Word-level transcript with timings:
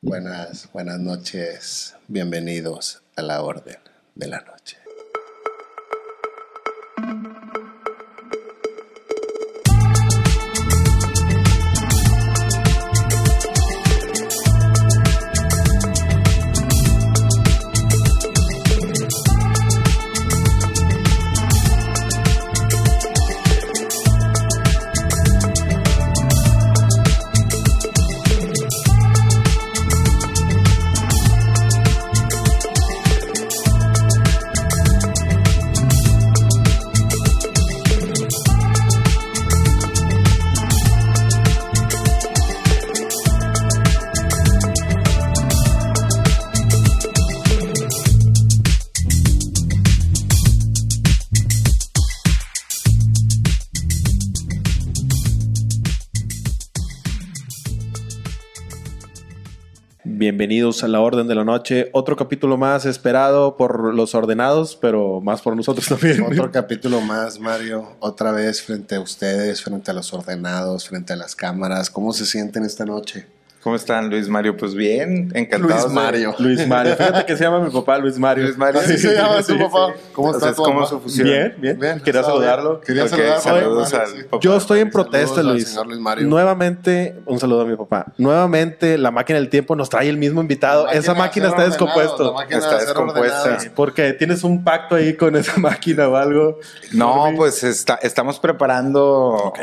Buenas, 0.00 0.70
buenas 0.72 1.00
noches. 1.00 1.96
Bienvenidos 2.06 3.02
a 3.16 3.22
la 3.22 3.42
Orden 3.42 3.78
de 4.14 4.28
la 4.28 4.40
Noche. 4.42 4.78
Bienvenidos 60.68 60.84
a 60.84 60.88
la 60.88 61.00
Orden 61.00 61.26
de 61.26 61.34
la 61.34 61.44
Noche, 61.44 61.88
otro 61.94 62.14
capítulo 62.14 62.58
más 62.58 62.84
esperado 62.84 63.56
por 63.56 63.94
los 63.94 64.14
ordenados, 64.14 64.76
pero 64.76 65.18
más 65.22 65.40
por 65.40 65.56
nosotros 65.56 65.86
también. 65.88 66.22
Otro 66.22 66.52
capítulo 66.52 67.00
más, 67.00 67.40
Mario. 67.40 67.96
Otra 68.00 68.32
vez 68.32 68.60
frente 68.60 68.96
a 68.96 69.00
ustedes, 69.00 69.62
frente 69.62 69.90
a 69.90 69.94
los 69.94 70.12
ordenados, 70.12 70.86
frente 70.86 71.14
a 71.14 71.16
las 71.16 71.34
cámaras. 71.34 71.88
¿Cómo 71.88 72.12
se 72.12 72.26
sienten 72.26 72.66
esta 72.66 72.84
noche? 72.84 73.26
¿Cómo 73.62 73.74
están, 73.74 74.08
Luis 74.08 74.28
Mario? 74.28 74.56
Pues 74.56 74.72
bien, 74.74 75.30
encantado. 75.34 75.82
Luis 75.82 75.92
Mario. 75.92 76.34
Luis 76.38 76.66
Mario, 76.66 76.94
fíjate 76.96 77.26
que 77.26 77.36
se 77.36 77.42
llama 77.42 77.58
mi 77.60 77.70
papá 77.70 77.98
Luis 77.98 78.16
Mario. 78.16 78.44
Luis 78.44 78.56
Mario. 78.56 78.80
Así 78.80 78.96
se 78.96 79.12
llama 79.14 79.42
tu 79.46 79.58
papá. 79.58 79.94
¿Cómo 80.12 80.28
O 80.28 80.32
está 80.32 80.46
sea, 80.46 80.54
tu 80.54 80.62
papá? 80.62 80.86
su 80.86 81.00
fusión. 81.00 81.26
Bien, 81.26 81.54
bien. 81.58 81.78
Bien, 81.78 82.00
Quería 82.00 82.22
saludarlo. 82.22 82.80
Quería 82.80 83.02
Ok, 83.04 83.10
saludar 83.10 83.40
saludos 83.40 83.92
Mario, 83.92 84.06
al 84.06 84.16
sí. 84.16 84.22
papá. 84.30 84.38
Yo 84.40 84.56
estoy 84.56 84.80
en 84.80 84.90
protesta, 84.90 85.40
al 85.40 85.48
Luis. 85.48 85.68
señor 85.68 85.86
Luis 85.88 85.98
Mario. 86.00 86.28
Nuevamente, 86.28 87.16
un 87.26 87.40
saludo 87.40 87.62
a 87.62 87.64
mi 87.64 87.76
papá. 87.76 88.06
Nuevamente, 88.16 88.96
la 88.96 89.10
máquina 89.10 89.40
del 89.40 89.48
tiempo 89.50 89.74
nos 89.74 89.90
trae 89.90 90.08
el 90.08 90.18
mismo 90.18 90.40
invitado. 90.40 90.88
Esa 90.88 91.14
máquina 91.14 91.48
está 91.48 91.64
descompuesta. 91.64 92.22
la 92.22 92.32
máquina 92.32 92.58
Está 92.60 92.78
descompuesta. 92.78 93.58
Porque 93.74 94.12
tienes 94.12 94.44
un 94.44 94.62
pacto 94.62 94.94
ahí 94.94 95.14
con 95.14 95.34
esa 95.34 95.56
máquina 95.60 96.08
o 96.08 96.14
algo. 96.16 96.60
No, 96.92 97.32
pues 97.36 97.64
está, 97.64 97.98
estamos 98.02 98.38
preparando 98.38 99.08
Ok. 99.48 99.58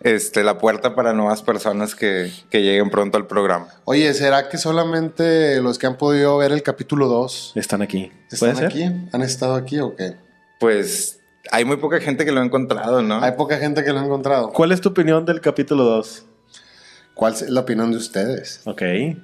Este, 0.00 0.44
la 0.44 0.58
puerta 0.58 0.94
para 0.94 1.12
nuevas 1.12 1.42
personas 1.42 1.94
que, 1.94 2.32
que 2.50 2.62
lleguen 2.62 2.90
pronto 2.90 3.18
al 3.18 3.26
programa. 3.26 3.68
Oye, 3.84 4.12
¿será 4.14 4.48
que 4.48 4.58
solamente 4.58 5.60
los 5.62 5.78
que 5.78 5.86
han 5.86 5.96
podido 5.96 6.36
ver 6.38 6.52
el 6.52 6.62
capítulo 6.62 7.08
2 7.08 7.52
Están 7.56 7.82
aquí. 7.82 8.12
¿Puede 8.38 8.52
están 8.52 8.56
ser? 8.56 8.66
aquí? 8.66 8.84
¿Han 9.12 9.22
estado 9.22 9.54
aquí 9.54 9.80
o 9.80 9.96
qué? 9.96 10.16
Pues 10.60 11.20
hay 11.50 11.64
muy 11.64 11.76
poca 11.76 12.00
gente 12.00 12.24
que 12.24 12.32
lo 12.32 12.40
ha 12.40 12.44
encontrado, 12.44 13.02
¿no? 13.02 13.22
Hay 13.22 13.32
poca 13.32 13.58
gente 13.58 13.84
que 13.84 13.92
lo 13.92 14.00
ha 14.00 14.04
encontrado. 14.04 14.52
¿Cuál 14.52 14.72
es 14.72 14.80
tu 14.80 14.88
opinión 14.90 15.24
del 15.24 15.40
capítulo 15.40 15.84
2? 15.84 16.24
¿Cuál 17.14 17.32
es 17.34 17.48
la 17.48 17.60
opinión 17.60 17.90
de 17.90 17.96
ustedes? 17.96 18.60
Ok. 18.64 18.82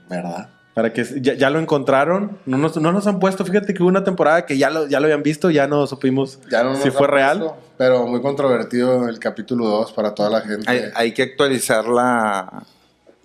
¿Verdad? 0.08 0.50
Para 0.74 0.92
que 0.92 1.04
ya, 1.20 1.34
ya 1.34 1.50
lo 1.50 1.58
encontraron. 1.58 2.38
No 2.46 2.56
nos, 2.56 2.76
no 2.78 2.92
nos 2.92 3.06
han 3.06 3.18
puesto. 3.20 3.44
Fíjate 3.44 3.74
que 3.74 3.82
hubo 3.82 3.90
una 3.90 4.04
temporada 4.04 4.46
que 4.46 4.56
ya 4.56 4.70
lo, 4.70 4.86
ya 4.88 5.00
lo 5.00 5.04
habían 5.06 5.22
visto, 5.22 5.50
ya 5.50 5.66
no 5.66 5.86
supimos 5.86 6.38
Ya 6.50 6.62
no 6.62 6.76
si 6.76 6.90
fue 6.90 7.06
real. 7.08 7.38
puesto, 7.40 7.56
pero 7.76 8.06
muy 8.06 8.22
controvertido 8.22 9.08
el 9.08 9.18
capítulo 9.18 9.66
2 9.66 9.92
para 9.92 10.14
toda 10.14 10.30
la 10.30 10.40
gente. 10.40 10.64
Hay, 10.70 10.84
hay 10.94 11.12
que 11.12 11.22
actualizar 11.24 11.86
la, 11.86 12.62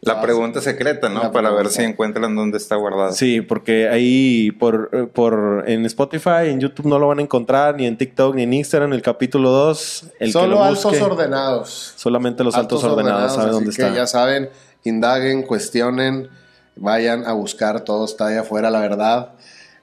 la 0.01 0.13
Ah, 0.13 0.21
pregunta 0.21 0.59
secreta, 0.59 1.07
¿no? 1.07 1.23
La 1.23 1.31
Para 1.31 1.51
ver 1.51 1.69
si 1.69 1.83
encuentran 1.83 2.35
dónde 2.35 2.57
está 2.57 2.75
guardado. 2.75 3.13
Sí, 3.13 3.39
porque 3.39 3.87
ahí 3.87 4.51
por, 4.51 5.09
por 5.13 5.63
en 5.67 5.85
Spotify, 5.85 6.47
en 6.49 6.59
YouTube 6.59 6.87
no 6.87 6.99
lo 6.99 7.07
van 7.07 7.19
a 7.19 7.21
encontrar, 7.21 7.75
ni 7.77 7.85
en 7.85 7.97
TikTok, 7.97 8.35
ni 8.35 8.43
en 8.43 8.53
Instagram, 8.53 8.91
el 8.91 9.01
capítulo 9.01 9.51
2. 9.51 10.03
El 10.19 10.27
que 10.27 10.31
Solo 10.33 10.47
lo 10.55 10.63
altos 10.65 10.83
busque, 10.83 11.01
ordenados. 11.01 11.93
Solamente 11.95 12.43
los 12.43 12.55
altos, 12.55 12.83
ordenados, 12.83 13.31
saben 13.35 13.45
así 13.47 13.53
dónde 13.55 13.71
que 13.73 13.81
está. 13.83 13.95
ya 13.95 14.05
saben, 14.05 14.49
indaguen, 14.83 15.43
cuestionen, 15.43 16.29
vayan 16.77 17.25
a 17.25 17.33
buscar, 17.33 17.81
todo 17.81 18.05
está 18.05 18.27
ahí 18.27 18.37
afuera, 18.37 18.69
la 18.69 18.79
verdad, 18.79 19.33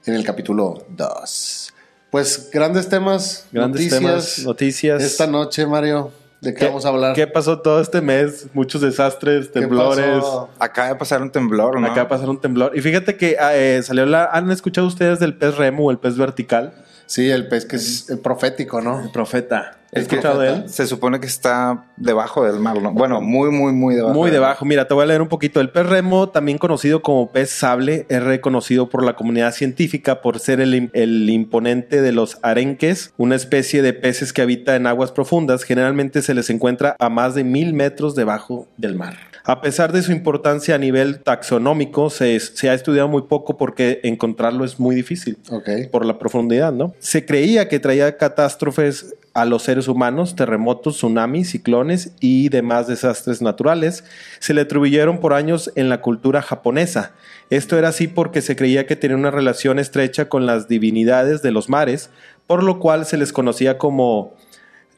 en 0.05 0.13
el 0.13 0.23
capítulo 0.23 0.85
2. 0.89 1.73
Pues 2.11 2.49
grandes 2.51 2.87
temas, 2.87 3.47
Grandes 3.51 3.81
noticias. 3.81 4.01
temas, 4.01 4.39
noticias. 4.45 5.03
Esta 5.03 5.27
noche, 5.27 5.65
Mario, 5.65 6.11
¿de 6.39 6.53
qué, 6.53 6.65
vamos 6.65 6.85
a 6.85 6.89
hablar? 6.89 7.13
¿Qué 7.13 7.27
pasó 7.27 7.59
todo 7.59 7.81
este 7.81 8.01
mes? 8.01 8.47
Muchos 8.53 8.81
desastres, 8.81 9.47
¿Qué 9.47 9.59
temblores. 9.61 10.23
Acaba 10.59 10.89
de 10.89 10.95
pasar 10.95 11.21
un 11.21 11.31
temblor, 11.31 11.79
¿no? 11.79 11.85
Acaba 11.85 12.03
de 12.03 12.09
pasar 12.09 12.29
un 12.29 12.39
temblor. 12.39 12.71
Y 12.77 12.81
fíjate 12.81 13.17
que 13.17 13.35
eh, 13.39 13.81
salió 13.83 14.05
la. 14.05 14.25
¿Han 14.25 14.49
escuchado 14.51 14.87
ustedes 14.87 15.19
del 15.19 15.35
pez 15.35 15.57
remo 15.57 15.85
o 15.85 15.91
el 15.91 15.97
pez 15.97 16.15
vertical? 16.15 16.73
Sí, 17.05 17.29
el 17.29 17.47
pez 17.47 17.65
que 17.65 17.75
es 17.75 18.09
el 18.09 18.19
profético, 18.19 18.81
¿no? 18.81 19.01
El 19.01 19.11
profeta. 19.11 19.77
¿Has 19.93 20.01
Es 20.01 20.07
que 20.09 20.15
escuchado 20.15 20.39
de 20.41 20.49
él? 20.49 20.69
Se 20.69 20.87
supone 20.87 21.19
que 21.19 21.27
está 21.27 21.85
debajo 21.95 22.43
del 22.43 22.59
mar, 22.59 22.81
¿no? 22.81 22.91
Bueno, 22.91 23.21
muy, 23.21 23.49
muy, 23.51 23.71
muy 23.71 23.95
debajo. 23.95 24.13
Muy 24.13 24.29
debajo. 24.29 24.65
Mira, 24.65 24.87
te 24.87 24.93
voy 24.93 25.03
a 25.03 25.05
leer 25.05 25.21
un 25.21 25.29
poquito. 25.29 25.61
El 25.61 25.69
pez 25.69 25.85
remo, 25.85 26.29
también 26.29 26.57
conocido 26.57 27.01
como 27.01 27.31
pez 27.31 27.49
sable, 27.51 28.05
es 28.09 28.21
reconocido 28.21 28.89
por 28.89 29.05
la 29.05 29.15
comunidad 29.15 29.53
científica 29.53 30.21
por 30.21 30.39
ser 30.39 30.59
el, 30.59 30.89
el 30.93 31.29
imponente 31.29 32.01
de 32.01 32.11
los 32.11 32.39
arenques, 32.41 33.13
una 33.17 33.35
especie 33.35 33.81
de 33.81 33.93
peces 33.93 34.33
que 34.33 34.41
habita 34.41 34.75
en 34.75 34.87
aguas 34.87 35.11
profundas. 35.11 35.63
Generalmente 35.63 36.21
se 36.21 36.33
les 36.33 36.49
encuentra 36.49 36.95
a 36.99 37.09
más 37.09 37.35
de 37.35 37.43
mil 37.43 37.73
metros 37.73 38.15
debajo 38.15 38.67
del 38.77 38.95
mar. 38.95 39.15
A 39.47 39.61
pesar 39.61 39.93
de 39.93 40.01
su 40.01 40.11
importancia 40.11 40.73
a 40.73 40.77
nivel 40.79 41.19
taxonómico, 41.19 42.09
se, 42.09 42.39
se 42.39 42.69
ha 42.69 42.73
estudiado 42.73 43.07
muy 43.07 43.23
poco 43.23 43.57
porque 43.57 43.99
encontrarlo 44.03 44.65
es 44.65 44.79
muy 44.79 44.95
difícil 44.95 45.37
Ok. 45.51 45.69
por 45.91 46.03
la 46.03 46.17
profundidad, 46.17 46.73
¿no? 46.73 46.95
Se 46.97 47.25
creía 47.25 47.69
que 47.69 47.79
traía 47.79 48.17
catástrofes 48.17 49.13
a 49.35 49.45
los 49.45 49.61
seres 49.63 49.87
humanos, 49.87 50.35
terremotos, 50.35 50.95
tsunamis, 50.95 51.51
ciclones 51.51 52.13
y 52.19 52.49
demás 52.49 52.87
desastres 52.87 53.41
naturales. 53.43 54.03
Se 54.39 54.55
le 54.55 54.61
atribuyeron 54.61 55.19
por 55.19 55.33
años 55.33 55.71
en 55.75 55.89
la 55.89 56.01
cultura 56.01 56.41
japonesa. 56.41 57.11
Esto 57.51 57.77
era 57.77 57.89
así 57.89 58.07
porque 58.07 58.41
se 58.41 58.55
creía 58.55 58.87
que 58.87 58.95
tenía 58.95 59.17
una 59.17 59.31
relación 59.31 59.77
estrecha 59.77 60.27
con 60.27 60.47
las 60.47 60.67
divinidades 60.67 61.43
de 61.43 61.51
los 61.51 61.69
mares, 61.69 62.09
por 62.47 62.63
lo 62.63 62.79
cual 62.79 63.05
se 63.05 63.17
les 63.17 63.31
conocía 63.31 63.77
como 63.77 64.33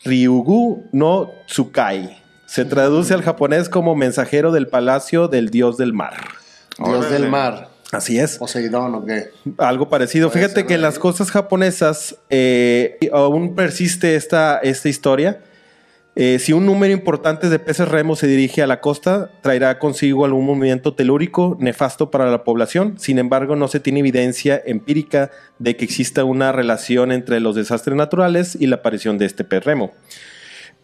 Ryugu 0.05 0.85
no 0.93 1.31
Tsukai. 1.47 2.26
Se 2.47 2.65
traduce 2.65 3.13
al 3.13 3.21
japonés 3.21 3.69
como 3.69 3.93
mensajero 3.95 4.51
del 4.51 4.67
palacio 4.67 5.27
del 5.27 5.49
dios 5.49 5.77
del 5.77 5.93
mar. 5.93 6.13
Dios 6.77 6.89
Órale. 6.89 7.13
del 7.13 7.29
mar. 7.29 7.69
Así 7.91 8.17
es. 8.17 8.37
Poseidón 8.37 8.95
o 8.95 9.05
qué. 9.05 9.29
Algo 9.57 9.89
parecido. 9.89 10.29
Puede 10.29 10.45
Fíjate 10.45 10.65
que 10.65 10.73
en 10.75 10.81
las 10.81 10.95
ahí. 10.95 11.01
costas 11.01 11.29
japonesas 11.29 12.15
eh, 12.29 12.97
aún 13.13 13.53
persiste 13.53 14.15
esta, 14.15 14.57
esta 14.59 14.89
historia. 14.89 15.41
Eh, 16.15 16.39
si 16.39 16.51
un 16.51 16.65
número 16.65 16.91
importante 16.93 17.47
de 17.47 17.59
peces 17.59 17.87
remos 17.87 18.17
se 18.19 18.27
dirige 18.27 18.63
a 18.63 18.67
la 18.67 18.81
costa, 18.81 19.29
traerá 19.41 19.77
consigo 19.77 20.25
algún 20.25 20.45
movimiento 20.45 20.95
telúrico 20.95 21.55
nefasto 21.59 22.09
para 22.09 22.31
la 22.31 22.43
población. 22.43 22.95
Sin 22.97 23.19
embargo, 23.19 23.55
no 23.55 23.67
se 23.67 23.79
tiene 23.79 23.99
evidencia 23.99 24.59
empírica 24.65 25.29
de 25.59 25.75
que 25.75 25.85
exista 25.85 26.23
una 26.23 26.51
relación 26.51 27.11
entre 27.11 27.39
los 27.39 27.55
desastres 27.55 27.95
naturales 27.95 28.57
y 28.59 28.65
la 28.65 28.77
aparición 28.77 29.19
de 29.19 29.25
este 29.27 29.43
pez 29.43 29.63
remo. 29.63 29.93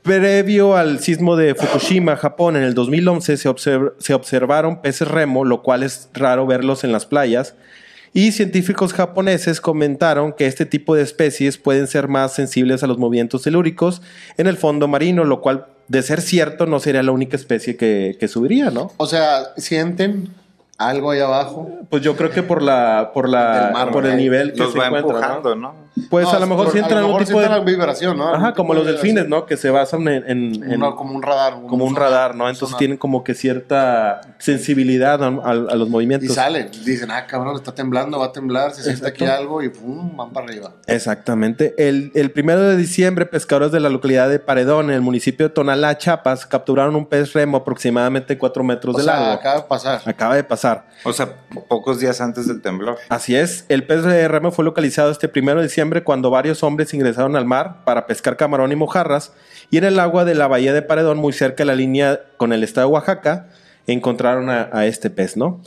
Previo 0.03 0.75
al 0.75 0.99
sismo 0.99 1.35
de 1.37 1.55
Fukushima, 1.55 2.17
Japón, 2.17 2.57
en 2.57 2.63
el 2.63 2.73
2011 2.73 3.37
se, 3.37 3.49
observ- 3.49 3.93
se 3.99 4.13
observaron 4.13 4.81
peces 4.81 5.07
remo, 5.07 5.45
lo 5.45 5.61
cual 5.61 5.81
es 5.81 6.09
raro 6.13 6.45
verlos 6.45 6.83
en 6.83 6.91
las 6.91 7.05
playas. 7.05 7.55
Y 8.13 8.33
científicos 8.33 8.93
japoneses 8.93 9.59
comentaron 9.61 10.33
que 10.33 10.45
este 10.45 10.65
tipo 10.65 10.93
de 10.93 11.01
especies 11.03 11.57
pueden 11.57 11.87
ser 11.87 12.09
más 12.09 12.33
sensibles 12.33 12.83
a 12.83 12.87
los 12.87 12.97
movimientos 12.97 13.41
telúricos 13.43 14.01
en 14.37 14.47
el 14.47 14.57
fondo 14.57 14.87
marino, 14.87 15.23
lo 15.23 15.41
cual, 15.41 15.65
de 15.87 16.03
ser 16.03 16.21
cierto, 16.21 16.65
no 16.65 16.79
sería 16.79 17.01
la 17.01 17.11
única 17.11 17.37
especie 17.37 17.75
que, 17.77 18.17
que 18.19 18.27
subiría, 18.27 18.69
¿no? 18.71 18.91
O 18.97 19.07
sea, 19.07 19.53
¿sienten 19.57 20.29
algo 20.77 21.11
ahí 21.11 21.21
abajo? 21.21 21.71
Pues 21.89 22.03
yo 22.03 22.15
creo 22.15 22.29
que 22.29 22.43
por 22.43 22.61
la, 22.61 23.11
por 23.13 23.29
la, 23.29 23.67
El 23.67 23.73
mar, 23.73 23.91
por 23.91 24.05
el 24.05 24.17
nivel 24.17 24.51
que 24.53 24.59
Los 24.59 24.73
se 24.73 24.79
va 24.79 24.87
encuentra, 24.87 25.13
¿no? 25.13 25.17
empujando, 25.19 25.55
¿no? 25.55 25.75
Pues 26.09 26.25
No, 26.25 26.31
a 26.31 26.39
lo 26.39 26.47
mejor 26.47 26.71
sienten 26.71 26.97
a 26.97 27.01
lo 27.01 27.07
algún 27.07 27.21
mejor 27.21 27.43
tipo 27.43 27.55
de... 27.55 27.71
vibración, 27.71 28.17
¿no? 28.17 28.33
Ajá, 28.33 28.53
como 28.53 28.73
los 28.73 28.85
de 28.85 28.93
delfines. 28.93 29.27
¿no? 29.27 29.45
Que 29.45 29.57
se 29.57 29.69
basan 29.69 30.07
en... 30.07 30.23
en- 30.29 30.63
en- 30.63 30.75
Una- 30.83 30.95
como 30.95 31.13
un 31.13 31.21
radar. 31.21 31.53
como 31.67 31.85
un 31.85 31.95
radar, 31.95 32.35
¿no? 32.35 32.45
Entonces 32.49 32.69
sonar. 32.69 32.79
tienen 32.79 32.97
como 32.97 33.23
que 33.23 33.35
cierta 33.35 34.21
sensibilidad 34.39 35.23
a, 35.23 35.27
a- 35.27 35.51
a 35.51 35.75
los 35.75 35.87
Y 35.87 35.91
movimientos. 35.91 36.33
salen, 36.35 36.69
dicen, 36.83 37.11
ah, 37.11 37.27
cabrón, 37.27 37.55
está 37.55 37.75
temblando, 37.75 38.17
va 38.19 38.27
a 38.27 38.31
temblar, 38.31 38.73
se 38.73 38.81
siente 38.83 39.07
aquí 39.07 39.25
algo 39.25 39.61
y 39.61 39.69
pum, 39.69 40.17
van 40.17 40.31
para 40.31 40.47
arriba. 40.47 40.71
Exactamente. 40.87 41.73
El, 41.77 42.11
el 42.15 42.31
primero 42.31 42.61
de 42.61 42.75
diciembre, 42.75 43.25
pescadores 43.25 43.71
de 43.71 43.79
la 43.79 43.89
localidad 43.89 44.29
de 44.29 44.39
Paredón, 44.39 44.85
en 44.89 44.95
el 44.95 45.01
municipio 45.01 45.47
de 45.47 45.53
Tonalá, 45.53 45.97
Chiapas, 45.97 46.45
capturaron 46.45 46.95
un 46.95 47.05
pez 47.05 47.33
remo 47.33 47.57
aproximadamente 47.57 48.37
4 48.37 48.63
metros 48.63 48.95
O 48.95 48.97
de 48.97 49.03
sea, 49.03 49.13
largo. 49.19 49.31
acaba 49.33 49.55
de 49.57 49.63
pasar. 49.67 50.01
Acaba 50.05 50.35
de 50.35 50.43
pasar. 50.43 50.85
pasar. 50.85 51.03
O 51.05 51.13
sea, 51.13 51.29
pocos 51.67 51.99
días 51.99 52.19
antes 52.21 52.47
del 52.47 52.61
temblor. 52.61 52.97
Así 53.09 53.35
es, 53.35 53.65
el 53.69 53.85
pez 53.85 54.03
de 54.03 54.27
remo 54.27 54.51
fue 54.51 54.65
localizado 54.65 55.11
este 55.11 55.27
primero 55.27 55.59
de 55.59 55.65
diciembre 55.67 55.82
cuando 56.03 56.29
varios 56.29 56.63
hombres 56.63 56.93
ingresaron 56.93 57.35
al 57.35 57.45
mar 57.45 57.83
para 57.85 58.07
pescar 58.07 58.37
camarón 58.37 58.71
y 58.71 58.75
mojarras 58.75 59.33
y 59.69 59.77
en 59.77 59.83
el 59.83 59.99
agua 59.99 60.25
de 60.25 60.35
la 60.35 60.47
bahía 60.47 60.73
de 60.73 60.81
Paredón, 60.81 61.17
muy 61.17 61.33
cerca 61.33 61.63
de 61.63 61.65
la 61.65 61.75
línea 61.75 62.21
con 62.37 62.53
el 62.53 62.63
estado 62.63 62.87
de 62.87 62.93
Oaxaca, 62.93 63.47
encontraron 63.87 64.49
a, 64.49 64.69
a 64.71 64.85
este 64.85 65.09
pez, 65.09 65.35
¿no? 65.37 65.61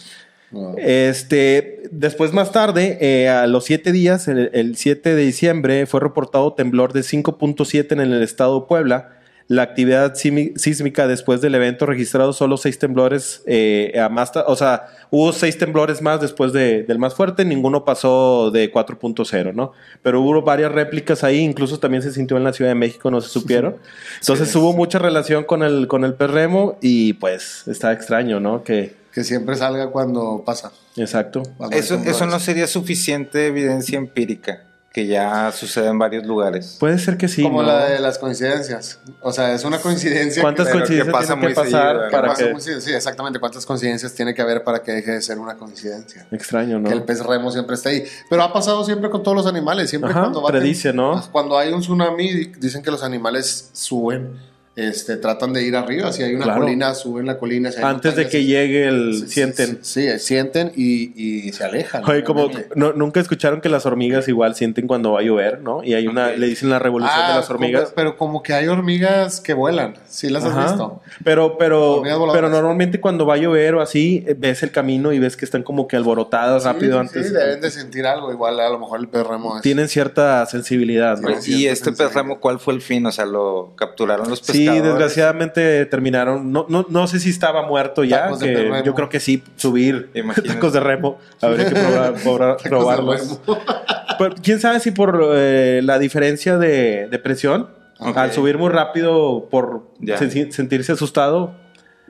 No. 0.51 0.75
Este, 0.79 1.83
después 1.91 2.33
más 2.33 2.53
tarde, 2.53 2.99
eh, 3.01 3.29
a 3.29 3.47
los 3.47 3.65
siete 3.65 3.93
días, 3.93 4.29
el, 4.29 4.51
el 4.53 4.77
7 4.77 5.15
de 5.15 5.23
diciembre, 5.23 5.87
fue 5.87 6.01
reportado 6.01 6.53
temblor 6.53 6.93
de 6.93 7.01
5.7 7.01 7.93
en 7.93 8.01
el 8.01 8.23
estado 8.23 8.61
de 8.61 8.67
Puebla. 8.67 9.16
La 9.49 9.63
actividad 9.63 10.15
sísmica 10.17 11.07
después 11.07 11.41
del 11.41 11.55
evento 11.55 11.87
registrado 11.87 12.33
solo 12.33 12.57
seis 12.57 12.81
temblores, 12.81 13.43
eh, 13.47 13.93
a 14.01 14.09
más 14.09 14.33
o 14.35 14.57
sea, 14.57 14.89
hubo 15.11 15.33
seis 15.33 15.57
temblores 15.57 16.03
más 16.03 16.21
después 16.21 16.53
de- 16.53 16.83
del 16.83 16.99
más 16.99 17.15
fuerte, 17.15 17.45
ninguno 17.45 17.85
pasó 17.85 18.51
de 18.51 18.73
4.0, 18.73 19.53
¿no? 19.55 19.71
Pero 20.03 20.21
hubo 20.21 20.43
varias 20.43 20.73
réplicas 20.73 21.23
ahí, 21.23 21.39
incluso 21.39 21.79
también 21.79 22.03
se 22.03 22.13
sintió 22.13 22.37
en 22.37 22.43
la 22.43 22.53
Ciudad 22.53 22.73
de 22.73 22.75
México, 22.75 23.09
no 23.11 23.21
se 23.21 23.29
supieron. 23.29 23.77
Entonces 24.21 24.55
hubo 24.57 24.73
mucha 24.73 24.99
relación 24.99 25.45
con 25.45 25.63
el, 25.63 25.87
con 25.87 26.05
el 26.05 26.15
perremo 26.15 26.77
y 26.83 27.13
pues 27.13 27.63
está 27.69 27.93
extraño, 27.93 28.41
¿no? 28.41 28.65
Que, 28.65 28.97
Que 29.13 29.23
siempre 29.23 29.55
salga 29.55 29.91
cuando 29.93 30.43
pasa. 30.45 30.73
exacto. 30.97 31.43
cuando 31.57 31.77
Eso, 31.77 31.95
eso 32.05 32.27
no 32.27 32.41
sería 32.41 32.67
suficiente 32.67 33.47
evidencia 33.47 33.97
empírica, 33.97 34.65
que 34.97 35.07
ya 35.07 35.53
sucede 35.53 35.89
en 35.89 35.99
varios 35.99 36.25
lugares. 36.25 36.79
Puede 36.81 36.99
ser 36.99 37.19
que 37.19 37.29
sí. 37.29 37.43
Como 37.43 37.61
¿no? 37.61 37.69
la 37.69 37.85
de 37.85 37.99
las 37.99 38.17
coincidencias. 38.19 38.99
O 39.21 39.31
sea, 39.31 39.53
es 39.53 39.63
una 39.67 39.77
coincidencia. 39.79 40.41
¿Cuántas 40.41 40.69
que- 40.69 40.73
coincidencias 40.73 41.13
pasa 41.13 41.35
tienen 41.35 41.41
que 41.55 41.61
muy 41.61 41.71
pasar 41.71 42.11
para 42.11 42.33
que... 42.33 42.53
muy- 42.55 42.63
sí, 42.63 42.81
sí, 42.81 42.95
exactamente. 42.95 43.39
¿Cuántas 43.39 43.67
coincidencias 43.67 44.15
tiene 44.15 44.33
que 44.33 44.41
haber 44.41 44.65
para 44.65 44.83
que 44.83 44.93
deje 44.93 45.11
de 45.11 45.21
ser 45.21 45.39
una 45.39 45.59
coincidencia? 45.59 46.27
Extraño, 46.33 46.79
¿no? 46.79 46.89
Que 46.89 46.95
el 46.95 47.03
pez 47.03 47.23
remo 47.23 47.53
siempre 47.53 47.75
está 47.75 47.91
ahí. 47.91 48.05
Pero 48.31 48.43
ha 48.43 48.51
pasado 48.55 48.83
siempre 48.87 49.11
con 49.11 49.23
todos 49.23 49.37
los 49.37 49.47
animales. 49.47 49.91
Siempre 49.91 50.13
Ajá, 50.13 50.21
cuando 50.21 50.41
va 50.41 50.49
predice, 50.49 50.95
¿no? 50.95 51.23
Cuando 51.31 51.59
hay 51.59 51.75
un 51.75 51.83
tsunami, 51.83 52.53
dicen 52.59 52.83
que 52.83 52.91
los 52.91 53.03
animales 53.03 53.69
suben. 53.75 54.41
Este, 54.77 55.17
tratan 55.17 55.55
de 55.55 55.63
ir 55.63 55.75
arriba. 55.75 56.13
Si 56.13 56.23
hay 56.23 56.35
una 56.35 56.45
Claro. 56.45 56.61
colina, 56.61 56.95
suben 56.95 57.25
la 57.25 57.39
colina. 57.39 57.73
Si 57.73 57.81
Antes 57.81 58.15
de 58.15 58.29
que 58.29 58.45
llegue 58.45 58.87
el... 58.87 59.15
sí, 59.15 59.29
sienten. 59.29 59.79
Sí, 59.81 60.07
sí, 60.11 60.19
sienten 60.19 60.71
y, 60.77 61.47
y 61.49 61.53
se 61.55 61.65
alejan. 61.65 62.05
Oye, 62.05 62.23
como 62.25 62.51
no- 62.75 62.93
nunca 62.93 63.19
escucharon 63.21 63.63
que 63.63 63.71
las 63.71 63.87
hormigas 63.87 64.29
igual 64.29 64.55
sienten 64.55 64.87
cuando 64.87 65.13
va 65.13 65.21
a 65.21 65.23
llover, 65.23 65.63
¿no? 65.63 65.83
Y 65.83 65.95
hay 65.95 66.07
una, 66.07 66.33
le 66.33 66.47
dicen 66.47 66.69
la 66.69 66.79
revolución 66.79 67.19
Ah, 67.25 67.31
de 67.31 67.35
las 67.37 67.49
hormigas. 67.49 67.85
como- 67.85 67.95
pero 67.95 68.17
como 68.19 68.43
que 68.43 68.53
hay 68.53 68.69
hormigas 68.69 69.41
que 69.41 69.55
vuelan. 69.55 69.95
¿Sí 70.11 70.29
las 70.29 70.45
has 70.45 70.53
Ajá. 70.53 70.67
visto? 70.67 71.01
Pero, 71.25 71.57
pero, 71.57 72.03
pero 72.35 72.51
normalmente 72.51 73.01
cuando 73.01 73.25
va 73.25 73.35
a 73.35 73.39
llover 73.39 73.77
o 73.77 73.81
así, 73.81 74.25
eh, 74.27 74.35
ves 74.39 74.63
el 74.63 74.73
camino 74.73 75.11
y 75.15 75.19
ves 75.19 75.39
que 75.39 75.47
están 75.47 75.63
como 75.63 75.89
que 75.89 75.97
alborotadas 75.97 76.65
rápido 76.65 76.93
Sí, 76.95 76.99
antes. 77.09 77.29
Sí, 77.29 77.33
deben 77.33 77.63
de 77.63 77.71
sentir 77.71 78.05
algo. 78.07 78.31
Igual 78.31 78.61
a 78.61 78.69
lo 78.69 78.79
mejor 78.79 79.01
el 79.01 79.09
pez 79.09 79.27
remo 79.27 79.57
es... 79.57 79.63
Tienen 79.63 79.89
cierta 79.89 80.45
sensibilidad, 80.45 81.19
¿no? 81.19 81.41
Sí, 81.41 81.63
y 81.63 81.67
este 81.67 81.93
pez 81.93 82.13
remo, 82.13 82.41
¿cuál 82.41 82.59
fue 82.61 82.75
el 82.75 82.83
fin? 82.83 83.07
O 83.07 83.13
sea, 83.13 83.25
lo 83.25 83.73
capturaron 83.75 84.29
los 84.29 84.43
Sí, 84.75 84.81
desgraciadamente 84.81 85.87
terminaron. 85.87 86.53
No, 86.53 86.67
no, 86.69 86.87
no 86.89 87.07
sé 87.07 87.21
si 87.21 87.31
estaba 87.31 87.67
muerto 87.67 88.05
ya. 88.05 88.31
Que 88.39 88.83
yo 88.85 88.95
creo 88.95 89.09
que 89.09 89.21
sí, 89.21 89.43
subir 89.57 90.11
Imagínate. 90.15 90.53
tacos 90.55 90.73
de 90.73 90.81
remo. 90.81 91.19
Habría 91.41 91.69
que 91.69 91.75
probar- 91.75 92.15
probar- 92.25 92.63
probarlos. 92.63 93.41
Pero, 94.19 94.35
¿Quién 94.43 94.61
sabe 94.61 94.81
si 94.81 94.91
por 94.93 95.21
eh, 95.35 95.81
la 95.85 95.99
diferencia 95.99 96.57
de, 96.59 97.07
de 97.09 97.19
presión, 97.19 97.69
Ok. 97.99 98.17
al 98.17 98.33
subir 98.33 98.57
muy 98.59 98.71
rápido 98.71 99.49
por 99.51 99.83
sen- 100.01 100.51
sentirse 100.53 100.93
asustado, 100.93 101.55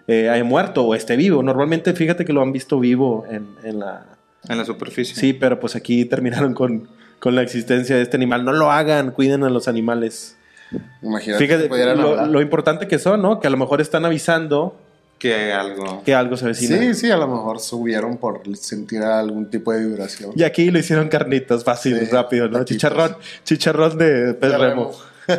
eh, 0.07 0.29
haya 0.31 0.45
muerto 0.45 0.85
o 0.85 0.95
esté 0.95 1.17
vivo? 1.17 1.43
Normalmente, 1.43 1.93
fíjate 1.95 2.25
que 2.25 2.33
lo 2.33 2.43
han 2.43 2.53
visto 2.53 2.79
vivo 2.79 3.25
en, 3.31 3.49
en 3.65 3.81
la... 3.81 4.07
En 4.49 4.59
la 4.59 4.65
superficie. 4.65 5.17
Sí, 5.17 5.33
pero 5.33 5.59
pues 5.59 5.75
aquí 5.75 6.05
terminaron 6.05 6.55
con, 6.55 6.89
con 7.19 7.35
la 7.35 7.43
existencia 7.43 7.97
de 7.97 8.03
este 8.03 8.17
animal. 8.17 8.45
No 8.45 8.53
lo 8.53 8.71
hagan, 8.71 9.11
cuiden 9.11 9.43
a 9.43 9.51
los 9.51 9.67
animales. 9.67 10.36
Imagínate 11.03 11.45
Fíjate 11.45 11.63
que 11.65 11.69
pudieran 11.69 12.01
lo, 12.01 12.11
hablar. 12.11 12.29
lo 12.29 12.41
importante 12.41 12.89
que 12.89 12.99
son, 12.99 13.23
¿no? 13.23 13.39
Que 13.41 13.47
a 13.47 13.51
lo 13.51 13.57
mejor 13.57 13.81
están 13.81 14.05
avisando 14.05 14.77
Que 15.19 15.53
algo. 15.53 16.03
que 16.05 16.15
algo 16.15 16.37
se 16.37 16.47
avecina. 16.47 16.79
Sí, 16.79 16.95
sí, 16.95 17.11
a 17.11 17.17
lo 17.17 17.29
mejor 17.29 17.61
subieron 17.61 18.17
por 18.19 18.43
sentir 18.57 19.03
algún 19.03 19.49
tipo 19.51 19.73
de 19.73 19.85
vibración. 19.87 20.33
Y 20.35 20.43
aquí 20.43 20.71
lo 20.71 20.79
hicieron 20.79 21.09
carnitas, 21.09 21.63
fácil, 21.65 21.99
Sí, 22.01 22.07
rápido, 22.07 22.47
¿no? 22.49 22.59
taquitos. 22.59 22.69
Chicharrón, 22.77 23.17
chicharrón 23.45 23.99
de 23.99 24.35
pez 24.35 24.59
remo. 24.59 24.93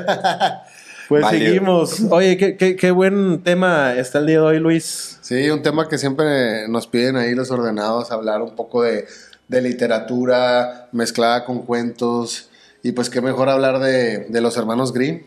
Pues 1.07 1.25
seguimos. 1.29 2.01
Oye, 2.09 2.35
qué, 2.35 2.57
qué- 2.57 2.75
qué 2.75 2.91
buen 2.91 3.41
tema 3.41 3.93
está 3.93 4.19
el 4.19 4.25
día 4.25 4.39
de 4.39 4.45
hoy, 4.45 4.59
Luis. 4.59 5.17
Sí, 5.21 5.49
un 5.49 5.61
tema 5.61 5.87
que 5.87 5.97
siempre 5.97 6.67
nos 6.67 6.85
piden 6.87 7.15
ahí 7.15 7.33
los 7.33 7.49
ordenados, 7.49 8.11
hablar 8.11 8.41
un 8.41 8.55
poco 8.57 8.83
de, 8.83 9.05
de 9.47 9.61
literatura 9.61 10.89
mezclada 10.91 11.45
con 11.45 11.61
cuentos. 11.61 12.49
Y 12.87 12.93
pues 12.93 13.09
qué 13.09 13.19
mejor 13.19 13.49
hablar 13.49 13.79
de, 13.79 14.19
de 14.29 14.39
los 14.41 14.55
hermanos 14.55 14.93
Grimm. 14.93 15.23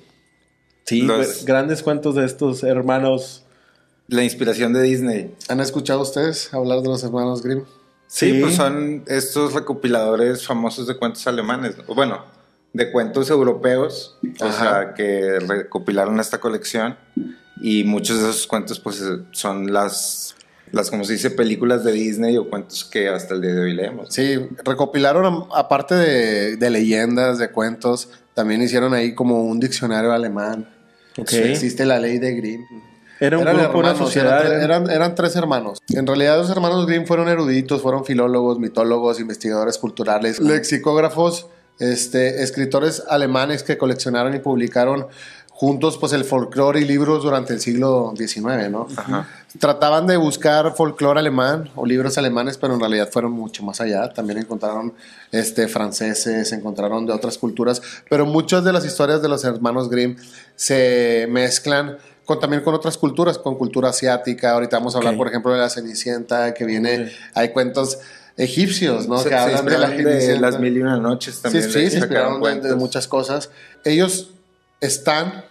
Sí, 0.87 1.03
Los- 1.03 1.17
pues, 1.27 1.45
grandes 1.45 1.83
cuentos 1.83 2.15
de 2.15 2.25
estos 2.25 2.62
hermanos. 2.62 3.45
La 4.09 4.25
inspiración 4.25 4.73
de 4.73 4.81
Disney. 4.81 5.35
¿Han 5.49 5.61
escuchado 5.61 6.01
ustedes 6.01 6.53
hablar 6.55 6.81
de 6.81 6.89
los 6.89 7.05
hermanos 7.05 7.43
Grimm? 7.43 7.65
Sí, 8.07 8.33
Sí. 8.33 8.41
pues 8.41 8.55
son 8.57 9.05
estos 9.09 9.53
recopiladores 9.53 10.47
famosos 10.47 10.87
de 10.87 10.97
cuentos 10.97 11.27
alemanes. 11.27 11.77
¿no? 11.77 11.95
Bueno, 11.95 12.25
de 12.73 12.91
cuentos 12.91 13.29
europeos. 13.29 14.17
O 14.41 14.51
sea, 14.51 14.95
que 14.97 15.39
recopilaron 15.41 16.19
esta 16.19 16.39
colección. 16.41 16.97
Y 17.61 17.85
muchos 17.85 18.23
de 18.23 18.31
esos 18.31 18.47
cuentos, 18.47 18.81
pues, 18.81 19.05
son 19.33 19.71
las, 19.71 20.30
las, 20.72 20.90
como 20.90 21.05
se 21.05 21.14
dice, 21.14 21.31
películas 21.31 21.84
de 21.84 21.93
Disney 21.93 22.37
o 22.37 22.49
cuentos 22.49 22.84
que 22.84 23.08
hasta 23.08 23.34
el 23.34 23.40
día 23.43 23.55
de 23.55 23.61
hoy 23.61 23.75
leemos. 23.75 24.08
Sí, 24.12 24.38
recopilaron, 24.64 25.46
aparte 25.55 25.94
de, 25.94 26.56
de 26.56 26.70
leyendas, 26.70 27.38
de 27.38 27.50
cuentos, 27.50 28.08
también 28.34 28.62
hicieron 28.62 28.94
ahí 28.94 29.14
como 29.14 29.43
un 29.44 29.58
diccionario 29.61 30.12
alemán. 30.12 30.69
Ok. 31.19 31.28
Sí, 31.28 31.38
Existe 31.38 31.84
la 31.84 31.99
ley 31.99 32.19
de 32.19 32.34
Grimm. 32.34 32.62
Era 33.19 33.37
un 33.37 33.43
Eran 33.43 33.56
grupo, 33.58 33.78
una 33.81 33.88
hermanos, 33.90 34.08
sociedad. 34.08 34.46
Eran, 34.46 34.62
eran- 34.62 34.90
eran 34.90 35.14
tres 35.14 35.37
hermanos. 35.37 35.78
En 35.90 36.06
realidad, 36.06 36.38
los 36.38 36.49
hermanos 36.49 36.87
Grimm 36.87 37.05
fueron 37.05 37.28
eruditos, 37.28 37.82
fueron 37.82 38.05
filólogos, 38.06 38.58
mitólogos, 38.58 39.20
investigadores 39.20 39.76
culturales, 39.76 40.40
lexicógrafos, 40.40 41.46
este, 41.81 42.43
escritores 42.43 43.02
alemanes 43.08 43.62
que 43.62 43.76
coleccionaron 43.76 44.34
y 44.34 44.38
publicaron 44.38 45.06
juntos 45.61 45.99
pues 45.99 46.15
el 46.15 46.25
folclore 46.25 46.81
y 46.81 46.87
libros 46.87 47.23
durante 47.23 47.53
el 47.53 47.61
siglo 47.61 48.15
XIX, 48.17 48.71
¿no? 48.71 48.89
Ajá. 48.97 49.29
Trataban 49.59 50.07
de 50.07 50.17
buscar 50.17 50.75
folclore 50.75 51.21
alemán 51.21 51.69
o 51.75 51.85
libros 51.85 52.17
alemanes, 52.17 52.57
pero 52.57 52.73
en 52.73 52.81
realidad 52.81 53.11
fueron 53.12 53.33
mucho 53.33 53.62
más 53.62 53.79
allá. 53.83 54.09
También 54.11 54.39
encontraron 54.39 54.94
este, 55.32 55.69
franceses, 55.69 56.51
encontraron 56.53 57.05
de 57.05 57.13
otras 57.13 57.37
culturas, 57.37 57.82
pero 58.08 58.25
muchas 58.25 58.65
de 58.65 58.73
las 58.73 58.87
historias 58.87 59.20
de 59.20 59.29
los 59.29 59.44
hermanos 59.44 59.91
Grimm 59.91 60.17
se 60.56 61.27
mezclan 61.29 61.99
con, 62.25 62.41
también 62.41 62.63
con 62.63 62.75
otras 62.75 62.96
culturas, 62.96 63.37
con 63.37 63.56
cultura 63.58 63.91
asiática. 63.91 64.53
Ahorita 64.53 64.79
vamos 64.79 64.94
a 64.94 64.99
hablar, 64.99 65.13
Ok. 65.13 65.19
por 65.19 65.29
ejemplo, 65.29 65.53
de 65.53 65.58
la 65.58 65.69
Cenicienta, 65.69 66.55
que 66.55 66.65
viene, 66.65 67.03
Ok. 67.03 67.08
hay 67.34 67.49
cuentos 67.51 67.99
egipcios, 68.39 69.08
¿no? 69.08 69.19
Se- 69.19 69.25
que 69.25 69.34
se 69.34 69.41
hablan 69.43 69.67
de 69.67 69.79
la 69.79 69.91
de 69.91 70.39
las 70.41 70.58
mil 70.58 70.75
y 70.75 70.81
una 70.81 70.96
noches 70.96 71.43
también. 71.43 71.65
Sí, 71.65 71.70
sí, 71.70 71.91
se 71.91 72.01
sacaron 72.01 72.37
inspiraron 72.37 72.63
de- 72.63 72.69
de, 72.70 72.75
muchas 72.77 73.06
cosas. 73.06 73.51
Ellos 73.84 74.31
están 74.81 75.44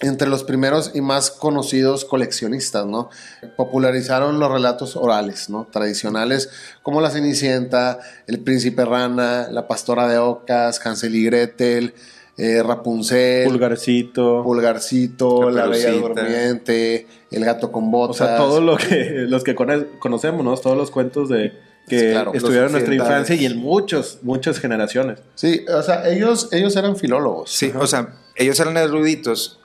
entre 0.00 0.28
los 0.28 0.44
primeros 0.44 0.92
y 0.94 1.00
más 1.00 1.30
conocidos 1.30 2.04
coleccionistas, 2.04 2.86
¿no? 2.86 3.10
Popularizaron 3.56 4.38
los 4.38 4.50
relatos 4.50 4.94
orales, 4.96 5.50
¿no? 5.50 5.66
Tradicionales 5.70 6.50
como 6.82 7.00
la 7.00 7.10
Cenicienta, 7.10 7.98
el 8.26 8.38
Príncipe 8.40 8.84
Rana, 8.84 9.48
la 9.50 9.66
Pastora 9.66 10.06
de 10.08 10.18
Ocas, 10.18 10.84
Hansel 10.86 11.16
y 11.16 11.24
Gretel, 11.24 11.94
eh, 12.36 12.62
Rapunzel, 12.62 13.48
Pulgarcito. 13.48 14.42
Pulgarcito, 14.44 15.50
la 15.50 15.66
Bella 15.66 15.86
Caperucita. 15.92 16.20
Durmiente, 16.22 17.06
el 17.32 17.44
Gato 17.44 17.72
con 17.72 17.84
o 17.84 17.90
Botas. 17.90 18.16
sea, 18.18 18.36
todo 18.36 18.60
lo 18.60 18.76
que 18.76 19.24
los 19.28 19.42
que 19.42 19.56
cono- 19.56 19.84
conocemos, 19.98 20.44
¿no? 20.44 20.56
Todos 20.56 20.76
los 20.76 20.92
cuentos 20.92 21.28
de 21.28 21.52
que 21.88 22.12
claro, 22.12 22.32
estuvieron 22.34 22.66
en 22.66 22.72
nuestra 22.72 22.94
infancia 22.94 23.34
y 23.34 23.46
en 23.46 23.56
muchos, 23.56 24.18
muchas 24.22 24.60
generaciones. 24.60 25.18
Sí, 25.34 25.64
o 25.74 25.82
sea, 25.82 26.08
ellos, 26.08 26.48
ellos 26.52 26.76
eran 26.76 26.96
filólogos. 26.96 27.50
Sí, 27.50 27.72
o 27.76 27.86
sea, 27.88 28.14
ellos 28.36 28.60
eran 28.60 28.76
eruditos, 28.76 29.57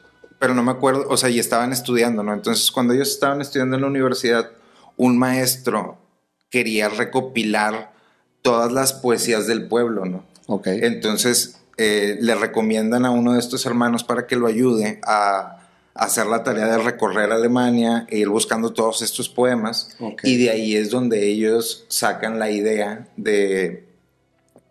pero 0.43 0.55
no 0.55 0.61
me 0.61 0.71
acuerdo, 0.71 1.05
o 1.07 1.15
sea, 1.15 1.29
y 1.29 1.39
estaban 1.39 1.71
estudiando, 1.71 2.21
¿no? 2.21 2.33
Entonces, 2.33 2.69
cuando 2.69 2.93
ellos 2.93 3.07
estaban 3.07 3.39
estudiando 3.39 3.77
en 3.77 3.81
la 3.83 3.87
universidad, 3.87 4.51
un 4.97 5.17
maestro 5.17 5.99
quería 6.49 6.89
recopilar 6.89 7.93
todas 8.41 8.73
las 8.73 8.91
poesías 8.91 9.47
del 9.47 9.69
pueblo, 9.69 10.03
¿no? 10.03 10.25
Ok. 10.47 10.67
Entonces, 10.67 11.61
eh, 11.77 12.17
le 12.19 12.35
recomiendan 12.35 13.05
a 13.05 13.11
uno 13.11 13.31
de 13.31 13.39
estos 13.39 13.65
hermanos 13.65 14.03
para 14.03 14.27
que 14.27 14.35
lo 14.35 14.47
ayude 14.47 14.99
a, 15.07 15.59
hacer 15.93 16.25
la 16.25 16.43
tarea 16.43 16.67
de 16.67 16.79
recorrer 16.79 17.31
Alemania 17.31 18.05
e 18.09 18.17
ir 18.17 18.27
buscando 18.27 18.73
todos 18.73 19.01
estos 19.01 19.29
poemas. 19.29 19.95
Ok. 20.01 20.25
Y 20.25 20.35
de 20.43 20.49
ahí 20.49 20.75
es 20.75 20.89
donde 20.89 21.25
ellos 21.25 21.85
sacan 21.87 22.37
la 22.37 22.51
idea 22.51 23.07
de, 23.15 23.87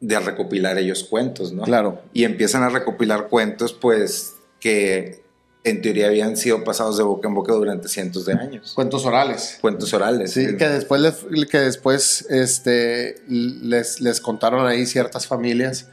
de 0.00 0.20
recopilar 0.20 0.76
ellos 0.76 1.02
cuentos, 1.02 1.50
¿no? 1.50 1.62
Claro. 1.62 2.02
Y 2.12 2.24
empiezan 2.24 2.62
a 2.62 2.68
recopilar 2.68 3.28
cuentos, 3.28 3.72
pues, 3.72 4.34
que 4.60 5.22
en 5.64 5.80
teoría 5.80 6.08
habían 6.08 6.36
sido 6.36 6.64
pasados 6.64 6.98
de 6.98 7.04
boca 7.04 7.28
en 7.28 7.34
boca 7.34 7.52
durante 7.52 7.88
cientos 7.88 8.26
de 8.26 8.34
años. 8.34 8.72
Cuentos 8.74 9.04
orales. 9.06 9.58
Cuentos 9.60 9.92
orales. 9.94 10.32
Sí, 10.32 10.56
que 10.56 10.68
después, 10.68 11.00
les, 11.00 11.46
que 11.46 11.58
después 11.58 12.26
este, 12.30 13.22
les, 13.28 14.00
les 14.00 14.20
contaron 14.20 14.66
ahí 14.66 14.86
ciertas 14.86 15.26
familias 15.26 15.86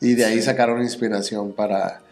y 0.00 0.14
de 0.14 0.24
ahí 0.26 0.40
sacaron 0.42 0.82
inspiración 0.82 1.52
para, 1.52 2.02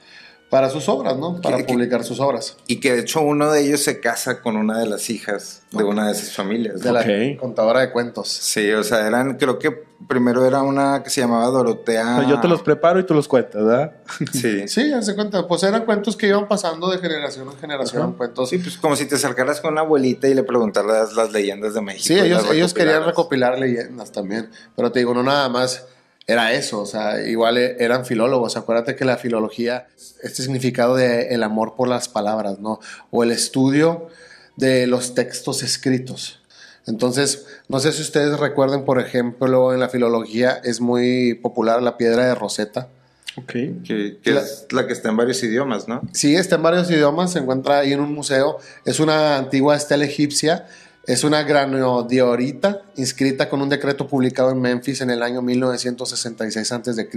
para 0.55 0.71
sus 0.71 0.89
obras, 0.89 1.17
¿no? 1.17 1.41
Para 1.41 1.67
publicar 1.67 2.05
sus 2.05 2.21
obras. 2.21 2.57
Y 2.69 2.79
que 2.79 2.93
de 2.93 3.01
hecho 3.01 3.21
uno 3.23 3.51
de 3.51 3.67
ellos 3.67 3.83
se 3.83 3.99
casa 3.99 4.41
con 4.41 4.57
una 4.57 4.79
de 4.79 4.87
las 4.87 5.11
hijas 5.11 5.63
de 5.73 5.83
una 5.83 6.07
de 6.07 6.13
esas 6.13 6.31
familias. 6.33 6.81
De 6.81 6.93
la 6.93 7.05
contadora 7.41 7.81
de 7.81 7.91
cuentos. 7.91 8.29
Sí, 8.29 8.71
o 8.71 8.85
sea, 8.85 9.05
eran, 9.05 9.37
creo 9.37 9.59
que 9.59 9.73
primero 10.07 10.47
era 10.47 10.63
una 10.63 11.03
que 11.03 11.11
se 11.11 11.23
llamaba 11.23 11.47
Dorotea. 11.47 12.29
yo 12.29 12.41
te 12.41 12.47
los 12.47 12.63
preparo 12.63 13.01
y 13.01 13.03
tú 13.05 13.15
los 13.15 13.27
cuentas, 13.27 13.65
¿verdad? 13.65 13.97
Sí. 14.33 14.69
sí, 14.69 14.93
hace 14.93 15.17
cuenta. 15.17 15.45
Pues 15.49 15.65
eran 15.65 15.85
cuentos 15.85 16.17
que 16.17 16.29
iban 16.29 16.47
pasando 16.47 16.89
de 16.89 16.99
generación 16.99 17.49
en 17.49 17.59
generación. 17.59 18.13
Cuentos. 18.13 18.49
Sí, 18.49 18.59
pues 18.59 18.77
como 18.77 18.95
si 18.95 19.07
te 19.07 19.17
acercaras 19.17 19.61
con 19.61 19.73
una 19.73 19.81
abuelita 19.81 20.29
y 20.29 20.35
le 20.35 20.45
preguntaras 20.45 21.15
las 21.15 21.33
leyendas 21.33 21.75
de 21.75 21.81
México. 21.81 22.05
Sí, 22.05 22.15
ellos, 22.17 22.49
ellos 22.49 22.73
querían 22.73 23.05
recopilar 23.05 23.59
leyendas 23.59 24.13
también. 24.13 24.51
Pero 24.77 24.93
te 24.93 25.01
digo, 25.01 25.15
no 25.15 25.25
nada 25.25 25.49
más 25.49 25.85
era 26.27 26.53
eso, 26.53 26.81
o 26.81 26.87
sea, 26.87 27.27
igual 27.27 27.59
e, 27.59 27.77
eran 27.81 28.07
filólogos. 28.07 28.57
Acuérdate 28.57 28.97
que 28.97 29.05
la 29.05 29.17
filología, 29.17 29.89
este 30.23 30.43
significado 30.43 30.97
de 30.97 31.29
el 31.35 31.43
amor 31.43 31.75
por 31.77 31.89
las 31.89 32.09
palabras, 32.09 32.59
¿no? 32.61 32.81
O 33.11 33.23
el 33.23 33.31
estudio 33.31 34.09
de 34.57 34.87
los 34.87 35.15
textos 35.15 35.63
escritos. 35.63 36.41
Entonces, 36.87 37.47
no 37.69 37.81
sé 37.81 37.93
si 37.93 38.03
ustedes 38.03 38.39
recuerden, 38.39 38.85
por 38.85 39.01
ejemplo, 39.01 39.73
en 39.73 39.81
la 39.81 39.89
filología 39.89 40.61
es 40.65 40.81
muy 40.81 41.35
popular 41.35 41.83
la 41.83 41.97
piedra 41.97 42.27
de 42.27 42.35
Rosetta. 42.35 42.89
Ok. 43.37 43.53
Que, 43.85 44.19
es 44.25 44.67
la 44.71 44.87
que 44.87 44.93
está 44.93 45.09
en 45.09 45.17
varios 45.17 45.43
idiomas, 45.43 45.89
¿no? 45.89 46.03
Sí, 46.13 46.37
está 46.37 46.57
en 46.57 46.63
varios 46.63 46.91
idiomas, 46.91 47.33
se 47.33 47.41
encuentra 47.41 47.79
ahí 47.79 47.93
en 47.93 48.01
un 48.01 48.13
museo. 48.13 48.59
Es 48.85 49.01
una 49.01 49.37
antigua 49.37 49.77
estela 49.77 50.05
egipcia 50.05 50.67
es 51.07 51.25
una 51.25 51.43
granodiorita 51.43 52.83
inscrita 52.97 53.49
con 53.49 53.61
un 53.61 53.69
decreto 53.69 54.07
publicado 54.07 54.51
en 54.51 54.61
Memphis 54.61 55.01
en 55.01 55.11
el 55.11 55.23
año 55.23 55.43
1966 55.43 56.73
a.C. 56.73 57.09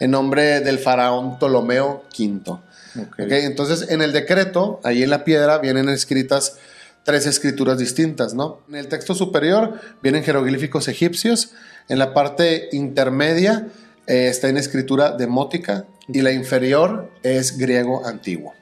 en 0.00 0.10
nombre 0.10 0.60
del 0.60 0.78
faraón 0.78 1.38
Ptolomeo 1.38 2.04
V. 2.16 2.58
Entonces, 3.18 3.90
en 3.90 4.02
el 4.02 4.12
decreto, 4.12 4.80
ahí 4.84 5.02
en 5.02 5.10
la 5.10 5.24
piedra, 5.24 5.58
vienen 5.58 5.88
escritas 5.88 6.58
tres 7.02 7.26
escrituras 7.26 7.78
distintas, 7.78 8.34
¿no? 8.34 8.60
En 8.68 8.76
el 8.76 8.88
texto 8.88 9.14
superior 9.14 9.80
vienen 10.02 10.24
jeroglíficos 10.24 10.88
egipcios, 10.88 11.50
en 11.88 11.98
la 11.98 12.14
parte 12.14 12.68
intermedia 12.72 13.68
eh, 14.06 14.28
está 14.28 14.48
en 14.48 14.56
escritura 14.56 15.12
demótica 15.12 15.84
y 16.08 16.22
la 16.22 16.32
inferior 16.32 17.10
es 17.22 17.58
griego 17.58 18.06
antiguo. 18.06 18.54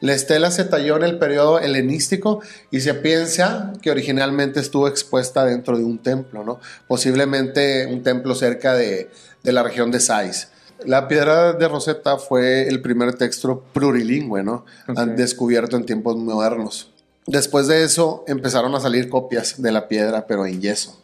La 0.00 0.14
estela 0.14 0.50
se 0.50 0.64
talló 0.64 0.96
en 0.96 1.02
el 1.02 1.18
periodo 1.18 1.60
helenístico 1.60 2.40
y 2.70 2.80
se 2.80 2.94
piensa 2.94 3.72
que 3.82 3.90
originalmente 3.90 4.60
estuvo 4.60 4.88
expuesta 4.88 5.44
dentro 5.44 5.76
de 5.76 5.84
un 5.84 5.98
templo, 5.98 6.44
¿no? 6.44 6.60
posiblemente 6.86 7.86
un 7.86 8.02
templo 8.02 8.34
cerca 8.34 8.74
de, 8.74 9.10
la 9.42 9.62
región 9.62 9.90
de 9.90 10.00
Sais. 10.00 10.48
La 10.84 11.08
piedra 11.08 11.52
de 11.52 11.68
Rosetta 11.68 12.18
fue 12.18 12.68
el 12.68 12.80
primer 12.80 13.14
texto 13.14 13.64
plurilingüe, 13.72 14.44
¿no? 14.44 14.64
Han 14.94 15.16
descubierto 15.16 15.76
en 15.76 15.84
tiempos 15.84 16.16
modernos. 16.16 16.92
Después 17.26 17.66
de 17.66 17.82
eso 17.82 18.24
empezaron 18.28 18.74
a 18.74 18.80
salir 18.80 19.08
copias 19.08 19.60
de 19.60 19.72
la 19.72 19.88
piedra, 19.88 20.26
pero 20.26 20.46
en 20.46 20.60
yeso. 20.60 21.02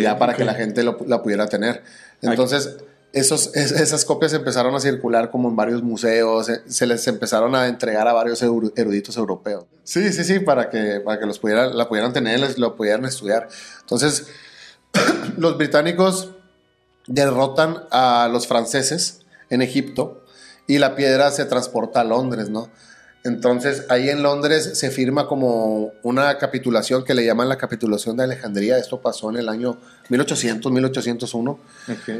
Ya 0.00 0.18
para 0.18 0.34
que 0.34 0.44
la 0.44 0.54
gente 0.54 0.82
la 0.84 1.22
pudiera 1.22 1.48
tener. 1.48 1.82
Entonces, 2.22 2.76
esos, 3.14 3.54
esas 3.54 4.04
copias 4.04 4.32
empezaron 4.32 4.74
a 4.74 4.80
circular 4.80 5.30
como 5.30 5.48
en 5.48 5.54
varios 5.54 5.82
museos, 5.82 6.48
eh, 6.48 6.62
se 6.66 6.86
les 6.86 7.06
empezaron 7.06 7.54
a 7.54 7.68
entregar 7.68 8.08
a 8.08 8.12
varios 8.12 8.42
eruditos 8.42 9.16
europeos. 9.16 9.64
Sí, 9.84 10.12
sí, 10.12 10.24
sí, 10.24 10.40
para 10.40 10.68
que, 10.68 11.00
para 11.00 11.20
que 11.20 11.26
los 11.26 11.38
pudieran, 11.38 11.76
la 11.76 11.88
pudieran 11.88 12.12
tener, 12.12 12.40
les, 12.40 12.58
lo 12.58 12.76
pudieran 12.76 13.04
estudiar. 13.04 13.48
Entonces, 13.80 14.26
los 15.38 15.56
británicos 15.56 16.32
derrotan 17.06 17.84
a 17.90 18.28
los 18.32 18.48
franceses 18.48 19.20
en 19.48 19.62
Egipto 19.62 20.24
y 20.66 20.78
la 20.78 20.96
piedra 20.96 21.30
se 21.30 21.44
transporta 21.44 22.00
a 22.00 22.04
Londres, 22.04 22.50
¿no? 22.50 22.68
Entonces, 23.24 23.86
ahí 23.88 24.10
en 24.10 24.22
Londres 24.22 24.72
se 24.74 24.90
firma 24.90 25.26
como 25.26 25.92
una 26.02 26.36
capitulación 26.36 27.04
que 27.04 27.14
le 27.14 27.24
llaman 27.24 27.48
la 27.48 27.56
capitulación 27.56 28.18
de 28.18 28.24
Alejandría. 28.24 28.76
Esto 28.76 29.00
pasó 29.00 29.30
en 29.30 29.36
el 29.36 29.48
año 29.48 29.78
1800, 30.10 30.70
1801. 30.70 31.58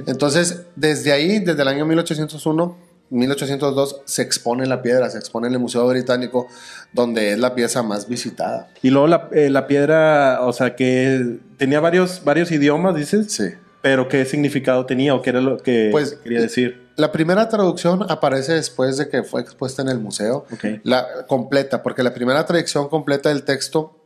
Entonces, 0.06 0.62
desde 0.76 1.12
ahí, 1.12 1.40
desde 1.40 1.60
el 1.60 1.68
año 1.68 1.84
1801, 1.84 2.78
1802, 3.10 4.00
se 4.06 4.22
expone 4.22 4.64
la 4.64 4.80
piedra, 4.80 5.10
se 5.10 5.18
expone 5.18 5.48
en 5.48 5.52
el 5.52 5.58
Museo 5.58 5.86
Británico, 5.86 6.48
donde 6.94 7.32
es 7.32 7.38
la 7.38 7.54
pieza 7.54 7.82
más 7.82 8.08
visitada. 8.08 8.70
Y 8.80 8.88
luego 8.88 9.06
la, 9.06 9.28
eh, 9.32 9.50
la 9.50 9.66
piedra, 9.66 10.40
o 10.40 10.54
sea, 10.54 10.74
que 10.74 11.38
tenía 11.58 11.80
varios, 11.80 12.24
varios 12.24 12.50
idiomas, 12.50 12.96
dices. 12.96 13.30
Sí. 13.30 13.50
Pero 13.82 14.08
¿qué 14.08 14.24
significado 14.24 14.86
tenía 14.86 15.14
o 15.14 15.20
qué 15.20 15.28
era 15.28 15.42
lo 15.42 15.58
que 15.58 15.90
pues, 15.92 16.14
quería 16.22 16.40
decir? 16.40 16.83
La 16.96 17.10
primera 17.10 17.48
traducción 17.48 18.06
aparece 18.08 18.52
después 18.54 18.96
de 18.96 19.08
que 19.08 19.22
fue 19.22 19.40
expuesta 19.40 19.82
en 19.82 19.88
el 19.88 19.98
museo, 19.98 20.46
la 20.84 21.26
completa, 21.26 21.82
porque 21.82 22.02
la 22.02 22.14
primera 22.14 22.46
traducción 22.46 22.88
completa 22.88 23.30
del 23.30 23.44
texto 23.44 23.98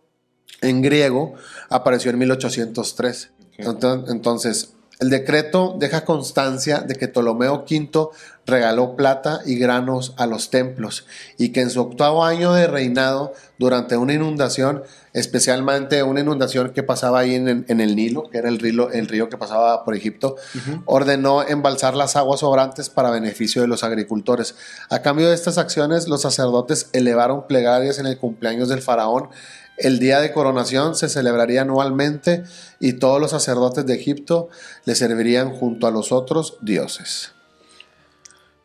en 0.60 0.82
griego 0.82 1.34
apareció 1.68 2.10
en 2.10 2.18
1803. 2.18 3.30
Entonces, 3.58 4.74
el 5.00 5.10
decreto 5.10 5.76
deja 5.78 6.04
constancia 6.04 6.80
de 6.80 6.94
que 6.96 7.06
Ptolomeo 7.06 7.64
V 7.70 8.08
regaló 8.46 8.96
plata 8.96 9.40
y 9.46 9.56
granos 9.56 10.14
a 10.16 10.26
los 10.26 10.50
templos 10.50 11.06
y 11.36 11.50
que 11.50 11.60
en 11.60 11.70
su 11.70 11.80
octavo 11.80 12.24
año 12.24 12.52
de 12.52 12.66
reinado, 12.66 13.32
durante 13.58 13.96
una 13.96 14.14
inundación, 14.14 14.82
especialmente 15.12 16.02
una 16.02 16.20
inundación 16.20 16.70
que 16.70 16.82
pasaba 16.82 17.20
ahí 17.20 17.34
en, 17.34 17.80
el 17.80 17.96
Nilo, 17.96 18.28
que 18.30 18.38
era 18.38 18.48
el 18.48 18.58
río, 18.58 18.90
el 18.90 19.06
río 19.06 19.28
que 19.28 19.36
pasaba 19.36 19.84
por 19.84 19.94
Egipto, 19.94 20.36
ordenó 20.84 21.46
embalsar 21.46 21.94
las 21.94 22.16
aguas 22.16 22.40
sobrantes 22.40 22.88
para 22.88 23.10
beneficio 23.10 23.62
de 23.62 23.68
los 23.68 23.84
agricultores. 23.84 24.56
A 24.90 25.02
cambio 25.02 25.28
de 25.28 25.34
estas 25.34 25.58
acciones, 25.58 26.08
los 26.08 26.22
sacerdotes 26.22 26.88
elevaron 26.92 27.46
plegarias 27.46 27.98
en 27.98 28.06
el 28.06 28.18
cumpleaños 28.18 28.68
del 28.68 28.82
faraón 28.82 29.28
el 29.78 29.98
día 29.98 30.20
de 30.20 30.32
coronación 30.32 30.94
se 30.94 31.08
celebraría 31.08 31.62
anualmente 31.62 32.44
y 32.80 32.94
todos 32.94 33.20
los 33.20 33.30
sacerdotes 33.30 33.86
de 33.86 33.94
Egipto 33.94 34.48
le 34.84 34.94
servirían 34.94 35.50
junto 35.50 35.86
a 35.86 35.90
los 35.90 36.12
otros 36.12 36.56
dioses. 36.60 37.32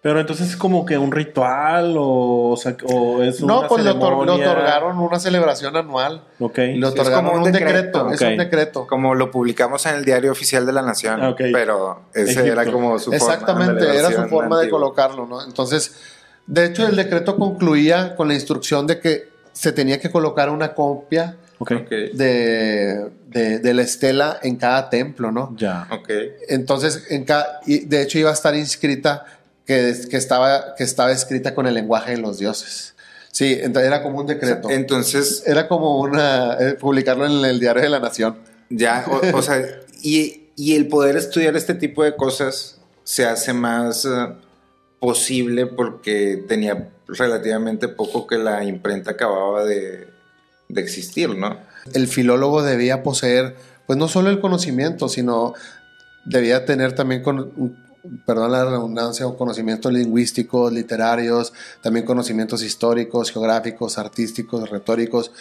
Pero 0.03 0.19
entonces 0.19 0.49
es 0.49 0.57
como 0.57 0.85
que 0.85 0.97
un 0.97 1.13
ritual 1.13 1.95
o, 1.97 2.55
es 3.23 3.39
una 3.39 3.53
No, 3.53 3.67
pues 3.69 3.85
le, 3.85 3.91
otorgaron 3.91 4.99
una 4.99 5.17
celebración 5.17 5.77
anual. 5.77 6.21
Ok. 6.41 6.57
Le 6.57 6.85
otorgaron 6.85 7.25
como 7.25 7.37
un, 7.37 7.49
decreto. 7.49 8.11
Es 8.11 8.19
un 8.19 8.35
decreto. 8.35 8.85
Como 8.85 9.15
lo 9.15 9.31
publicamos 9.31 9.85
en 9.85 9.95
el 9.95 10.03
Diario 10.03 10.33
Oficial 10.33 10.65
de 10.65 10.73
la 10.73 10.81
Nación. 10.81 11.23
Ah, 11.23 11.33
pero 11.37 12.01
ese 12.13 12.45
era 12.45 12.65
como 12.69 12.99
su 12.99 13.13
Exactamente, 13.13 13.65
forma. 13.65 13.93
Exactamente, 13.93 13.97
era 13.97 14.23
su 14.23 14.29
forma 14.29 14.59
de 14.59 14.69
colocarlo, 14.69 15.25
¿no? 15.25 15.41
Entonces, 15.41 15.95
de 16.47 16.65
hecho, 16.65 16.85
el 16.85 16.97
decreto 16.97 17.37
concluía 17.37 18.17
con 18.17 18.27
la 18.27 18.33
instrucción 18.33 18.85
de 18.85 18.99
que 18.99 19.32
se 19.53 19.71
tenía 19.71 19.99
que 19.99 20.11
colocar 20.11 20.49
una 20.49 20.73
copia 20.73 21.37
de, 22.13 23.09
de, 23.27 23.73
la 23.73 23.81
estela 23.81 24.39
en 24.41 24.57
cada 24.57 24.89
templo, 24.89 25.31
¿no? 25.31 25.55
Ya. 25.57 25.87
Entonces, 26.49 27.05
en 27.09 27.23
cada, 27.23 27.61
y 27.65 27.85
de 27.85 28.01
hecho 28.01 28.19
iba 28.19 28.29
a 28.29 28.33
estar 28.33 28.55
inscrita 28.55 29.25
que, 29.65 29.95
que, 30.09 30.17
estaba, 30.17 30.75
que 30.75 30.83
estaba 30.83 31.11
escrita 31.11 31.55
con 31.55 31.67
el 31.67 31.73
lenguaje 31.73 32.11
de 32.11 32.17
los 32.17 32.39
dioses. 32.39 32.93
Sí, 33.31 33.57
entonces 33.59 33.87
era 33.87 34.03
como 34.03 34.19
un 34.19 34.27
decreto. 34.27 34.69
Entonces. 34.69 35.43
Era 35.47 35.67
como 35.67 35.99
una. 35.99 36.53
Eh, 36.59 36.73
publicarlo 36.73 37.25
en 37.25 37.43
el 37.43 37.59
diario 37.59 37.81
de 37.81 37.89
la 37.89 37.99
Nación. 37.99 38.37
Ya, 38.69 39.05
o, 39.33 39.41
sea, 39.41 39.59
y, 40.03 40.49
y, 40.55 40.75
el 40.75 40.87
poder 40.87 41.15
estudiar 41.15 41.55
este 41.55 41.73
tipo 41.73 42.03
de 42.03 42.15
cosas 42.15 42.79
se 43.03 43.25
hace 43.25 43.53
más 43.53 44.05
eh, 44.05 44.09
posible 45.03 45.65
porque 45.65 46.45
tenía 46.47 46.89
relativamente 47.09 47.89
poco 47.89 48.25
que 48.25 48.37
la 48.37 48.63
imprenta 48.63 49.11
acababa 49.11 49.65
de, 49.65 50.07
existir, 50.77 51.35
¿no? 51.35 51.57
El 51.93 52.07
filólogo 52.07 52.63
debía 52.63 53.03
poseer, 53.03 53.57
pues 53.85 53.99
no 53.99 54.07
solo 54.07 54.29
el 54.29 54.39
conocimiento, 54.39 55.09
sino 55.09 55.55
debía 56.23 56.63
tener 56.63 56.95
también, 56.95 57.21
con, 57.21 57.51
perdón 58.25 58.53
la 58.53 58.63
redundancia, 58.63 59.25
conocimientos 59.37 59.91
lingüísticos, 59.91 60.71
literarios, 60.71 61.51
también 61.81 62.05
conocimientos 62.05 62.63
históricos, 62.63 63.29
geográficos, 63.29 63.97
artísticos, 63.97 64.69
retóricos. 64.69 65.33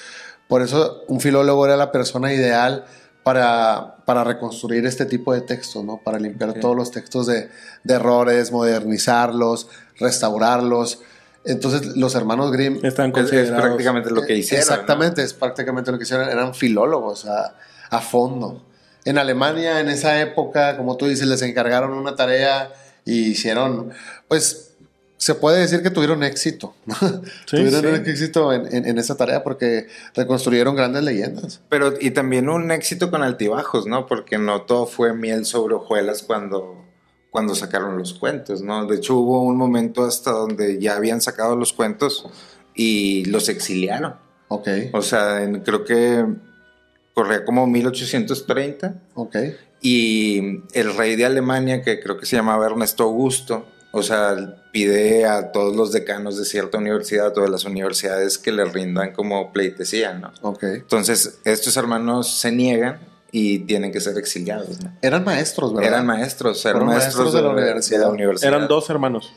Por 0.49 0.63
eso 0.63 1.05
un 1.07 1.21
filólogo 1.21 1.65
era 1.65 1.77
la 1.77 1.93
persona 1.93 2.35
ideal 2.35 2.85
para, 3.23 3.97
para 4.05 4.25
reconstruir 4.25 4.85
este 4.87 5.07
tipo 5.07 5.33
de 5.33 5.43
textos, 5.43 5.85
¿no? 5.85 6.01
Para 6.03 6.19
limpiar 6.19 6.55
todos 6.55 6.77
los 6.77 6.91
textos 6.91 7.27
de, 7.27 7.49
de 7.85 7.95
errores, 7.95 8.51
modernizarlos, 8.51 9.69
restaurarlos. 9.99 11.01
Entonces 11.45 11.97
los 11.97 12.15
hermanos 12.15 12.53
Grimm 12.53 12.85
están 12.85 13.13
considerados, 13.13 13.59
es 13.59 13.61
prácticamente 13.61 14.11
lo 14.11 14.23
que 14.23 14.37
hicieron. 14.37 14.61
Exactamente, 14.61 15.23
es 15.23 15.35
prácticamente 15.35 15.93
lo 15.93 15.99
que 15.99 16.05
hicieron. 16.05 16.29
Eran 16.29 16.55
filólogos 16.55 17.27
a, 17.27 17.57
a, 17.91 18.01
fondo. 18.01 18.65
En 19.05 19.19
Alemania, 19.19 19.81
en 19.81 19.89
esa 19.89 20.21
época, 20.21 20.77
como 20.77 20.97
tú 20.97 21.07
dices, 21.07 21.27
les 21.27 21.43
encargaron 21.43 21.93
una 21.93 22.15
tarea 22.15 22.73
y 23.05 23.31
hicieron, 23.31 23.91
pues, 24.29 24.72
se 25.23 25.37
puede 25.37 25.61
decir 25.61 25.83
que 25.85 25.91
tuvieron 25.91 26.25
éxito. 26.25 26.75
Sí, 27.47 27.57
tuvieron 27.59 28.05
sí. 28.05 28.11
éxito 28.11 28.53
en, 28.53 28.67
en, 28.75 28.87
en 28.87 28.99
esa 28.99 29.17
tarea 29.17 29.45
porque 29.45 29.87
reconstruyeron 30.17 30.75
grandes 30.75 31.05
leyendas. 31.05 31.61
Pero 31.69 31.95
y 32.01 32.11
también 32.11 32.49
un 32.49 32.73
éxito 32.73 33.09
con 33.09 33.23
altibajos, 33.23 33.87
¿no? 33.87 34.07
Porque 34.07 34.39
no 34.39 34.63
todo 34.63 34.87
fue 34.87 35.15
miel 35.15 35.45
sobre 35.45 35.75
hojuelas 35.77 36.25
cuando, 36.25 36.85
cuando 37.31 37.55
sacaron 37.55 37.97
los 37.99 38.15
cuentos, 38.15 38.63
¿no? 38.63 38.87
De 38.87 38.97
hecho 38.97 39.17
hubo 39.17 39.43
un 39.45 39.57
momento 39.57 40.03
hasta 40.05 40.33
donde 40.33 40.81
ya 40.81 40.97
habían 40.97 41.21
sacado 41.21 41.55
los 41.55 41.73
cuentos 41.73 42.27
y 42.75 43.25
los 43.27 43.49
exiliaron. 43.49 44.17
Ok, 44.49 44.69
O 44.93 45.03
sea, 45.03 45.45
en- 45.45 45.61
creo 45.61 45.85
que 45.85 46.27
corría 47.15 47.45
como 47.45 47.67
1830 47.69 48.95
ok. 49.15 49.37
y 49.81 50.63
el 50.73 50.97
rey 50.97 51.15
de 51.15 51.27
Alemania, 51.27 51.81
que 51.83 52.01
creo 52.01 52.17
que 52.19 52.27
se 52.27 52.35
llamaba 52.37 52.67
Ernesto 52.67 53.05
Augusto, 53.05 53.67
o 53.95 54.03
sea, 54.03 54.57
pide 54.73 55.27
a 55.27 55.53
todos 55.53 55.77
los 55.77 55.93
decanos 55.93 56.39
de 56.39 56.47
cierta 56.47 56.79
universidad, 56.79 57.27
a 57.27 57.33
todas 57.35 57.51
las 57.51 57.65
universidades 57.67 58.39
que 58.39 58.51
le 58.51 58.65
rindan 58.65 59.13
como 59.13 59.53
pleitesía, 59.53 60.15
¿no? 60.15 60.33
Ok. 60.41 60.63
Entonces, 60.65 61.39
estos 61.45 61.77
hermanos 61.77 62.35
se 62.41 62.51
niegan 62.51 63.01
y 63.31 63.61
tienen 63.61 63.93
que 63.93 64.01
ser 64.01 64.17
exiliados, 64.17 64.83
¿no? 64.83 64.93
Eran 65.03 65.25
maestros, 65.25 65.75
¿verdad? 65.75 65.93
Eran 65.93 66.07
maestros, 66.07 66.65
eran 66.65 66.87
maestros, 66.87 67.17
maestros 67.17 67.35
de 67.35 67.43
la 67.43 67.51
universidad. 67.51 68.11
universidad. 68.11 68.55
Eran 68.55 68.67
dos 68.67 68.89
hermanos. 68.89 69.31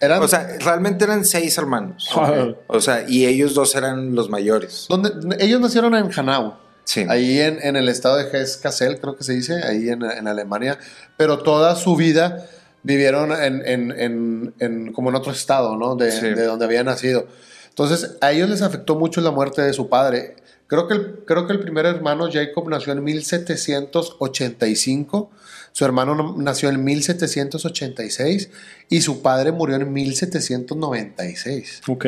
Eran, 0.00 0.22
O 0.22 0.28
sea, 0.28 0.58
realmente 0.60 1.04
eran 1.04 1.24
seis 1.24 1.56
hermanos. 1.56 2.10
Ok. 2.14 2.58
O 2.66 2.80
sea, 2.82 3.08
y 3.08 3.24
ellos 3.24 3.54
dos 3.54 3.74
eran 3.74 4.14
los 4.14 4.28
mayores. 4.28 4.84
donde, 4.88 5.12
ellos 5.42 5.62
nacieron 5.62 5.94
en 5.94 6.10
Hanau. 6.14 6.58
Sí. 6.84 7.06
Ahí 7.08 7.40
en, 7.40 7.58
en 7.62 7.76
el 7.76 7.88
estado 7.88 8.16
de 8.16 8.30
Hesse-Kassel, 8.30 9.00
creo 9.00 9.16
que 9.16 9.24
se 9.24 9.32
dice, 9.32 9.62
ahí 9.62 9.88
en, 9.88 10.02
en 10.02 10.28
Alemania. 10.28 10.78
Pero 11.16 11.38
toda 11.38 11.74
su 11.76 11.96
vida 11.96 12.46
vivieron 12.84 13.32
en, 13.32 13.66
en- 13.66 13.90
en- 13.98 14.54
en- 14.60 14.92
como 14.92 15.10
en 15.10 15.16
otro 15.16 15.32
estado, 15.32 15.76
¿no? 15.76 15.96
De, 15.96 16.12
Sí. 16.12 16.20
de 16.28 16.44
donde 16.44 16.64
habían 16.64 16.86
nacido. 16.86 17.26
Entonces, 17.70 18.12
a 18.20 18.30
ellos 18.30 18.48
les 18.48 18.62
afectó 18.62 18.94
mucho 18.94 19.20
la 19.20 19.32
muerte 19.32 19.62
de 19.62 19.72
su 19.72 19.88
padre. 19.88 20.36
Creo 20.68 20.86
que 20.86 20.94
el, 20.94 21.14
creo 21.26 21.46
que 21.46 21.52
el 21.54 21.60
primer 21.60 21.86
hermano, 21.86 22.28
Jacob, 22.32 22.68
nació 22.70 22.92
en 22.92 23.02
1785. 23.04 25.30
Su 25.72 25.84
hermano 25.84 26.14
no- 26.14 26.36
nació 26.38 26.68
en 26.68 26.84
1786 26.84 28.50
y 28.88 29.00
su 29.00 29.22
padre 29.22 29.50
murió 29.52 29.76
en 29.76 29.92
1796. 29.92 31.82
Ok. 31.88 32.06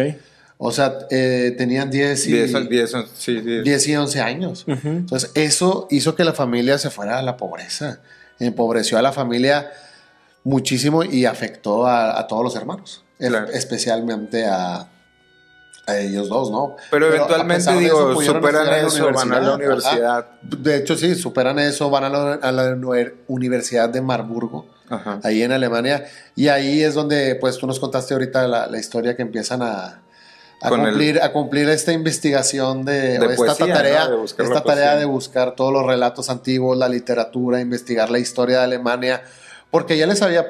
O 0.59 0.73
sea, 0.73 1.00
eh, 1.11 1.54
tenían 1.59 1.90
10 1.90 2.26
y, 2.28 2.33
Diez, 2.33 2.52
diez, 2.71 2.92
sí, 3.18 3.40
diez. 3.40 3.64
10 3.64 3.88
y 3.88 3.97
11 3.97 4.21
años. 4.21 4.64
Entonces, 4.66 5.30
eso 5.35 5.87
hizo 5.90 6.14
que 6.14 6.25
la 6.25 6.33
familia 6.33 6.78
se 6.78 6.90
fuera 6.90 7.18
a 7.18 7.23
la 7.23 7.37
pobreza. 7.37 8.00
Empobreció 8.38 8.99
a 8.99 9.02
la 9.02 9.12
familia 9.12 9.71
muchísimo 10.47 11.03
y 11.03 11.25
afectó 11.25 11.87
a, 11.87 12.19
a 12.19 12.26
todos 12.29 12.45
los 12.45 12.55
hermanos. 12.57 13.03
Claro. 13.19 13.49
Especialmente 13.53 14.47
a, 14.47 14.88
a 15.87 15.99
ellos 15.99 16.29
dos, 16.29 16.50
¿no? 16.50 16.76
Pero 16.91 17.09
eventualmente, 17.09 17.73
digo, 17.79 18.12
eso, 18.12 18.33
superan 18.33 18.85
eso, 18.87 19.12
van 19.12 19.33
a 19.33 19.41
la 19.41 19.47
Ajá. 19.49 19.55
universidad. 19.57 20.26
De 20.43 20.76
hecho, 20.76 20.97
sí, 20.97 21.15
superan 21.17 21.59
eso, 21.59 21.91
van 21.91 22.05
a 22.05 22.09
la, 22.11 22.33
a 22.35 22.53
la 22.53 22.65
uni- 22.76 23.11
Universidad 23.26 23.88
de 23.88 24.00
Marburgo, 24.03 24.67
Ajá. 24.88 25.19
ahí 25.25 25.43
en 25.43 25.50
Alemania. 25.53 26.05
Y 26.37 26.49
ahí 26.49 26.83
es 26.83 26.95
donde, 26.95 27.35
pues, 27.37 27.57
tú 27.59 27.67
nos 27.67 27.81
contaste 27.81 28.15
ahorita 28.15 28.47
la, 28.47 28.67
la 28.69 28.79
historia 28.79 29.17
que 29.17 29.23
empiezan 29.23 29.62
a, 29.62 30.03
a 30.61 30.69
Con 30.69 30.81
el- 30.81 30.87
cumplir, 30.91 31.23
a 31.23 31.33
cumplir 31.33 31.69
esta 31.71 31.93
investigación 31.93 32.85
de, 32.85 33.19
De 33.19 33.26
o 33.26 33.31
esta 33.31 33.47
poesía, 33.57 33.75
tarea, 33.75 34.03
esta 34.25 34.62
tarea 34.62 34.62
poesía. 34.62 34.97
de 34.97 35.05
buscar 35.07 35.55
todos 35.57 35.73
los 35.73 35.87
relatos 35.87 36.29
antiguos, 36.31 36.76
la 36.76 36.88
literatura, 36.88 37.61
investigar 37.61 38.11
la 38.11 38.19
historia 38.19 38.59
de 38.59 38.65
Alemania, 38.65 39.23
porque 39.76 39.99
ya 39.99 40.06
les 40.06 40.23
había, 40.23 40.47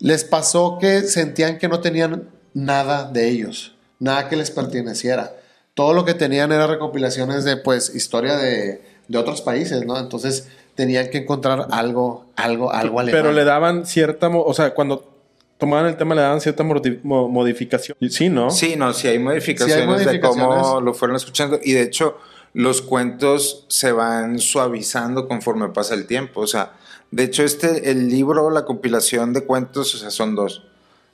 les 0.00 0.22
pasó 0.22 0.76
que 0.78 1.00
sentían 1.00 1.56
que 1.56 1.66
no 1.66 1.80
tenían 1.80 2.28
nada 2.52 3.10
de 3.10 3.30
ellos, 3.30 3.74
nada 3.98 4.28
que 4.28 4.36
les 4.36 4.50
perteneciera. 4.50 5.32
Todo 5.72 5.94
lo 5.94 6.04
que 6.04 6.12
tenían 6.12 6.52
era 6.52 6.66
recopilaciones 6.66 7.44
de, 7.44 7.56
pues, 7.56 7.94
historia 7.94 8.36
de, 8.36 8.82
de 9.08 9.16
otros 9.16 9.40
países, 9.40 9.86
¿no? 9.86 9.98
Entonces 9.98 10.46
tenían 10.74 11.08
que 11.08 11.16
encontrar 11.16 11.68
algo, 11.70 12.26
algo, 12.36 12.70
algo 12.70 13.00
alemán. 13.00 13.22
Pero 13.22 13.32
le 13.32 13.44
daban 13.44 13.86
cierta, 13.86 14.28
o 14.28 14.52
sea, 14.52 14.74
cuando 14.74 15.10
tomaban 15.56 15.86
el 15.86 15.96
tema 15.96 16.14
le 16.14 16.20
daban 16.20 16.42
cierta 16.42 16.64
modificación. 16.64 17.96
Sí, 18.10 18.28
¿no? 18.28 18.50
Sí, 18.50 18.76
no, 18.76 18.92
sí 18.92 19.08
hay 19.08 19.18
modificaciones, 19.18 19.74
Sí 19.74 19.80
hay 19.80 19.86
modificaciones. 19.86 20.36
de 20.36 20.60
cómo 20.60 20.82
lo 20.82 20.92
fueron 20.92 21.16
escuchando. 21.16 21.58
Y 21.62 21.72
de 21.72 21.80
hecho, 21.80 22.18
los 22.52 22.82
cuentos 22.82 23.64
se 23.68 23.92
van 23.92 24.38
suavizando 24.38 25.28
conforme 25.28 25.70
pasa 25.70 25.94
el 25.94 26.06
tiempo. 26.06 26.42
O 26.42 26.46
sea, 26.46 26.74
de 27.14 27.22
hecho, 27.22 27.44
este, 27.44 27.92
el 27.92 28.08
libro, 28.08 28.50
la 28.50 28.64
compilación 28.64 29.32
de 29.32 29.44
cuentos, 29.44 29.94
o 29.94 29.98
sea, 29.98 30.10
son 30.10 30.34
dos. 30.34 30.64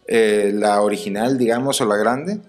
Eh, 0.07 0.51
la 0.55 0.81
original, 0.81 1.37
digamos, 1.37 1.79
o 1.83 1.85
la 1.85 1.97
grande, 1.97 2.41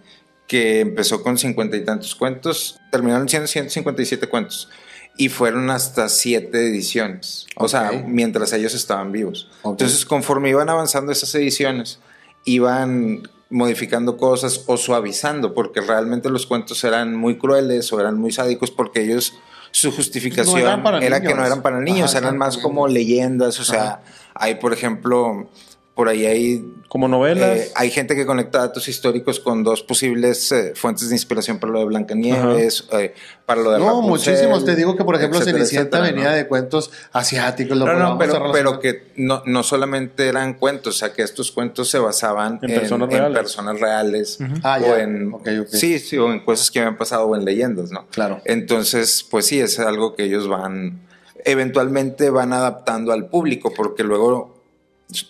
que 0.48 0.80
empezó 0.80 1.22
con 1.22 1.38
cincuenta 1.38 1.76
y 1.76 1.84
tantos 1.84 2.16
cuentos, 2.16 2.80
terminaron 2.94 3.28
siendo 3.28 3.48
157 3.48 4.28
cuentos. 4.28 4.70
Y 5.18 5.28
fueron 5.28 5.70
hasta 5.70 6.08
siete 6.08 6.66
ediciones. 6.66 7.46
O 7.58 7.68
sea, 7.68 7.92
mientras 8.08 8.54
ellos 8.54 8.74
estaban 8.74 9.12
vivos. 9.12 9.50
Ok. 9.64 9.74
Entonces, 9.74 10.06
conforme 10.06 10.50
iban 10.50 10.70
avanzando 10.70 11.12
esas 11.12 11.36
ediciones, 11.36 12.00
iban 12.46 13.24
modificando 13.50 14.16
cosas 14.16 14.64
o 14.66 14.78
suavizando, 14.78 15.54
porque 15.54 15.82
realmente 15.82 16.30
los 16.30 16.48
cuentos 16.48 16.82
eran 16.86 17.18
muy 17.18 17.38
crueles 17.38 17.92
o 17.92 18.00
eran 18.00 18.18
muy 18.18 18.32
sádicos, 18.32 18.72
porque 18.72 19.02
ellos, 19.02 19.34
su 19.72 19.92
justificación 19.92 20.54
No 20.54 20.60
era 21.02 21.20
niños. 21.20 21.22
que 21.22 21.34
no 21.34 21.46
eran 21.46 21.62
para 21.62 21.80
niños, 21.80 22.12
Ajá, 22.12 22.20
eran 22.20 22.38
más 22.38 22.58
como 22.58 22.88
leyendas, 22.88 23.60
o 23.60 23.64
sea, 23.64 23.84
Ajá. 23.84 24.02
hay, 24.36 24.56
por 24.56 24.74
ejemplo, 24.74 25.50
por 25.93 26.08
ahí 26.08 26.25
hay 26.25 26.65
Como 26.88 27.08
novelas. 27.08 27.58
eh, 27.60 27.71
hay 27.75 27.91
gente 27.91 28.15
que 28.15 28.25
conecta 28.25 28.60
datos 28.60 28.88
históricos 28.88 29.39
con 29.39 29.63
dos 29.63 29.84
posibles 29.84 30.51
eh, 30.51 30.71
fuentes 30.75 31.10
de 31.10 31.15
inspiración 31.15 31.60
para 31.60 31.73
lo 31.73 31.80
de 31.80 31.86
Blancanieves, 31.86 32.88
eh, 32.93 33.13
para 33.45 33.62
lo 33.62 33.71
de 33.71 33.80
No, 33.80 33.86
Rapunzel, 33.88 34.34
muchísimos. 34.34 34.63
Te 34.65 34.75
digo 34.75 34.95
que, 34.95 35.04
por 35.04 35.15
ejemplo, 35.15 35.39
etcétera, 35.39 35.58
Cenicienta 35.65 35.97
etcétera, 35.99 36.15
venía 36.15 36.32
¿no? 36.32 36.36
de 36.38 36.47
cuentos 36.47 36.91
asiáticos. 37.12 37.77
lo 37.77 37.86
No, 37.86 37.93
no, 37.93 38.17
pero, 38.17 38.51
pero 38.54 38.80
que 38.80 39.12
no, 39.17 39.43
no 39.45 39.63
solamente 39.63 40.27
eran 40.27 40.54
cuentos, 40.56 40.95
o 40.95 40.99
sea, 40.99 41.12
que 41.13 41.23
estos 41.23 41.51
cuentos 41.51 41.89
se 41.89 41.99
basaban 41.99 42.60
En 42.62 42.69
en, 42.71 42.80
personas 42.80 43.10
en 43.12 43.17
reales. 43.17 43.38
personas 43.38 43.80
reales 43.80 44.38
Ah, 44.63 44.80
o 44.82 44.86
ya. 44.86 44.99
en 45.04 45.34
Ok, 45.34 45.47
ok. 45.62 45.67
sí, 45.69 45.99
sí, 45.99 46.17
o 46.17 46.32
en 46.32 46.39
cosas 46.39 46.71
que 46.71 46.80
habían 46.80 46.97
pasado 46.97 47.25
o 47.27 47.36
en 47.36 47.43
leyendas, 47.45 47.91
¿no? 47.91 48.08
Claro. 48.12 48.41
Entonces, 48.45 49.25
pues 49.30 49.45
sí, 49.45 49.60
es 49.60 49.77
algo 49.80 50.15
que 50.15 50.23
ellos 50.23 50.47
van 50.47 51.01
eventualmente 51.43 52.30
van 52.30 52.54
adaptando 52.54 53.12
al 53.12 53.27
público, 53.27 53.73
porque 53.75 54.04
luego 54.04 54.51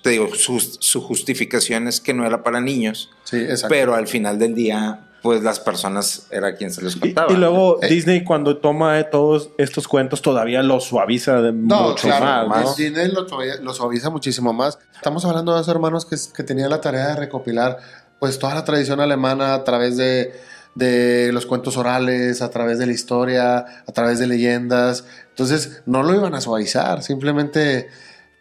te 0.02 0.12
digo, 0.12 0.34
su, 0.36 0.60
su 0.60 1.02
justificación 1.02 1.88
es 1.88 2.00
que 2.00 2.14
no 2.14 2.26
era 2.26 2.44
para 2.44 2.60
niños, 2.62 3.10
Sí, 3.24 3.38
exacto. 3.38 3.68
pero 3.70 3.96
al 3.96 4.08
final 4.08 4.38
del 4.40 4.54
día, 4.56 5.08
pues 5.22 5.42
las 5.44 5.60
personas 5.60 6.28
era 6.32 6.56
quien 6.56 6.72
se 6.72 6.82
les 6.84 6.96
Y, 6.96 7.00
contaba. 7.00 7.32
y 7.32 7.38
luego 7.38 7.78
Eh. 7.82 7.88
Disney 7.88 8.24
cuando 8.24 8.58
toma 8.58 9.00
eh, 9.00 9.04
todos 9.04 9.50
estos 9.58 9.88
cuentos 9.88 10.22
todavía 10.22 10.64
los 10.64 10.86
suaviza 10.86 11.42
de 11.42 11.52
No, 11.54 11.90
mucho 11.90 12.08
claro, 12.08 12.26
más, 12.26 12.64
¿no? 12.64 12.70
más, 12.70 12.76
Disney 12.76 13.12
lo, 13.12 13.28
suaviza- 13.28 13.60
lo 13.62 13.74
suaviza 13.74 14.10
muchísimo 14.10 14.52
más. 14.54 14.80
Estamos 14.96 15.24
hablando 15.26 15.52
de 15.54 15.60
dos 15.60 15.68
hermanos 15.68 16.06
que, 16.06 16.16
que 16.36 16.44
tenían 16.44 16.70
la 16.70 16.82
tarea 16.82 17.08
de 17.10 17.16
recopilar 17.16 17.78
pues 18.20 18.38
toda 18.40 18.54
la 18.56 18.64
tradición 18.66 19.00
alemana 19.00 19.54
a 19.56 19.64
través 19.64 19.98
de, 19.98 20.34
de 20.76 21.32
los 21.34 21.46
cuentos 21.46 21.76
orales, 21.78 22.42
a 22.42 22.50
través 22.50 22.78
de 22.80 22.86
la 22.86 22.92
historia, 22.92 23.58
a 23.88 23.92
través 23.94 24.20
de 24.20 24.28
leyendas. 24.28 25.06
Entonces 25.30 25.82
no 25.86 26.04
lo 26.04 26.14
iban 26.16 26.36
a 26.36 26.42
suavizar, 26.42 27.02
simplemente 27.04 27.90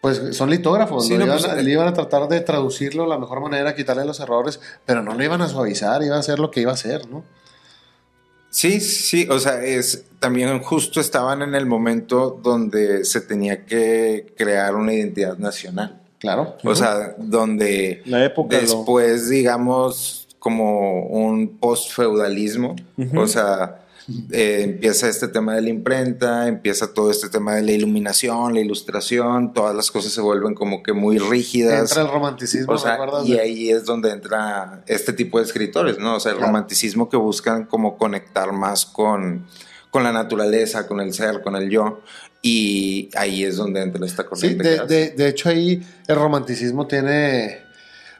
pues 0.00 0.34
son 0.36 0.48
litógrafos, 0.50 1.06
Sí, 1.06 1.12
lo 1.14 1.20
no, 1.20 1.24
iban, 1.26 1.38
pues, 1.38 1.50
a, 1.52 1.58
eh. 1.58 1.62
le 1.62 1.70
iban 1.72 1.86
a 1.88 1.92
tratar 1.92 2.26
de 2.28 2.40
traducirlo 2.40 3.02
de 3.04 3.08
la 3.10 3.18
mejor 3.18 3.40
manera, 3.40 3.74
quitarle 3.74 4.04
los 4.04 4.18
errores, 4.20 4.60
pero 4.86 5.02
no 5.02 5.14
lo 5.14 5.22
iban 5.22 5.42
a 5.42 5.48
suavizar, 5.48 6.02
iba 6.02 6.16
a 6.16 6.22
ser 6.22 6.38
lo 6.38 6.50
que 6.50 6.60
iba 6.62 6.72
a 6.72 6.76
ser, 6.76 7.08
¿no? 7.08 7.22
Sí, 8.52 8.80
sí, 8.80 9.28
o 9.30 9.38
sea, 9.38 9.62
es 9.62 10.06
también 10.18 10.60
justo 10.60 11.00
estaban 11.00 11.42
en 11.42 11.54
el 11.54 11.66
momento 11.66 12.40
donde 12.42 13.04
se 13.04 13.20
tenía 13.20 13.64
que 13.64 14.34
crear 14.36 14.74
una 14.74 14.92
identidad 14.92 15.38
nacional. 15.38 16.00
Claro. 16.18 16.56
O 16.64 16.74
sea, 16.74 17.14
donde 17.16 18.02
La 18.06 18.24
época 18.24 18.56
lo- 18.56 18.62
después, 18.62 19.28
digamos, 19.28 20.26
como 20.40 21.02
un 21.06 21.58
post-feudalismo, 21.58 22.74
Ujú. 22.98 23.20
o 23.20 23.26
sea, 23.26 23.79
eh, 24.32 24.62
empieza 24.64 25.08
este 25.08 25.28
tema 25.28 25.54
de 25.54 25.62
la 25.62 25.68
imprenta, 25.68 26.48
empieza 26.48 26.92
todo 26.92 27.10
este 27.10 27.28
tema 27.28 27.54
de 27.54 27.62
la 27.62 27.72
iluminación, 27.72 28.54
la 28.54 28.60
ilustración, 28.60 29.52
todas 29.52 29.74
las 29.74 29.90
cosas 29.90 30.12
se 30.12 30.20
vuelven 30.20 30.54
como 30.54 30.82
que 30.82 30.92
muy 30.92 31.18
rígidas. 31.18 31.90
Entra 31.90 32.02
el 32.02 32.08
romanticismo, 32.12 32.72
O 32.72 32.78
sea, 32.78 32.98
y 33.24 33.38
ahí 33.38 33.70
es 33.70 33.84
donde 33.84 34.10
entra 34.10 34.82
este 34.86 35.12
tipo 35.12 35.38
de 35.38 35.44
escritores, 35.44 35.98
¿no? 35.98 36.16
O 36.16 36.20
sea, 36.20 36.32
el 36.32 36.38
Claro. 36.38 36.52
romanticismo 36.52 37.08
que 37.08 37.16
buscan 37.16 37.64
como 37.66 37.96
conectar 37.98 38.52
más 38.52 38.86
con, 38.86 39.46
con 39.90 40.02
la 40.04 40.12
naturaleza, 40.12 40.86
con 40.86 41.00
el 41.00 41.12
ser, 41.14 41.42
con 41.42 41.56
el 41.56 41.68
yo. 41.70 42.00
Y 42.42 43.10
ahí 43.16 43.44
es 43.44 43.56
donde 43.56 43.82
entra 43.82 44.04
esta 44.06 44.22
Sí, 44.22 44.28
corriente. 44.28 44.68
de, 44.68 44.78
hace. 44.78 44.94
de- 44.94 45.10
de 45.10 45.28
hecho 45.28 45.48
ahí 45.50 45.82
el 46.08 46.16
romanticismo 46.16 46.86
tiene, 46.86 47.58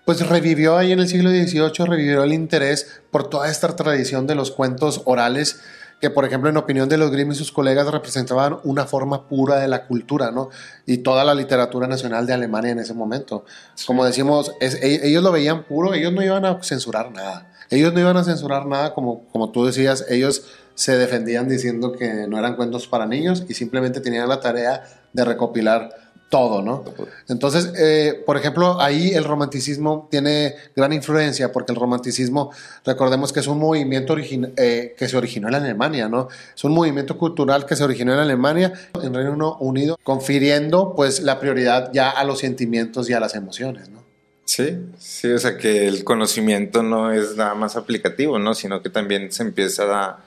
pues 0.04 0.26
revivió 0.28 0.76
ahí 0.76 0.92
en 0.92 1.00
el 1.00 1.08
siglo 1.08 1.30
XVIII, 1.30 1.86
revivió 1.86 2.22
el 2.24 2.32
interés 2.34 3.00
por 3.10 3.30
toda 3.30 3.50
esta 3.50 3.74
tradición 3.76 4.26
de 4.26 4.34
los 4.34 4.50
cuentos 4.50 5.00
orales 5.06 5.60
que 6.00 6.10
por 6.10 6.24
ejemplo 6.24 6.48
en 6.48 6.56
opinión 6.56 6.88
de 6.88 6.96
los 6.96 7.10
Grimm 7.10 7.32
y 7.32 7.34
sus 7.34 7.52
colegas 7.52 7.86
representaban 7.90 8.58
una 8.64 8.86
forma 8.86 9.28
pura 9.28 9.56
de 9.58 9.68
la 9.68 9.86
cultura, 9.86 10.30
¿no? 10.30 10.48
Y 10.86 10.98
toda 10.98 11.24
la 11.24 11.34
literatura 11.34 11.86
nacional 11.86 12.26
de 12.26 12.32
Alemania 12.32 12.70
en 12.72 12.78
ese 12.78 12.94
momento. 12.94 13.44
Como 13.86 14.04
decimos, 14.04 14.52
es- 14.60 14.76
e- 14.82 15.06
ellos 15.06 15.22
lo 15.22 15.30
veían 15.32 15.64
puro, 15.64 15.92
ellos 15.92 16.12
no 16.12 16.22
iban 16.22 16.44
a 16.46 16.62
censurar 16.62 17.12
nada. 17.12 17.52
Ellos 17.68 17.92
no 17.92 18.00
iban 18.00 18.16
a 18.16 18.24
censurar 18.24 18.66
nada, 18.66 18.94
como, 18.94 19.26
como 19.28 19.50
tú 19.50 19.64
decías, 19.66 20.04
ellos 20.08 20.44
se 20.74 20.96
defendían 20.96 21.48
diciendo 21.48 21.92
que 21.92 22.26
no 22.26 22.38
eran 22.38 22.56
cuentos 22.56 22.88
para 22.88 23.04
niños 23.06 23.44
y 23.48 23.54
simplemente 23.54 24.00
tenían 24.00 24.28
la 24.28 24.40
tarea 24.40 24.82
de 25.12 25.24
recopilar 25.24 25.90
todo, 26.30 26.62
¿no? 26.62 26.84
Entonces, 27.28 27.72
eh, 27.76 28.22
por 28.24 28.36
ejemplo, 28.38 28.80
ahí 28.80 29.10
el 29.10 29.24
romanticismo 29.24 30.08
tiene 30.10 30.54
gran 30.74 30.92
influencia 30.92 31.52
porque 31.52 31.72
el 31.72 31.78
romanticismo, 31.78 32.52
recordemos 32.86 33.32
que 33.32 33.40
es 33.40 33.48
un 33.48 33.58
movimiento 33.58 34.16
eh, 34.16 34.94
que 34.96 35.08
se 35.08 35.16
originó 35.16 35.48
en 35.48 35.56
Alemania, 35.56 36.08
¿no? 36.08 36.28
Es 36.56 36.64
un 36.64 36.72
movimiento 36.72 37.18
cultural 37.18 37.66
que 37.66 37.74
se 37.76 37.84
originó 37.84 38.14
en 38.14 38.20
Alemania, 38.20 38.72
en 39.02 39.12
Reino 39.12 39.56
Unido, 39.58 39.98
confiriendo 40.02 40.94
pues 40.94 41.20
la 41.20 41.40
prioridad 41.40 41.90
ya 41.92 42.08
a 42.10 42.24
los 42.24 42.38
sentimientos 42.38 43.10
y 43.10 43.12
a 43.12 43.20
las 43.20 43.34
emociones, 43.34 43.88
¿no? 43.90 44.00
Sí, 44.44 44.78
sí, 44.98 45.30
o 45.32 45.38
sea 45.38 45.56
que 45.58 45.86
el 45.86 46.04
conocimiento 46.04 46.82
no 46.82 47.12
es 47.12 47.36
nada 47.36 47.54
más 47.54 47.76
aplicativo, 47.76 48.38
¿no? 48.38 48.54
Sino 48.54 48.82
que 48.82 48.88
también 48.90 49.30
se 49.32 49.42
empieza 49.42 49.84
a 49.92 50.18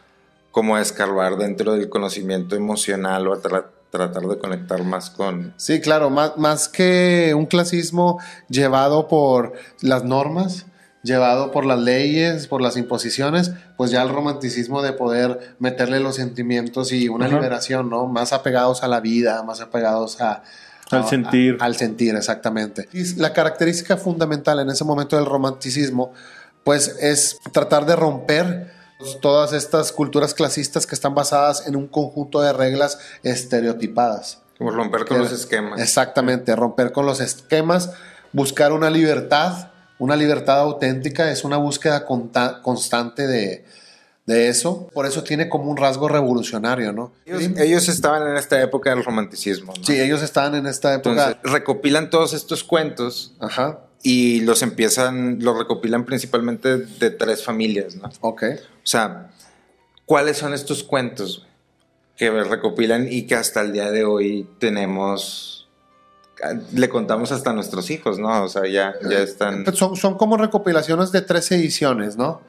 como 0.51 0.75
a 0.75 0.81
escarbar 0.81 1.37
dentro 1.37 1.73
del 1.73 1.89
conocimiento 1.89 2.55
emocional 2.55 3.27
o 3.27 3.33
a 3.33 3.41
tra- 3.41 3.65
tratar 3.93 4.23
de 4.23 4.39
conectar 4.39 4.83
más 4.83 5.11
con... 5.11 5.53
Sí, 5.55 5.79
claro, 5.79 6.09
más, 6.09 6.35
más 6.37 6.67
que 6.67 7.33
un 7.37 7.45
clasismo 7.45 8.19
llevado 8.49 9.07
por 9.07 9.53
las 9.81 10.03
normas, 10.03 10.65
llevado 11.03 11.51
por 11.51 11.63
las 11.63 11.77
leyes, 11.79 12.47
por 12.47 12.59
las 12.59 12.75
imposiciones, 12.75 13.51
pues 13.77 13.91
ya 13.91 14.01
el 14.01 14.09
romanticismo 14.09 14.81
de 14.81 14.93
poder 14.93 15.55
meterle 15.59 15.99
los 15.99 16.15
sentimientos 16.15 16.91
y 16.91 17.07
una 17.07 17.27
Ajá. 17.27 17.35
liberación, 17.35 17.91
¿no? 17.91 18.07
Más 18.07 18.33
apegados 18.33 18.81
a 18.81 18.87
la 18.87 18.99
vida, 18.99 19.43
más 19.43 19.61
apegados 19.61 20.19
a... 20.21 20.41
Al 20.89 21.05
sentir. 21.07 21.57
a- 21.59 21.65
al 21.65 21.75
sentir, 21.75 22.15
exactamente. 22.15 22.89
Y 22.93 23.13
la 23.15 23.31
característica 23.31 23.95
fundamental 23.97 24.59
en 24.59 24.69
ese 24.71 24.83
momento 24.85 25.17
del 25.17 25.25
romanticismo, 25.27 26.13
pues 26.63 26.87
es 26.99 27.37
tratar 27.51 27.85
de 27.85 27.95
romper 27.95 28.71
todas 29.21 29.53
estas 29.53 29.91
culturas 29.91 30.33
clasistas 30.33 30.85
que 30.87 30.95
están 30.95 31.13
basadas 31.15 31.67
en 31.67 31.75
un 31.75 31.87
conjunto 31.87 32.41
de 32.41 32.53
reglas 32.53 32.97
estereotipadas. 33.23 34.39
como 34.57 34.71
romper 34.71 35.05
con 35.05 35.17
Que- 35.17 35.23
los 35.23 35.31
esquemas. 35.31 35.79
Exactamente, 35.81 36.55
romper 36.55 36.91
con 36.91 37.05
los 37.05 37.19
esquemas, 37.19 37.91
buscar 38.31 38.71
una 38.71 38.89
libertad, 38.89 39.69
una 39.99 40.15
libertad 40.15 40.59
auténtica, 40.59 41.31
es 41.31 41.43
una 41.43 41.57
búsqueda 41.57 42.05
constante 42.05 43.27
de, 43.27 43.65
de 44.25 44.47
eso. 44.47 44.87
Por 44.93 45.05
eso 45.05 45.23
tiene 45.23 45.49
como 45.49 45.69
un 45.69 45.75
rasgo 45.77 46.07
revolucionario, 46.07 46.93
¿no? 46.93 47.11
Ellos, 47.25 47.43
ellos 47.57 47.89
estaban 47.89 48.25
en 48.27 48.37
esta 48.37 48.61
época 48.61 48.91
del 48.91 49.03
romanticismo, 49.03 49.73
¿no? 49.77 49.83
Sí, 49.83 49.99
ellos 49.99 50.21
estaban 50.21 50.55
en 50.55 50.67
esta 50.67 50.93
época. 50.93 51.09
Entonces 51.31 51.37
recopilan 51.51 52.09
todos 52.09 52.33
estos 52.33 52.63
cuentos 52.63 53.33
Ajá, 53.39 53.79
y 54.03 54.41
los 54.41 54.61
empiezan, 54.61 55.39
los 55.41 55.57
recopilan 55.57 56.05
principalmente 56.05 56.77
de 56.77 57.09
tres 57.09 57.43
familias, 57.43 57.95
¿no? 57.95 58.09
ok. 58.19 58.43
O 58.53 58.85
sea, 58.85 59.31
¿cuáles 60.05 60.37
son 60.37 60.53
estos 60.53 60.83
cuentos 60.83 61.47
que 62.17 62.29
recopilan 62.29 63.07
y 63.11 63.23
que 63.23 63.35
hasta 63.35 63.61
el 63.61 63.71
día 63.73 63.89
de 63.89 64.03
hoy 64.03 64.47
tenemos, 64.59 65.67
le 66.73 66.89
contamos 66.89 67.31
hasta 67.31 67.51
a 67.51 67.53
nuestros 67.53 67.89
hijos, 67.89 68.19
¿no? 68.19 68.43
O 68.43 68.49
sea, 68.49 68.67
ya, 68.67 68.93
ya 69.09 69.19
están... 69.19 69.63
Pues 69.63 69.77
son, 69.77 69.95
son 69.95 70.17
como 70.17 70.35
recopilaciones 70.37 71.11
de 71.11 71.21
tres 71.21 71.49
ediciones, 71.51 72.17
¿no? 72.17 72.41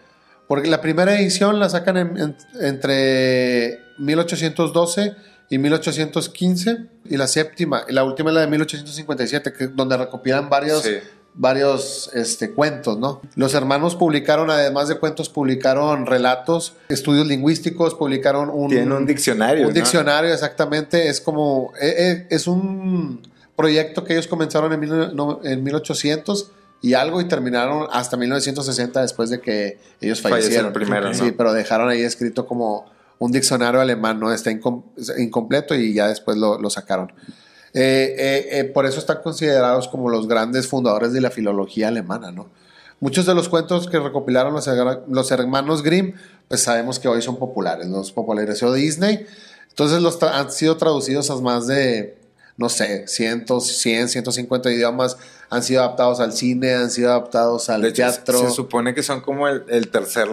Porque 0.49 0.69
la 0.69 0.81
primera 0.83 1.19
edición 1.19 1.59
la 1.61 1.71
sacan 1.71 1.97
en- 1.97 2.19
en- 2.19 2.37
entre 2.61 3.81
1812 3.99 5.15
y 5.51 5.59
1815 5.59 6.87
y 7.07 7.17
la 7.17 7.27
séptima, 7.27 7.85
y 7.89 7.93
la 7.93 8.05
última 8.05 8.31
es 8.31 8.35
la 8.35 8.41
de 8.43 8.47
1857, 8.49 9.53
que, 9.53 9.67
donde 9.69 9.97
recopilan 9.97 10.49
varios, 10.51 10.83
Sí. 10.83 10.97
Varios 11.35 12.11
este, 12.15 12.53
cuentos, 12.53 12.99
¿no? 12.99 13.21
Los 13.35 13.55
hermanos 13.55 13.97
publicaron, 13.97 14.51
además 14.51 14.89
de 14.89 14.97
cuentos, 14.99 15.29
publicaron 15.29 16.07
relatos, 16.07 16.75
estudios 16.89 17.27
lingüísticos, 17.27 17.95
publicaron 17.95 18.51
un... 18.53 18.69
Tienen 18.71 18.93
un 18.93 19.05
diccionario. 19.07 19.63
Un 19.67 19.75
¿no? 19.75 19.75
diccionario, 19.75 20.33
exactamente. 20.33 21.09
Es 21.09 21.21
como. 21.21 21.73
eh, 21.81 21.95
eh, 21.99 22.27
es 22.31 22.47
un 22.47 23.21
proyecto 23.57 24.05
que 24.05 24.13
ellos 24.15 24.27
comenzaron 24.29 24.73
en, 24.73 24.81
mil- 24.81 25.15
no, 25.15 25.41
en 25.45 25.63
1800 25.63 26.51
y 26.83 26.95
algo 26.95 27.21
y 27.21 27.25
terminaron 27.27 27.89
hasta 27.93 28.17
1960 28.17 29.01
después 29.03 29.31
de 29.31 29.41
que 29.41 29.79
ellos 30.01 30.21
fallecieron. 30.21 30.73
primero, 30.73 31.09
¿no? 31.09 31.15
Sí, 31.15 31.33
pero 31.37 31.53
dejaron 31.53 31.89
ahí 31.89 32.03
escrito 32.03 32.47
como 32.47 32.87
un 33.19 33.33
diccionario 33.33 33.81
alemán, 33.81 34.21
¿no? 34.21 34.33
Está 34.33 34.51
incom- 34.51 34.83
incompleto 35.19 35.75
y 35.75 35.95
ya 35.95 36.09
después 36.09 36.37
lo, 36.37 36.61
lo 36.61 36.69
sacaron. 36.71 37.13
Eh, 37.75 38.15
eh, 38.17 38.49
eh, 38.61 38.65
por 38.65 38.87
eso 38.87 38.99
están 39.01 39.19
considerados 39.23 39.89
como 39.89 40.09
los 40.09 40.29
grandes 40.29 40.69
fundadores 40.69 41.13
de 41.13 41.21
la 41.21 41.31
filología 41.31 41.89
alemana, 41.89 42.31
¿no? 42.31 42.49
Muchos 43.01 43.27
de 43.27 43.35
los 43.35 43.49
cuentos 43.49 43.89
que 43.89 43.99
recopilaron 43.99 44.55
los, 44.55 44.67
her- 44.69 45.03
los 45.09 45.31
hermanos 45.33 45.83
Grimm, 45.83 46.15
pues 46.49 46.63
sabemos 46.63 46.99
que 47.01 47.09
hoy 47.09 47.21
son 47.21 47.37
populares, 47.37 47.89
los 47.89 48.13
popularizó 48.13 48.73
Disney. 48.73 49.27
Entonces 49.69 50.01
los 50.01 50.23
han 50.23 50.53
sido 50.53 50.77
traducidos 50.77 51.29
a 51.31 51.37
más 51.37 51.67
de, 51.67 52.17
no 52.57 52.69
sé, 52.69 53.09
cientos, 53.09 53.67
100, 53.67 54.09
150 54.09 54.71
idiomas. 54.71 55.17
Han 55.51 55.65
sido 55.65 55.83
adaptados 55.83 56.21
al 56.21 56.33
cine, 56.33 56.75
han 56.75 56.91
sido 56.93 57.11
adaptados 57.11 57.69
al 57.69 57.85
hecho, 57.85 57.97
teatro. 57.97 58.39
se 58.39 58.51
supone 58.51 58.95
que 58.95 59.03
son 59.03 59.21
como 59.21 59.49
el, 59.49 59.65
el 59.69 59.89
tercer 59.89 60.29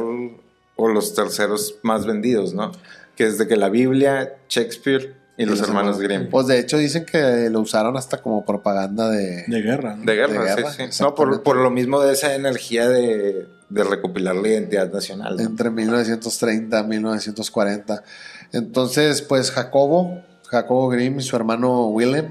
o 0.76 0.88
los 0.88 1.16
terceros 1.16 1.76
más 1.82 2.06
vendidos, 2.06 2.54
¿no? 2.54 2.72
Que 3.16 3.26
es 3.26 3.40
de 3.40 3.48
que 3.48 3.58
la 3.58 3.70
Biblia, 3.70 4.36
Shakespeare 4.48 5.16
y, 5.38 5.46
los, 5.46 5.62
hermanos 5.62 6.00
Grimm. 6.00 6.30
Pues 6.30 6.48
de 6.48 6.60
hecho 6.60 6.78
dicen 6.78 7.06
que 7.06 7.50
lo 7.50 7.62
usaron 7.62 7.98
hasta 7.98 8.18
como 8.18 8.46
propaganda 8.46 9.10
de... 9.10 9.44
De 9.48 9.62
guerra. 9.62 9.96
¿no? 9.96 10.06
De 10.06 10.16
guerra, 10.16 10.34
de 10.34 10.56
guerra, 10.56 10.72
sí, 10.72 10.84
sí. 10.90 11.04
No, 11.04 11.16
por, 11.16 11.42
por 11.44 11.56
lo 11.58 11.72
mismo 11.72 12.02
de 12.02 12.14
esa 12.14 12.36
energía 12.36 12.88
de, 12.88 13.48
de 13.70 13.84
recopilar 13.84 14.36
la 14.36 14.48
identidad 14.48 14.92
nacional. 14.92 15.38
¿no? 15.38 15.44
entre 15.44 15.70
1930 15.70 16.80
y 16.80 16.84
1940. 16.84 18.04
Entonces, 18.52 19.22
pues 19.22 19.52
Jacobo, 19.52 20.22
Jacobo 20.48 20.90
Grimm 20.90 21.20
y 21.20 21.24
su 21.24 21.36
hermano 21.36 21.88
Willem, 21.88 22.30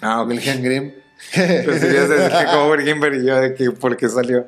Ah, 0.00 0.22
ok. 0.22 0.28
Wilhelm 0.30 0.62
Grimm. 0.62 0.92
Pues 1.34 1.80
decir 1.80 2.08
que 2.08 2.46
como 2.52 2.70
Grimm 2.70 3.00
y 3.14 3.26
yo 3.26 3.40
de 3.40 3.54
que 3.54 3.70
por 3.70 3.96
qué 3.96 4.08
salió. 4.08 4.46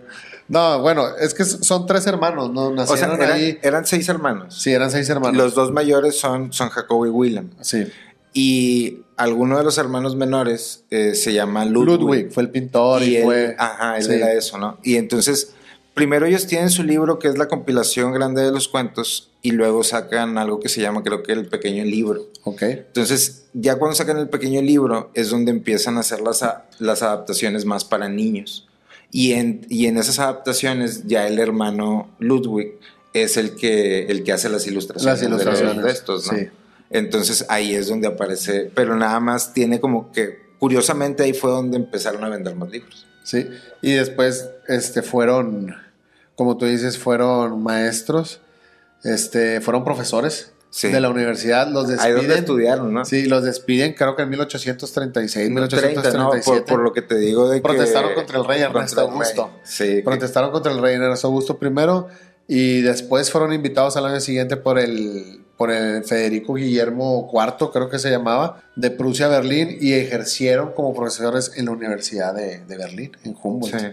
No, 0.48 0.80
bueno, 0.80 1.06
es 1.20 1.32
que 1.34 1.44
son 1.44 1.86
tres 1.86 2.06
hermanos, 2.06 2.50
¿no? 2.52 2.68
O 2.68 2.74
sea, 2.86 3.08
Nacieron 3.08 3.22
eran, 3.22 3.32
ahí. 3.32 3.58
eran 3.62 3.86
seis 3.86 4.08
hermanos. 4.08 4.54
Sí, 4.60 4.72
eran 4.72 4.90
seis 4.90 5.08
hermanos. 5.08 5.36
Los 5.36 5.54
dos 5.54 5.72
mayores 5.72 6.18
son, 6.18 6.52
son 6.52 6.68
Jacobo 6.68 7.06
y 7.06 7.10
Willem. 7.10 7.50
Sí. 7.60 7.86
Y 8.32 8.98
alguno 9.16 9.56
de 9.58 9.64
los 9.64 9.78
hermanos 9.78 10.16
menores 10.16 10.84
eh, 10.90 11.14
se 11.14 11.32
llama 11.32 11.64
Ludwig. 11.64 12.00
Ludwig 12.00 12.32
fue 12.32 12.42
el 12.42 12.50
pintor 12.50 13.02
y, 13.02 13.06
y 13.12 13.16
él, 13.16 13.24
fue. 13.24 13.56
ajá, 13.58 13.96
él 13.96 14.02
sí. 14.04 14.12
era 14.12 14.32
eso, 14.32 14.58
¿no? 14.58 14.78
Y 14.82 14.96
entonces, 14.96 15.52
primero 15.94 16.26
ellos 16.26 16.46
tienen 16.46 16.70
su 16.70 16.82
libro 16.82 17.18
que 17.18 17.28
es 17.28 17.38
la 17.38 17.46
compilación 17.48 18.12
grande 18.12 18.42
de 18.42 18.50
los 18.50 18.66
cuentos 18.68 19.30
y 19.40 19.52
luego 19.52 19.84
sacan 19.84 20.36
algo 20.36 20.58
que 20.58 20.68
se 20.68 20.80
llama, 20.80 21.02
creo 21.04 21.22
que 21.22 21.32
el 21.32 21.46
pequeño 21.46 21.84
libro. 21.84 22.26
Ok. 22.42 22.62
Entonces, 22.62 23.44
ya 23.52 23.76
cuando 23.76 23.94
sacan 23.94 24.18
el 24.18 24.28
pequeño 24.28 24.60
libro 24.62 25.10
es 25.14 25.30
donde 25.30 25.52
empiezan 25.52 25.96
a 25.96 26.00
hacer 26.00 26.20
las, 26.20 26.42
a- 26.42 26.64
las 26.80 27.02
adaptaciones 27.02 27.64
más 27.64 27.84
para 27.84 28.08
niños. 28.08 28.66
Y 29.16 29.34
en, 29.34 29.64
y 29.70 29.86
en 29.86 29.96
esas 29.96 30.18
adaptaciones 30.18 31.04
ya 31.06 31.28
el 31.28 31.38
hermano 31.38 32.10
Ludwig 32.18 32.80
es 33.12 33.36
el 33.36 33.54
que, 33.54 34.06
el 34.06 34.24
que 34.24 34.32
hace 34.32 34.48
las 34.48 34.66
ilustraciones, 34.66 35.20
Las 35.20 35.28
ilustraciones. 35.28 35.76
de, 35.76 35.82
los- 35.82 35.84
de 35.84 35.92
estos, 35.92 36.32
¿no? 36.32 36.36
Sí. 36.38 36.48
Entonces 36.90 37.46
ahí 37.48 37.74
es 37.76 37.86
donde 37.86 38.08
aparece, 38.08 38.72
pero 38.74 38.96
nada 38.96 39.20
más 39.20 39.52
tiene 39.54 39.78
como 39.78 40.10
que, 40.10 40.38
curiosamente 40.58 41.22
ahí 41.22 41.32
fue 41.32 41.52
donde 41.52 41.76
empezaron 41.76 42.24
a 42.24 42.28
vender 42.28 42.56
más 42.56 42.70
libros. 42.70 43.06
Sí. 43.22 43.46
Y 43.82 43.92
después 43.92 44.48
este, 44.66 45.00
fueron, 45.02 45.76
como 46.34 46.56
tú 46.56 46.66
dices, 46.66 46.98
fueron 46.98 47.62
maestros, 47.62 48.40
este, 49.04 49.60
fueron 49.60 49.84
profesores 49.84 50.50
Sí. 50.76 50.88
de 50.88 51.00
la 51.00 51.08
universidad. 51.08 51.68
Los 51.68 51.84
Ahí 51.84 51.90
despiden. 51.92 52.16
donde 52.16 52.34
estudiaron, 52.34 52.92
¿no? 52.92 53.04
Sí, 53.04 53.26
los 53.26 53.44
despiden, 53.44 53.92
creo 53.92 54.16
que 54.16 54.22
en 54.22 54.30
1836, 54.30 55.46
30, 55.46 55.60
¿no? 55.60 55.66
1837. 55.68 56.60
Por, 56.62 56.64
por 56.66 56.80
lo 56.82 56.92
que 56.92 57.02
te 57.02 57.16
digo 57.16 57.48
de 57.48 57.58
que... 57.58 57.62
Protestaron 57.62 58.12
contra 58.14 58.38
el 58.40 58.44
rey 58.44 58.60
Ernesto 58.60 59.00
el 59.02 59.06
rey. 59.06 59.12
Augusto. 59.12 59.50
Sí. 59.62 59.84
que- 59.84 60.02
Protestaron 60.02 60.50
contra 60.50 60.72
el 60.72 60.80
rey 60.82 60.96
Ernesto 60.96 61.28
Augusto 61.28 61.56
I 61.62 61.66
y 62.56 62.80
después 62.82 63.30
fueron 63.30 63.52
invitados 63.52 63.96
al 63.96 64.06
año 64.06 64.20
siguiente 64.20 64.56
por 64.56 64.80
el, 64.80 65.44
por 65.56 65.70
el 65.70 66.02
Federico 66.04 66.54
Guillermo 66.54 67.30
IV, 67.32 67.70
creo 67.72 67.88
que 67.88 68.00
se 68.00 68.10
llamaba, 68.10 68.60
de 68.74 68.90
Prusia 68.90 69.26
a 69.26 69.28
Berlín 69.28 69.78
y 69.80 69.92
ejercieron 69.92 70.72
como 70.72 70.92
profesores 70.92 71.52
en 71.54 71.66
la 71.66 71.70
Universidad 71.70 72.34
de, 72.34 72.64
de 72.64 72.76
Berlín, 72.76 73.12
en 73.24 73.36
Humboldt. 73.40 73.78
sí. 73.78 73.86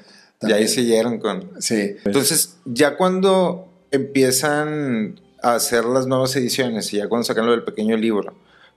Y 0.48 0.52
ahí 0.54 0.68
siguieron 0.68 1.20
con... 1.20 1.52
Sí. 1.60 1.98
Entonces, 2.04 2.56
ya 2.66 2.98
cuando 2.98 3.68
empiezan 3.92 5.20
a 5.42 5.56
hacer 5.56 5.86
las 5.86 6.08
nuevas 6.08 6.36
ediciones 6.36 6.94
y 6.94 6.98
ya 6.98 7.08
cuando 7.08 7.24
sacan 7.26 7.46
lo 7.46 7.52
del 7.52 7.64
pequeño 7.64 7.98
libro, 7.98 8.34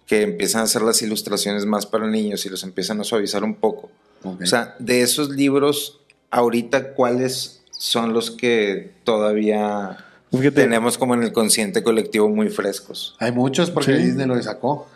que 0.07 0.23
empiezan 0.23 0.63
a 0.63 0.65
hacer 0.65 0.83
las 0.83 1.01
ilustraciones 1.03 1.67
más 1.67 1.87
para 1.87 2.07
niños 2.07 2.45
y 2.47 2.51
los 2.51 2.63
empiezan 2.63 3.01
a 3.01 3.05
suavizar 3.05 3.43
un 3.45 3.55
poco. 3.55 3.91
O 4.23 4.47
sea, 4.47 4.75
de 4.79 5.03
esos 5.03 5.31
libros, 5.31 6.01
ahorita, 6.31 6.95
¿cuáles 6.95 7.63
son 7.71 8.13
los 8.15 8.31
que 8.31 8.93
todavía 9.05 9.99
Fíjate. 10.31 10.51
tenemos 10.63 10.97
como 10.99 11.15
en 11.15 11.23
el 11.23 11.33
consciente 11.33 11.83
colectivo 11.83 12.29
muy 12.29 12.49
frescos. 12.49 13.15
Hay 13.19 13.33
muchos 13.33 13.71
porque 13.71 13.97
Sí. 13.97 14.03
Disney 14.03 14.27
lo 14.27 14.43
sacó. 14.43 14.89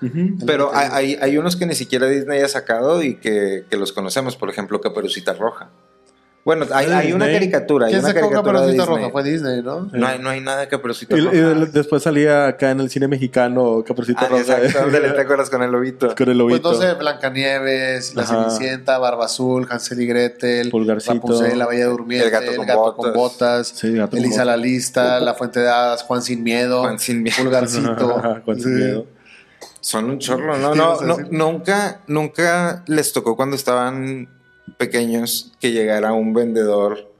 Pero 0.46 0.70
hay, 0.74 0.88
hay, 0.92 1.18
hay 1.20 1.38
unos 1.38 1.56
que 1.56 1.66
ni 1.66 1.74
siquiera 1.74 2.06
Disney 2.08 2.40
ha 2.40 2.48
sacado 2.48 3.02
y 3.02 3.16
que, 3.16 3.64
que 3.68 3.76
los 3.76 3.92
conocemos, 3.92 4.36
por 4.36 4.48
ejemplo, 4.50 4.80
Caperucita 4.80 5.34
Roja. 5.34 5.70
Bueno, 6.48 6.64
hay, 6.72 6.86
¿De 6.86 6.94
hay 6.94 7.12
una 7.12 7.26
caricatura. 7.30 7.86
Hay 7.88 7.92
¿Quién 7.92 8.02
una 8.04 8.08
sacó 8.14 8.20
caricatura 8.30 8.58
Caperucita. 8.60 8.86
Roja? 8.86 9.10
Fue 9.10 9.22
Disney, 9.22 9.62
¿no? 9.62 9.90
No 9.92 10.06
hay, 10.06 10.18
no 10.18 10.30
hay 10.30 10.40
nada 10.40 10.60
de 10.60 10.68
Caperucita 10.68 11.14
Y, 11.14 11.20
Roja. 11.20 11.36
y 11.36 11.40
de- 11.40 11.66
después 11.66 12.02
salía 12.02 12.46
acá 12.46 12.70
en 12.70 12.80
el 12.80 12.88
cine 12.88 13.06
mexicano 13.06 13.84
Caperucita 13.86 14.20
Ah, 14.22 14.28
Roja. 14.30 14.40
exacto, 14.62 14.84
ándale, 14.84 15.10
¿te 15.10 15.20
acuerdas 15.20 15.50
con 15.50 15.62
el 15.62 15.70
lobito? 15.70 16.06
Con 16.08 16.16
el 16.20 16.24
Pues 16.24 16.36
lobito. 16.38 16.72
no 16.72 16.78
sé, 16.80 16.94
Blancanieves, 16.94 18.14
La. 18.14 18.24
Cenicienta, 18.24 18.96
Barba 18.98 19.26
Azul, 19.26 19.66
Hansel 19.68 20.00
y 20.00 20.06
Gretel, 20.06 20.70
Pulgarcito. 20.70 21.12
Rapunzel, 21.14 21.58
La 21.58 21.66
Bella 21.66 21.84
Durmiente, 21.86 22.26
El 22.26 22.30
Gato 22.64 22.96
con 22.96 23.12
Botas. 23.12 23.14
Botas, 23.14 23.68
Sí, 23.68 23.92
Gato 23.92 24.10
con 24.12 24.18
Elisa 24.20 24.42
Botas. 24.42 24.46
la 24.46 24.56
Lista, 24.56 25.20
La 25.20 25.34
Fuente 25.34 25.60
de 25.60 25.68
Hadas, 25.68 26.02
Juan 26.04 26.22
Sin 26.22 26.42
Miedo, 26.42 26.80
Juan 26.80 26.98
Sin 26.98 27.22
Miedo. 27.22 27.36
Pulgarcito. 27.42 28.40
Juan 28.44 28.58
Sin. 28.60 28.74
Miedo. 28.74 29.06
Son 29.80 30.06
un 30.10 30.18
chorro, 30.18 30.56
¿no? 30.56 30.72
¿Qué 30.72 30.78
No, 30.78 31.00
no, 31.02 31.16
nunca, 31.30 32.00
nunca 32.06 32.82
les 32.86 33.12
tocó 33.12 33.36
cuando 33.36 33.54
estaban 33.54 34.28
pequeños 34.76 35.52
que 35.60 35.72
llegara 35.72 36.12
un 36.12 36.32
vendedor 36.34 37.10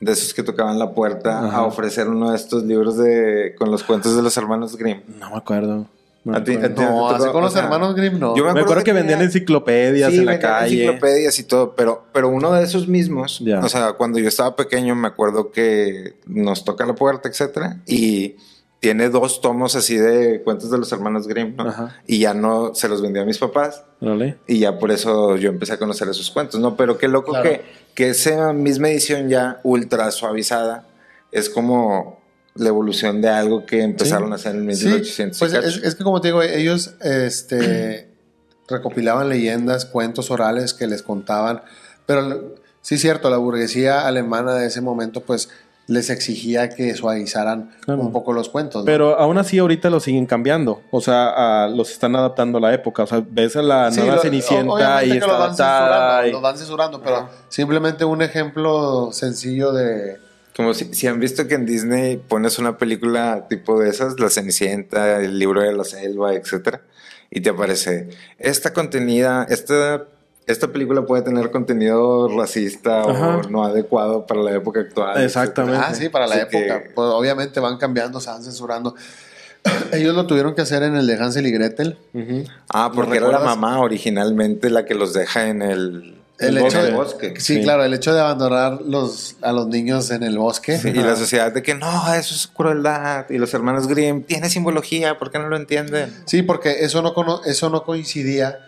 de 0.00 0.12
esos 0.12 0.34
que 0.34 0.42
tocaban 0.42 0.78
la 0.78 0.92
puerta 0.92 1.46
Ajá. 1.46 1.58
a 1.58 1.62
ofrecer 1.64 2.08
uno 2.08 2.30
de 2.30 2.36
estos 2.36 2.64
libros 2.64 2.96
de 2.96 3.54
con 3.58 3.70
los 3.70 3.84
cuentos 3.84 4.16
de 4.16 4.22
los 4.22 4.36
hermanos 4.36 4.76
Grimm. 4.76 5.00
No 5.18 5.30
me 5.30 5.36
acuerdo. 5.36 5.86
No 6.24 6.32
me 6.32 6.38
A 6.38 6.44
ti- 6.44 6.52
acuerdo. 6.54 6.66
a 6.72 6.74
ti- 6.74 6.82
No, 6.82 7.08
así 7.10 7.26
con 7.28 7.36
o 7.36 7.40
los 7.42 7.52
sea, 7.52 7.62
hermanos 7.64 7.94
Grimm, 7.94 8.18
no. 8.18 8.36
yo 8.36 8.44
Me 8.52 8.60
acuerdo 8.60 8.82
que 8.84 8.92
vendían 8.92 9.18
tenía- 9.20 9.26
enciclopedias 9.26 10.10
Sí, 10.12 10.18
en 10.18 10.26
la 10.26 10.32
vendían 10.32 10.52
calle. 10.52 10.84
enciclopedias 10.84 11.38
y 11.38 11.44
todo, 11.44 11.74
pero, 11.76 12.04
pero 12.12 12.28
uno 12.28 12.52
de 12.52 12.62
esos 12.64 12.86
mismos, 12.88 13.40
Ya. 13.44 13.60
o 13.60 13.68
sea, 13.68 13.92
cuando 13.94 14.18
yo 14.18 14.28
estaba 14.28 14.54
pequeño 14.56 14.94
me 14.94 15.08
acuerdo 15.08 15.50
que 15.52 16.14
nos 16.26 16.64
toca 16.64 16.84
la 16.86 16.94
puerta, 16.94 17.28
etcétera, 17.28 17.78
y 17.86 18.36
tiene 18.82 19.08
dos 19.10 19.40
tomos 19.40 19.76
así 19.76 19.96
de 19.96 20.42
cuentos 20.42 20.68
de 20.72 20.76
los 20.76 20.90
hermanos 20.90 21.28
Grimm, 21.28 21.54
¿no? 21.56 21.68
Ajá. 21.68 22.00
Y 22.04 22.18
ya 22.18 22.34
no 22.34 22.74
se 22.74 22.88
los 22.88 23.00
vendió 23.00 23.22
a 23.22 23.24
mis 23.24 23.38
papás 23.38 23.84
Órale. 24.00 24.38
y 24.48 24.58
ya 24.58 24.76
por 24.80 24.90
eso 24.90 25.36
yo 25.36 25.50
empecé 25.50 25.74
a 25.74 25.78
conocer 25.78 26.08
esos 26.08 26.32
cuentos, 26.32 26.58
¿no? 26.58 26.76
Pero 26.76 26.98
qué 26.98 27.06
loco 27.06 27.30
Claro. 27.30 27.48
que, 27.48 27.62
que 27.94 28.08
esa 28.10 28.52
misma 28.52 28.88
edición 28.88 29.28
ya 29.28 29.60
ultra 29.62 30.10
suavizada 30.10 30.88
es 31.30 31.48
como 31.48 32.20
la 32.56 32.70
evolución 32.70 33.22
de 33.22 33.28
algo 33.28 33.64
que 33.66 33.82
empezaron 33.84 34.26
Sí. 34.30 34.32
a 34.32 34.34
hacer 34.34 34.56
en 34.56 34.74
Sí, 34.76 34.86
1800. 34.86 35.36
y 35.36 35.38
pues 35.38 35.54
es 35.84 35.94
que 35.94 36.02
como 36.02 36.20
te 36.20 36.28
digo, 36.28 36.42
ellos 36.42 36.94
este, 37.02 38.08
recopilaban 38.68 39.28
leyendas, 39.28 39.84
cuentos 39.86 40.28
orales 40.32 40.74
que 40.74 40.88
les 40.88 41.04
contaban, 41.04 41.62
pero 42.04 42.56
sí 42.80 42.96
es 42.96 43.00
cierto, 43.00 43.30
la 43.30 43.36
burguesía 43.36 44.08
alemana 44.08 44.54
de 44.56 44.66
ese 44.66 44.80
momento 44.80 45.20
pues 45.22 45.50
les 45.88 46.10
exigía 46.10 46.68
que 46.70 46.94
suavizaran 46.94 47.70
Claro. 47.84 48.00
un 48.02 48.12
poco 48.12 48.32
los 48.32 48.48
cuentos. 48.48 48.82
¿no? 48.82 48.86
Pero 48.86 49.18
aún 49.18 49.36
así 49.38 49.58
ahorita 49.58 49.90
lo 49.90 49.98
siguen 50.00 50.26
cambiando. 50.26 50.80
O 50.90 51.00
sea, 51.00 51.64
a- 51.64 51.68
los 51.68 51.90
están 51.90 52.14
adaptando 52.16 52.58
a 52.58 52.60
la 52.60 52.72
época. 52.72 53.02
O 53.02 53.06
sea, 53.06 53.22
ves 53.28 53.56
a 53.56 53.62
la 53.62 53.90
Sí, 53.90 54.00
nueva 54.00 54.16
lo- 54.16 54.22
Cenicienta 54.22 55.04
y 55.04 55.08
que 55.10 55.14
está 55.14 55.26
lo 55.26 55.32
van 55.32 55.42
adaptada. 55.42 55.80
censurando, 56.22 56.28
y- 56.28 56.32
lo 56.32 56.40
van 56.40 56.58
censurando, 56.58 57.02
pero 57.02 57.16
Ajá. 57.16 57.30
simplemente 57.48 58.04
un 58.04 58.22
ejemplo 58.22 59.10
sencillo 59.12 59.72
de... 59.72 60.18
Como 60.56 60.74
si, 60.74 60.92
si 60.94 61.06
han 61.06 61.18
visto 61.18 61.48
que 61.48 61.54
en 61.54 61.64
Disney 61.66 62.16
pones 62.18 62.58
una 62.58 62.76
película 62.78 63.46
tipo 63.48 63.80
de 63.80 63.88
esas, 63.88 64.20
La 64.20 64.28
Cenicienta, 64.28 65.18
El 65.20 65.38
Libro 65.38 65.62
de 65.62 65.72
la 65.72 65.82
Selva, 65.84 66.34
etcétera, 66.34 66.82
y 67.30 67.40
te 67.40 67.48
aparece 67.50 68.10
esta 68.38 68.74
contenida, 68.74 69.46
esta, 69.48 70.04
esta 70.46 70.68
película 70.68 71.02
puede 71.06 71.22
tener 71.22 71.50
contenido 71.50 72.28
racista 72.28 73.02
Ajá. 73.02 73.36
o 73.38 73.42
no 73.50 73.64
adecuado 73.64 74.26
para 74.26 74.42
la 74.42 74.52
época 74.52 74.80
actual. 74.80 75.22
Exactamente. 75.22 75.80
Ah, 75.84 75.94
sí, 75.94 76.08
para 76.08 76.26
la 76.26 76.34
Así 76.36 76.42
época. 76.56 76.82
que- 76.82 76.90
Pues 76.90 77.08
obviamente 77.08 77.60
van 77.60 77.76
cambiando, 77.78 78.20
se 78.20 78.30
van 78.30 78.42
censurando. 78.42 78.94
Ellos 79.92 80.14
lo 80.16 80.26
tuvieron 80.26 80.54
que 80.54 80.62
hacer 80.62 80.82
en 80.82 80.96
el 80.96 81.06
de 81.06 81.14
Hansel 81.14 81.46
y 81.46 81.52
Gretel. 81.52 81.98
Ujú. 82.14 82.44
Ah, 82.68 82.88
¿Lo 82.88 82.94
porque 82.96 83.18
era 83.18 83.28
la 83.28 83.38
mamá 83.38 83.80
originalmente 83.80 84.70
la 84.70 84.84
que 84.84 84.94
los 84.94 85.12
deja 85.12 85.46
en 85.48 85.62
el, 85.62 86.18
El 86.40 86.58
en 86.58 86.66
hecho 86.66 86.80
el 86.80 86.86
de- 86.86 86.92
bosque. 86.92 87.34
Sí, 87.38 87.56
Sí. 87.58 87.62
claro, 87.62 87.84
el 87.84 87.94
hecho 87.94 88.12
de 88.12 88.20
abandonar 88.20 88.80
los, 88.84 89.36
a 89.42 89.52
los 89.52 89.68
niños 89.68 90.10
en 90.10 90.24
el 90.24 90.36
bosque. 90.38 90.76
Sí, 90.78 90.88
y 90.88 90.94
la 90.94 91.14
sociedad 91.14 91.52
de 91.52 91.62
que 91.62 91.76
no, 91.76 92.12
eso 92.14 92.34
es 92.34 92.48
crueldad. 92.48 93.26
Y 93.30 93.38
los 93.38 93.54
hermanos 93.54 93.86
Grimm, 93.86 94.24
tiene 94.24 94.50
simbología, 94.50 95.16
¿por 95.20 95.30
qué 95.30 95.38
no 95.38 95.46
lo 95.48 95.56
entienden? 95.56 96.12
Sí, 96.26 96.42
porque 96.42 96.84
eso 96.84 97.00
no, 97.00 97.14
eso 97.44 97.70
no 97.70 97.84
coincidía 97.84 98.58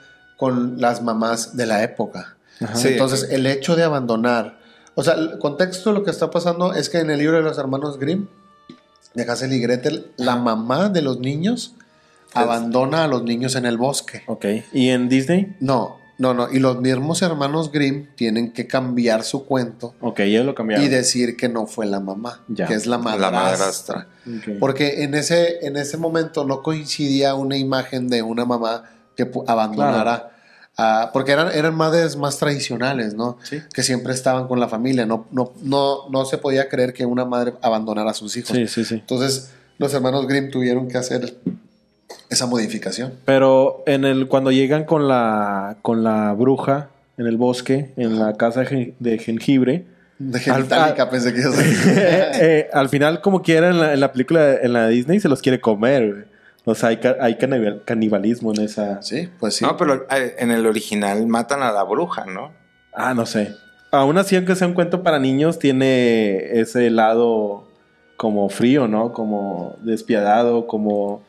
con 0.44 0.80
las 0.80 1.02
mamás 1.02 1.56
de 1.56 1.64
la 1.66 1.82
época. 1.82 2.36
Ajá. 2.60 2.74
Sí. 2.76 2.88
Entonces, 2.88 3.28
el 3.30 3.46
hecho 3.46 3.76
de 3.76 3.82
abandonar. 3.84 4.58
O 4.94 5.02
sea, 5.02 5.14
el 5.14 5.38
contexto 5.38 5.90
de 5.90 5.98
lo 5.98 6.04
que 6.04 6.10
está 6.10 6.30
pasando 6.30 6.72
es 6.74 6.88
que 6.90 6.98
en 6.98 7.10
el 7.10 7.18
libro 7.18 7.36
de 7.38 7.42
los 7.42 7.56
hermanos 7.58 7.98
Grimm, 7.98 8.26
de 9.14 9.22
Hansel 9.24 9.52
y 9.52 9.60
Gretel, 9.60 10.12
la 10.16 10.36
mamá 10.36 10.88
de 10.90 11.00
los 11.02 11.18
niños 11.18 11.74
abandona 12.34 13.04
a 13.04 13.08
los 13.08 13.22
niños 13.24 13.54
en 13.56 13.64
el 13.64 13.76
bosque. 13.78 14.22
Ok. 14.26 14.44
¿Y 14.72 14.90
en 14.90 15.08
Disney? 15.08 15.56
No, 15.60 15.98
no, 16.18 16.34
no. 16.34 16.50
Y 16.52 16.58
los 16.58 16.80
mismos 16.80 17.22
hermanos 17.22 17.72
Grimm 17.72 18.08
tienen 18.16 18.52
que 18.52 18.66
cambiar 18.68 19.24
su 19.24 19.46
cuento 19.46 19.94
Ok, 20.00 20.20
ya 20.22 20.42
lo 20.44 20.54
cambiaron. 20.54 20.84
y 20.84 20.88
decir 20.88 21.36
que 21.36 21.48
no 21.48 21.66
fue 21.66 21.86
la 21.86 22.00
mamá, 22.00 22.42
Ya. 22.48 22.66
que 22.66 22.74
es 22.74 22.86
la 22.86 22.98
La 22.98 23.30
madrastra. 23.30 24.08
Porque 24.60 25.02
en 25.04 25.14
ese, 25.14 25.66
en 25.66 25.76
ese 25.76 25.96
momento 25.96 26.44
no 26.44 26.62
coincidía 26.62 27.34
una 27.34 27.56
imagen 27.56 28.08
de 28.08 28.22
una 28.22 28.44
mamá 28.44 28.84
que 29.16 29.30
abandonara. 29.46 30.30
A- 30.76 31.10
porque 31.12 31.32
eran, 31.32 31.48
eran 31.54 31.74
madres 31.74 32.16
más 32.16 32.38
tradicionales, 32.38 33.14
¿no? 33.14 33.38
Sí. 33.42 33.60
Que 33.72 33.82
siempre 33.82 34.12
estaban 34.12 34.48
con 34.48 34.58
la 34.60 34.68
familia. 34.68 35.06
No, 35.06 35.26
no, 35.30 35.52
no, 35.62 36.08
no 36.10 36.24
se 36.24 36.38
podía 36.38 36.68
creer 36.68 36.92
que 36.92 37.06
una 37.06 37.24
madre 37.24 37.54
abandonara 37.62 38.10
a 38.10 38.14
sus 38.14 38.36
hijos. 38.36 38.50
Sí, 38.56 38.66
sí, 38.66 38.84
sí. 38.84 38.94
Entonces, 38.96 39.52
los 39.78 39.92
hermanos 39.94 40.26
Grimm 40.26 40.50
tuvieron 40.50 40.88
que 40.88 40.98
hacer 40.98 41.34
esa 42.30 42.46
modificación. 42.46 43.14
Pero 43.24 43.82
en 43.86 44.04
el 44.04 44.28
cuando 44.28 44.50
llegan 44.50 44.84
con 44.84 45.08
la 45.08 45.76
con 45.82 46.02
la 46.04 46.32
bruja 46.32 46.88
en 47.16 47.26
el 47.26 47.36
bosque, 47.36 47.92
en 47.96 48.18
la 48.18 48.34
casa 48.34 48.62
de, 48.62 49.18
jengibre, 49.18 49.86
De 50.18 50.38
Al- 50.38 50.42
genitálica 50.42 51.08
pensé 51.10 51.32
que 51.32 51.40
eh, 51.42 52.30
eh, 52.40 52.68
al 52.72 52.88
final 52.88 53.20
como 53.20 53.42
quiera 53.42 53.70
en 53.70 53.78
la, 53.80 53.92
en 53.94 54.00
la 54.00 54.10
película 54.12 54.54
en 54.54 54.72
la 54.72 54.88
Disney 54.88 55.20
se 55.20 55.28
los 55.28 55.40
quiere 55.40 55.60
comer. 55.60 56.10
güey. 56.12 56.24
O 56.64 56.74
sea, 56.74 56.88
hay, 56.90 56.96
ca- 56.98 57.16
hay 57.20 57.34
canibal- 57.34 57.82
canibalismo 57.84 58.52
en 58.54 58.62
esa. 58.62 59.02
Sí, 59.02 59.28
pues 59.38 59.56
sí. 59.56 59.64
No, 59.64 59.76
pero 59.76 60.06
eh, 60.10 60.34
en 60.38 60.50
el 60.50 60.66
original 60.66 61.26
matan 61.26 61.62
a 61.62 61.72
la 61.72 61.82
bruja, 61.84 62.24
¿no? 62.26 62.52
Ah, 62.94 63.12
no 63.14 63.26
sé. 63.26 63.54
Aún 63.90 64.16
así, 64.18 64.34
aunque 64.36 64.56
sea 64.56 64.66
un 64.66 64.74
cuento 64.74 65.02
para 65.02 65.18
niños, 65.18 65.58
tiene 65.58 66.58
ese 66.60 66.90
lado 66.90 67.68
como 68.16 68.48
frío, 68.48 68.88
¿no? 68.88 69.12
Como 69.12 69.76
despiadado, 69.82 70.66
como... 70.66 71.22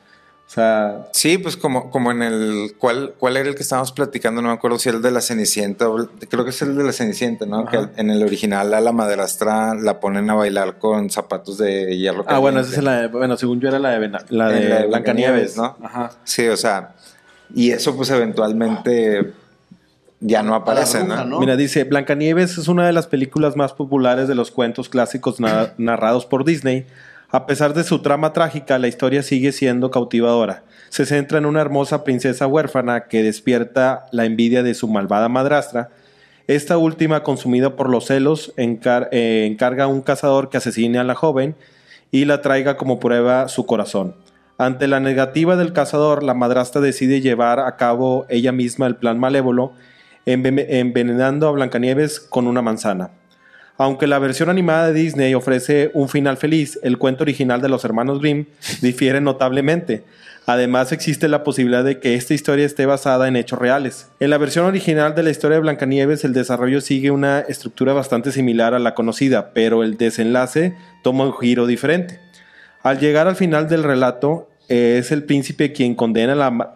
O 0.47 0.49
sea... 0.55 1.07
Sí, 1.11 1.37
pues 1.37 1.57
como, 1.57 1.89
como 1.89 2.11
en 2.11 2.21
el... 2.21 2.75
¿cuál, 2.77 3.13
¿Cuál 3.17 3.35
era 3.35 3.49
el 3.49 3.55
que 3.55 3.63
estábamos 3.63 3.91
platicando? 3.91 4.41
No 4.41 4.49
me 4.49 4.53
acuerdo 4.53 4.77
si 4.79 4.87
era 4.89 4.97
el 4.97 5.01
de 5.03 5.11
la 5.11 5.19
Cenicienta. 5.21 5.87
Creo 6.29 6.43
que 6.43 6.51
es 6.51 6.61
el 6.61 6.77
de 6.77 6.83
la 6.83 6.93
Cenicienta, 6.93 7.45
¿no? 7.45 7.61
Ajá. 7.61 7.71
Que 7.93 7.99
en 8.01 8.09
el 8.11 8.21
original 8.23 8.73
a 8.73 8.79
la 8.79 8.91
madrastra 8.91 9.73
la 9.73 9.99
ponen 9.99 10.29
a 10.29 10.35
bailar 10.35 10.77
con 10.77 11.09
zapatos 11.09 11.57
de 11.57 11.97
hierro. 11.97 12.23
Ah, 12.27 12.37
bueno, 12.37 12.59
esa 12.59 12.75
es 12.77 12.83
la 12.83 13.01
de... 13.01 13.07
Bueno, 13.07 13.35
según 13.37 13.59
yo 13.59 13.67
era 13.69 13.79
la 13.79 13.89
de, 13.89 13.99
Vena- 13.99 14.25
la 14.29 14.49
de, 14.49 14.63
En 14.63 14.69
la 14.69 14.75
de 14.81 14.87
Blancanieves, 14.87 15.55
Blancanieves, 15.55 15.57
¿no? 15.57 15.77
Ajá. 15.85 16.11
Sí, 16.23 16.47
o 16.47 16.55
sea... 16.57 16.95
Y 17.53 17.71
eso 17.71 17.95
pues 17.95 18.09
eventualmente 18.09 19.33
ya 20.19 20.41
no 20.43 20.55
aparece, 20.55 21.03
¿no? 21.03 21.25
¿no? 21.25 21.39
Mira, 21.39 21.55
dice, 21.55 21.83
Blancanieves 21.83 22.57
es 22.57 22.67
una 22.67 22.85
de 22.87 22.93
las 22.93 23.07
películas 23.07 23.55
más 23.55 23.73
populares 23.73 24.27
de 24.27 24.35
los 24.35 24.49
cuentos 24.51 24.89
clásicos 24.89 25.39
na- 25.39 25.73
narrados 25.77 26.25
por 26.25 26.43
Disney. 26.45 26.85
A 27.35 27.47
pesar 27.47 27.73
de 27.73 27.83
su 27.83 27.99
trama 27.99 28.31
trágica, 28.31 28.79
la 28.79 28.87
historia 28.87 29.21
sigue 29.21 29.51
siendo 29.51 29.91
cautivadora. 29.91 30.63
Se 30.87 31.05
centra 31.05 31.37
en 31.37 31.45
una 31.45 31.59
hermosa 31.59 32.05
princesa 32.05 32.47
huérfana 32.47 33.07
que 33.09 33.23
despierta 33.23 34.05
la 34.13 34.23
envidia 34.23 34.63
de 34.63 34.73
su 34.73 34.87
malvada 34.87 35.27
madrastra. 35.27 35.89
Esta 36.47 36.77
última, 36.77 37.23
consumida 37.23 37.75
por 37.75 37.89
los 37.89 38.05
celos, 38.05 38.53
eh, 38.55 39.47
encarga 39.51 39.83
a 39.83 39.87
un 39.87 40.01
cazador 40.01 40.49
que 40.49 40.55
asesine 40.55 40.97
a 40.97 41.03
la 41.03 41.13
joven 41.13 41.57
y 42.09 42.23
la 42.23 42.41
traiga 42.41 42.77
como 42.77 43.01
prueba 43.01 43.49
su 43.49 43.65
corazón. 43.65 44.15
Ante 44.57 44.87
la 44.87 45.01
negativa 45.01 45.57
del 45.57 45.73
cazador, 45.73 46.23
la 46.23 46.35
madrastra 46.35 46.79
decide 46.79 47.19
llevar 47.19 47.59
a 47.59 47.75
cabo 47.75 48.25
ella 48.29 48.53
misma 48.53 48.87
el 48.87 48.95
plan 48.95 49.19
malévolo, 49.19 49.73
enven- 50.25 50.65
envenenando 50.69 51.49
a 51.49 51.51
Blancanieves 51.51 52.21
con 52.21 52.47
una 52.47 52.61
manzana. 52.61 53.09
Aunque 53.77 54.07
la 54.07 54.19
versión 54.19 54.49
animada 54.49 54.87
de 54.87 54.93
Disney 54.93 55.33
ofrece 55.33 55.91
un 55.93 56.07
final 56.07 56.37
feliz, 56.37 56.79
el 56.81 56.97
cuento 56.97 57.23
original 57.23 57.61
de 57.61 57.67
los 57.67 57.83
hermanos 57.83 58.19
Grimm 58.19 58.45
difiere 58.81 59.19
notablemente. 59.19 60.03
Además, 60.45 60.91
existe 60.91 61.27
la 61.27 61.43
posibilidad 61.43 61.83
de 61.83 61.99
que 61.99 62.15
esta 62.15 62.33
historia 62.33 62.65
esté 62.65 62.85
basada 62.85 63.27
en 63.27 63.35
hechos 63.35 63.59
reales. 63.59 64.09
En 64.19 64.29
la 64.29 64.37
versión 64.37 64.65
original 64.65 65.13
de 65.15 65.23
la 65.23 65.31
historia 65.31 65.55
de 65.55 65.61
Blancanieves, 65.61 66.23
el 66.23 66.33
desarrollo 66.33 66.79
sigue 66.81 67.11
una 67.11 67.39
estructura 67.39 67.93
bastante 67.93 68.31
similar 68.31 68.73
a 68.73 68.79
la 68.79 68.93
conocida, 68.93 69.51
pero 69.53 69.83
el 69.83 69.97
desenlace 69.97 70.75
toma 71.03 71.25
un 71.25 71.33
giro 71.33 71.65
diferente. 71.65 72.19
Al 72.83 72.99
llegar 72.99 73.27
al 73.27 73.35
final 73.35 73.67
del 73.67 73.83
relato, 73.83 74.47
es 74.67 75.11
el 75.11 75.23
príncipe 75.23 75.73
quien 75.73 75.95
condena 75.95 76.33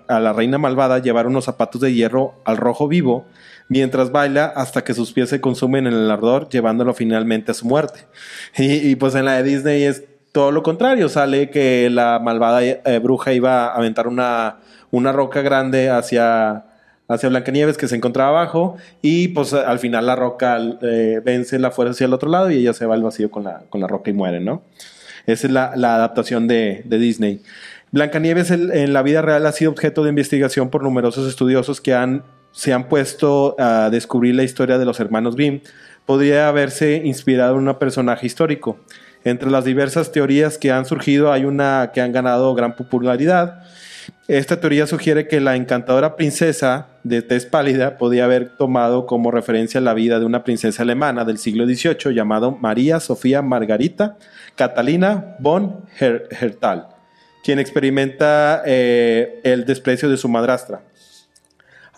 a 0.07 0.19
la 0.19 0.33
reina 0.33 0.57
malvada 0.57 0.95
a 0.95 0.99
llevar 0.99 1.27
unos 1.27 1.45
zapatos 1.45 1.81
de 1.81 1.93
hierro 1.93 2.41
al 2.45 2.57
rojo 2.57 2.87
vivo, 2.87 3.25
mientras 3.69 4.11
baila 4.11 4.45
hasta 4.45 4.83
que 4.83 4.93
sus 4.93 5.13
pies 5.13 5.29
se 5.29 5.39
consumen 5.39 5.87
en 5.87 5.93
el 5.93 6.11
ardor, 6.11 6.49
llevándolo 6.49 6.93
finalmente 6.93 7.51
a 7.51 7.53
su 7.53 7.65
muerte. 7.65 8.01
Y, 8.57 8.95
pues 8.97 9.15
en 9.15 9.25
la 9.25 9.35
de 9.35 9.43
Disney 9.43 9.83
es 9.83 10.03
todo 10.33 10.51
lo 10.51 10.63
contrario. 10.63 11.07
Sale 11.07 11.49
que 11.49 11.89
la 11.89 12.19
malvada 12.19 12.63
eh, 12.63 12.99
bruja 13.01 13.31
iba 13.31 13.67
a 13.67 13.75
aventar 13.75 14.07
una, 14.07 14.57
una 14.91 15.11
roca 15.11 15.41
grande 15.41 15.89
hacia, 15.89 16.65
hacia 17.07 17.29
Blancanieves 17.29 17.77
que 17.77 17.87
se 17.87 17.95
encontraba 17.95 18.29
abajo 18.29 18.75
y 19.01 19.29
pues 19.29 19.53
al 19.53 19.79
final 19.79 20.07
la 20.07 20.15
roca 20.15 20.59
eh, 20.81 21.21
vence 21.23 21.59
la 21.59 21.71
fuerza 21.71 21.91
hacia 21.91 22.05
el 22.05 22.13
otro 22.13 22.29
lado 22.29 22.51
y 22.51 22.57
ella 22.57 22.73
se 22.73 22.85
va 22.85 22.95
al 22.95 23.03
vacío 23.03 23.31
con 23.31 23.43
la, 23.43 23.61
con 23.69 23.81
la 23.81 23.87
roca 23.87 24.09
y 24.09 24.13
muere, 24.13 24.39
¿no? 24.39 24.63
Esa 25.27 25.45
es 25.45 25.53
la, 25.53 25.73
la 25.75 25.95
adaptación 25.95 26.47
de, 26.47 26.81
de 26.85 26.97
Disney. 26.97 27.41
Blancanieves 27.91 28.51
en 28.51 28.93
la 28.93 29.01
vida 29.01 29.21
real 29.21 29.45
ha 29.45 29.51
sido 29.51 29.71
objeto 29.71 30.03
de 30.03 30.09
investigación 30.09 30.69
por 30.69 30.83
numerosos 30.83 31.27
estudiosos 31.27 31.81
que 31.81 31.93
han, 31.93 32.23
se 32.51 32.73
han 32.73 32.87
puesto 32.89 33.55
a 33.59 33.89
descubrir 33.89 34.35
la 34.35 34.43
historia 34.43 34.77
de 34.77 34.85
los 34.85 34.99
hermanos 34.99 35.35
Grimm. 35.35 35.61
Podría 36.05 36.47
haberse 36.47 37.01
inspirado 37.05 37.57
en 37.57 37.67
un 37.67 37.75
personaje 37.75 38.25
histórico. 38.25 38.79
Entre 39.23 39.49
las 39.51 39.65
diversas 39.65 40.11
teorías 40.11 40.57
que 40.57 40.71
han 40.71 40.85
surgido 40.85 41.31
hay 41.31 41.45
una 41.45 41.91
que 41.93 42.01
han 42.01 42.11
ganado 42.11 42.55
gran 42.55 42.75
popularidad. 42.75 43.63
Esta 44.27 44.59
teoría 44.59 44.87
sugiere 44.87 45.27
que 45.27 45.39
la 45.39 45.55
encantadora 45.55 46.15
princesa 46.15 46.87
de 47.03 47.21
tez 47.21 47.45
pálida 47.45 47.97
podía 47.97 48.25
haber 48.25 48.55
tomado 48.57 49.05
como 49.05 49.29
referencia 49.29 49.81
la 49.81 49.93
vida 49.93 50.19
de 50.19 50.25
una 50.25 50.43
princesa 50.43 50.83
alemana 50.83 51.25
del 51.25 51.37
siglo 51.37 51.65
XVIII 51.65 52.13
llamada 52.13 52.49
María 52.49 52.99
Sofía 52.99 53.41
Margarita 53.41 54.17
Catalina 54.55 55.35
von 55.39 55.81
Her- 55.99 56.27
Hertal, 56.31 56.87
quien 57.43 57.59
experimenta 57.59 58.63
eh, 58.65 59.41
el 59.43 59.65
desprecio 59.65 60.09
de 60.09 60.17
su 60.17 60.27
madrastra. 60.27 60.81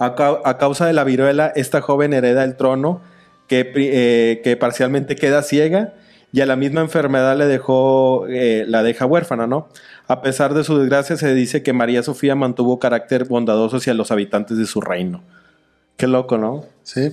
A, 0.01 0.15
cau- 0.15 0.41
a 0.43 0.57
causa 0.57 0.85
de 0.87 0.93
la 0.93 1.03
viruela, 1.03 1.51
esta 1.55 1.79
joven 1.81 2.13
hereda 2.13 2.43
el 2.43 2.55
trono 2.57 3.01
que, 3.47 3.71
eh, 3.75 4.41
que 4.43 4.57
parcialmente 4.57 5.15
queda 5.15 5.43
ciega 5.43 5.93
y 6.33 6.41
a 6.41 6.45
la 6.45 6.55
misma 6.55 6.81
enfermedad 6.81 7.37
le 7.37 7.45
dejó, 7.45 8.25
eh, 8.27 8.63
la 8.67 8.83
deja 8.83 9.05
huérfana, 9.05 9.47
¿no? 9.47 9.67
A 10.07 10.21
pesar 10.21 10.53
de 10.53 10.63
su 10.63 10.79
desgracia, 10.79 11.17
se 11.17 11.33
dice 11.33 11.61
que 11.61 11.73
María 11.73 12.03
Sofía 12.03 12.35
mantuvo 12.35 12.79
carácter 12.79 13.25
bondadoso 13.25 13.77
hacia 13.77 13.93
los 13.93 14.11
habitantes 14.11 14.57
de 14.57 14.65
su 14.65 14.81
reino. 14.81 15.21
Qué 15.97 16.07
loco, 16.07 16.37
¿no? 16.37 16.65
Sí. 16.83 17.11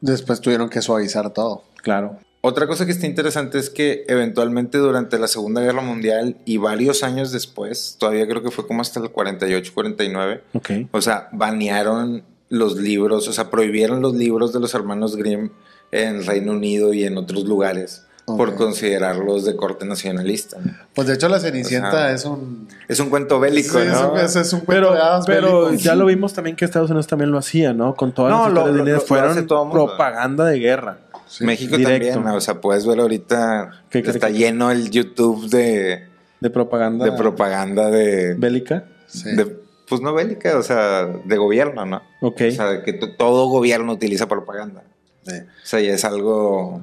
Después 0.00 0.40
tuvieron 0.40 0.68
que 0.68 0.82
suavizar 0.82 1.30
todo. 1.32 1.62
Claro. 1.82 2.18
Otra 2.48 2.66
cosa 2.66 2.86
que 2.86 2.92
está 2.92 3.06
interesante 3.06 3.58
es 3.58 3.68
que 3.68 4.04
eventualmente 4.08 4.78
durante 4.78 5.18
la 5.18 5.28
Segunda 5.28 5.60
Guerra 5.60 5.82
Mundial 5.82 6.36
y 6.44 6.56
varios 6.56 7.02
años 7.02 7.30
después, 7.30 7.96
todavía 7.98 8.26
creo 8.26 8.42
que 8.42 8.50
fue 8.50 8.66
como 8.66 8.80
hasta 8.80 9.00
el 9.00 9.10
48, 9.10 9.72
49, 9.74 10.42
Ok. 10.54 10.70
o 10.90 11.00
sea, 11.02 11.28
banearon 11.32 12.22
los 12.48 12.76
libros, 12.76 13.28
o 13.28 13.32
sea, 13.32 13.50
prohibieron 13.50 14.00
los 14.00 14.14
libros 14.14 14.52
de 14.52 14.60
los 14.60 14.72
hermanos 14.74 15.16
Grimm 15.16 15.50
en 15.92 16.24
Reino 16.24 16.52
Unido 16.52 16.94
y 16.94 17.04
en 17.04 17.18
otros 17.18 17.44
lugares 17.44 18.04
por 18.26 18.54
considerarlos 18.56 19.46
de 19.46 19.56
corte 19.56 19.86
nacionalista. 19.86 20.58
¿no? 20.62 20.72
Pues 20.94 21.08
de 21.08 21.14
hecho 21.14 21.30
la 21.30 21.40
Cenicienta 21.40 21.88
O 21.88 21.92
sea, 21.92 22.12
es 22.12 22.26
un... 22.26 22.68
Es 22.86 23.00
un 23.00 23.08
cuento 23.08 23.40
bélico, 23.40 23.78
Sí, 23.80 23.86
es 23.86 23.92
¿no? 23.92 24.12
un- 24.12 24.18
es, 24.18 24.52
un 24.52 24.60
cuento 24.60 24.90
Pero, 24.92 25.20
pero 25.26 25.64
bélico. 25.66 25.82
ya 25.82 25.94
lo 25.94 26.04
vimos 26.04 26.34
también 26.34 26.54
que 26.54 26.66
Estados 26.66 26.90
Unidos 26.90 27.06
también 27.06 27.30
lo 27.30 27.38
hacía, 27.38 27.72
¿no? 27.72 27.94
Con 27.94 28.12
todas 28.12 28.30
No, 28.30 28.50
las 28.50 28.66
lo- 28.74 28.84
lo- 28.84 29.00
fueron 29.00 29.46
propaganda 29.46 30.44
de 30.44 30.58
guerra. 30.58 30.98
Sí. 31.28 31.44
México 31.44 31.76
Directo. 31.76 32.14
también, 32.14 32.34
o 32.34 32.40
sea, 32.40 32.60
puedes 32.60 32.86
ver 32.86 33.00
ahorita 33.00 33.84
¿Qué 33.90 34.02
que 34.02 34.10
está 34.10 34.30
lleno 34.30 34.70
el 34.70 34.90
YouTube 34.90 35.48
de, 35.50 36.06
De 36.40 36.50
propaganda. 36.50 37.04
de 37.04 37.12
propaganda 37.12 37.90
de, 37.90 38.34
bélica. 38.34 38.84
Sí. 39.06 39.34
de- 39.36 39.56
pues 39.88 40.00
no 40.02 40.12
bélica, 40.12 40.58
o 40.58 40.62
sea, 40.62 41.06
de 41.06 41.36
gobierno, 41.38 41.86
¿no? 41.86 42.02
Ok. 42.20 42.42
O 42.48 42.50
sea, 42.50 42.82
que 42.82 42.92
to- 42.92 43.14
todo 43.16 43.48
gobierno 43.48 43.92
utiliza 43.92 44.26
propaganda. 44.28 44.82
Sí. 45.26 45.34
O 45.36 45.66
sea, 45.66 45.80
ya 45.80 45.92
es 45.94 46.04
algo 46.04 46.82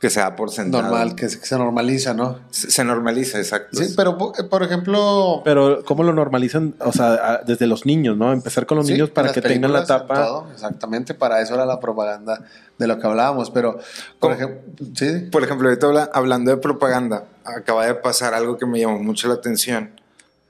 que 0.00 0.08
se 0.08 0.18
da 0.20 0.34
por 0.34 0.50
sentado. 0.50 0.82
Normal, 0.84 1.14
que 1.14 1.28
se, 1.28 1.38
que 1.38 1.44
se 1.46 1.58
normaliza, 1.58 2.14
¿no? 2.14 2.38
Se, 2.50 2.70
se 2.70 2.84
normaliza, 2.84 3.36
exacto. 3.38 3.76
Sí, 3.82 3.92
pero 3.94 4.16
po- 4.16 4.32
por 4.48 4.62
ejemplo... 4.62 5.42
Pero 5.44 5.84
¿cómo 5.84 6.02
lo 6.04 6.14
normalizan? 6.14 6.74
O 6.80 6.90
sea, 6.90 7.12
a- 7.12 7.42
desde 7.46 7.66
los 7.66 7.84
niños, 7.84 8.16
¿no? 8.16 8.32
Empezar 8.32 8.64
con 8.64 8.78
los 8.78 8.86
Sí, 8.86 8.94
niños 8.94 9.10
para 9.10 9.30
que 9.30 9.42
tengan 9.42 9.74
la 9.74 9.84
tapa. 9.84 10.14
todo, 10.26 10.46
exactamente, 10.54 11.12
para 11.12 11.42
eso 11.42 11.52
era 11.54 11.66
la 11.66 11.78
propaganda 11.80 12.42
de 12.78 12.86
lo 12.86 12.98
que 12.98 13.06
hablábamos. 13.06 13.50
Pero, 13.50 13.78
por 14.18 14.32
ejemplo, 14.32 14.60
sí, 14.94 15.28
Por 15.30 15.44
ejemplo, 15.44 15.68
ahorita 15.68 15.86
habla- 15.88 16.10
hablando 16.14 16.50
de 16.50 16.56
propaganda, 16.56 17.26
acaba 17.44 17.84
de 17.86 17.94
pasar 17.94 18.32
algo 18.32 18.56
que 18.56 18.64
me 18.64 18.80
llamó 18.80 18.98
mucho 19.02 19.28
la 19.28 19.34
atención, 19.34 19.90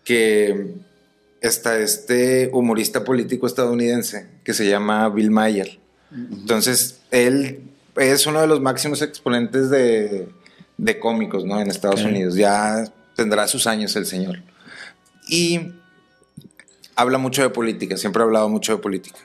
que 0.05 0.75
está 1.41 1.77
este 1.79 2.51
humorista 2.53 3.03
político 3.03 3.49
estadounidense 3.49 4.29
que 4.45 4.55
se 4.55 4.69
llama 4.69 5.09
Bill 5.09 5.33
Mayer. 5.33 5.81
Entonces, 6.13 7.01
él 7.11 7.70
es 8.09 8.27
uno 8.27 8.41
de 8.41 8.47
los 8.47 8.61
máximos 8.61 9.03
exponentes 9.03 9.71
de, 9.71 10.29
de 10.77 10.99
cómicos, 10.99 11.45
¿no? 11.45 11.61
En 11.61 11.71
Estados. 11.71 12.03
Unidos. 12.03 12.35
Ya 12.35 12.85
tendrá 13.15 13.47
sus 13.47 13.67
años 13.67 13.95
el 13.97 14.07
señor. 14.07 14.43
Y 15.29 15.73
habla 16.97 17.19
mucho 17.19 17.43
de 17.43 17.51
política, 17.51 17.97
siempre 17.97 18.23
ha 18.23 18.27
hablado 18.27 18.49
mucho 18.49 18.77
de 18.77 18.83
política. 18.83 19.19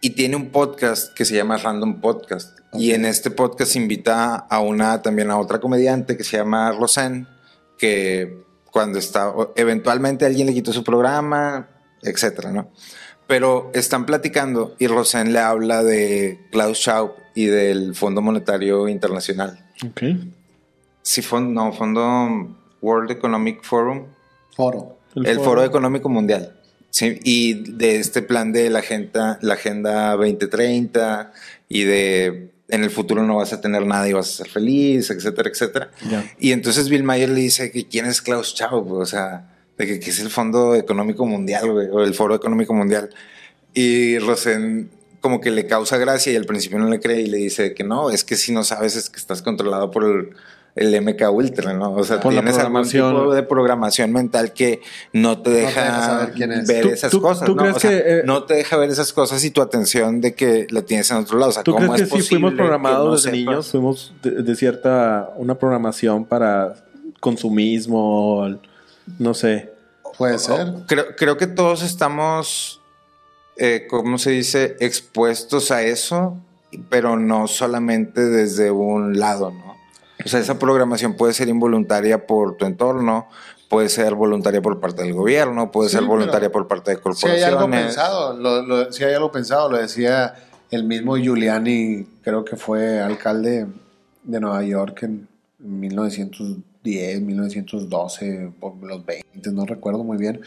Y 0.00 0.10
tiene 0.10 0.36
un 0.36 0.50
podcast 0.50 1.14
que 1.14 1.24
se 1.24 1.34
llama 1.34 1.56
Random 1.56 2.00
Podcast. 2.00 2.58
Y 2.74 2.92
en 2.92 3.06
este 3.06 3.30
podcast 3.30 3.76
invita 3.76 4.36
a 4.36 4.60
una, 4.60 5.00
también 5.02 5.30
a 5.30 5.38
otra 5.38 5.58
comediante 5.58 6.16
que 6.16 6.24
se 6.24 6.36
llama 6.36 6.72
Roseanne, 6.72 7.26
que 7.78 8.44
cuando 8.70 8.98
está, 8.98 9.32
eventualmente 9.56 10.26
alguien 10.26 10.46
le 10.46 10.54
quitó 10.54 10.72
su 10.72 10.84
programa, 10.84 11.68
etcétera, 12.02 12.52
¿no? 12.52 12.70
Pero 13.26 13.70
están 13.74 14.04
platicando 14.06 14.76
y 14.78 14.86
Roseanne 14.86 15.32
le 15.32 15.38
habla 15.38 15.82
de 15.82 16.46
Klaus 16.52 16.78
Schwab 16.78 17.25
y 17.36 17.46
del 17.46 17.94
Fondo 17.94 18.22
Monetario 18.22 18.88
Internacional. 18.88 19.62
Ok. 19.86 20.02
Sí, 21.02 21.22
fondo, 21.22 21.62
no, 21.62 21.72
Fondo 21.72 22.56
World 22.80 23.10
Economic 23.10 23.62
Forum, 23.62 24.06
foro. 24.56 24.98
el, 25.14 25.38
Foro 25.38 25.62
Económico 25.62 26.08
Mundial. 26.08 26.58
Sí, 26.90 27.20
y 27.22 27.52
de 27.74 28.00
este 28.00 28.22
plan 28.22 28.52
de 28.52 28.70
la 28.70 28.78
agenda, 28.78 29.38
la 29.42 29.54
agenda 29.54 30.16
2030 30.16 31.32
y 31.68 31.84
de 31.84 32.50
en 32.68 32.82
el 32.82 32.90
futuro 32.90 33.22
no 33.22 33.36
vas 33.36 33.52
a 33.52 33.60
tener 33.60 33.86
nada 33.86 34.08
y 34.08 34.14
vas 34.14 34.28
a 34.28 34.44
ser 34.44 34.48
feliz, 34.48 35.10
etcétera, 35.10 35.50
etcétera. 35.50 35.90
Ya. 36.10 36.24
Y 36.40 36.52
entonces 36.52 36.88
Bill 36.88 37.04
Mayer 37.04 37.28
le 37.28 37.42
dice 37.42 37.70
que 37.70 37.86
quién 37.86 38.06
es 38.06 38.22
Klaus 38.22 38.54
Schwab, 38.54 38.90
o 38.90 39.06
sea, 39.06 39.54
de 39.76 39.86
que, 39.86 40.00
que 40.00 40.10
es 40.10 40.20
el 40.20 40.30
Fondo 40.30 40.74
Económico 40.74 41.26
Mundial, 41.26 41.70
güey, 41.70 41.88
o 41.92 42.02
el 42.02 42.14
Foro 42.14 42.34
Económico 42.34 42.72
Mundial. 42.72 43.10
Y 43.74 44.18
Rosen 44.18 44.90
como 45.26 45.40
que 45.40 45.50
le 45.50 45.66
causa 45.66 45.96
gracia 45.98 46.32
y 46.32 46.36
al 46.36 46.44
principio 46.44 46.78
no 46.78 46.88
le 46.88 47.00
cree 47.00 47.20
y 47.22 47.26
le 47.26 47.38
dice 47.38 47.74
que 47.74 47.82
no, 47.82 48.10
es 48.10 48.22
que 48.22 48.36
si 48.36 48.52
no 48.52 48.62
sabes 48.62 48.94
es 48.94 49.10
que 49.10 49.18
estás 49.18 49.42
controlado 49.42 49.90
por 49.90 50.04
el, 50.04 50.30
el 50.76 51.00
MK 51.02 51.30
Ultra, 51.32 51.72
¿no? 51.72 51.92
O 51.94 52.04
sea, 52.04 52.20
Por 52.20 52.32
tienes 52.32 52.56
algún 52.58 52.88
tipo 52.88 53.34
de 53.34 53.42
programación 53.42 54.12
mental 54.12 54.52
que 54.52 54.80
no 55.12 55.40
te 55.42 55.50
deja, 55.50 55.82
deja 55.82 56.02
saber 56.06 56.32
quién 56.34 56.52
es. 56.52 56.68
ver 56.68 56.82
¿Tú- 56.82 56.88
esas 56.90 57.10
tú- 57.10 57.20
cosas, 57.20 57.44
tú 57.46 57.54
¿no? 57.56 57.62
crees 57.62 57.76
O 57.76 57.80
sea, 57.80 57.90
que, 57.90 57.96
eh, 58.18 58.22
no 58.24 58.44
te 58.44 58.54
deja 58.54 58.76
ver 58.76 58.90
esas 58.90 59.12
cosas 59.12 59.42
y 59.42 59.50
tu 59.50 59.62
atención 59.62 60.20
de 60.20 60.34
que 60.34 60.66
la 60.70 60.82
tienes 60.82 61.10
en 61.10 61.16
otro 61.16 61.38
lado. 61.38 61.50
O 61.50 61.54
sea, 61.54 61.62
¿Tú 61.64 61.72
¿cómo 61.72 61.86
crees 61.92 62.02
es 62.08 62.12
que 62.14 62.22
sí 62.22 62.28
fuimos 62.28 62.54
programados 62.54 63.04
no 63.06 63.10
desde 63.12 63.22
sepas? 63.24 63.36
niños? 63.38 63.70
Fuimos 63.70 64.14
de, 64.22 64.30
de 64.42 64.54
cierta, 64.54 65.30
una 65.36 65.54
programación 65.56 66.24
para 66.24 66.74
consumismo, 67.20 68.58
no 69.18 69.34
sé. 69.34 69.72
Puede 70.18 70.38
ser. 70.38 70.72
Creo, 70.86 71.04
creo 71.16 71.36
que 71.36 71.46
todos 71.46 71.82
estamos, 71.82 72.80
eh, 73.56 73.86
¿cómo 73.88 74.18
se 74.18 74.30
dice?, 74.30 74.76
expuestos 74.80 75.70
a 75.70 75.82
eso, 75.82 76.36
pero 76.90 77.16
no 77.16 77.46
solamente 77.48 78.20
desde 78.24 78.70
un 78.70 79.18
lado, 79.18 79.50
¿no? 79.50 79.76
O 80.24 80.28
sea, 80.28 80.40
esa 80.40 80.58
programación 80.58 81.14
puede 81.14 81.32
ser 81.34 81.48
involuntaria 81.48 82.26
por 82.26 82.56
tu 82.56 82.64
entorno, 82.66 83.28
puede 83.68 83.88
ser 83.88 84.14
voluntaria 84.14 84.60
por 84.62 84.80
parte 84.80 85.02
del 85.02 85.12
gobierno, 85.14 85.70
puede 85.70 85.88
Sí, 85.90 85.96
ser 85.96 86.04
voluntaria 86.04 86.50
por 86.50 86.66
parte 86.68 86.90
de 86.92 86.96
Si 86.96 86.98
hay 86.98 87.02
corporaciones. 87.02 87.44
algo 87.44 87.70
pensado, 87.70 88.36
lo, 88.36 88.62
lo- 88.62 88.92
si 88.92 89.04
hay 89.04 89.14
algo 89.14 89.30
pensado, 89.32 89.70
lo 89.70 89.78
decía 89.78 90.34
el 90.70 90.84
mismo 90.84 91.16
Giuliani, 91.16 92.06
creo 92.22 92.44
que 92.44 92.56
fue 92.56 93.00
alcalde 93.00 93.66
de 94.24 94.40
Nueva 94.40 94.62
York 94.64 95.02
en 95.04 95.28
1910, 96.86 97.20
1912, 97.22 98.52
por 98.60 98.76
los 98.82 99.04
20, 99.04 99.50
no 99.52 99.66
recuerdo 99.66 100.04
muy 100.04 100.16
bien, 100.16 100.40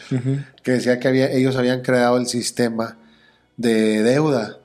que 0.62 0.72
decía 0.72 0.98
que 0.98 1.08
había, 1.08 1.30
ellos 1.30 1.56
habían 1.56 1.82
creado 1.82 2.16
el 2.16 2.26
sistema 2.26 2.96
de 3.56 4.02
deuda 4.02 4.58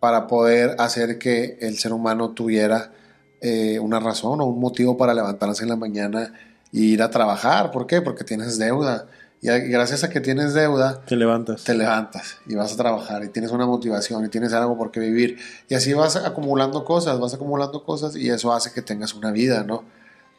para 0.00 0.26
poder 0.26 0.76
hacer 0.78 1.18
que 1.18 1.56
el 1.60 1.78
ser 1.78 1.92
humano 1.92 2.30
tuviera 2.30 2.92
eh, 3.40 3.78
una 3.78 4.00
razón 4.00 4.40
o 4.40 4.44
un 4.46 4.60
motivo 4.60 4.96
para 4.96 5.14
levantarse 5.14 5.62
en 5.62 5.70
la 5.70 5.76
mañana 5.76 6.34
e 6.72 6.78
ir 6.80 7.02
a 7.02 7.10
trabajar. 7.10 7.70
¿Por 7.70 7.86
qué? 7.86 8.02
Porque 8.02 8.24
tienes 8.24 8.58
deuda. 8.58 9.06
Y 9.40 9.48
gracias 9.48 10.04
a 10.04 10.08
que 10.08 10.20
tienes 10.20 10.54
deuda, 10.54 11.02
Te 11.04 11.16
levantas. 11.16 11.64
te 11.64 11.74
levantas 11.74 12.36
y 12.46 12.54
vas 12.54 12.72
a 12.72 12.76
trabajar 12.76 13.22
y 13.24 13.28
tienes 13.28 13.50
una 13.50 13.66
motivación 13.66 14.24
y 14.24 14.28
tienes 14.28 14.54
algo 14.54 14.76
por 14.78 14.90
qué 14.90 15.00
vivir. 15.00 15.38
Y 15.68 15.74
así 15.74 15.92
vas 15.92 16.16
acumulando 16.16 16.82
cosas, 16.84 17.18
vas 17.20 17.34
acumulando 17.34 17.84
cosas 17.84 18.16
y 18.16 18.30
eso 18.30 18.54
hace 18.54 18.72
que 18.72 18.80
tengas 18.80 19.12
una 19.14 19.32
vida, 19.32 19.62
¿no? 19.62 19.84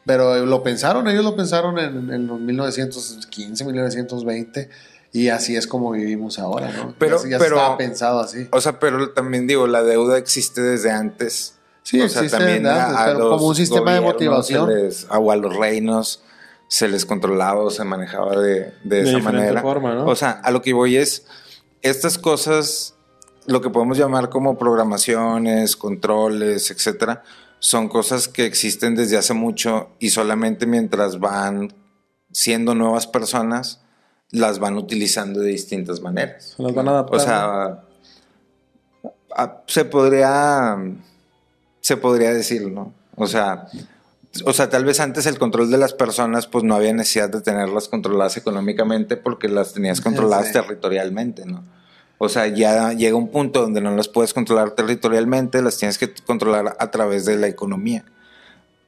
Pero 0.06 0.46
lo 0.46 0.62
pensaron, 0.62 1.08
ellos 1.08 1.24
lo 1.24 1.34
pensaron 1.36 1.78
en, 1.78 2.10
en 2.12 2.26
los 2.28 2.38
1915, 2.40 3.64
1920 3.64 4.70
y 5.12 5.28
así 5.28 5.56
es 5.56 5.66
como 5.66 5.90
vivimos 5.92 6.38
ahora, 6.38 6.70
¿no? 6.72 6.94
Pero- 6.98 7.22
ya, 7.24 7.30
ya 7.30 7.38
pero- 7.38 7.56
estaba 7.56 7.76
pensado 7.76 8.20
así. 8.20 8.46
O 8.52 8.60
sea, 8.60 8.78
pero 8.78 9.10
también 9.10 9.46
digo, 9.46 9.66
la 9.66 9.82
deuda 9.82 10.16
existe 10.18 10.60
desde 10.62 10.90
antes 10.90 11.54
Sí, 11.82 12.00
o 12.00 12.08
sea, 12.08 12.22
existe, 12.22 12.38
también 12.38 12.62
¿verdad? 12.64 12.94
a, 12.96 13.02
a 13.02 13.06
Pero 13.14 13.30
como 13.30 13.46
un 13.48 13.54
sistema 13.54 13.94
de 13.94 14.00
motivación. 14.00 14.72
les- 14.74 15.06
o 15.10 15.30
a 15.32 15.36
los 15.36 15.54
reinos 15.56 16.22
se 16.68 16.88
les 16.88 17.06
controlaba 17.06 17.60
o 17.62 17.70
se 17.70 17.84
manejaba 17.84 18.36
de, 18.40 18.72
de 18.82 19.00
esa 19.02 19.16
diferente 19.16 19.22
manera. 19.22 19.62
forma, 19.62 19.94
¿no? 19.94 20.04
O 20.06 20.16
sea, 20.16 20.32
a 20.42 20.50
lo 20.50 20.62
que 20.62 20.72
voy 20.72 20.96
es, 20.96 21.24
estas 21.82 22.18
cosas, 22.18 22.94
lo 23.46 23.60
que 23.60 23.70
podemos 23.70 23.96
llamar 23.98 24.30
como 24.30 24.58
programaciones, 24.58 25.76
controles, 25.76 26.70
etcétera, 26.72 27.22
son 27.58 27.88
cosas 27.88 28.28
que 28.28 28.44
existen 28.46 28.94
desde 28.94 29.16
hace 29.16 29.34
mucho 29.34 29.90
y 29.98 30.10
solamente 30.10 30.66
mientras 30.66 31.18
van 31.20 31.72
siendo 32.32 32.74
nuevas 32.74 33.06
personas, 33.06 33.80
las 34.30 34.58
van 34.58 34.76
utilizando 34.76 35.40
de 35.40 35.48
distintas 35.50 36.00
maneras. 36.00 36.54
Se 36.56 36.62
las 36.62 36.74
van 36.74 36.88
a 36.88 36.90
adaptar. 36.92 37.16
O 37.16 37.22
sea, 37.22 37.82
a- 39.36 39.62
se 39.66 39.84
podría 39.84 40.76
se 41.80 41.96
podría 41.96 42.32
decir, 42.32 42.70
¿no? 42.70 42.92
O 43.14 43.26
sea, 43.28 43.68
o 44.44 44.52
sea, 44.52 44.68
tal 44.68 44.84
vez 44.84 44.98
antes 45.00 45.24
el 45.26 45.38
control 45.38 45.70
de 45.70 45.78
las 45.78 45.92
personas 45.94 46.46
pues 46.48 46.64
no 46.64 46.74
había 46.74 46.92
necesidad 46.92 47.30
de 47.30 47.40
tenerlas 47.40 47.88
controladas 47.88 48.36
económicamente 48.36 49.16
porque 49.16 49.48
las 49.48 49.72
tenías 49.72 50.00
controladas 50.00 50.48
Sí. 50.48 50.52
territorialmente, 50.52 51.46
¿no? 51.46 51.62
O 52.18 52.28
sea, 52.28 52.46
ya 52.46 52.92
llega 52.92 53.16
un 53.16 53.28
punto 53.28 53.60
donde 53.60 53.80
no 53.80 53.94
las 53.94 54.08
puedes 54.08 54.32
controlar 54.32 54.70
territorialmente, 54.70 55.60
las 55.60 55.76
tienes 55.76 55.98
que 55.98 56.12
controlar 56.26 56.76
a 56.78 56.90
través 56.90 57.24
de 57.26 57.36
la 57.36 57.46
economía. 57.46 58.04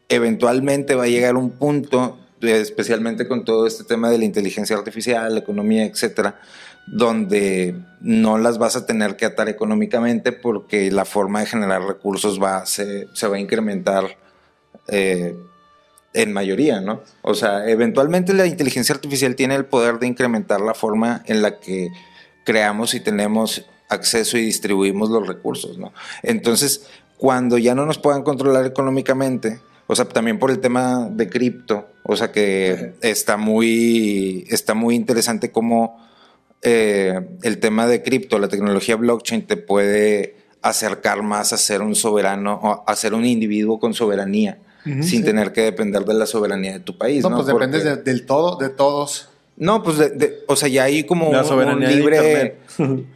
Eventualmente 0.08 0.94
va 0.94 1.04
a 1.04 1.08
llegar 1.08 1.36
un 1.36 1.50
punto, 1.50 2.18
eh, 2.40 2.58
especialmente 2.60 3.28
con 3.28 3.44
todo 3.44 3.66
este 3.66 3.84
tema 3.84 4.10
de 4.10 4.18
la 4.18 4.24
inteligencia 4.24 4.76
artificial, 4.76 5.34
la 5.34 5.40
economía, 5.40 5.84
etcétera, 5.84 6.40
donde 6.86 7.74
no 8.00 8.38
las 8.38 8.56
vas 8.56 8.76
a 8.76 8.86
tener 8.86 9.16
que 9.16 9.26
atar 9.26 9.50
económicamente 9.50 10.32
porque 10.32 10.90
la 10.90 11.04
forma 11.04 11.40
de 11.40 11.46
generar 11.46 11.82
recursos 11.82 12.42
va, 12.42 12.64
se, 12.64 13.08
se 13.12 13.28
va 13.28 13.36
a 13.36 13.40
incrementar 13.40 14.16
eh, 14.88 15.36
en 16.14 16.32
mayoría, 16.32 16.80
¿no? 16.80 17.02
O 17.20 17.34
sea, 17.34 17.68
eventualmente 17.68 18.32
la 18.32 18.46
inteligencia 18.46 18.94
artificial 18.94 19.36
tiene 19.36 19.54
el 19.54 19.66
poder 19.66 19.98
de 19.98 20.06
incrementar 20.06 20.62
la 20.62 20.72
forma 20.72 21.22
en 21.26 21.42
la 21.42 21.60
que 21.60 21.88
creamos 22.48 22.94
y 22.94 23.00
tenemos 23.00 23.66
acceso 23.90 24.38
y 24.38 24.42
distribuimos 24.46 25.10
los 25.10 25.26
recursos, 25.28 25.76
¿no? 25.76 25.92
Entonces, 26.22 26.86
cuando 27.18 27.58
ya 27.58 27.74
no 27.74 27.84
nos 27.84 27.98
puedan 27.98 28.22
controlar 28.22 28.64
económicamente, 28.64 29.60
o 29.86 29.94
sea, 29.94 30.06
también 30.06 30.38
por 30.38 30.50
el 30.50 30.60
tema 30.60 31.08
de 31.10 31.28
cripto, 31.28 31.88
o 32.04 32.16
sea 32.16 32.32
que 32.32 32.94
está 33.02 33.36
muy, 33.36 34.46
está 34.48 34.72
muy 34.72 34.94
interesante 34.94 35.50
cómo 35.52 35.98
eh, 36.62 37.20
el 37.42 37.58
tema 37.58 37.86
de 37.86 38.02
cripto, 38.02 38.38
la 38.38 38.48
tecnología 38.48 38.96
blockchain 38.96 39.46
te 39.46 39.56
puede 39.58 40.36
acercar 40.62 41.22
más 41.22 41.52
a 41.52 41.58
ser 41.58 41.82
un 41.82 41.94
soberano, 41.94 42.58
o 42.62 42.84
a 42.86 42.96
ser 42.96 43.12
un 43.14 43.24
individuo 43.26 43.78
con 43.78 43.92
soberanía, 43.94 44.58
sin 45.02 45.22
tener 45.22 45.52
que 45.52 45.60
depender 45.60 46.02
de 46.06 46.14
la 46.14 46.24
soberanía 46.24 46.72
de 46.72 46.80
tu 46.80 46.96
país. 46.96 47.22
No, 47.22 47.28
No, 47.30 47.36
pues 47.36 47.46
dependes 47.48 47.84
de- 47.84 47.96
del 48.02 48.24
todo, 48.24 48.56
de 48.56 48.70
todos. 48.70 49.28
No, 49.58 49.82
pues, 49.82 49.98
de- 49.98 50.10
de- 50.10 50.38
o 50.46 50.56
sea, 50.56 50.68
ya 50.68 50.84
hay 50.84 51.04
como 51.04 51.32
La 51.32 51.42
un, 51.42 51.80
de 51.80 51.86
libre, 51.94 52.58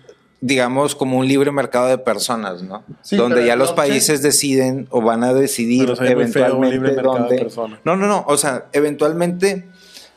digamos, 0.41 0.95
como 0.97 1.19
un 1.19 1.29
libre 1.29 1.53
mercado 1.53 1.87
de 1.89 1.99
personas, 1.99 2.63
¿no? 2.63 2.83
Sí, 3.03 3.17
donde 3.17 3.47
ya 3.47 3.55
los 3.57 3.73
países 3.73 4.23
deciden 4.23 4.89
o 4.91 5.01
van 5.01 5.23
a 5.25 5.33
decidir 5.33 5.87
Pero 5.87 6.17
muy 6.17 6.27
feo 6.27 6.47
eventualmente 6.47 6.75
libre 6.77 6.93
mercado 6.95 7.15
de 7.15 7.21
dónde. 7.21 7.39
personas. 7.39 7.81
No, 7.85 7.97
no, 7.97 8.07
no. 8.09 8.25
O 8.27 8.37
sea, 8.37 8.67
eventualmente 8.73 9.69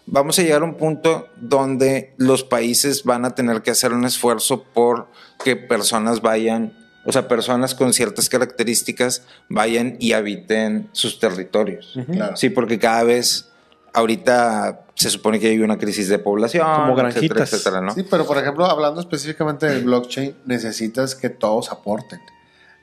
vamos 0.07 0.39
a 0.39 0.41
llegar 0.41 0.61
a 0.61 0.65
un 0.65 0.75
punto 0.75 1.27
donde 1.39 2.13
los 2.17 2.43
países 2.43 3.03
van 3.03 3.23
a 3.25 3.35
tener 3.35 3.61
que 3.61 3.71
hacer 3.71 3.93
un 3.93 4.05
esfuerzo 4.05 4.63
por 4.63 5.07
que 5.43 5.55
personas 5.55 6.21
vayan, 6.21 6.73
o 7.05 7.11
sea, 7.11 7.27
personas 7.27 7.75
con 7.75 7.93
ciertas 7.93 8.27
características 8.29 9.23
vayan 9.49 9.95
y 9.99 10.13
habiten 10.13 10.89
sus 10.91 11.19
territorios. 11.19 11.99
Claro. 12.11 12.35
Sí, 12.35 12.49
porque 12.49 12.79
cada 12.79 13.03
vez, 13.03 13.51
ahorita 13.95 14.85
se 14.93 15.09
supone 15.09 15.39
que 15.39 15.47
hay 15.47 15.59
una 15.59 15.77
crisis 15.77 16.07
de 16.09 16.19
población, 16.19 16.65
Como 16.65 16.99
etcétera, 16.99 17.43
etcétera, 17.43 17.81
¿no? 17.81 17.93
Sí, 17.93 18.05
pero 18.09 18.25
por 18.25 18.37
ejemplo, 18.37 18.65
hablando 18.65 19.01
específicamente 19.01 19.65
del 19.65 19.85
blockchain, 19.85 20.35
necesitas 20.45 21.15
que 21.15 21.29
todos 21.29 21.71
aporten. 21.71 22.19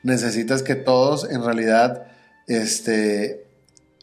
Necesitas 0.03 0.63
que 0.63 0.75
todos 0.75 1.29
en 1.29 1.43
realidad, 1.43 2.07
este, 2.47 3.42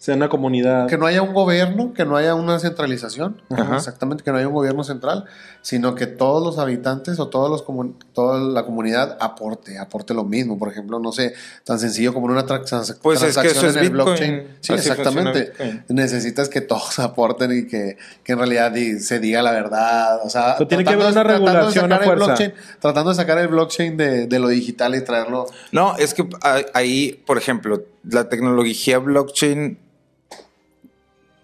Sea 0.00 0.14
una 0.16 0.30
comunidad. 0.30 0.86
que 0.88 0.96
no 0.96 1.04
haya 1.04 1.20
un 1.20 1.34
gobierno, 1.34 1.92
que 1.92 2.06
no 2.06 2.16
haya 2.16 2.34
una 2.34 2.58
centralización, 2.58 3.42
Ajá. 3.50 3.76
exactamente, 3.76 4.24
que 4.24 4.30
no 4.32 4.38
haya 4.38 4.48
un 4.48 4.54
gobierno 4.54 4.82
central, 4.82 5.26
sino 5.60 5.94
que 5.94 6.06
todos 6.06 6.42
los 6.42 6.58
habitantes 6.58 7.20
o 7.20 7.28
todos 7.28 7.50
los 7.50 7.62
comun- 7.66 7.96
toda 8.14 8.40
la 8.40 8.64
comunidad 8.64 9.18
aporte, 9.20 9.78
aporte 9.78 10.14
lo 10.14 10.24
mismo. 10.24 10.58
Por 10.58 10.70
ejemplo, 10.70 10.98
no 11.00 11.12
sé, 11.12 11.34
tan 11.64 11.78
sencillo 11.78 12.14
como 12.14 12.28
en 12.28 12.32
una 12.32 12.46
tra- 12.46 12.64
trans- 12.64 12.96
Pues 13.02 13.20
es 13.20 13.36
que 13.36 13.42
transacción 13.42 13.56
eso 13.58 13.66
es 13.66 13.76
en 13.76 13.82
el 13.84 13.90
Bitcoin. 13.90 14.04
blockchain. 14.06 14.48
Sí, 14.60 14.72
Así 14.72 14.88
exactamente. 14.88 15.52
Necesitas 15.88 16.48
que 16.48 16.62
todos 16.62 16.98
aporten 16.98 17.52
y 17.58 17.66
que, 17.66 17.98
que 18.24 18.32
en 18.32 18.38
realidad 18.38 18.72
di- 18.72 19.00
se 19.00 19.20
diga 19.20 19.42
la 19.42 19.50
verdad. 19.52 20.20
O 20.24 20.30
sea, 20.30 20.54
Pero 20.56 20.66
tiene 20.68 20.84
que 20.84 20.92
tratando 20.96 21.20
haber 21.20 21.32
de- 21.36 21.40
una 21.42 21.42
tratando 21.42 21.46
de 21.46 21.52
regulación 21.52 21.92
a 21.92 21.96
sacar 21.98 22.00
el 22.14 22.18
fuerza. 22.24 22.44
blockchain- 22.44 22.78
tratando 22.80 23.10
de 23.10 23.16
sacar 23.16 23.36
el 23.38 23.48
blockchain 23.48 23.96
de, 23.98 24.26
de 24.26 24.38
lo 24.38 24.48
digital 24.48 24.94
y 24.94 25.02
traerlo. 25.04 25.44
No, 25.72 25.94
es 25.98 26.14
que 26.14 26.26
ahí, 26.72 27.22
por 27.26 27.36
ejemplo, 27.36 27.82
la 28.08 28.30
tecnología 28.30 28.96
blockchain 28.98 29.76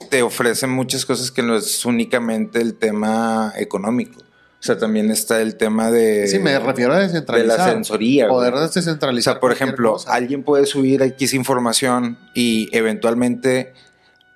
te 0.09 0.23
ofrece 0.23 0.67
muchas 0.67 1.05
cosas 1.07 1.31
que 1.31 1.43
no 1.43 1.57
es 1.57 1.85
únicamente 1.85 2.61
el 2.61 2.75
tema 2.75 3.53
económico. 3.57 4.21
O 4.21 4.63
sea, 4.67 4.79
también 4.79 5.11
está 5.11 5.43
el 5.43 5.57
tema 5.57 5.91
de, 5.91 6.27
sí, 6.27 6.39
me 6.39 6.59
refiero 6.59 6.93
a 6.93 6.97
de 6.97 7.05
descentralizar. 7.05 7.59
la 7.59 7.65
sensoría. 7.67 8.27
Poder 8.27 8.53
güey. 8.53 8.65
O 8.65 8.69
descentralizar. 8.69 9.35
sea, 9.35 9.41
por 9.41 9.53
ejemplo, 9.53 9.93
cosa. 9.93 10.13
alguien 10.13 10.43
puede 10.43 10.67
subir 10.67 11.03
X 11.03 11.35
información 11.35 12.19
y 12.35 12.69
eventualmente, 12.73 13.75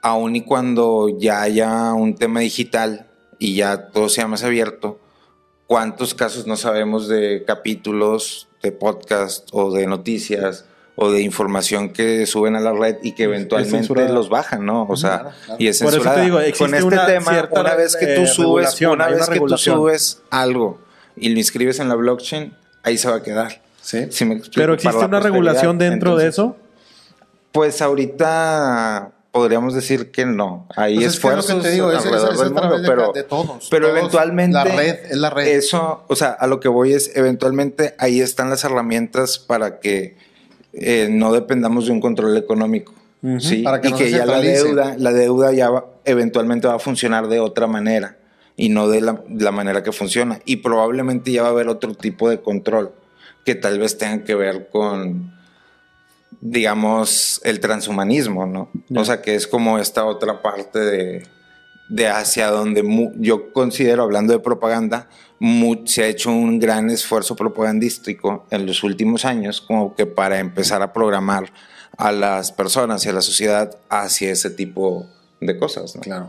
aun 0.02 0.36
y 0.36 0.42
cuando 0.42 1.08
ya 1.18 1.42
haya 1.42 1.94
un 1.94 2.14
tema 2.14 2.40
digital 2.40 3.10
y 3.38 3.56
ya 3.56 3.88
todo 3.88 4.08
sea 4.08 4.28
más 4.28 4.44
abierto, 4.44 5.00
¿cuántos 5.66 6.14
casos 6.14 6.46
no 6.46 6.56
sabemos 6.56 7.08
de 7.08 7.44
capítulos 7.46 8.48
de 8.62 8.72
podcast 8.72 9.48
o 9.52 9.72
de 9.72 9.86
noticias 9.86 10.66
o 10.96 11.10
de 11.10 11.22
información 11.22 11.90
que 11.92 12.26
suben 12.26 12.56
a 12.56 12.60
la 12.60 12.72
red 12.72 12.96
y 13.02 13.12
que 13.12 13.24
eventualmente 13.24 13.78
censurada. 13.78 14.10
los 14.12 14.28
bajan, 14.28 14.66
¿no? 14.66 14.86
O 14.88 14.96
sea, 14.96 15.20
Claro, 15.20 15.30
claro. 15.46 15.56
y 15.62 15.68
es 15.68 15.78
Por 15.78 15.88
eso 15.88 15.96
te 15.98 16.02
censurada. 16.02 16.24
digo, 16.24 16.40
existe 16.40 16.64
Con 16.64 16.74
este 16.74 16.84
una 16.86 17.06
tema, 17.06 17.32
cierta, 17.32 17.60
una 17.60 17.74
vez 17.74 17.96
que 17.96 18.06
tú 18.08 18.20
eh, 18.22 18.26
subes, 18.26 18.80
una 18.82 19.06
vez 19.08 19.26
una 19.28 19.34
que 19.34 19.40
tú 19.40 19.56
subes 19.58 20.20
algo 20.30 20.80
y 21.16 21.28
lo 21.30 21.38
inscribes 21.38 21.78
en 21.80 21.88
la 21.88 21.94
blockchain, 21.94 22.54
ahí 22.82 22.98
se 22.98 23.08
va 23.08 23.16
a 23.16 23.22
quedar. 23.22 23.62
Sí. 23.80 24.08
¿Sí 24.10 24.24
me 24.26 24.34
explico? 24.34 24.60
Pero 24.60 24.74
existe 24.74 25.04
una 25.04 25.20
regulación 25.20 25.78
dentro 25.78 26.16
de 26.16 26.28
eso. 26.28 26.56
Pues 27.52 27.80
ahorita 27.80 29.12
podríamos 29.32 29.74
decir 29.74 30.10
que 30.10 30.26
no. 30.26 30.66
Hay 30.76 30.96
Pues 30.96 31.06
es 31.06 31.12
que 31.12 31.16
es 31.18 31.22
lo 31.24 31.30
que 31.30 31.36
esfuerzos 31.40 31.62
te 31.62 31.70
digo, 31.70 31.92
es- 31.92 31.98
es- 32.00 32.06
alrededor 32.06 32.32
es 32.34 32.38
del 32.40 32.50
mundo, 32.52 32.78
de 32.80 32.88
pero, 32.88 33.06
ca- 33.12 33.18
de 33.18 33.22
todos, 33.24 33.68
pero 33.70 33.86
todos. 33.86 33.98
eventualmente 33.98 34.54
La 34.54 34.64
red, 34.64 34.98
es 35.10 35.16
la 35.16 35.30
red. 35.30 35.46
Eso, 35.48 36.04
o 36.08 36.16
sea, 36.16 36.30
a 36.30 36.46
lo 36.46 36.60
que 36.60 36.68
voy 36.68 36.92
es 36.94 37.16
eventualmente 37.16 37.94
ahí 37.98 38.20
están 38.20 38.50
las 38.50 38.64
herramientas 38.64 39.38
para 39.38 39.78
que 39.80 40.16
eh, 40.72 41.08
no 41.10 41.32
dependamos 41.32 41.86
de 41.86 41.92
un 41.92 42.00
control 42.00 42.36
económico. 42.36 42.94
¿sí? 43.38 43.62
Para 43.62 43.80
que 43.80 43.88
y 43.88 43.90
no 43.90 43.96
que 43.98 44.10
ya 44.10 44.24
la 44.26 44.40
deuda, 44.40 44.94
la 44.98 45.12
deuda 45.12 45.52
ya 45.52 45.68
va- 45.70 45.84
eventualmente 46.04 46.66
va 46.68 46.74
a 46.76 46.78
funcionar 46.78 47.28
de 47.28 47.38
otra 47.40 47.66
manera 47.66 48.16
y 48.56 48.68
no 48.70 48.88
de 48.88 49.00
la, 49.02 49.22
la 49.28 49.52
manera 49.52 49.82
que 49.82 49.92
funciona. 49.92 50.40
Y 50.46 50.56
probablemente 50.56 51.30
ya 51.32 51.42
va 51.42 51.48
a 51.48 51.50
haber 51.50 51.68
otro 51.68 51.94
tipo 51.94 52.28
de 52.30 52.40
control 52.40 52.92
que 53.44 53.54
tal 53.54 53.78
vez 53.78 53.98
tenga 53.98 54.24
que 54.24 54.34
ver 54.34 54.68
con, 54.70 55.32
digamos, 56.40 57.40
el 57.44 57.60
transhumanismo, 57.60 58.46
¿no? 58.46 58.70
O 58.94 59.04
sea, 59.04 59.20
que 59.22 59.34
es 59.34 59.46
como 59.46 59.78
esta 59.78 60.04
otra 60.04 60.42
parte 60.42 60.78
de, 60.78 61.22
de 61.90 62.06
hacia 62.06 62.48
donde 62.50 62.82
yo 63.16 63.52
considero, 63.52 64.04
hablando 64.04 64.32
de 64.32 64.38
propaganda, 64.38 65.08
se 65.86 66.04
ha 66.04 66.06
hecho 66.06 66.30
un 66.30 66.58
gran 66.60 66.88
esfuerzo 66.88 67.34
propagandístico 67.34 68.46
en 68.50 68.64
los 68.66 68.82
últimos 68.84 69.24
años, 69.24 69.60
como 69.60 69.94
que 69.96 70.06
para 70.06 70.38
empezar 70.38 70.82
a 70.82 70.92
programar 70.92 71.52
a 71.96 72.12
las 72.12 72.52
personas 72.52 73.04
y 73.04 73.08
a 73.08 73.12
la 73.12 73.22
sociedad 73.22 73.76
hacia 73.88 74.30
ese 74.30 74.50
tipo 74.50 75.06
de 75.40 75.58
cosas, 75.58 75.96
¿no? 75.96 76.02
Claro. 76.02 76.26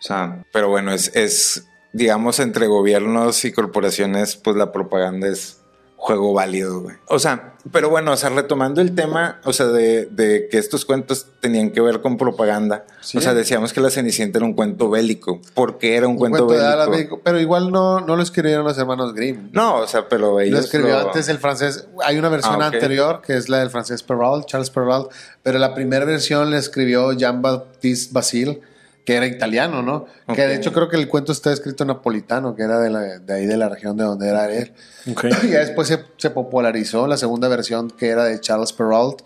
O 0.00 0.02
sea, 0.02 0.44
pero 0.52 0.68
bueno, 0.68 0.92
es, 0.92 1.14
es, 1.14 1.66
digamos, 1.92 2.40
entre 2.40 2.66
gobiernos 2.66 3.44
y 3.44 3.52
corporaciones, 3.52 4.36
pues 4.36 4.56
la 4.56 4.72
propaganda 4.72 5.28
es 5.28 5.60
juego 6.00 6.32
válido, 6.32 6.80
güey. 6.80 6.96
O 7.08 7.18
sea, 7.18 7.54
pero 7.72 7.90
bueno, 7.90 8.12
o 8.12 8.16
sea, 8.16 8.30
retomando 8.30 8.80
el 8.80 8.94
tema, 8.94 9.40
o 9.44 9.52
sea, 9.52 9.66
de, 9.66 10.06
de 10.06 10.48
que 10.48 10.56
estos 10.56 10.84
cuentos 10.84 11.26
tenían 11.40 11.70
que 11.72 11.80
ver 11.80 12.00
con 12.00 12.16
propaganda. 12.16 12.86
Sí. 13.00 13.18
O 13.18 13.20
sea, 13.20 13.34
decíamos 13.34 13.72
que 13.72 13.80
la 13.80 13.90
Cenicienta 13.90 14.38
era 14.38 14.46
un 14.46 14.54
cuento 14.54 14.88
bélico. 14.88 15.40
¿Por 15.54 15.76
qué 15.76 15.96
era 15.96 16.06
un, 16.06 16.12
Un 16.12 16.18
cuento, 16.18 16.46
bélico? 16.46 17.20
pero 17.24 17.40
igual 17.40 17.72
no, 17.72 18.00
no 18.00 18.14
lo 18.16 18.22
escribieron 18.22 18.64
los 18.64 18.78
hermanos 18.78 19.12
Grimm. 19.12 19.50
No, 19.52 19.78
o 19.78 19.86
sea, 19.88 20.08
pero 20.08 20.38
ellos 20.40 20.54
Lo 20.54 20.64
escribió 20.64 20.90
lo- 21.00 21.06
antes 21.08 21.28
el 21.28 21.38
francés. 21.38 21.88
Hay 22.04 22.16
una 22.16 22.28
versión 22.28 22.62
Ah, 22.62 22.66
anterior 22.66 23.20
que 23.20 23.36
es 23.36 23.48
la 23.48 23.58
del 23.58 23.70
francés 23.70 24.02
Perrault, 24.04 24.46
Charles 24.46 24.70
Perrault, 24.70 25.10
pero 25.42 25.58
la 25.58 25.74
primera 25.74 26.04
versión 26.04 26.50
la 26.52 26.58
escribió 26.58 27.12
Jean-Baptiste 27.12 28.14
Basile, 28.14 28.60
que 29.08 29.16
era 29.16 29.26
italiano, 29.26 29.80
¿no? 29.82 30.04
Que 30.34 30.46
de 30.46 30.54
hecho 30.56 30.70
creo 30.70 30.90
que 30.90 30.96
el 30.96 31.08
cuento 31.08 31.32
está 31.32 31.50
escrito 31.50 31.82
napolitano, 31.86 32.54
que 32.54 32.62
era 32.62 32.78
de, 32.78 32.90
la- 32.90 33.18
de 33.18 33.32
ahí 33.32 33.46
de 33.46 33.56
la 33.56 33.70
región 33.70 33.96
de 33.96 34.04
donde 34.04 34.28
era 34.28 34.52
él. 34.52 34.74
Y 35.06 35.14
ya 35.50 35.60
después 35.60 35.88
se, 35.88 36.04
se 36.18 36.28
popularizó 36.28 37.06
la 37.06 37.16
segunda 37.16 37.48
versión 37.48 37.90
que 37.90 38.08
era 38.10 38.24
de 38.24 38.38
Charles 38.38 38.74
Perrault. 38.74 39.22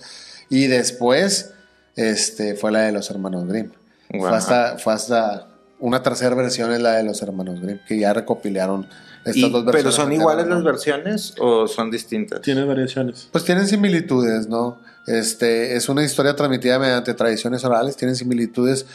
Y 0.49 0.69
después 0.69 1.51
este, 1.97 2.55
fue 2.55 2.71
la 2.71 2.83
de 2.83 2.93
los 2.93 3.11
hermanos 3.11 3.49
Grimm. 3.49 3.73
Wow. 4.13 4.29
Fue, 4.29 4.37
hasta, 4.37 4.79
fue 4.79 4.93
hasta 4.93 5.49
una 5.81 6.01
tercera 6.01 6.37
versión 6.37 6.71
es 6.73 6.81
la 6.81 6.93
de 6.93 7.03
los 7.03 7.21
hermanos 7.21 7.61
Grimm, 7.61 7.81
que 7.89 7.99
ya 7.99 8.13
recopilaron 8.13 8.87
estas 9.25 9.37
Y- 9.37 9.51
dos 9.51 9.65
versiones. 9.65 9.83
¿Pero 9.83 9.91
son 9.91 10.13
iguales 10.13 10.47
las 10.47 10.63
versiones 10.63 11.35
o 11.41 11.67
son 11.67 11.91
distintas? 11.91 12.41
Tiene 12.41 12.63
variaciones. 12.65 13.29
Pues 13.33 13.45
tienen 13.45 13.67
similitudes, 13.67 14.47
¿no? 14.47 14.79
Este, 15.09 15.75
es 15.75 15.89
una 15.89 16.05
historia 16.05 16.37
transmitida 16.37 16.79
mediante 16.79 17.15
tradiciones 17.15 17.65
orales, 17.65 17.97
tienen 17.97 18.15
similitudes. 18.15 18.87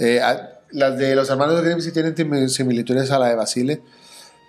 Eh, 0.00 0.20
las 0.72 0.98
de 0.98 1.14
los 1.14 1.30
hermanos 1.30 1.62
Grimm 1.62 1.80
sí 1.80 1.92
tienen 1.92 2.48
similitudes 2.48 3.10
a 3.10 3.18
la 3.18 3.28
de 3.28 3.34
Basile. 3.36 3.82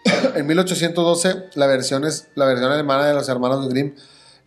en 0.35 0.47
1812, 0.47 1.49
la 1.55 1.67
versión, 1.67 2.05
es, 2.05 2.27
la 2.35 2.45
versión 2.45 2.71
alemana 2.71 3.05
de 3.07 3.13
los 3.13 3.29
hermanos 3.29 3.69
Grimm 3.69 3.93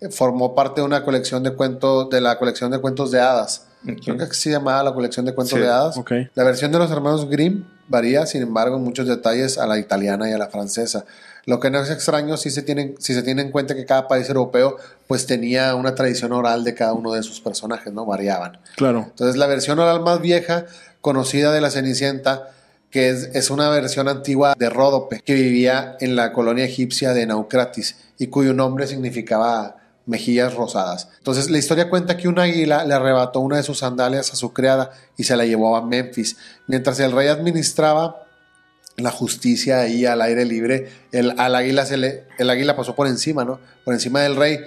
eh, 0.00 0.08
formó 0.10 0.54
parte 0.54 0.80
de 0.80 0.86
una 0.86 1.04
colección 1.04 1.42
de 1.42 1.52
cuentos, 1.54 2.10
de 2.10 2.20
la 2.20 2.38
colección 2.38 2.70
de 2.70 2.78
cuentos 2.80 3.10
de 3.10 3.20
hadas. 3.20 3.66
Creo 4.02 4.16
que 4.16 4.26
se 4.32 4.50
llamaba 4.50 4.82
la 4.82 4.94
colección 4.94 5.26
de 5.26 5.34
cuentos 5.34 5.58
Sí, 5.58 5.62
de 5.62 5.68
hadas. 5.68 5.98
ok. 5.98 6.10
La 6.34 6.42
versión 6.44 6.72
de 6.72 6.78
los 6.78 6.90
hermanos 6.90 7.28
Grimm 7.28 7.66
varía, 7.86 8.24
sin 8.24 8.40
embargo, 8.40 8.76
en 8.76 8.82
muchos 8.82 9.06
detalles 9.06 9.58
a 9.58 9.66
la 9.66 9.78
italiana 9.78 10.30
y 10.30 10.32
a 10.32 10.38
la 10.38 10.48
francesa. 10.48 11.04
Lo 11.44 11.60
que 11.60 11.68
no 11.70 11.80
es 11.82 11.90
extraño 11.90 12.38
si 12.38 12.50
se, 12.50 12.62
tienen, 12.62 12.94
si 12.98 13.12
se 13.12 13.22
tiene 13.22 13.42
en 13.42 13.50
cuenta 13.50 13.74
que 13.74 13.84
cada 13.84 14.08
país 14.08 14.26
europeo 14.28 14.78
pues 15.06 15.26
tenía 15.26 15.74
una 15.74 15.94
tradición 15.94 16.32
oral 16.32 16.64
de 16.64 16.72
cada 16.74 16.94
uno 16.94 17.12
de 17.12 17.22
sus 17.22 17.42
personajes, 17.42 17.92
¿no? 17.92 18.06
Variaban. 18.06 18.58
Claro. 18.76 19.00
Entonces 19.10 19.36
la 19.36 19.46
versión 19.46 19.78
oral 19.78 20.00
más 20.00 20.22
vieja, 20.22 20.64
conocida 21.04 21.52
de 21.52 21.60
la 21.60 21.70
Cenicienta, 21.70 22.48
que 22.90 23.10
es, 23.10 23.50
una 23.50 23.68
versión 23.68 24.08
antigua 24.08 24.54
de 24.58 24.70
Ródope, 24.70 25.20
que 25.20 25.34
vivía 25.34 25.98
en 26.00 26.16
la 26.16 26.32
colonia 26.32 26.64
egipcia 26.64 27.12
de 27.12 27.26
Naucratis 27.26 27.96
y 28.18 28.28
cuyo 28.28 28.54
nombre 28.54 28.86
significaba 28.86 29.76
mejillas 30.06 30.54
rosadas. 30.54 31.10
Entonces 31.18 31.50
la 31.50 31.58
historia 31.58 31.90
cuenta 31.90 32.16
que 32.16 32.26
un 32.26 32.38
águila 32.38 32.86
le 32.86 32.94
arrebató 32.94 33.40
una 33.40 33.58
de 33.58 33.62
sus 33.62 33.80
sandalias 33.80 34.32
a 34.32 34.36
su 34.36 34.54
criada 34.54 34.92
y 35.18 35.24
se 35.24 35.36
la 35.36 35.44
llevó 35.44 35.76
a 35.76 35.84
Memphis. 35.84 36.38
Mientras 36.68 36.98
el 37.00 37.12
rey 37.12 37.28
administraba 37.28 38.24
la 38.96 39.10
justicia 39.10 39.80
ahí 39.80 40.06
al 40.06 40.22
aire 40.22 40.46
libre, 40.46 40.88
el, 41.12 41.38
al 41.38 41.54
águila 41.54 41.84
se 41.84 41.98
le, 41.98 42.24
el 42.38 42.48
águila 42.48 42.76
pasó 42.76 42.94
por 42.94 43.08
encima, 43.08 43.44
¿no? 43.44 43.60
Por 43.84 43.92
encima 43.92 44.22
del 44.22 44.36
rey. 44.36 44.58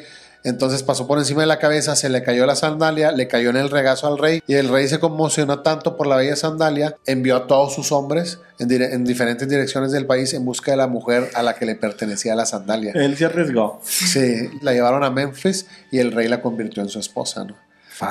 Entonces 0.48 0.82
pasó 0.82 1.08
por 1.08 1.20
encima 1.20 1.42
de 1.42 1.48
la 1.48 1.60
cabeza, 1.60 1.98
se 1.98 2.08
le 2.08 2.24
cayó 2.24 2.46
la 2.46 2.56
sandalia, 2.56 3.12
le 3.12 3.28
cayó 3.28 3.50
en 3.50 3.58
el 3.58 3.70
regazo 3.70 4.08
al 4.08 4.18
rey 4.18 4.42
y 4.48 4.54
el 4.54 4.70
rey 4.70 4.88
se 4.88 4.98
conmocionó 4.98 5.60
tanto 5.60 5.98
por 5.98 6.08
la 6.08 6.16
bella 6.16 6.38
sandalia, 6.38 6.96
envió 7.06 7.36
a 7.36 7.48
todos 7.48 7.74
sus 7.74 7.92
hombres 7.92 8.40
en, 8.58 8.72
en 8.82 9.04
diferentes 9.04 9.50
direcciones 9.50 9.92
del 9.92 10.06
país 10.06 10.34
en 10.34 10.46
busca 10.46 10.72
de 10.72 10.78
la 10.78 10.88
mujer 10.88 11.30
a 11.34 11.44
la 11.44 11.56
que 11.56 11.66
le 11.66 11.76
pertenecía 11.76 12.34
la 12.34 12.46
sandalia. 12.46 12.94
Él 12.96 13.18
se 13.18 13.26
arriesgó. 13.26 13.82
Sí, 13.84 14.50
la 14.62 14.72
llevaron 14.72 15.04
a 15.04 15.10
Memphis 15.10 15.68
y 15.92 16.00
el 16.00 16.14
rey 16.14 16.30
la 16.30 16.42
convirtió 16.42 16.82
en 16.82 16.88
su 16.88 17.00
esposa, 17.00 17.44
¿no? 17.44 17.67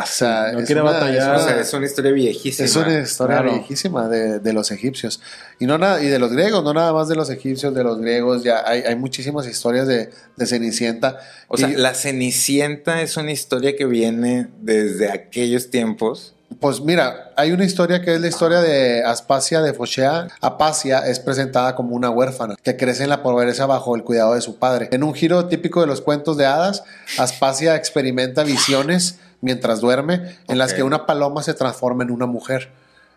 Sea, 0.07 0.51
No 0.53 0.61
es 0.61 0.67
quiere 0.67 0.81
una- 0.83 0.93
batallar. 0.93 1.37
O 1.37 1.39
sea, 1.45 1.61
es 1.61 1.73
una 1.73 1.87
historia 1.87 2.13
viejísima. 2.13 2.67
es 2.67 2.77
una 2.77 2.99
historia 3.01 3.37
claro. 3.39 3.53
viejísima 3.53 4.09
de, 4.09 4.39
de 4.41 4.53
los 4.53 4.71
egipcios. 4.71 5.21
Y, 5.59 5.67
no 5.67 5.79
nada, 5.79 6.03
y 6.03 6.07
de 6.09 6.19
los 6.19 6.33
griegos, 6.33 6.65
no 6.65 6.75
nada 6.75 6.93
más 6.93 7.09
de 7.09 7.15
los 7.17 7.31
egipcios, 7.31 7.75
de 7.75 7.85
los 7.85 8.01
griegos. 8.01 8.43
Ya 8.43 8.63
hay, 8.67 8.83
hay 8.83 8.97
muchísimas 8.97 9.47
historias 9.47 9.87
de, 9.87 10.11
de 10.37 10.47
Cenicienta. 10.47 11.19
O 11.49 11.57
sea, 11.57 11.69
la 11.69 11.95
Cenicienta 11.95 13.01
es 13.03 13.17
una 13.17 13.31
historia 13.33 13.77
que 13.77 13.85
viene 13.87 14.49
desde 14.61 15.11
aquellos 15.11 15.71
tiempos. 15.71 16.33
Pues 16.61 16.81
mira, 16.81 17.33
hay 17.37 17.51
una 17.53 17.65
historia 17.65 18.01
que 18.03 18.15
es 18.15 18.21
la 18.21 18.29
historia 18.29 18.61
de 18.61 19.03
Aspasia 19.05 19.61
de 19.63 19.75
Fochea. 19.75 20.29
Apasia 20.41 21.01
es 21.01 21.19
presentada 21.19 21.75
como 21.75 21.95
una 21.95 22.09
huérfana 22.09 22.55
que 22.63 22.77
crece 22.77 23.03
en 23.03 23.11
la 23.11 23.23
pobreza 23.23 23.67
bajo 23.67 23.95
el 23.97 24.05
cuidado 24.05 24.35
de 24.35 24.41
su 24.41 24.57
padre. 24.59 24.89
En 24.93 25.03
un 25.03 25.13
giro 25.13 25.47
típico 25.47 25.81
de 25.81 25.87
los 25.89 26.01
cuentos 26.01 26.37
de 26.37 26.47
hadas, 26.47 26.85
Aspasia 27.19 27.75
experimenta 27.75 28.45
visiones 28.45 29.19
mientras 29.41 29.81
duerme 29.81 30.37
en 30.49 30.59
las 30.59 30.75
que 30.75 30.83
una 30.83 31.07
paloma 31.07 31.43
se 31.43 31.55
transforma 31.55 32.05
en 32.05 32.11
una 32.11 32.27
mujer. 32.27 32.73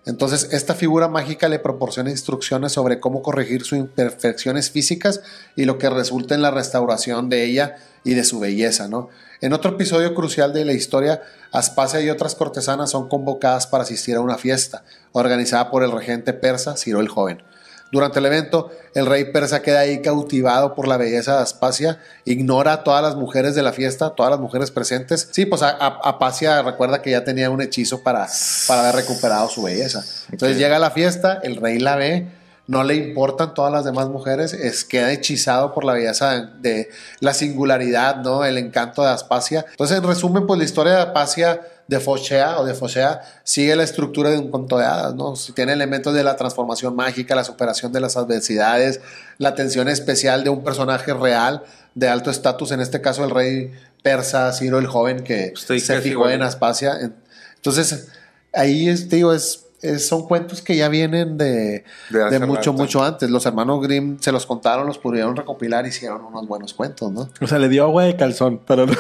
Entonces, 0.06 0.50
esta 0.52 0.76
figura 0.76 1.08
mágica 1.08 1.50
le 1.50 1.60
proporciona 1.60 2.10
instrucciones 2.10 2.72
sobre 2.72 3.00
cómo 3.00 3.22
corregir 3.22 3.64
sus 3.64 3.78
imperfecciones 3.78 4.72
físicas 4.72 5.22
y 5.56 5.66
lo 5.66 5.78
que 5.78 5.90
resulta 5.90 6.36
en 6.36 6.42
la 6.42 6.52
restauración 6.52 7.30
de 7.30 7.44
ella 7.44 7.76
y 8.04 8.14
de 8.14 8.24
su 8.24 8.40
belleza, 8.40 8.88
¿no? 8.88 9.10
En 9.42 9.54
otro 9.54 9.72
episodio 9.72 10.16
crucial 10.16 10.54
de 10.54 10.66
la 10.66 10.74
historia, 10.74 11.22
Aspasia 11.52 12.02
y 12.02 12.10
otras 12.10 12.36
cortesanas 12.36 12.92
son 12.92 13.08
convocadas 13.08 13.68
para 13.68 13.84
asistir 13.84 14.16
a 14.16 14.22
una 14.22 14.38
fiesta 14.38 14.84
organizada 15.12 15.70
por 15.70 15.84
el 15.84 15.92
regente 15.92 16.34
persa 16.34 16.78
Ciro 16.78 17.02
el 17.02 17.08
Joven. 17.08 17.44
Durante 17.92 18.20
el 18.20 18.26
evento, 18.28 18.70
el 18.94 19.06
rey 19.08 19.26
persa 19.32 19.62
queda 19.62 19.80
ahí 19.80 20.02
cautivado 20.02 20.76
por 20.76 20.88
la 20.88 20.98
belleza 20.98 21.38
de 21.38 21.42
Aspasia, 21.44 22.00
ignora 22.26 22.74
a 22.74 22.84
todas 22.84 23.02
las 23.02 23.16
mujeres 23.16 23.56
de 23.56 23.64
la 23.64 23.74
fiesta, 23.74 24.12
todas 24.12 24.30
las 24.32 24.40
mujeres 24.40 24.70
presentes. 24.72 25.28
Sí, 25.32 25.46
pues 25.46 25.62
a- 25.64 25.70
a- 25.70 26.00
Apasia 26.04 26.62
recuerda 26.62 27.02
que 27.02 27.12
ya 27.12 27.24
tenía 27.24 27.50
un 27.50 27.62
hechizo 27.62 28.04
para, 28.04 28.28
para 28.68 28.82
haber 28.82 28.96
recuperado 28.96 29.50
su 29.50 29.64
belleza. 29.64 30.04
Entonces 30.32 30.58
llega 30.58 30.76
a 30.76 30.80
la 30.80 30.92
fiesta, 30.92 31.40
el 31.44 31.56
rey 31.56 31.80
la 31.80 31.96
ve, 31.96 32.28
no 32.68 32.84
le 32.84 32.94
importan 32.94 33.56
todas 33.56 33.72
las 33.74 33.84
demás 33.84 34.10
mujeres, 34.10 34.54
es, 34.54 34.86
queda 34.86 35.12
hechizado 35.12 35.74
por 35.74 35.84
la 35.84 35.94
belleza 35.94 36.36
de, 36.36 36.46
de 36.70 36.90
la 37.20 37.34
singularidad, 37.34 38.18
¿no? 38.18 38.46
El 38.46 38.60
encanto 38.60 39.02
de 39.02 39.10
Aspasia. 39.10 39.66
Entonces, 39.72 39.98
en 39.98 40.04
resumen, 40.04 40.46
pues 40.46 40.60
la 40.60 40.66
historia 40.66 40.94
de 40.94 41.02
Aspasia 41.02 41.62
de 41.90 42.00
Fochea 42.00 42.60
o 42.60 42.66
de 42.66 42.76
Fochea 42.76 43.22
sigue 43.44 43.76
la 43.76 43.82
estructura 43.84 44.30
de 44.30 44.38
un 44.38 44.50
cuento 44.52 44.78
de 44.78 44.86
hadas, 44.86 45.16
¿no? 45.16 45.34
Tiene 45.56 45.74
elementos 45.74 46.14
de 46.14 46.24
la 46.24 46.36
transformación 46.36 46.96
mágica, 46.96 47.34
la 47.36 47.44
superación 47.44 47.92
de 47.92 48.00
las 48.00 48.16
adversidades, 48.16 49.02
la 49.40 49.50
atención 49.50 49.88
especial 49.90 50.44
de 50.44 50.52
un 50.52 50.64
personaje 50.64 51.14
real 51.16 51.64
de 51.96 52.08
alto 52.08 52.30
estatus, 52.30 52.72
en 52.72 52.80
este 52.82 53.02
caso 53.02 53.24
el 53.26 53.32
rey 53.32 53.72
persa 54.04 54.54
Ciro 54.54 54.78
el 54.78 54.86
joven 54.86 55.24
que 55.24 55.46
Estoy 55.48 55.80
se 55.80 56.00
fijó 56.00 56.30
en. 56.30 56.44
Aspasia. 56.44 56.94
En- 57.02 57.16
Entonces, 57.56 58.10
ahí 58.54 58.88
es, 58.88 59.10
te 59.10 59.16
digo, 59.16 59.34
es, 59.34 59.66
es- 59.82 60.08
son 60.08 60.28
cuentos 60.28 60.62
que 60.62 60.76
ya 60.78 60.90
vienen 60.90 61.40
de, 61.40 61.84
De 62.12 62.24
hace 62.24 62.38
de 62.40 62.46
mucho, 62.46 62.60
rato. 62.72 62.74
mucho 62.74 63.04
antes. 63.04 63.32
Los 63.32 63.48
hermanos 63.48 63.82
Grimm 63.82 64.20
se 64.22 64.32
los 64.32 64.46
contaron, 64.46 64.86
los 64.86 65.00
pudieron 65.00 65.36
recopilar 65.36 65.86
y 65.88 65.90
hicieron 65.90 66.24
unos 66.24 66.48
buenos 66.48 66.76
cuentos, 66.76 67.12
¿no? 67.12 67.30
O 67.42 67.48
sea, 67.48 67.58
le 67.58 67.68
dio 67.68 67.84
agua 67.84 68.04
de 68.04 68.16
calzón, 68.16 68.62
pero 68.68 68.86
no. 68.86 68.94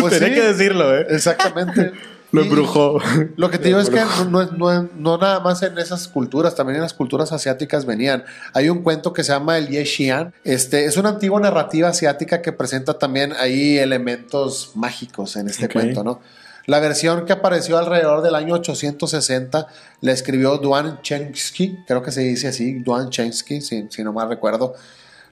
Pues 0.00 0.12
Tenía 0.18 0.28
sí. 0.28 0.34
que 0.34 0.46
decirlo, 0.48 0.92
¿eh? 0.98 1.06
Exactamente. 1.10 1.92
Lo 2.32 2.42
embrujó. 2.42 2.98
Lo 3.36 3.50
que 3.50 3.58
te 3.58 3.68
digo 3.68 3.78
es 3.80 3.88
que 3.88 4.00
no, 4.28 4.44
no, 4.52 4.88
no- 4.96 5.18
nada 5.18 5.40
más 5.40 5.62
en 5.62 5.78
esas 5.78 6.08
culturas, 6.08 6.54
también 6.54 6.76
en 6.76 6.82
las 6.82 6.92
culturas 6.92 7.32
asiáticas 7.32 7.86
venían. 7.86 8.24
Hay 8.52 8.68
un 8.68 8.82
cuento 8.82 9.12
que 9.12 9.22
se 9.24 9.32
llama 9.32 9.56
el 9.58 9.68
Ye 9.68 9.84
Xian. 9.86 10.34
Este, 10.44 10.84
es 10.86 10.96
una 10.96 11.10
antigua 11.10 11.40
narrativa 11.40 11.88
asiática 11.88 12.42
que 12.42 12.52
presenta 12.52 12.98
también 12.98 13.32
ahí 13.38 13.78
elementos 13.78 14.72
mágicos 14.74 15.36
en 15.36 15.48
este 15.48 15.68
cuento, 15.68 16.02
¿no? 16.04 16.20
La 16.66 16.80
versión 16.80 17.26
que 17.26 17.32
apareció 17.32 17.78
alrededor 17.78 18.22
del 18.22 18.34
año 18.34 18.54
860 18.54 19.68
la 20.00 20.12
escribió 20.12 20.58
Duan 20.58 21.00
Chensky, 21.02 21.78
creo 21.86 22.02
que 22.02 22.10
se 22.10 22.22
dice 22.22 22.48
así, 22.48 22.80
Duan 22.80 23.08
Chensky, 23.10 23.60
si, 23.60 23.86
si 23.88 24.02
no 24.02 24.12
mal 24.12 24.28
recuerdo. 24.28 24.74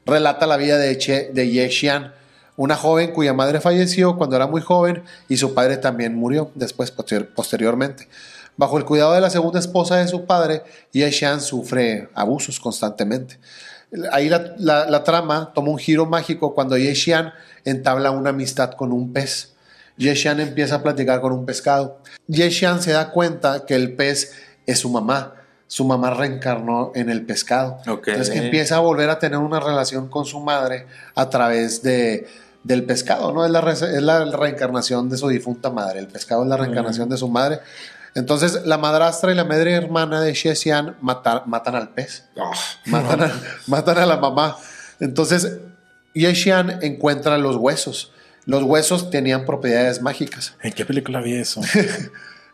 Relata 0.07 0.47
la 0.47 0.57
vida 0.57 0.79
de, 0.79 0.97
che, 0.97 1.31
de 1.35 1.51
Ye 1.51 1.69
Xian, 1.71 2.13
una 2.57 2.77
joven 2.77 3.13
cuya 3.13 3.33
madre 3.35 3.61
falleció 3.61 4.17
cuando 4.17 4.37
era 4.37 4.47
muy 4.47 4.61
joven 4.61 5.03
y 5.29 5.37
su 5.37 5.55
padre 5.55 5.77
también 5.77 6.15
murió 6.15 6.51
después 6.55 6.91
posterior- 6.93 7.29
posteriormente. 7.35 8.09
Bajo 8.57 8.79
el 8.79 8.85
cuidado 8.85 9.13
de 9.15 9.21
la 9.21 9.31
segunda 9.31 9.59
esposa 9.59 9.97
de 9.97 10.07
su 10.07 10.25
padre, 10.27 10.63
Ye 10.93 11.11
Xian 11.11 11.41
sufre 11.41 12.09
abusos 12.15 12.61
constantemente. 12.61 13.39
Ahí 14.13 14.29
la, 14.29 14.55
la- 14.59 14.87
la 14.89 15.03
trama 15.05 15.53
toma 15.55 15.71
un 15.71 15.79
giro 15.79 16.07
mágico 16.07 16.55
cuando 16.55 16.77
Ye 16.77 16.95
Xian 16.95 17.33
entabla 17.65 18.11
una 18.13 18.31
amistad 18.31 18.73
con 18.73 18.93
un 18.93 19.13
pez. 19.13 19.55
Ye 19.97 20.15
Xian 20.15 20.39
empieza 20.41 20.77
a 20.77 20.83
platicar 20.83 21.21
con 21.21 21.33
un 21.33 21.45
pescado. 21.47 21.99
Ye 22.29 22.49
Xian 22.51 22.81
se 22.83 22.93
da 22.93 23.11
cuenta 23.11 23.65
que 23.67 23.75
el 23.75 23.95
pez 23.95 24.33
es 24.67 24.79
su 24.81 24.89
mamá. 24.89 25.35
Su 25.67 25.85
mamá 25.85 26.11
reencarnó 26.11 26.93
en 26.95 27.11
el 27.11 27.25
pescado. 27.25 27.79
Entonces 28.13 28.37
empieza 28.45 28.77
a 28.77 28.81
volver 28.81 29.11
a 29.11 29.19
tener 29.19 29.39
una 29.39 29.59
relación 29.61 30.09
con 30.09 30.25
su 30.25 30.39
madre 30.41 30.87
a 31.17 31.29
través 31.31 31.83
de, 31.83 32.27
del 32.65 32.83
pescado, 32.85 33.33
¿no? 33.33 33.45
Es 33.45 33.51
la, 33.53 33.61
es 33.71 34.03
la 34.03 34.25
reencarnación 34.25 35.09
de 35.09 35.17
su 35.19 35.29
difunta 35.29 35.71
madre. 35.71 36.01
El 36.01 36.09
pescado 36.09 36.43
es 36.43 36.49
la 36.49 36.57
reencarnación 36.57 37.09
de 37.09 37.17
su 37.17 37.29
madre. 37.29 37.61
Entonces 38.17 38.65
la 38.65 38.79
madrastra 38.79 39.31
y 39.33 39.35
la 39.35 39.45
madre 39.45 39.73
hermana 39.75 40.21
de 40.21 40.33
Xie 40.35 40.55
Xian 40.55 40.97
mata- 41.01 41.43
matan 41.47 41.75
al 41.75 41.91
pez 41.91 42.25
Ah, 42.37 42.51
matan, 42.87 43.23
a, 43.23 43.33
matan 43.67 43.99
a 43.99 44.07
la 44.07 44.17
mamá. 44.17 44.57
Entonces, 45.01 45.59
Ye 46.15 46.33
Xian 46.35 46.79
encuentra 46.83 47.39
los 47.39 47.57
huesos. 47.57 48.13
Los 48.47 48.63
huesos 48.63 49.11
tenían 49.11 49.45
propiedades 49.45 50.01
mágicas. 50.03 50.55
¿En 50.63 50.73
qué 50.73 50.85
película 50.85 51.21
vi 51.21 51.35
eso? 51.35 51.61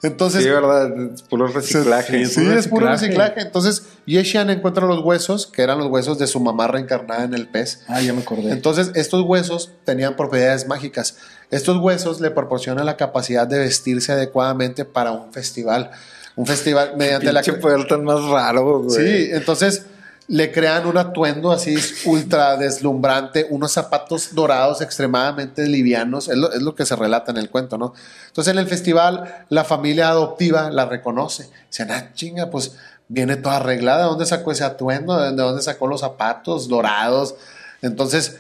Entonces, 0.03 0.43
sí, 0.45 0.49
verdad, 0.49 0.91
es 1.13 1.23
puro 1.23 1.47
reciclaje. 1.47 2.25
sí, 2.27 2.47
es 2.47 2.69
puro 2.69 2.87
reciclaje. 2.87 2.91
reciclaje. 2.91 3.41
Entonces, 3.41 3.83
Ye 4.07 4.25
Xian 4.25 4.49
encuentra 4.49 4.87
los 4.87 5.01
huesos, 5.05 5.47
que 5.47 5.63
eran 5.63 5.79
los 5.79 5.89
huesos 5.89 6.19
de 6.19 6.27
su 6.27 6.41
mamá 6.41 6.67
reencarnada 6.69 7.25
en 7.25 7.35
el 7.35 7.49
pez. 7.49 7.83
Ah, 7.87 8.01
ya 8.01 8.13
me 8.13 8.23
acordé. 8.23 8.51
Entonces, 8.51 8.93
estos 8.95 9.23
huesos 9.25 9.73
tenían 9.85 10.17
propiedades 10.17 10.67
mágicas. 10.67 11.17
Estos 11.51 11.77
huesos 11.79 12.21
le 12.21 12.31
proporcionan 12.31 12.87
la 12.87 12.97
capacidad 12.97 13.47
de 13.47 13.59
vestirse 13.59 14.13
adecuadamente 14.13 14.85
para 14.85 15.13
un 15.13 15.33
festival. 15.33 15.91
Un 16.37 16.47
festival 16.47 16.95
mediante 16.97 17.33
la 17.33 17.43
poder 17.43 17.87
tan 17.87 18.05
más 18.05 18.23
raro, 18.25 18.83
güey. 18.83 18.97
Sí, 18.97 19.29
entonces 19.33 19.85
le 20.31 20.53
crean 20.53 20.87
un 20.87 20.97
atuendo 20.97 21.51
así 21.51 21.75
ultra 22.07 22.57
deslumbrante, 22.57 23.49
unos 23.51 23.73
zapatos 23.73 24.33
dorados 24.33 24.81
extremadamente 24.81 25.67
livianos, 25.67 26.29
es 26.29 26.37
lo, 26.37 26.53
es 26.53 26.63
lo, 26.63 26.77
que 26.77 26.87
se 26.87 26.95
relata 26.95 27.33
en 27.33 27.39
el 27.39 27.51
cuento, 27.51 27.77
¿no? 27.77 27.95
Entonces 28.29 28.53
en 28.53 28.61
el 28.61 28.69
festival 28.69 29.45
la 29.49 29.65
familia 29.65 30.11
adoptiva 30.11 30.71
la 30.71 30.87
reconoce, 30.87 31.51
dicen, 31.67 31.91
ah, 31.91 32.13
chinga, 32.15 32.49
pues 32.49 32.77
viene 33.09 33.39
toda 33.39 33.57
arreglada, 33.57 34.05
¿de 34.05 34.09
dónde 34.11 34.25
sacó 34.25 34.53
ese 34.53 34.63
atuendo? 34.63 35.21
¿De 35.21 35.35
dónde 35.35 35.63
sacó 35.63 35.89
los 35.89 36.03
zapatos 36.03 36.69
dorados? 36.69 37.35
Entonces, 37.83 38.39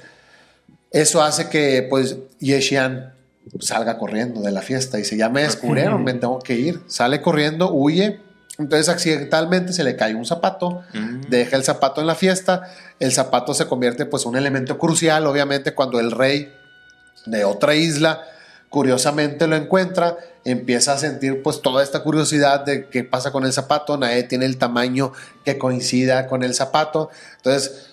eso 0.93 1.24
hace 1.24 1.49
que 1.49 1.84
pues 1.91 2.18
Yeshian 2.38 3.14
salga 3.59 3.99
corriendo 3.99 4.43
de 4.43 4.53
la 4.53 4.62
fiesta 4.62 4.97
y 4.97 5.03
dice, 5.03 5.16
ya 5.16 5.28
me 5.28 5.43
descubrieron, 5.43 6.05
me 6.05 6.14
tengo 6.14 6.38
que 6.38 6.55
ir. 6.55 6.82
Sale 6.86 7.20
corriendo, 7.20 7.72
huye, 7.72 8.20
entonces 8.61 8.89
accidentalmente 8.89 9.73
se 9.73 9.85
le 9.85 9.97
cae 9.97 10.15
un 10.15 10.27
zapato, 10.27 10.83
mm. 10.93 11.23
deja 11.29 11.57
el 11.57 11.65
zapato 11.65 12.01
en 12.01 12.07
la 12.07 12.15
fiesta, 12.15 12.69
el 12.99 13.13
zapato 13.13 13.55
se 13.55 13.67
convierte 13.67 14.07
pues 14.07 14.27
un 14.27 14.37
elemento 14.37 14.79
crucial, 14.79 15.27
obviamente 15.27 15.75
cuando 15.75 15.99
el 15.99 16.11
rey 16.11 16.55
de 17.27 17.45
otra 17.45 17.75
isla 17.75 18.23
curiosamente 18.69 19.47
lo 19.47 19.57
encuentra, 19.57 20.17
empieza 20.45 20.93
a 20.93 20.99
sentir 20.99 21.43
pues 21.43 21.61
toda 21.61 21.83
esta 21.83 22.03
curiosidad 22.03 22.65
de 22.65 22.89
qué 22.89 23.03
pasa 23.03 23.33
con 23.33 23.45
el 23.45 23.53
zapato, 23.53 23.97
nadie 23.97 24.23
tiene 24.23 24.47
el 24.47 24.59
tamaño 24.59 25.13
que 25.45 25.59
coincida 25.59 26.29
con 26.29 26.45
el 26.45 26.55
zapato, 26.55 27.11
entonces 27.39 27.89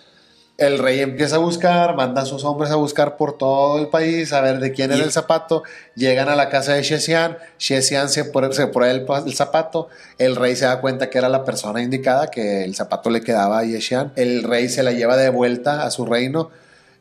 el 0.58 0.80
rey 0.80 1.02
empieza 1.02 1.36
a 1.36 1.40
buscar, 1.40 1.96
manda 1.96 2.24
a 2.24 2.26
sus 2.26 2.44
hombres 2.44 2.72
a 2.72 2.76
buscar 2.76 3.16
por 3.16 3.38
todo 3.38 3.78
el 3.80 3.90
país, 3.90 4.34
a 4.34 4.42
ver 4.42 4.60
de 4.60 4.72
quién 4.72 4.92
era 4.92 5.04
el 5.04 5.12
zapato. 5.12 5.62
Llegan 5.96 6.30
a 6.30 6.36
la 6.36 6.50
casa 6.50 6.74
de 6.74 6.82
Shesian, 6.82 7.38
Shesian 7.60 8.10
se 8.10 8.26
pone, 8.26 8.52
se 8.54 8.64
el, 8.64 9.36
zapato. 9.36 9.88
El 10.18 10.36
rey 10.36 10.56
se 10.56 10.66
da 10.66 10.82
cuenta 10.82 11.12
que 11.12 11.20
era 11.20 11.30
la 11.30 11.46
persona 11.46 11.84
indicada, 11.84 12.32
que 12.32 12.64
el 12.64 12.74
zapato 12.74 13.12
le 13.12 13.22
quedaba 13.22 13.60
a 13.60 13.64
Yeshian. 13.66 14.14
El 14.16 14.42
rey 14.44 14.68
se 14.68 14.82
la 14.82 14.92
lleva 14.94 15.16
de 15.16 15.30
vuelta 15.30 15.84
a 15.84 15.92
su 15.92 16.08
reino. 16.08 16.50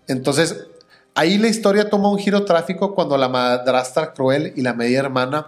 Entonces, 0.06 0.66
ahí 1.14 1.38
la 1.38 1.48
historia 1.48 1.88
toma 1.88 2.10
un 2.10 2.18
giro 2.18 2.44
tráfico 2.44 2.94
cuando 2.94 3.16
la 3.16 3.30
madrastra 3.30 4.12
cruel 4.12 4.52
y 4.54 4.60
la 4.60 4.74
media 4.74 4.98
hermana 4.98 5.46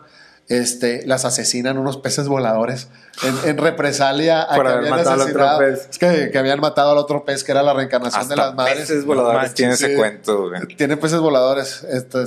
este, 0.48 1.06
las 1.06 1.26
asesinan 1.26 1.76
unos 1.76 1.98
peces 1.98 2.26
voladores 2.26 2.88
en, 3.22 3.58
represalia 3.58 4.42
a 4.42 4.54
que 4.54 4.68
habían 4.68 4.94
asesinado. 4.94 5.62
Es 5.62 5.98
que, 5.98 6.38
habían 6.38 6.60
matado 6.60 6.92
al 6.92 6.98
otro 6.98 7.24
pez 7.24 7.44
que 7.44 7.52
era 7.52 7.62
la 7.62 7.72
reencarnación 7.72 8.28
de 8.28 8.36
las 8.36 8.54
madres. 8.54 8.78
Peces 8.78 9.04
voladores 9.04 9.54
tiene 9.54 9.74
ese 9.74 9.96
cuento, 9.96 10.50
Tiene 10.76 10.96
peces 10.96 11.20
voladores. 11.20 11.86
No 12.12 12.26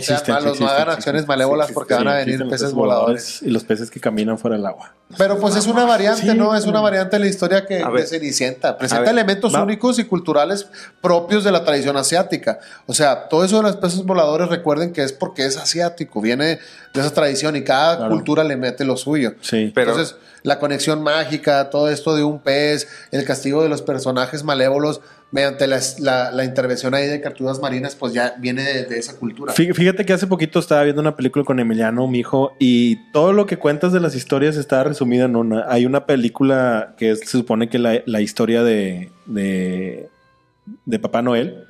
sean 0.00 0.22
malos, 0.28 0.60
no 0.60 0.68
hagan 0.68 0.90
acciones 0.90 1.26
malévolas 1.26 1.72
porque 1.72 1.94
van 1.94 2.08
a 2.08 2.14
venir 2.14 2.46
peces 2.48 2.72
voladores. 2.72 3.42
Y 3.42 3.50
los 3.50 3.64
peces 3.64 3.90
que 3.90 4.00
caminan 4.00 4.38
fuera 4.38 4.56
del 4.56 4.66
agua. 4.66 4.92
Pero 5.18 5.38
pues 5.38 5.54
es 5.54 5.66
una 5.66 5.84
variante, 5.84 6.34
¿no? 6.34 6.54
Es 6.54 6.66
una 6.66 6.80
variante 6.80 7.16
de 7.16 7.20
la 7.20 7.26
historia 7.26 7.66
que 7.66 7.84
de 7.84 8.06
Cenicienta. 8.06 8.76
Presenta 8.78 9.10
elementos 9.10 9.54
únicos 9.54 9.98
y 9.98 10.04
culturales 10.04 10.66
propios 11.00 11.44
de 11.44 11.52
la 11.52 11.64
tradición 11.64 11.96
asiática. 11.96 12.58
O 12.86 12.94
sea, 12.94 13.28
todo 13.28 13.44
eso 13.44 13.58
de 13.58 13.62
los 13.62 13.76
peces 13.76 14.04
voladores, 14.04 14.48
recuerden 14.48 14.92
que 14.92 15.02
es 15.02 15.12
porque 15.12 15.46
es 15.46 15.56
asiático, 15.56 16.20
viene 16.20 16.58
de 16.94 17.00
esa 17.00 17.12
tradición 17.12 17.56
y 17.56 17.62
cada 17.62 18.08
cultura 18.08 18.44
le 18.44 18.56
mete 18.56 18.84
lo 18.84 18.96
suyo. 18.96 19.34
Sí. 19.40 19.72
Pero, 19.74 19.92
Entonces, 19.92 20.16
la 20.42 20.58
conexión 20.58 21.02
mágica, 21.02 21.70
todo 21.70 21.88
esto 21.88 22.14
de 22.14 22.24
un 22.24 22.40
pez, 22.40 22.88
el 23.10 23.24
castigo 23.24 23.62
de 23.62 23.68
los 23.68 23.82
personajes 23.82 24.44
malévolos 24.44 25.00
mediante 25.30 25.66
la, 25.66 26.44
intervención 26.44 26.94
ahí 26.94 27.08
de 27.08 27.20
carturas 27.20 27.58
marinas, 27.58 27.96
pues 27.96 28.12
ya 28.12 28.36
viene 28.38 28.62
de, 28.62 28.98
esa 28.98 29.16
cultura. 29.16 29.52
Fíjate 29.52 30.04
que 30.04 30.12
hace 30.12 30.28
poquito 30.28 30.60
estaba 30.60 30.84
viendo 30.84 31.02
una 31.02 31.16
película 31.16 31.44
con 31.44 31.58
Emiliano, 31.58 32.06
mi 32.06 32.20
hijo, 32.20 32.52
y 32.60 33.10
todo 33.10 33.32
lo 33.32 33.44
que 33.46 33.56
cuentas 33.56 33.92
de 33.92 33.98
las 33.98 34.14
historias 34.14 34.56
está 34.56 34.84
resumido 34.84 35.26
en 35.26 35.34
una. 35.34 35.64
Hay 35.68 35.86
una 35.86 36.06
película 36.06 36.94
que 36.96 37.16
se 37.16 37.26
supone 37.26 37.68
que 37.68 37.80
la, 37.80 38.00
la 38.06 38.20
historia 38.20 38.62
de, 38.62 39.10
de 39.26 40.98
Papá 41.00 41.20
Noel 41.20 41.66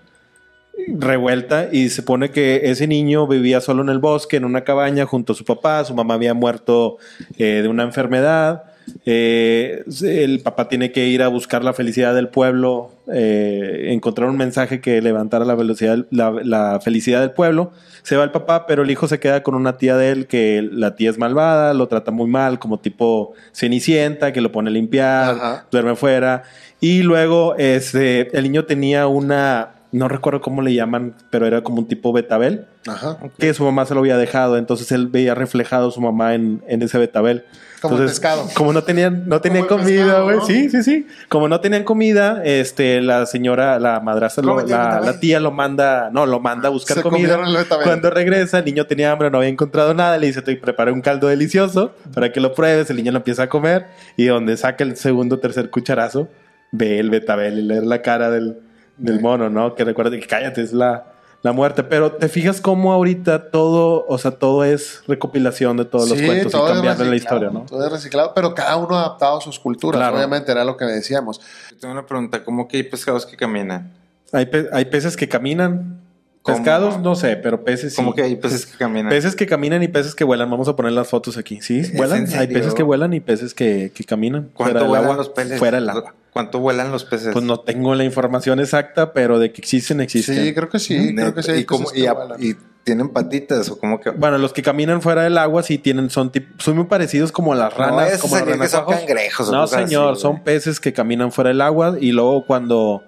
revuelta 0.89 1.69
y 1.73 1.89
se 1.89 2.03
pone 2.03 2.31
que 2.31 2.63
ese 2.65 2.87
niño 2.87 3.27
vivía 3.27 3.61
solo 3.61 3.83
en 3.83 3.89
el 3.89 3.99
bosque, 3.99 4.37
en 4.37 4.45
una 4.45 4.65
cabaña 4.65 5.07
junto 5.07 5.33
a 5.33 5.37
su 5.37 5.45
papá, 5.45 5.85
su 5.85 5.95
mamá 5.95 6.15
había 6.15 6.35
muerto 6.35 6.99
eh, 7.39 7.61
de 7.63 7.69
una 7.69 7.85
enfermedad, 7.85 8.65
eh, 9.07 9.85
el 10.03 10.41
papá 10.41 10.69
tiene 10.69 10.93
que 10.93 11.07
ir 11.07 11.23
a 11.23 11.29
buscar 11.29 11.65
la 11.65 11.73
felicidad 11.73 12.15
del 12.15 12.29
pueblo, 12.29 12.93
eh, 13.13 13.89
encontrar 13.91 14.29
un 14.29 14.37
mensaje 14.37 14.81
que 14.81 15.01
levantara 15.01 15.45
la, 15.45 15.55
velocidad, 15.55 16.07
la, 16.11 16.81
felicidad 16.81 17.21
del 17.21 17.33
pueblo. 17.33 17.73
Se 18.03 18.17
va 18.17 18.25
el 18.25 18.31
papá, 18.31 18.67
pero 18.67 18.83
el 18.83 18.91
hijo 18.91 19.09
se 19.09 19.19
queda 19.19 19.43
con 19.43 19.55
una 19.55 19.79
tía 19.79 19.97
de 19.97 20.11
él 20.11 20.27
que 20.27 20.69
la 20.71 20.95
tía 20.95 21.11
es 21.11 21.19
malvada, 21.19 21.73
lo 21.75 21.89
trata 21.89 22.11
muy 22.11 22.29
mal, 22.29 22.59
como 22.59 22.79
tipo 22.79 23.33
cenicienta, 23.53 24.33
que 24.33 24.41
lo 24.41 24.53
pone 24.53 24.71
a 24.71 24.73
limpiar, 24.73 25.65
duerme 25.71 25.97
fuera. 25.97 26.43
Y 26.81 27.03
luego 27.03 27.55
este, 27.57 28.37
el 28.37 28.45
niño 28.45 28.67
tenía 28.67 29.07
una, 29.07 29.74
no 29.95 30.09
recuerdo 30.09 30.41
cómo 30.41 30.61
le 30.61 30.75
llaman, 30.75 31.15
pero 31.31 31.47
era 31.47 31.63
como 31.63 31.79
un 31.79 31.87
tipo 31.87 32.13
betabel, 32.13 32.67
que 33.39 33.55
su 33.55 33.65
mamá 33.65 33.87
se 33.87 33.95
lo 33.95 34.01
había 34.01 34.17
dejado, 34.17 34.59
entonces 34.59 34.91
él 34.91 35.07
veía 35.07 35.37
reflejado 35.37 35.93
su 35.93 36.01
mamá 36.01 36.35
en, 36.35 36.65
en 36.67 36.83
ese 36.83 36.99
betabel. 36.99 37.45
Como 37.81 37.99
pescado. 37.99 38.49
Como 38.55 38.73
no 38.73 38.83
tenían, 38.83 39.29
no 39.29 39.41
tenían 39.41 39.67
comida, 39.67 40.23
güey. 40.23 40.39
Sí, 40.47 40.69
sí, 40.71 40.83
sí. 40.83 41.07
Como 41.29 41.49
no 41.49 41.61
tenían 41.61 41.85
comida, 41.85 42.43
este, 42.43 43.03
la 43.03 43.27
señora, 43.27 43.79
la 43.79 44.01
madrastra, 44.01 44.43
la, 44.43 45.21
tía 45.21 45.39
lo 45.39 45.53
manda, 45.53 46.11
no, 46.11 46.27
lo 46.27 46.41
manda 46.41 46.69
a 46.69 46.71
buscar 46.73 47.03
comida. 47.03 47.39
Cuando 47.85 48.11
regresa, 48.11 48.59
el 48.61 48.65
niño 48.65 48.87
tenía 48.87 49.13
hambre, 49.13 49.31
no 49.31 49.39
había 49.39 49.51
encontrado 49.51 49.93
nada. 49.93 50.17
Le 50.17 50.27
dice, 50.29 50.41
te 50.41 50.57
preparé 50.57 50.93
un 50.93 51.03
caldo 51.03 51.29
delicioso 51.29 51.95
para 52.15 52.33
que 52.33 52.41
lo 52.41 52.55
pruebes. 52.55 52.89
El 52.89 52.97
niño 52.97 53.13
lo 53.13 53.19
empieza 53.19 53.45
a 53.45 53.49
comer 53.49 53.87
y 54.17 54.25
donde 54.25 54.57
saca 54.57 54.83
el 54.83 54.97
segundo, 54.97 55.39
tercer 55.39 55.69
cucharazo, 55.69 56.29
ve 56.73 56.99
el 56.99 57.11
betabel 57.11 57.59
y 57.59 57.63
leer 57.63 57.85
la 57.85 58.01
cara 58.01 58.31
del, 58.31 58.64
del 58.97 59.21
mono, 59.21 59.51
¿no? 59.51 59.75
Que 59.75 59.85
recuerda 59.85 60.17
que 60.19 60.27
cállate, 60.27 60.63
es 60.63 60.73
la, 60.73 61.07
la 61.43 61.53
muerte. 61.53 61.83
Pero 61.83 62.13
te 62.13 62.29
fijas 62.29 62.61
cómo 62.61 62.93
ahorita 62.93 63.51
todo, 63.51 64.07
o 64.09 64.19
sea, 64.19 64.33
todo 64.33 64.65
es 64.65 65.03
recopilación 65.07 65.77
de 65.77 65.85
todos 65.85 66.09
los 66.09 66.21
cuentos 66.21 66.55
y 66.55 66.73
cambiando 66.73 67.05
la 67.05 67.17
historia, 67.17 67.51
¿no? 67.51 67.67
Todo 67.67 67.85
es 67.85 67.93
reciclado, 67.93 68.33
pero 68.35 68.55
cada 68.55 68.77
uno 68.77 68.97
adaptado 68.97 69.39
a 69.39 69.41
sus 69.41 69.59
culturas. 69.59 70.13
Obviamente 70.13 70.53
era 70.53 70.65
lo 70.65 70.77
que 70.77 70.85
decíamos. 70.85 71.41
tengo 71.81 71.93
una 71.93 72.07
pregunta, 72.07 72.45
¿cómo 72.45 72.69
que 72.69 72.79
hay 72.79 72.83
pescados 72.85 73.27
que 73.27 73.37
caminan? 73.37 73.93
Hay, 74.33 74.49
hay 74.73 74.85
peces 74.87 75.17
que 75.17 75.29
caminan. 75.29 76.04
Pescados, 76.45 77.01
no 77.01 77.15
sé, 77.15 77.37
pero 77.37 77.65
peces 77.65 77.95
sí. 77.95 77.97
¿Cómo 77.97 78.15
que 78.15 78.23
hay 78.23 78.37
peces 78.37 78.67
que 78.67 78.77
caminan? 78.77 79.09
Peces 79.09 79.35
que 79.35 79.47
caminan 79.47 79.83
y 79.83 79.89
peces 79.89 80.15
que 80.15 80.25
vuelan. 80.25 80.51
Vamos 80.51 80.69
a 80.69 80.77
poner 80.77 80.93
las 80.93 81.09
fotos 81.09 81.39
aquí. 81.39 81.61
Sí, 81.63 81.83
vuelan. 81.95 82.27
Hay 82.37 82.49
peces 82.49 82.75
que 82.75 82.83
vuelan 82.83 83.15
y 83.15 83.21
peces 83.21 83.55
que, 83.55 83.93
que 83.95 84.05
caminan. 84.05 84.51
¿Cuánto 84.53 84.87
vuelan 84.87 85.17
los 85.17 85.31
peces? 85.31 85.59
Fuera 85.59 85.81
del 85.81 85.89
agua. 85.89 86.15
¿Cuánto 86.35 86.59
vuelan 86.59 86.91
los 86.91 87.05
peces? 87.05 87.33
Pues 87.33 87.45
no 87.45 87.61
tengo 87.61 87.95
la 87.95 88.05
información 88.05 88.61
exacta, 88.61 89.13
pero 89.13 89.39
de 89.39 89.53
que 89.53 89.61
existen, 89.63 90.01
existen. 90.01 90.35
Sí, 90.37 90.53
creo 90.53 90.69
que 90.69 90.79
sí. 90.79 91.15
Creo 91.15 91.33
que 91.33 91.43
sí. 91.43 91.53
¿Y, 91.53 91.65
cómo, 91.65 91.87
y, 92.39 92.57
tienen 92.83 93.09
patitas 93.09 93.71
o 93.71 93.79
como 93.79 93.99
que. 94.01 94.11
Bueno, 94.11 94.37
los 94.37 94.53
que 94.53 94.63
caminan 94.63 95.01
fuera 95.01 95.23
del 95.23 95.39
agua 95.39 95.63
sí 95.63 95.79
tienen, 95.79 96.11
son, 96.11 96.31
son 96.59 96.77
muy 96.77 96.85
parecidos 96.85 97.33
como 97.33 97.55
a 97.55 97.57
las 97.57 97.73
ranas. 97.73 98.19
como 98.21 98.35
que 98.45 98.69
son 98.69 98.85
cangrejos. 98.85 99.51
No, 99.51 99.67
señor, 99.67 100.17
son 100.17 100.45
peces 100.45 100.79
que 100.79 100.93
caminan 100.93 101.33
fuera 101.33 101.49
del 101.49 101.63
agua 101.63 101.97
y 101.99 102.13
luego 102.13 102.45
cuando. 102.45 103.03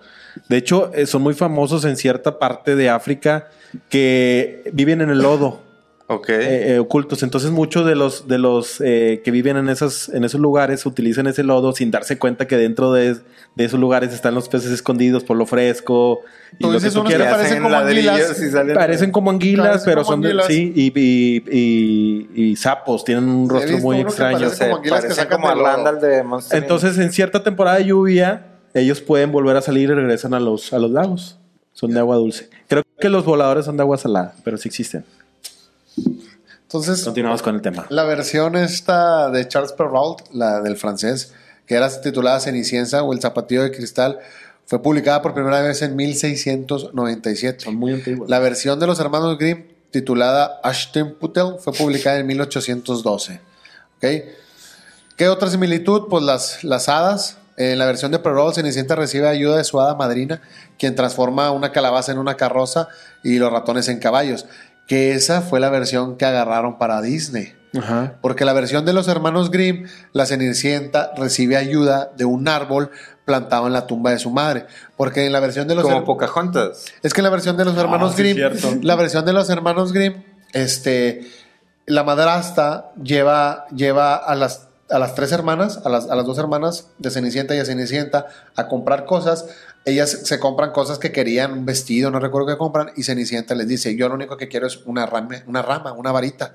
De 0.49 0.57
hecho, 0.57 0.91
eh, 0.95 1.07
son 1.07 1.23
muy 1.23 1.35
famosos 1.35 1.85
en 1.85 1.97
cierta 1.97 2.39
parte 2.39 2.77
de 2.77 2.89
África 2.91 3.49
que 3.89 4.71
viven 4.73 5.01
en 5.01 5.11
el 5.11 5.19
lodo. 5.19 5.67
Eh, 6.29 6.75
eh, 6.75 6.79
ocultos. 6.79 7.23
Entonces, 7.25 7.51
muchos 7.51 7.85
de 7.85 7.97
los, 7.97 8.29
de 8.29 8.39
los 8.39 8.81
eh, 8.81 9.23
que 9.25 9.33
viven 9.33 9.57
en, 9.57 9.69
esas, 9.69 10.09
en 10.09 10.25
esos 10.25 10.41
lugares 10.41 10.87
utilizan 10.87 11.27
ese 11.27 11.43
lodo 11.43 11.73
sin 11.73 11.91
darse 11.91 12.17
cuenta 12.17 12.47
que 12.47 12.57
dentro 12.57 12.93
de, 12.93 13.17
esos 13.57 13.81
lugares 13.81 14.13
están 14.13 14.35
los 14.35 14.49
peces 14.49 14.71
escondidos 14.71 15.25
por 15.25 15.37
lo 15.37 15.47
fresco. 15.47 16.21
Y 16.61 16.71
lo 16.71 16.79
que 16.79 16.91
tú 16.91 17.03
quieras. 17.03 17.35
Parecen 17.35 17.63
como 17.63 17.75
anguilas. 17.75 18.41
Parecen 18.75 19.11
como 19.11 19.31
anguilas, 19.31 19.83
pero 19.85 20.05
son 20.05 20.23
sí, 20.47 20.73
y, 20.77 21.43
y, 22.37 22.57
sapos. 22.57 23.05
Tienen 23.05 23.25
un 23.25 23.49
rostro 23.49 23.79
muy 23.79 24.01
extraño. 24.01 24.49
Parecen 24.89 25.29
como, 25.29 25.49
como 25.49 25.93
de 26.01 26.25
Entonces, 26.53 26.99
en 26.99 27.13
cierta 27.13 27.43
temporada 27.43 27.79
de 27.79 27.87
lluvia, 27.87 28.56
ellos 28.81 29.01
pueden 29.01 29.33
volver 29.33 29.57
a 29.57 29.63
salir 29.63 29.91
y 29.91 29.95
regresan 29.95 30.35
a 30.35 30.41
los, 30.41 30.73
a 30.73 30.79
los 30.79 30.91
lagos. 30.91 31.39
Son 31.73 31.91
de 31.91 31.99
agua 31.99 32.17
dulce. 32.17 32.49
Creo 32.69 32.83
que 32.99 33.09
los 33.09 33.25
voladores 33.25 33.65
son 33.67 33.77
de 33.77 33.83
agua 33.83 33.99
salada, 33.99 34.35
pero 34.45 34.57
sí 34.57 34.69
existen. 34.69 35.05
Entonces, 36.63 37.05
continuamos 37.05 37.43
con 37.43 37.55
el 37.55 37.63
tema. 37.63 37.87
La 37.91 38.05
versión 38.05 38.57
esta 38.57 39.31
de 39.31 39.47
Charles 39.47 39.73
Perrault, 39.73 40.23
la 40.33 40.61
del 40.61 40.77
francés, 40.77 41.33
que 41.67 41.75
era 41.75 41.89
titulada 42.01 42.41
Cenicienta 42.41 43.03
o 43.03 43.13
El 43.13 43.21
zapatillo 43.21 43.63
de 43.63 43.71
cristal, 43.71 44.19
fue 44.67 44.83
publicada 44.83 45.23
por 45.23 45.33
primera 45.33 45.63
vez 45.63 45.81
en 45.83 45.95
1697. 45.95 47.65
Son 47.65 47.77
muy 47.77 47.93
antiguos. 47.93 48.29
La 48.29 48.41
versión 48.41 48.81
de 48.81 48.87
los 48.87 48.99
hermanos 48.99 49.39
Grimm, 49.39 49.65
titulada 49.91 50.61
Aschenputtel, 50.63 51.55
fue 51.61 51.73
publicada 51.73 52.19
en 52.19 52.27
1812. 52.27 53.41
¿Qué 54.01 55.29
otra 55.29 55.49
similitud? 55.49 56.09
Pues 56.11 56.25
las, 56.25 56.65
las 56.65 56.89
hadas. 56.89 57.39
En 57.57 57.79
la 57.79 57.87
versión 57.87 58.13
de 58.13 58.19
Perrault, 58.19 58.55
Cenicienta 58.55 58.95
recibe 58.95 59.29
ayuda 59.29 59.57
de 59.57 59.65
su 59.65 59.81
hada 59.81 59.95
madrina, 59.95 60.43
quien 60.79 60.95
transforma 60.95 61.51
una 61.51 61.73
calabaza 61.73 62.13
en 62.13 62.19
una 62.19 62.37
carroza 62.37 62.89
y 63.23 63.39
los 63.39 63.51
ratones 63.51 63.89
en 63.89 63.99
caballos 63.99 64.47
que 64.87 65.13
esa 65.13 65.43
fue 65.43 65.61
la 65.61 65.71
versión 65.71 66.17
que 66.17 66.25
agarraron 66.25 66.79
para 66.79 67.03
Disney. 67.03 67.55
Ajá. 67.77 68.15
Porque 68.23 68.45
la 68.45 68.53
versión 68.53 68.85
de 68.85 68.93
los 68.93 69.09
hermanos 69.09 69.51
Grimm, 69.51 69.87
la 70.13 70.27
Cenicienta 70.27 71.13
recibe 71.17 71.57
ayuda 71.57 72.13
de 72.17 72.25
un 72.25 72.49
árbol 72.49 72.91
plantado 73.25 73.67
en 73.67 73.73
la 73.73 73.87
tumba 73.87 74.13
de 74.13 74.19
su 74.19 74.31
madre. 74.31 74.67
Porque 74.97 75.27
en 75.27 75.33
la 75.33 75.41
versión 75.41 75.69
de 75.69 75.75
los 75.75 75.85
Como 75.85 76.05
Pocahontas. 76.05 76.85
es 77.03 77.13
que 77.13 77.21
en 77.21 77.25
la 77.25 77.31
versión 77.31 77.57
de 77.57 77.65
los 77.65 77.77
hermanos 77.77 78.15
sí, 78.15 78.23
Grimm, 78.23 78.37
cierto. 78.37 78.79
la 78.83 78.97
versión 78.97 79.25
de 79.27 79.33
los 79.33 79.51
hermanos 79.51 79.93
Grimm, 79.93 80.23
este, 80.53 81.27
la 81.87 82.05
madrastra 82.05 82.93
lleva, 83.03 83.67
lleva 83.75 84.15
a 84.15 84.35
las, 84.37 84.66
a 84.89 84.99
las 84.99 85.15
tres 85.15 85.33
hermanas, 85.33 85.81
a 85.85 85.89
las, 85.89 86.09
a 86.09 86.15
las 86.17 86.25
dos 86.27 86.39
hermanas 86.39 86.89
de 86.99 87.11
Cenicienta 87.11 87.55
y 87.55 87.59
a 87.59 87.65
Cenicienta 87.65 88.27
a 88.55 88.69
comprar 88.69 89.05
cosas. 89.05 89.47
Ellas 89.85 90.11
se 90.25 90.39
compran 90.41 90.71
cosas 90.73 90.99
que 90.99 91.13
querían, 91.13 91.53
un 91.53 91.65
vestido, 91.65 92.11
no 92.11 92.19
recuerdo 92.19 92.49
qué 92.49 92.57
compran, 92.57 92.91
y 92.97 93.03
Cenicienta 93.05 93.55
les 93.55 93.69
dice, 93.69 93.97
yo 93.97 94.09
lo 94.09 94.15
único 94.15 94.37
que 94.37 94.49
quiero 94.49 94.67
es 94.67 94.79
una 94.85 95.07
rama, 95.07 95.43
una 95.47 95.63
rama, 95.63 95.93
una 95.93 96.13
varita. 96.13 96.55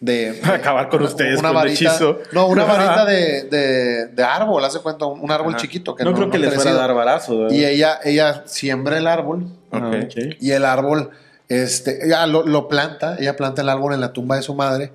De, 0.00 0.32
Para 0.42 0.54
acabar 0.54 0.88
con 0.88 1.02
ustedes, 1.02 1.38
una 1.38 1.48
con 1.48 1.56
varita, 1.56 1.90
hechizo. 1.90 2.18
No, 2.32 2.46
una 2.48 2.64
varita 2.64 3.04
de, 3.04 3.42
de, 3.44 4.06
de 4.06 4.22
árbol, 4.24 4.64
hace 4.64 4.78
cuenta, 4.80 5.04
un, 5.04 5.30
árbol 5.30 5.52
Ajá. 5.54 5.60
chiquito. 5.62 5.94
Que 5.94 6.04
no, 6.04 6.14
creo 6.14 6.30
que 6.30 6.38
les 6.38 6.54
fuera 6.54 6.70
a 6.70 6.74
dar 6.74 6.94
barazo. 6.94 7.38
¿verdad? 7.40 7.54
Y 7.54 7.64
ella, 7.66 7.98
ella 8.04 8.42
siembra 8.46 8.96
el 8.98 9.06
árbol 9.06 9.46
Ah, 9.72 9.88
Ok. 9.94 10.04
ok. 10.04 10.36
y 10.40 10.50
el 10.52 10.64
árbol, 10.64 11.10
este, 11.50 12.06
ella 12.06 12.26
lo, 12.28 12.46
lo 12.46 12.68
planta, 12.68 13.16
ella 13.18 13.36
planta 13.36 13.60
el 13.62 13.68
árbol 13.68 13.92
en 13.92 14.00
la 14.00 14.12
tumba 14.12 14.36
de 14.36 14.42
su 14.42 14.54
madre 14.54 14.92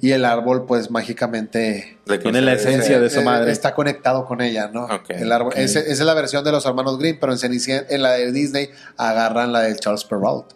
y 0.00 0.10
el 0.12 0.24
árbol 0.24 0.64
pues 0.64 0.90
mágicamente 0.90 1.98
Le 2.06 2.16
Tiene 2.16 2.40
la 2.40 2.54
esencia 2.54 2.98
de 2.98 3.10
su 3.10 3.20
eh, 3.20 3.24
madre. 3.24 3.52
está 3.52 3.74
conectado 3.74 4.24
con 4.24 4.40
ella, 4.40 4.70
¿no? 4.72 4.86
Ok, 4.86 5.10
el 5.10 5.30
árbol, 5.30 5.52
esa 5.54 5.80
es 5.80 6.00
la 6.00 6.14
versión 6.14 6.42
de 6.44 6.50
los 6.52 6.64
hermanos 6.64 6.98
Grimm, 6.98 7.18
pero 7.20 7.34
en, 7.34 8.02
la 8.02 8.12
de 8.12 8.32
Disney 8.32 8.70
agarran 8.96 9.52
la 9.52 9.60
de 9.60 9.76
Charles 9.76 10.04
Perrault, 10.04 10.46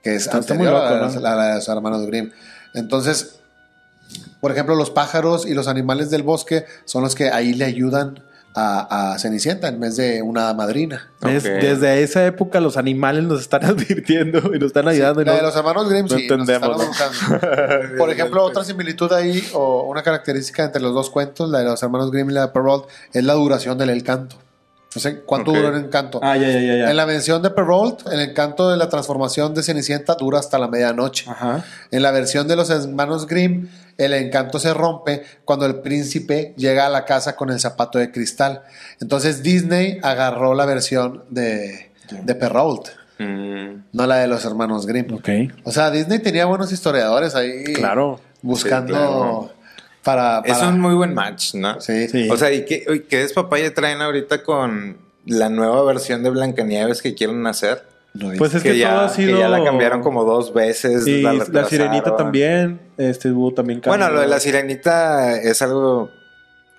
que 0.00 0.14
es 0.14 0.26
muy 0.28 0.36
anterior 0.36 0.72
loco, 0.74 0.86
a 0.86 0.90
la, 0.92 1.08
¿no? 1.08 1.20
la- 1.20 1.34
la 1.34 1.46
de 1.48 1.54
los 1.56 1.68
hermanos 1.68 2.06
Grimm. 2.06 2.30
Entonces, 2.74 3.40
por 4.40 4.52
ejemplo, 4.52 4.76
los 4.76 4.90
pájaros 4.90 5.44
y 5.44 5.54
los 5.54 5.66
animales 5.66 6.08
del 6.10 6.22
bosque 6.22 6.64
son 6.84 7.02
los 7.02 7.16
que 7.16 7.30
ahí 7.30 7.52
le 7.52 7.64
ayudan 7.64 8.22
a, 8.60 9.12
a 9.12 9.18
Cenicienta 9.18 9.68
en 9.68 9.78
vez 9.80 9.96
de 9.96 10.22
una 10.22 10.52
madrina. 10.54 11.10
Desde 11.20 12.02
esa 12.02 12.24
época 12.26 12.60
los 12.60 12.76
animales 12.76 13.24
nos 13.24 13.40
están 13.40 13.64
advirtiendo 13.66 14.38
y 14.54 14.58
nos 14.58 14.68
están 14.68 14.88
ayudando. 14.88 15.22
y 15.22 15.24
La 15.24 15.32
no- 15.32 15.36
de 15.38 15.42
los 15.44 15.56
hermanos 15.56 15.88
Grimm, 15.88 16.06
no 16.06 16.16
sí, 16.16 16.26
nos 16.28 16.48
están 16.48 16.62
entendemos. 16.70 16.86
Por 17.98 18.10
ejemplo, 18.10 18.42
otra 18.44 18.64
similitud 18.64 19.12
ahí 19.12 19.42
o 19.54 19.82
una 19.84 20.02
característica 20.02 20.64
entre 20.64 20.82
los 20.82 20.94
dos 20.94 21.10
cuentos, 21.10 21.48
la 21.50 21.60
de 21.60 21.64
los 21.66 21.82
hermanos 21.82 22.10
Grimm 22.10 22.30
y 22.30 22.34
la 22.34 22.42
de 22.46 22.48
Perrault, 22.48 22.86
es 23.12 23.24
la 23.24 23.34
duración 23.34 23.78
del 23.78 23.90
encanto. 23.90 24.36
No 24.94 25.02
sé 25.02 25.20
cuánto 25.20 25.52
duró 25.52 25.68
el 25.68 25.84
encanto. 25.84 26.18
Ah, 26.22 26.36
ya, 26.38 26.48
ya, 26.48 26.60
ya. 26.60 26.76
ya. 26.76 26.90
En 26.90 26.96
la 26.96 27.04
versión 27.04 27.42
de 27.42 27.50
Perrault, 27.50 28.06
el 28.10 28.20
encanto 28.20 28.70
de 28.70 28.78
la 28.78 28.88
transformación 28.88 29.52
de 29.54 29.62
Cenicienta 29.62 30.14
dura 30.14 30.38
hasta 30.38 30.58
la 30.58 30.66
medianoche. 30.66 31.28
Ajá. 31.30 31.62
En 31.90 32.02
la 32.02 32.10
versión 32.10 32.48
de 32.48 32.56
los 32.56 32.70
hermanos 32.70 33.26
Grimm, 33.26 33.68
el 33.98 34.14
encanto 34.14 34.58
se 34.58 34.72
rompe 34.72 35.22
cuando 35.44 35.66
el 35.66 35.80
príncipe 35.80 36.54
llega 36.56 36.86
a 36.86 36.88
la 36.88 37.04
casa 37.04 37.36
con 37.36 37.50
el 37.50 37.60
zapato 37.60 37.98
de 37.98 38.10
cristal. 38.10 38.62
Entonces 39.00 39.42
Disney 39.42 39.98
agarró 40.02 40.54
la 40.54 40.64
versión 40.64 41.24
de, 41.28 41.90
de 42.22 42.34
Perrault, 42.34 42.88
Mm. 43.20 43.82
no 43.94 44.06
la 44.06 44.18
de 44.18 44.28
los 44.28 44.44
hermanos 44.44 44.86
Grimm. 44.86 45.12
Ok. 45.14 45.28
O 45.64 45.72
sea, 45.72 45.90
Disney 45.90 46.20
tenía 46.20 46.46
buenos 46.46 46.70
historiadores 46.70 47.34
ahí. 47.34 47.64
Claro. 47.74 48.20
Buscando 48.42 48.94
Sí, 48.94 49.00
claro. 49.00 49.52
para, 50.04 50.38
Es 50.44 50.62
un 50.62 50.78
muy 50.80 50.94
buen 50.94 51.14
match, 51.14 51.54
¿no? 51.54 51.80
Sí. 51.80 52.06
Sí. 52.08 52.28
O 52.30 52.36
sea, 52.36 52.52
¿y 52.52 52.64
qué, 52.64 53.04
qué 53.08 53.18
despapaya 53.18 53.74
traen 53.74 54.00
ahorita 54.02 54.44
con 54.44 54.98
la 55.26 55.48
nueva 55.48 55.82
versión 55.82 56.22
de 56.22 56.30
Blancanieves 56.30 57.02
que 57.02 57.16
quieren 57.16 57.44
hacer? 57.48 57.82
Pues 58.36 58.54
es 58.54 58.62
que, 58.62 58.72
que, 58.72 58.78
ya, 58.78 58.90
todo 58.94 59.00
ha 59.02 59.08
sido. 59.10 59.34
que 59.34 59.40
ya 59.40 59.48
la 59.48 59.62
cambiaron 59.62 60.02
como 60.02 60.24
dos 60.24 60.52
veces. 60.52 61.06
Y 61.06 61.22
la, 61.22 61.64
sirenita 61.66 62.16
también. 62.16 62.80
Este 62.96 63.30
hubo 63.30 63.52
también 63.54 63.80
cambios. 63.80 63.96
Bueno, 63.98 64.12
lo 64.12 64.20
de 64.20 64.26
la 64.26 64.40
sirenita 64.40 65.36
es 65.40 65.62
algo 65.62 66.10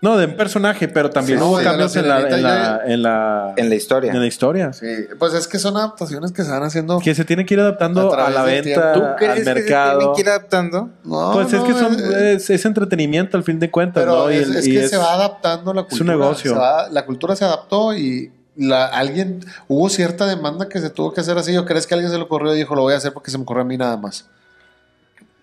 No, 0.02 0.18
de 0.18 0.26
un 0.26 0.36
personaje, 0.36 0.90
pero 0.90 1.10
también 1.10 1.40
Sí, 1.40 1.46
hubo 1.46 1.60
sí, 1.60 1.64
la 1.64 1.70
cambios 1.72 1.96
en 1.96 2.08
la, 2.10 2.20
en, 2.22 2.42
la, 2.44 2.82
en, 2.86 3.04
la, 3.04 3.54
en 3.56 3.70
la 3.70 3.76
historia. 3.76 4.12
en 4.12 4.20
la 4.20 4.26
historia. 4.28 4.74
Sí, 4.74 4.86
pues 5.18 5.34
es 5.34 5.48
que 5.48 5.60
son 5.60 5.78
adaptaciones 5.78 6.34
que 6.34 6.44
se 6.44 6.52
van 6.52 6.64
haciendo. 6.64 7.00
Que 7.00 7.16
se 7.16 7.24
tiene 7.24 7.46
que 7.46 7.54
ir 7.54 7.60
adaptando 7.62 8.14
A 8.14 8.30
la 8.30 8.44
venta, 8.44 8.92
¿Tú 8.94 9.02
al 9.04 9.16
crees 9.16 9.36
que 9.36 9.44
se 9.46 9.54
mercado. 9.54 10.00
tienen 10.00 10.16
que 10.16 10.22
ir 10.22 10.30
adaptando? 10.30 10.90
No, 11.06 11.32
Pues 11.34 11.54
es 11.54 11.62
que 11.62 11.74
son, 11.74 11.98
eh, 12.16 12.34
es, 12.34 12.50
es 12.50 12.66
entretenimiento 12.66 13.38
al 13.38 13.44
fin 13.44 13.60
de 13.60 13.72
cuentas, 13.72 14.04
pero 14.04 14.26
¿no? 14.26 14.32
Y 14.32 14.36
es, 14.38 14.48
el- 14.50 14.56
es 14.58 14.68
y 14.68 14.72
que 14.74 14.84
es- 14.84 14.90
se 14.90 14.98
va 14.98 15.14
adaptando 15.14 15.74
la 15.74 15.82
es 15.82 15.88
cultura. 15.88 16.14
un 16.14 16.20
negocio. 16.20 16.52
se 16.54 16.58
va- 16.60 16.90
la 16.90 17.06
cultura 17.06 17.36
se 17.38 17.46
adaptó 17.46 17.94
y 17.96 18.32
la, 18.56 18.86
alguien 18.86 19.40
hubo 19.68 19.90
cierta 19.90 20.26
demanda 20.26 20.68
que 20.70 20.80
se 20.80 20.90
tuvo 20.90 21.14
que 21.14 21.22
hacer 21.22 21.38
así. 21.38 21.56
¿O 21.58 21.66
crees 21.66 21.88
que 21.88 21.94
alguien 21.94 22.12
se 22.12 22.18
le 22.18 22.24
ocurrió 22.24 22.54
y 22.54 22.58
dijo 22.58 22.76
lo 22.76 22.82
voy 22.82 22.94
a 22.94 22.98
hacer 22.98 23.14
porque 23.14 23.32
se 23.32 23.38
me 23.38 23.44
ocurrió 23.44 23.62
a 23.62 23.66
mí 23.66 23.78
nada 23.78 23.98
más? 23.98 24.26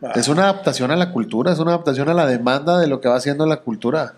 Ah. 0.02 0.12
Es 0.14 0.28
una 0.28 0.42
adaptación 0.44 0.90
a 0.90 0.96
la 0.96 1.10
cultura, 1.12 1.52
es 1.52 1.58
una 1.58 1.70
adaptación 1.72 2.08
a 2.08 2.14
la 2.14 2.26
demanda 2.26 2.78
de 2.78 2.86
lo 2.86 3.00
que 3.00 3.08
va 3.08 3.16
haciendo 3.16 3.46
la 3.46 3.56
cultura. 3.58 4.14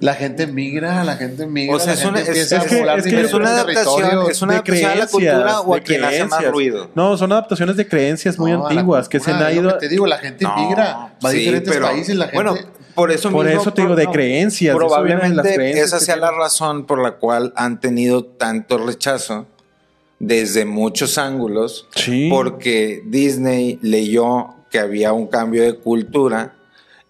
La 0.00 0.14
gente 0.14 0.46
migra, 0.46 1.04
la 1.04 1.16
gente 1.16 1.46
migra. 1.46 1.76
O 1.76 1.78
sea, 1.78 1.88
la 1.88 1.92
es 1.92 1.98
gente 2.00 2.10
una- 2.10 2.20
es- 2.22 2.28
empieza 2.28 2.56
es 2.56 2.62
a 2.62 2.66
que- 2.66 2.74
es 2.74 2.80
que 2.80 2.86
yo 2.86 2.94
¿Es 2.96 3.04
diferentes 3.04 3.34
una 3.34 3.50
adaptación, 3.50 4.30
es 4.30 4.42
una 4.42 4.52
de 4.54 4.56
adaptación 4.58 4.90
a 4.90 4.94
la 4.94 5.06
cultura 5.06 5.60
o 5.60 5.74
a 5.74 5.76
de 5.76 5.82
quien 5.82 6.04
hace 6.04 6.24
más 6.24 6.44
ruido? 6.50 6.90
No, 6.94 7.16
son 7.18 7.32
adaptaciones 7.32 7.76
de 7.76 7.86
creencias 7.86 8.38
muy 8.38 8.50
No, 8.52 8.66
antiguas 8.66 9.10
que 9.10 9.20
se 9.20 9.30
han 9.30 9.54
ido. 9.54 9.74
que 9.74 9.78
te 9.80 9.88
digo, 9.90 10.06
la 10.06 10.16
gente 10.16 10.44
No, 10.44 10.56
migra, 10.56 11.12
va 11.22 11.28
a 11.28 11.32
diferentes 11.32 11.70
pero- 11.70 11.86
países, 11.86 12.16
la 12.16 12.24
gente. 12.28 12.36
Bueno, 12.42 12.54
por 12.94 13.10
eso 13.10 13.30
Por 13.30 13.46
mismo, 13.46 13.60
eso 13.60 13.72
te 13.72 13.82
digo, 13.82 13.96
de 13.96 14.06
creencias, 14.06 14.74
eso 14.74 15.02
viene 15.02 15.16
de 15.20 15.20
Probablemente 15.20 15.36
las 15.36 15.54
creencias 15.54 15.86
esa 15.86 16.00
sea 16.00 16.16
la 16.16 16.30
razón 16.30 16.86
por 16.86 17.02
la 17.02 17.12
cual 17.12 17.52
han 17.56 17.80
tenido 17.80 18.24
tanto 18.24 18.78
rechazo 18.78 19.46
desde 20.18 20.64
muchos 20.64 21.18
ángulos. 21.18 21.88
Sí. 21.94 22.28
Porque 22.30 23.02
Disney 23.06 23.78
leyó 23.82 24.54
que 24.70 24.78
había 24.78 25.12
un 25.12 25.26
cambio 25.26 25.62
de 25.62 25.74
cultura 25.74 26.54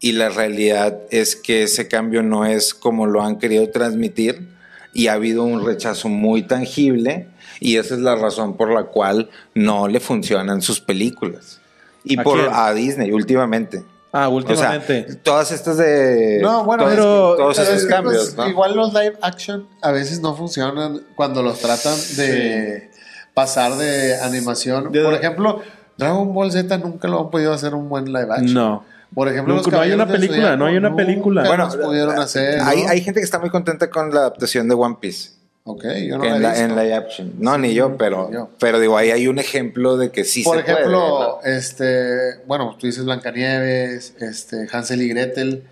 y 0.00 0.12
la 0.12 0.28
realidad 0.28 0.98
es 1.10 1.36
que 1.36 1.62
ese 1.62 1.88
cambio 1.88 2.22
no 2.22 2.44
es 2.44 2.74
como 2.74 3.06
lo 3.06 3.22
han 3.22 3.38
querido 3.38 3.70
transmitir 3.70 4.48
y 4.92 5.06
ha 5.06 5.14
habido 5.14 5.44
un 5.44 5.64
rechazo 5.64 6.08
muy 6.08 6.42
tangible 6.42 7.28
y 7.60 7.76
esa 7.76 7.94
es 7.94 8.00
la 8.00 8.16
razón 8.16 8.56
por 8.56 8.72
la 8.72 8.84
cual 8.84 9.30
no 9.54 9.86
le 9.86 10.00
funcionan 10.00 10.60
sus 10.60 10.80
películas. 10.80 11.60
Y 12.04 12.18
¿A 12.18 12.24
por 12.24 12.40
quién? 12.40 12.50
a 12.52 12.72
Disney 12.74 13.12
últimamente. 13.12 13.84
Ah, 14.14 14.28
O 14.28 14.42
sea, 14.42 14.54
últimamente. 14.54 15.02
todas 15.22 15.50
estas 15.52 15.78
de 15.78 16.38
No, 16.42 16.64
bueno, 16.64 16.82
todos, 16.84 16.94
pero- 16.94 17.34
todos 17.36 17.56
Pero 17.56 17.62
esos 17.68 17.76
es 17.76 17.84
que, 17.84 17.88
cambios, 17.88 18.16
pues, 18.24 18.36
¿no? 18.36 18.48
Igual 18.48 18.76
los 18.76 18.92
live 18.92 19.16
action 19.22 19.66
a 19.80 19.90
veces 19.90 20.20
no 20.20 20.34
funcionan 20.36 21.00
cuando 21.16 21.42
los 21.42 21.58
tratan 21.60 21.94
de 22.16 22.90
pasar 23.32 23.72
de 23.76 24.20
animación. 24.20 24.92
De- 24.92 25.02
Por 25.02 25.14
ejemplo, 25.14 25.62
Dragon 25.96 26.34
Ball 26.34 26.52
Z 26.52 26.76
nunca 26.78 27.08
lo 27.08 27.20
han 27.20 27.30
podido 27.30 27.52
hacer 27.54 27.74
un 27.74 27.88
buen 27.88 28.06
live 28.12 28.28
action. 28.30 28.54
no. 28.54 28.84
Por 29.14 29.28
ejemplo, 29.28 29.54
Nunca- 29.54 29.70
los 29.70 29.76
no 29.78 29.82
hay 29.82 29.92
una 29.92 30.06
película, 30.08 30.56
no 30.56 30.64
hay 30.64 30.76
una 30.78 30.96
película. 30.96 31.44
Bueno, 31.46 31.66
los 31.66 31.76
pudieron 31.76 32.18
hacer. 32.18 32.58
¿no? 32.62 32.64
hay, 32.66 32.80
hay 32.88 33.00
gente 33.02 33.20
que 33.20 33.24
está 33.24 33.38
muy 33.38 33.50
contenta 33.50 33.90
con 33.90 34.12
la 34.12 34.20
adaptación 34.20 34.66
de 34.68 34.74
One 34.74 34.96
Piece. 35.00 35.32
Ok, 35.64 35.84
yo 36.08 36.18
no 36.18 36.24
en, 36.24 36.30
la 36.30 36.36
he 36.36 36.40
la, 36.40 36.48
visto. 36.50 36.64
en 36.64 36.70
live 36.76 36.94
action. 36.94 37.32
No, 37.38 37.56
ni 37.56 37.72
yo, 37.72 37.96
pero, 37.96 38.30
yo. 38.32 38.50
pero 38.58 38.80
digo, 38.80 38.96
ahí 38.98 39.10
hay 39.12 39.28
un 39.28 39.38
ejemplo 39.38 39.96
de 39.96 40.10
que 40.10 40.24
sí 40.24 40.42
Por 40.42 40.56
se 40.56 40.62
ejemplo, 40.72 41.38
puede, 41.40 41.56
este, 41.56 42.38
bueno, 42.46 42.76
tú 42.80 42.86
dices 42.88 43.04
Blancanieves, 43.04 44.14
este, 44.20 44.66
Hansel 44.72 45.02
y 45.02 45.08
Gretel, 45.08 45.62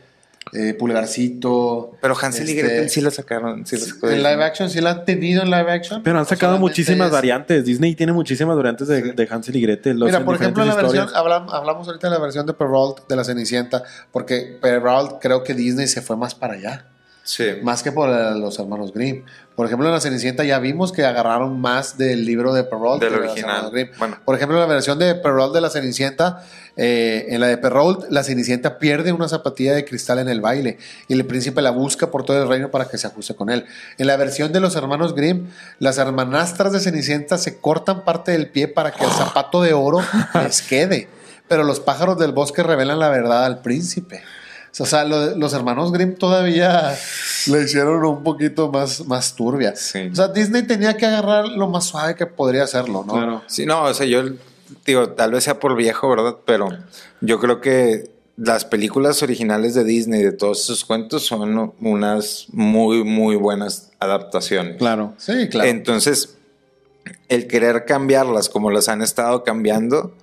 eh, 0.53 0.75
Pulgarcito. 0.75 1.91
¿no? 1.93 1.99
Pero 2.01 2.15
Hansel 2.21 2.49
y 2.49 2.53
este, 2.53 2.63
Gretel 2.63 2.91
sí 2.91 3.01
la 3.01 3.11
sacaron. 3.11 3.67
Sí 3.67 3.77
la 3.79 3.85
sacó 3.87 4.11
En 4.11 4.19
live 4.23 4.45
action, 4.45 4.71
sí 4.71 4.81
la 4.81 4.91
han 4.91 5.05
tenido 5.05 5.43
en 5.43 5.51
live 5.51 5.71
action. 5.73 6.03
Pero 6.05 6.19
han 6.21 6.27
sacado 6.27 6.57
muchísimas 6.59 7.07
es- 7.09 7.13
variantes. 7.13 7.65
Disney 7.65 7.95
tiene 7.97 8.13
muchísimas 8.13 8.57
variantes 8.57 8.87
de, 8.87 9.13
de 9.13 9.29
Hansel 9.31 9.57
y 9.57 9.61
Gretel. 9.63 9.99
los- 9.99 10.07
Mira, 10.09 10.25
por 10.25 10.37
ejemplo, 10.37 10.65
la 10.65 10.71
diferentes 10.73 11.05
versión, 11.05 11.17
historias. 11.17 11.43
hablam- 11.49 11.53
hablamos 11.53 11.89
ahorita 11.89 12.09
de 12.09 12.15
la 12.15 12.21
versión 12.21 12.47
de 12.47 12.53
Perrault 12.55 13.09
de 13.09 13.17
la 13.17 13.25
Cenicienta, 13.25 13.83
porque 14.13 14.57
Perrault 14.63 15.17
creo 15.21 15.43
que 15.43 15.55
Disney 15.55 15.89
se 15.89 16.01
fue 16.01 16.17
más 16.17 16.35
para 16.37 16.55
allá, 16.55 16.87
Sí. 17.31 17.45
más 17.63 17.85
que 17.85 17.93
por 17.93 18.09
eh, 18.11 18.33
los 18.37 18.59
hermanos 18.59 18.93
Grimm. 18.93 19.25
Por 19.55 19.67
ejemplo, 19.67 19.87
en 19.87 19.95
la 19.95 20.01
Cenicienta 20.01 20.43
ya 20.43 20.59
vimos 20.59 20.91
que 20.91 21.05
agarraron 21.05 21.61
más 21.61 21.97
del 21.97 22.25
libro 22.25 22.53
de 22.53 22.65
Perrault 22.65 23.01
Del 23.01 23.11
que 23.11 23.15
de 23.15 23.21
los 23.21 23.31
original. 23.33 23.51
hermanos 23.57 23.73
Grimm. 23.73 23.89
Bueno. 23.99 24.19
Por 24.25 24.35
ejemplo, 24.35 24.57
en 24.57 24.69
la 24.69 24.75
versión 24.75 24.99
de 24.99 25.15
Perrault 25.15 25.55
de 25.55 25.61
la 25.61 25.71
Cenicienta, 25.71 26.43
eh, 26.77 27.27
en 27.29 27.41
la 27.41 27.47
de 27.47 27.57
Perrault, 27.59 28.07
la 28.11 28.25
Cenicienta 28.25 28.79
pierde 28.79 29.13
una 29.13 29.29
zapatilla 29.29 29.75
de 29.75 29.85
cristal 29.85 30.19
en 30.19 30.29
el 30.29 30.41
baile 30.41 30.79
y 31.07 31.13
el 31.15 31.25
príncipe 31.25 31.63
la 31.63 31.71
busca 31.71 32.11
por 32.11 32.25
todo 32.25 32.43
el 32.43 32.49
reino 32.49 32.71
para 32.73 32.89
que 32.89 32.99
se 32.99 33.07
ajuste 33.07 33.37
con 33.37 33.49
él. 33.51 33.65
En 33.99 34.09
la 34.09 34.17
versión 34.17 34.53
de 34.53 34.59
los 34.59 34.75
hermanos 34.75 35.15
Grimm, 35.15 35.47
las 35.79 35.99
hermanastras 35.99 36.73
de 36.73 36.81
Cenicienta 36.81 37.39
se 37.39 37.61
cortan 37.61 38.03
parte 38.05 38.33
del 38.33 38.49
pie 38.49 38.67
para 38.67 38.91
que 38.91 39.05
el 39.05 39.11
zapato 39.11 39.63
de 39.63 39.73
oro 39.73 40.01
les 40.43 40.63
quede, 40.63 41.07
pero 41.47 41.63
los 41.63 41.79
pájaros 41.79 42.19
del 42.19 42.33
bosque 42.33 42.65
revelan 42.65 42.99
la 42.99 43.09
verdad 43.09 43.45
al 43.45 43.61
príncipe. 43.63 44.21
O 44.79 44.87
sea, 44.87 45.05
lo- 45.05 45.37
los 45.37 45.53
hermanos 45.53 45.93
Grimm 45.93 46.15
todavía 46.15 46.97
le 47.49 47.63
hicieron 47.63 48.05
un 48.05 48.23
poquito 48.23 48.71
más, 48.71 49.05
más 49.07 49.35
turbia. 49.35 49.75
Sí. 49.77 50.09
O 50.13 50.15
sea, 50.15 50.29
Disney 50.29 50.63
tenía 50.63 50.97
que 50.97 51.07
agarrar 51.07 51.49
lo 51.49 51.69
más 51.69 51.85
suave 51.87 52.15
que 52.15 52.27
podría 52.27 52.63
hacerlo, 52.65 53.05
¿no? 53.07 53.13
Claro. 53.15 53.43
Sí, 53.47 53.67
no, 53.67 53.83
o 53.85 53.95
sea, 53.95 54.07
yo 54.07 54.23
digo, 54.87 55.11
tal 55.11 55.33
vez 55.33 55.45
sea 55.45 55.59
por 55.59 55.75
viejo, 55.77 56.09
¿verdad? 56.09 56.37
Pero 56.47 56.69
yo 57.21 57.41
creo 57.41 57.61
que 57.61 58.11
las 58.37 58.65
películas 58.65 59.23
originales 59.23 59.75
de 59.75 59.85
Disney, 59.85 60.23
de 60.23 60.33
todos 60.33 60.61
esos 60.63 60.85
cuentos, 60.85 61.27
son 61.27 61.75
unas 61.81 62.47
muy, 62.53 63.05
muy 63.05 63.37
buenas 63.37 63.91
adaptaciones. 63.99 64.77
Claro. 64.79 65.13
Sí, 65.19 65.49
claro. 65.51 65.69
Entonces, 65.69 66.37
el 67.29 67.49
querer 67.49 67.85
cambiarlas 67.85 68.49
como 68.49 68.71
las 68.71 68.89
han 68.89 69.03
estado 69.03 69.43
cambiando, 69.45 70.15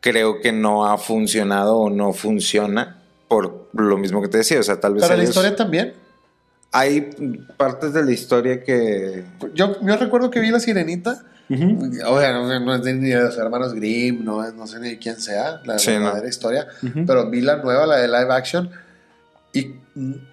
creo 0.00 0.40
que 0.40 0.52
no 0.52 0.86
ha 0.86 0.96
funcionado 0.96 1.76
o 1.76 1.90
no 1.90 2.12
funciona 2.12 2.94
por 3.28 3.68
lo 3.74 3.96
mismo 3.98 4.20
que 4.22 4.28
te 4.28 4.38
decía. 4.38 4.58
O 4.60 4.62
sea, 4.62 4.80
tal 4.80 4.94
vez. 4.94 5.02
Pero 5.04 5.16
la 5.16 5.22
ellos- 5.22 5.30
historia 5.36 5.54
también. 5.56 5.94
Hay 6.72 7.00
partes 7.56 7.92
de 7.94 8.04
la 8.04 8.12
historia 8.12 8.62
que. 8.62 9.24
Yo, 9.54 9.80
yo 9.80 9.96
recuerdo 9.96 10.30
que 10.30 10.40
vi 10.40 10.50
La 10.50 10.60
Sirenita. 10.60 11.22
Ujú. 11.50 11.90
O 12.08 12.20
sea, 12.20 12.32
no, 12.32 12.60
no 12.60 12.74
es 12.74 12.82
de- 12.82 12.92
ni 12.92 13.08
de 13.08 13.22
los 13.22 13.38
hermanos 13.38 13.72
Grimm, 13.72 14.22
no, 14.22 14.44
es- 14.44 14.52
no 14.52 14.66
sé 14.66 14.78
ni 14.80 14.90
de 14.90 14.98
quién 14.98 15.18
sea, 15.18 15.62
la 15.64 15.78
Sí, 15.78 15.92
no. 15.92 16.00
verdadera 16.04 16.28
historia. 16.28 16.66
Ujú. 16.82 17.06
Pero 17.06 17.30
vi 17.30 17.40
la 17.40 17.56
nueva, 17.56 17.86
la 17.86 17.96
de 17.96 18.06
live 18.08 18.30
action. 18.34 18.70
Y 19.54 19.76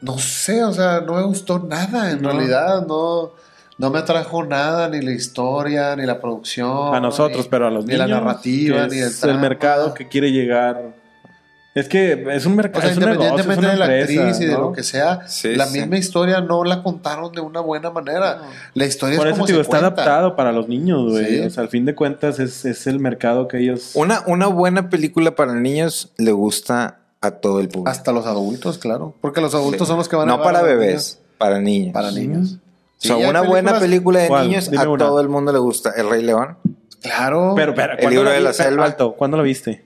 no 0.01 0.17
sé, 0.17 0.61
o 0.65 0.73
sea, 0.73 0.99
no 0.99 1.13
me 1.13 1.23
gustó 1.23 1.57
nada. 1.59 2.11
En 2.11 2.21
No. 2.21 2.31
realidad, 2.33 2.85
no, 2.85 3.31
no 3.77 3.89
me 3.91 3.99
atrajo 3.99 4.43
nada, 4.43 4.89
ni 4.89 5.01
la 5.01 5.11
historia, 5.13 5.95
ni 5.95 6.05
la 6.05 6.19
producción. 6.19 6.93
a 6.93 6.99
nosotros, 6.99 7.45
ni- 7.45 7.49
pero 7.49 7.67
a 7.67 7.71
los 7.71 7.85
ni 7.85 7.93
niños. 7.93 8.09
la 8.09 8.15
narrativa, 8.19 8.87
ni 8.87 8.97
el 8.97 9.07
es 9.07 9.23
el 9.23 9.39
mercado 9.39 9.93
que 9.93 10.09
quiere 10.09 10.33
llegar. 10.33 10.93
Es 11.75 11.89
que 11.89 12.25
es 12.31 12.45
un 12.45 12.53
O 12.53 12.55
mercado, 12.55 12.81
sea, 12.83 12.91
es 12.91 12.97
un 12.97 13.03
negocio, 13.03 13.23
es 13.25 13.31
independientemente 13.45 13.59
una 13.59 13.71
de 13.71 13.77
la 13.77 13.85
empresa, 13.99 14.21
actriz 14.21 14.39
y 14.39 14.45
de 14.45 14.53
¿no? 14.53 14.59
lo 14.61 14.71
que 14.71 14.81
sea, 14.83 15.27
Sí, 15.27 15.55
la 15.55 15.65
sí. 15.65 15.77
misma 15.81 15.97
historia 15.97 16.39
no 16.39 16.63
la 16.63 16.81
contaron 16.81 17.33
de 17.33 17.41
una 17.41 17.59
buena 17.59 17.91
manera. 17.91 18.43
La 18.73 18.85
historia 18.85 19.17
Por 19.17 19.27
es 19.27 19.31
eso 19.33 19.35
como 19.41 19.45
te 19.47 19.51
digo, 19.51 19.63
se 19.63 19.67
está 19.69 19.79
cuenta. 19.81 20.01
adaptado 20.01 20.35
para 20.37 20.53
los 20.53 20.69
niños, 20.69 21.11
güey. 21.11 21.25
Sí. 21.25 21.39
O 21.41 21.49
sea, 21.49 21.63
al 21.63 21.69
fin 21.69 21.83
de 21.83 21.93
cuentas 21.93 22.39
es, 22.39 22.63
es 22.63 22.87
el 22.87 22.99
mercado 23.01 23.49
que 23.49 23.57
ellos. 23.59 23.91
Una, 23.93 24.23
una 24.25 24.47
buena 24.47 24.89
película 24.89 25.35
para 25.35 25.53
niños 25.53 26.13
le 26.17 26.31
gusta 26.31 26.99
a 27.19 27.31
todo 27.31 27.59
el 27.59 27.67
público. 27.67 27.89
Hasta 27.89 28.13
los 28.13 28.25
adultos, 28.25 28.77
claro. 28.77 29.13
Porque 29.19 29.41
los 29.41 29.53
adultos 29.53 29.81
Sí. 29.81 29.87
son 29.89 29.97
los 29.97 30.07
que 30.07 30.15
van 30.15 30.29
a 30.29 30.37
No 30.37 30.43
para 30.43 30.61
bebés, 30.61 30.87
niños. 30.87 31.19
para 31.37 31.59
niños. 31.59 31.93
Para 31.93 32.11
niños. 32.11 32.57
O 33.03 33.07
sea, 33.07 33.17
una 33.17 33.41
buena 33.41 33.79
película 33.79 34.19
de 34.21 34.27
¿Cuál? 34.29 34.47
niños 34.47 34.71
Dime 34.71 34.81
a 34.83 34.89
una. 34.89 35.03
todo 35.05 35.19
el 35.19 35.27
mundo 35.27 35.51
le 35.51 35.59
gusta. 35.59 35.91
El 35.97 36.09
Rey 36.09 36.21
León. 36.23 36.57
Claro. 37.01 37.51
Pero, 37.53 37.75
pero, 37.75 37.91
El 37.93 37.99
¿cuándo 37.99 38.09
libro 38.11 38.29
de 38.31 38.39
la 38.39 38.53
selva. 38.53 38.85
Alto, 38.85 39.13
¿cuándo 39.15 39.35
lo 39.35 39.43
viste? 39.43 39.83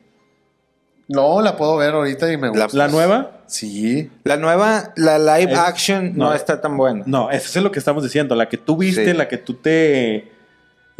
No, 1.09 1.41
la 1.41 1.57
puedo 1.57 1.75
ver 1.77 1.93
ahorita 1.95 2.31
y 2.31 2.37
me 2.37 2.49
gusta. 2.49 2.67
¿La 2.73 2.87
nueva? 2.87 3.31
Sí. 3.47 4.09
La 4.23 4.37
nueva, 4.37 4.93
la 4.95 5.17
live 5.17 5.51
Es- 5.53 5.57
action 5.59 6.13
no, 6.15 6.29
no. 6.29 6.33
está 6.35 6.61
tan 6.61 6.77
buena. 6.77 7.03
No, 7.07 7.31
eso 7.31 7.57
es 7.59 7.63
lo 7.63 7.71
que 7.71 7.79
estamos 7.79 8.03
diciendo. 8.03 8.35
La 8.35 8.47
que 8.47 8.57
tú 8.57 8.77
viste, 8.77 9.05
Sí. 9.11 9.13
la 9.17 9.27
que 9.27 9.37
tú 9.39 9.55
te 9.55 10.31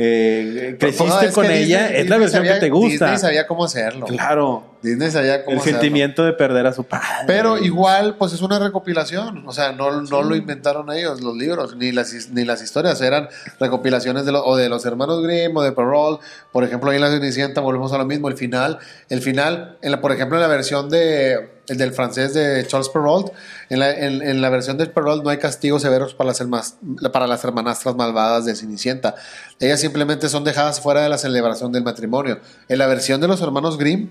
eh, 0.02 0.78
creciste 0.80 1.08
No, 1.10 1.20
es 1.22 1.34
con 1.34 1.46
ella, 1.46 1.58
Disney- 1.58 1.76
es 1.76 1.92
la 1.92 1.98
Disney 2.00 2.20
versión 2.20 2.40
sabía- 2.44 2.54
que 2.54 2.60
te 2.62 2.70
gusta. 2.70 2.88
Disney 3.06 3.18
sabía 3.18 3.48
cómo 3.48 3.66
hacerlo. 3.66 4.06
Claro. 4.06 4.64
Disney 4.82 5.12
sabía 5.12 5.44
cómo 5.44 5.56
El 5.56 5.60
hacerlo. 5.60 5.80
sentimiento 5.82 6.24
de 6.24 6.32
perder 6.32 6.66
a 6.68 6.72
su 6.72 6.86
padre. 6.86 7.26
Pero 7.28 7.58
igual, 7.58 8.16
pues 8.16 8.32
es 8.32 8.42
una 8.42 8.60
recopilación. 8.60 9.46
O 9.46 9.52
sea, 9.52 9.74
no, 9.74 10.02
no 10.04 10.24
lo 10.24 10.36
inventaron 10.38 10.90
ellos, 10.90 11.20
los 11.20 11.36
libros, 11.36 11.76
ni 11.76 11.92
las, 11.92 12.30
ni 12.30 12.46
las 12.46 12.62
historias. 12.64 13.02
Eran 13.02 13.28
recopilaciones 13.60 14.26
de, 14.26 14.32
lo- 14.32 14.46
o 14.46 14.56
de 14.56 14.70
los 14.70 14.86
hermanos 14.86 15.22
Grimm 15.22 15.58
o 15.58 15.64
de 15.64 15.74
Perrault. 15.74 16.22
Por 16.54 16.64
ejemplo, 16.64 16.92
ahí 16.92 16.96
en 16.96 17.02
La 17.02 17.10
Cenicienta 17.12 17.60
volvemos 17.60 17.92
a 17.92 17.98
lo 17.98 18.06
mismo. 18.06 18.30
El 18.30 18.38
final, 18.38 18.80
el 19.10 19.22
final, 19.22 19.78
en 19.82 19.92
la, 19.92 20.00
por 20.00 20.14
ejemplo, 20.14 20.38
en 20.38 20.42
la 20.44 20.48
versión 20.48 20.90
de, 20.90 21.59
el 21.70 21.78
del 21.78 21.94
francés 21.94 22.34
de 22.34 22.66
Charles 22.68 22.90
Perrault, 22.90 23.32
en 23.70 23.80
la, 23.80 23.92
en, 23.92 24.22
en 24.22 24.42
la 24.42 24.50
versión 24.50 24.78
de 24.78 24.86
Perrault 24.88 25.24
no 25.24 25.30
hay 25.30 25.38
castigos 25.38 25.82
severos 25.82 26.14
para 26.14 26.30
las, 26.30 26.42
hermas- 26.42 26.76
para 27.14 27.28
las 27.28 27.44
hermanastras 27.44 27.96
malvadas 27.96 28.46
de 28.46 28.56
Cenicienta. 28.56 29.16
Ellas 29.60 29.80
simplemente 29.80 30.30
son 30.30 30.44
dejadas 30.44 30.80
fuera 30.82 31.02
de 31.02 31.10
la 31.10 31.18
celebración 31.18 31.72
del 31.72 31.84
matrimonio. 31.84 32.40
En 32.68 32.78
la 32.78 32.88
versión 32.88 33.22
de 33.22 33.28
los 33.28 33.42
hermanos 33.42 33.78
Grimm, 33.78 34.10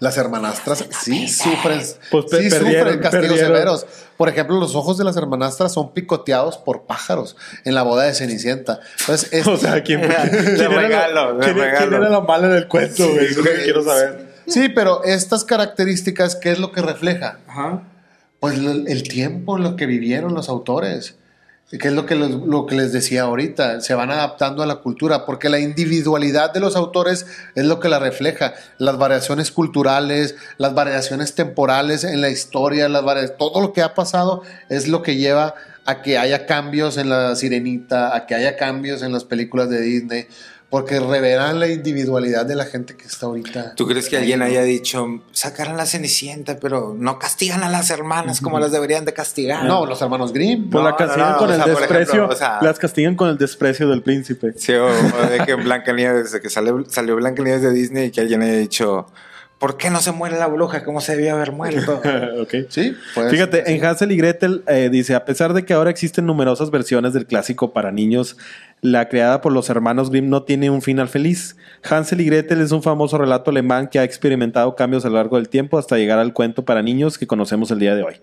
las 0.00 0.16
hermanastras 0.16 0.84
sí 1.04 1.28
sufren, 1.28 1.80
Pues 2.10 2.24
sí 2.30 2.50
sufren 2.50 2.98
castigos 2.98 3.10
perdieron. 3.10 3.38
severos. 3.38 3.86
Por 4.16 4.28
ejemplo, 4.28 4.58
los 4.58 4.74
ojos 4.74 4.98
de 4.98 5.04
las 5.04 5.16
hermanastras 5.16 5.72
son 5.72 5.92
picoteados 5.94 6.58
por 6.58 6.82
pájaros 6.86 7.36
en 7.64 7.74
la 7.76 7.82
boda 7.82 8.02
de 8.04 8.14
Cenicienta. 8.14 8.80
Entonces, 9.00 9.28
es- 9.32 9.46
O 9.46 9.56
sea, 9.56 9.80
¿quién, 9.84 10.00
era, 10.04 10.24
regalo, 10.24 11.38
la, 11.38 11.46
de 11.46 11.52
quién- 11.52 11.54
quién 11.54 11.56
regalo. 11.70 11.96
era 11.98 12.08
la 12.08 12.20
mala 12.20 12.48
del 12.48 12.66
cuento, 12.66 13.08
güey? 13.08 13.26
Es 13.26 13.36
lo 13.36 13.44
que 13.44 13.62
quiero 13.62 13.84
saber. 13.84 14.31
Sí, 14.46 14.68
pero 14.68 15.04
estas 15.04 15.44
características, 15.44 16.36
¿qué 16.36 16.52
es 16.52 16.58
lo 16.58 16.72
que 16.72 16.82
refleja? 16.82 17.38
Ajá. 17.46 17.82
Pues 18.40 18.58
lo- 18.58 18.72
el 18.86 19.02
tiempo 19.04 19.56
en 19.56 19.62
lo 19.64 19.76
que 19.76 19.86
vivieron 19.86 20.34
los 20.34 20.48
autores. 20.48 21.16
Que 21.80 21.88
es 21.88 21.94
lo 21.94 22.04
que, 22.04 22.14
les, 22.16 22.28
lo 22.28 22.66
que 22.66 22.74
les 22.74 22.92
decía 22.92 23.22
ahorita, 23.22 23.80
se 23.80 23.94
van 23.94 24.10
adaptando 24.10 24.62
a 24.62 24.66
la 24.66 24.76
cultura, 24.76 25.24
porque 25.24 25.48
la 25.48 25.58
individualidad 25.58 26.52
de 26.52 26.60
los 26.60 26.76
autores 26.76 27.24
es 27.54 27.64
lo 27.64 27.80
que 27.80 27.88
la 27.88 27.98
refleja, 27.98 28.52
las 28.76 28.98
variaciones 28.98 29.50
culturales, 29.50 30.34
las 30.58 30.74
variaciones 30.74 31.34
temporales 31.34 32.04
en 32.04 32.20
la 32.20 32.28
historia, 32.28 32.90
las 32.90 33.38
todo 33.38 33.62
lo 33.62 33.72
que 33.72 33.80
ha 33.80 33.94
pasado 33.94 34.42
es 34.68 34.86
lo 34.86 35.00
que 35.00 35.16
lleva 35.16 35.54
a 35.86 36.02
que 36.02 36.18
haya 36.18 36.44
cambios 36.44 36.98
en 36.98 37.08
la 37.08 37.34
sirenita, 37.36 38.14
a 38.14 38.26
que 38.26 38.34
haya 38.34 38.58
cambios 38.58 39.02
en 39.02 39.10
las 39.10 39.24
películas 39.24 39.70
de 39.70 39.80
Disney, 39.80 40.26
porque 40.72 40.98
revelan 41.00 41.60
la 41.60 41.68
individualidad 41.68 42.46
de 42.46 42.54
la 42.56 42.64
gente 42.64 42.96
que 42.96 43.04
está 43.04 43.26
ahorita. 43.26 43.74
¿Tú 43.74 43.86
crees 43.86 44.08
que 44.08 44.16
alguien 44.16 44.40
haya 44.40 44.62
dicho, 44.62 45.06
sacaron 45.30 45.76
la 45.76 45.84
Cenicienta, 45.84 46.56
pero 46.58 46.96
no 46.98 47.18
castigan 47.18 47.62
a 47.62 47.68
las 47.68 47.90
hermanas 47.90 48.40
como 48.40 48.58
las 48.58 48.72
deberían 48.72 49.04
de 49.04 49.12
castigar? 49.12 49.66
No, 49.66 49.84
los 49.84 50.00
hermanos 50.00 50.32
Grimm. 50.32 50.70
Pues 50.70 50.82
No, 50.82 50.88
la 50.88 50.96
castigan 50.96 51.26
no, 51.26 51.32
no, 51.32 51.38
con 51.38 51.50
o 51.50 51.52
el 51.52 51.62
sea, 51.62 51.66
desprecio. 51.74 52.00
ejemplo, 52.14 52.28
o 52.34 52.34
sea- 52.34 52.58
las 52.62 52.78
castigan 52.78 53.16
con 53.16 53.28
el 53.28 53.36
desprecio 53.36 53.86
del 53.86 54.00
príncipe. 54.00 54.54
Sí, 54.56 54.72
o, 54.72 54.86
o 54.86 55.26
de 55.30 55.40
que 55.44 55.54
Blancanieves, 55.56 56.32
de 56.32 56.40
que 56.40 56.48
sale, 56.48 56.72
salió 56.88 57.16
Blancanieves 57.16 57.60
de 57.60 57.70
Disney 57.70 58.06
y 58.06 58.10
que 58.10 58.22
alguien 58.22 58.40
haya 58.40 58.54
dicho, 58.56 59.08
¿por 59.58 59.76
qué 59.76 59.90
no 59.90 60.00
se 60.00 60.12
muere 60.12 60.38
la 60.38 60.46
bruja? 60.46 60.84
¿Cómo 60.84 61.02
se 61.02 61.14
debió 61.16 61.34
haber 61.34 61.52
muerto? 61.52 62.00
ok. 62.40 62.54
Sí, 62.70 62.96
pues, 63.14 63.30
Fíjate, 63.30 63.70
en 63.74 63.84
Hansel 63.84 64.10
y 64.10 64.16
Gretel 64.16 64.64
eh, 64.66 64.88
dice, 64.90 65.14
a 65.14 65.26
pesar 65.26 65.52
de 65.52 65.66
que 65.66 65.74
ahora 65.74 65.90
existen 65.90 66.24
numerosas 66.24 66.70
versiones 66.70 67.12
del 67.12 67.26
clásico 67.26 67.74
para 67.74 67.92
niños, 67.92 68.38
la 68.82 69.08
creada 69.08 69.40
por 69.40 69.52
los 69.52 69.70
hermanos 69.70 70.10
Grimm 70.10 70.28
no 70.28 70.42
tiene 70.42 70.68
un 70.68 70.82
final 70.82 71.08
feliz. 71.08 71.56
Hansel 71.88 72.20
y 72.20 72.26
Gretel 72.26 72.60
es 72.60 72.72
un 72.72 72.82
famoso 72.82 73.16
relato 73.16 73.52
alemán 73.52 73.88
que 73.88 74.00
ha 74.00 74.04
experimentado 74.04 74.74
cambios 74.74 75.04
a 75.04 75.08
lo 75.08 75.14
largo 75.14 75.36
del 75.36 75.48
tiempo 75.48 75.78
hasta 75.78 75.96
llegar 75.96 76.18
al 76.18 76.32
cuento 76.32 76.64
para 76.64 76.82
niños 76.82 77.16
que 77.16 77.28
conocemos 77.28 77.70
el 77.70 77.78
día 77.78 77.94
de 77.94 78.02
hoy. 78.02 78.14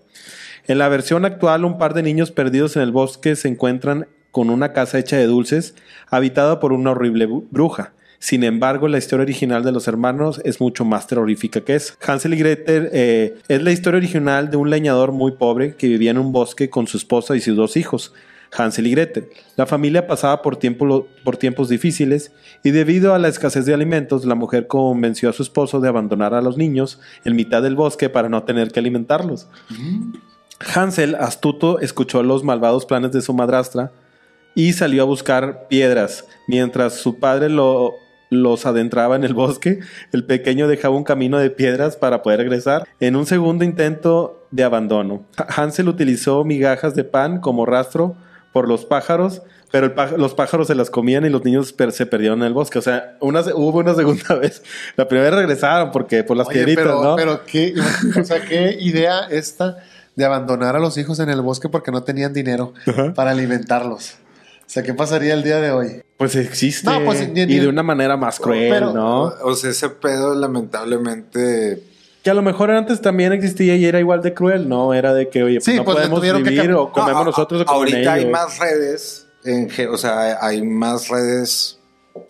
En 0.68 0.76
la 0.76 0.90
versión 0.90 1.24
actual, 1.24 1.64
un 1.64 1.78
par 1.78 1.94
de 1.94 2.02
niños 2.02 2.30
perdidos 2.30 2.76
en 2.76 2.82
el 2.82 2.92
bosque 2.92 3.36
se 3.36 3.48
encuentran 3.48 4.06
con 4.30 4.50
una 4.50 4.74
casa 4.74 4.98
hecha 4.98 5.16
de 5.16 5.26
dulces, 5.26 5.74
habitada 6.10 6.60
por 6.60 6.74
una 6.74 6.90
horrible 6.90 7.26
bruja. 7.50 7.94
Sin 8.18 8.44
embargo, 8.44 8.86
la 8.86 8.98
historia 8.98 9.22
original 9.22 9.64
de 9.64 9.72
los 9.72 9.88
hermanos 9.88 10.42
es 10.44 10.60
mucho 10.60 10.84
más 10.84 11.06
terrorífica 11.06 11.62
que 11.62 11.74
eso. 11.74 11.94
Hansel 12.06 12.34
y 12.34 12.36
Gretel 12.36 12.90
eh, 12.92 13.38
es 13.48 13.62
la 13.62 13.72
historia 13.72 13.96
original 13.96 14.50
de 14.50 14.58
un 14.58 14.68
leñador 14.68 15.12
muy 15.12 15.32
pobre 15.32 15.74
que 15.74 15.88
vivía 15.88 16.10
en 16.10 16.18
un 16.18 16.32
bosque 16.32 16.68
con 16.68 16.86
su 16.86 16.98
esposa 16.98 17.34
y 17.34 17.40
sus 17.40 17.56
dos 17.56 17.78
hijos. 17.78 18.12
Hansel 18.52 18.86
y 18.86 18.90
Gretel. 18.90 19.28
La 19.56 19.66
familia 19.66 20.06
pasaba 20.06 20.42
por, 20.42 20.56
tiempo- 20.56 21.06
por 21.24 21.36
tiempos 21.36 21.68
difíciles 21.68 22.32
y 22.64 22.70
debido 22.72 23.14
a 23.14 23.18
la 23.18 23.28
escasez 23.28 23.64
de 23.66 23.74
alimentos, 23.74 24.24
la 24.24 24.34
mujer 24.34 24.66
convenció 24.66 25.30
a 25.30 25.32
su 25.32 25.42
esposo 25.42 25.80
de 25.80 25.88
abandonar 25.88 26.34
a 26.34 26.40
los 26.42 26.56
niños 26.56 26.98
en 27.24 27.36
mitad 27.36 27.62
del 27.62 27.76
bosque 27.76 28.08
para 28.08 28.28
no 28.28 28.42
tener 28.42 28.72
que 28.72 28.80
alimentarlos. 28.80 29.48
Hansel, 30.74 31.14
astuto, 31.14 31.78
escuchó 31.80 32.22
los 32.22 32.44
malvados 32.44 32.84
planes 32.86 33.12
de 33.12 33.22
su 33.22 33.32
madrastra 33.32 33.92
y 34.54 34.72
salió 34.72 35.02
a 35.02 35.06
buscar 35.06 35.68
piedras. 35.68 36.26
Mientras 36.48 36.94
su 36.94 37.18
padre 37.18 37.48
lo- 37.48 37.94
los 38.30 38.66
adentraba 38.66 39.16
en 39.16 39.24
el 39.24 39.34
bosque, 39.34 39.80
el 40.12 40.24
pequeño 40.24 40.68
dejaba 40.68 40.96
un 40.96 41.04
camino 41.04 41.38
de 41.38 41.50
piedras 41.50 41.96
para 41.96 42.22
poder 42.22 42.40
regresar. 42.40 42.86
En 43.00 43.16
un 43.16 43.26
segundo 43.26 43.64
intento 43.64 44.46
de 44.50 44.62
abandono, 44.64 45.24
Ha- 45.36 45.62
Hansel 45.62 45.88
utilizó 45.88 46.44
migajas 46.44 46.94
de 46.94 47.04
pan 47.04 47.40
como 47.40 47.64
rastro 47.64 48.16
por 48.52 48.68
los 48.68 48.84
pájaros, 48.84 49.42
pero 49.70 49.86
el 49.86 50.20
los 50.20 50.34
pájaros 50.34 50.66
se 50.66 50.74
las 50.74 50.90
comían 50.90 51.24
y 51.24 51.28
los 51.28 51.44
niños 51.44 51.72
per- 51.72 51.92
se 51.92 52.04
perdieron 52.06 52.40
en 52.40 52.46
el 52.48 52.52
bosque. 52.52 52.78
O 52.78 52.82
sea, 52.82 53.16
una, 53.20 53.42
se- 53.42 53.54
hubo 53.54 53.78
una 53.78 53.94
segunda 53.94 54.34
vez. 54.40 54.62
La 54.96 55.06
primera 55.06 55.30
vez 55.30 55.38
regresaron 55.38 55.92
porque 55.92 56.24
por 56.24 56.36
las 56.36 56.48
Oye, 56.48 56.56
piedritas, 56.64 56.84
pero, 56.84 57.02
¿no? 57.02 57.16
pero 57.16 57.44
qué, 57.46 57.74
o 58.20 58.24
sea, 58.24 58.44
qué 58.44 58.76
idea 58.80 59.26
esta 59.30 59.78
de 60.16 60.24
abandonar 60.24 60.74
a 60.74 60.80
los 60.80 60.98
hijos 60.98 61.20
en 61.20 61.30
el 61.30 61.40
bosque 61.40 61.68
porque 61.68 61.92
no 61.92 62.02
tenían 62.02 62.32
dinero 62.32 62.74
Ajá. 62.86 63.14
para 63.14 63.30
alimentarlos. 63.30 64.14
O 64.66 64.72
sea, 64.72 64.82
¿qué 64.82 64.94
pasaría 64.94 65.34
el 65.34 65.42
día 65.42 65.60
de 65.60 65.70
hoy? 65.72 66.02
Pues 66.16 66.34
existe. 66.36 66.88
No, 66.90 67.04
pues, 67.04 67.28
ni- 67.32 67.40
y 67.42 67.58
de 67.58 67.68
una 67.68 67.82
manera 67.82 68.16
más 68.16 68.38
cruel, 68.38 68.70
Pero- 68.72 68.92
¿no? 68.92 69.22
O 69.42 69.54
sea, 69.54 69.70
ese 69.70 69.88
pedo 69.88 70.34
lamentablemente... 70.34 71.82
Que 72.22 72.30
a 72.30 72.34
lo 72.34 72.42
mejor 72.42 72.70
antes 72.70 73.00
también 73.00 73.32
existía 73.32 73.76
y 73.76 73.84
era 73.86 73.98
igual 73.98 74.20
de 74.22 74.34
cruel, 74.34 74.68
¿no? 74.68 74.92
Era 74.92 75.14
de 75.14 75.28
que, 75.30 75.42
oye, 75.42 75.56
pues 75.56 75.64
Sí, 75.64 75.74
no 75.76 75.84
pues, 75.84 75.96
podemos 75.96 76.20
que 76.20 76.32
vivir 76.34 76.70
cam- 76.70 76.76
o 76.78 76.92
comemos 76.92 77.14
No, 77.14 77.20
a- 77.20 77.24
nosotros 77.24 77.64
o 77.66 77.70
Ahorita 77.70 78.12
hay 78.12 78.26
más 78.26 78.58
redes, 78.58 79.26
en 79.44 79.68
o 79.90 79.96
sea, 79.96 80.38
hay 80.44 80.62
más 80.62 81.08
redes 81.08 81.78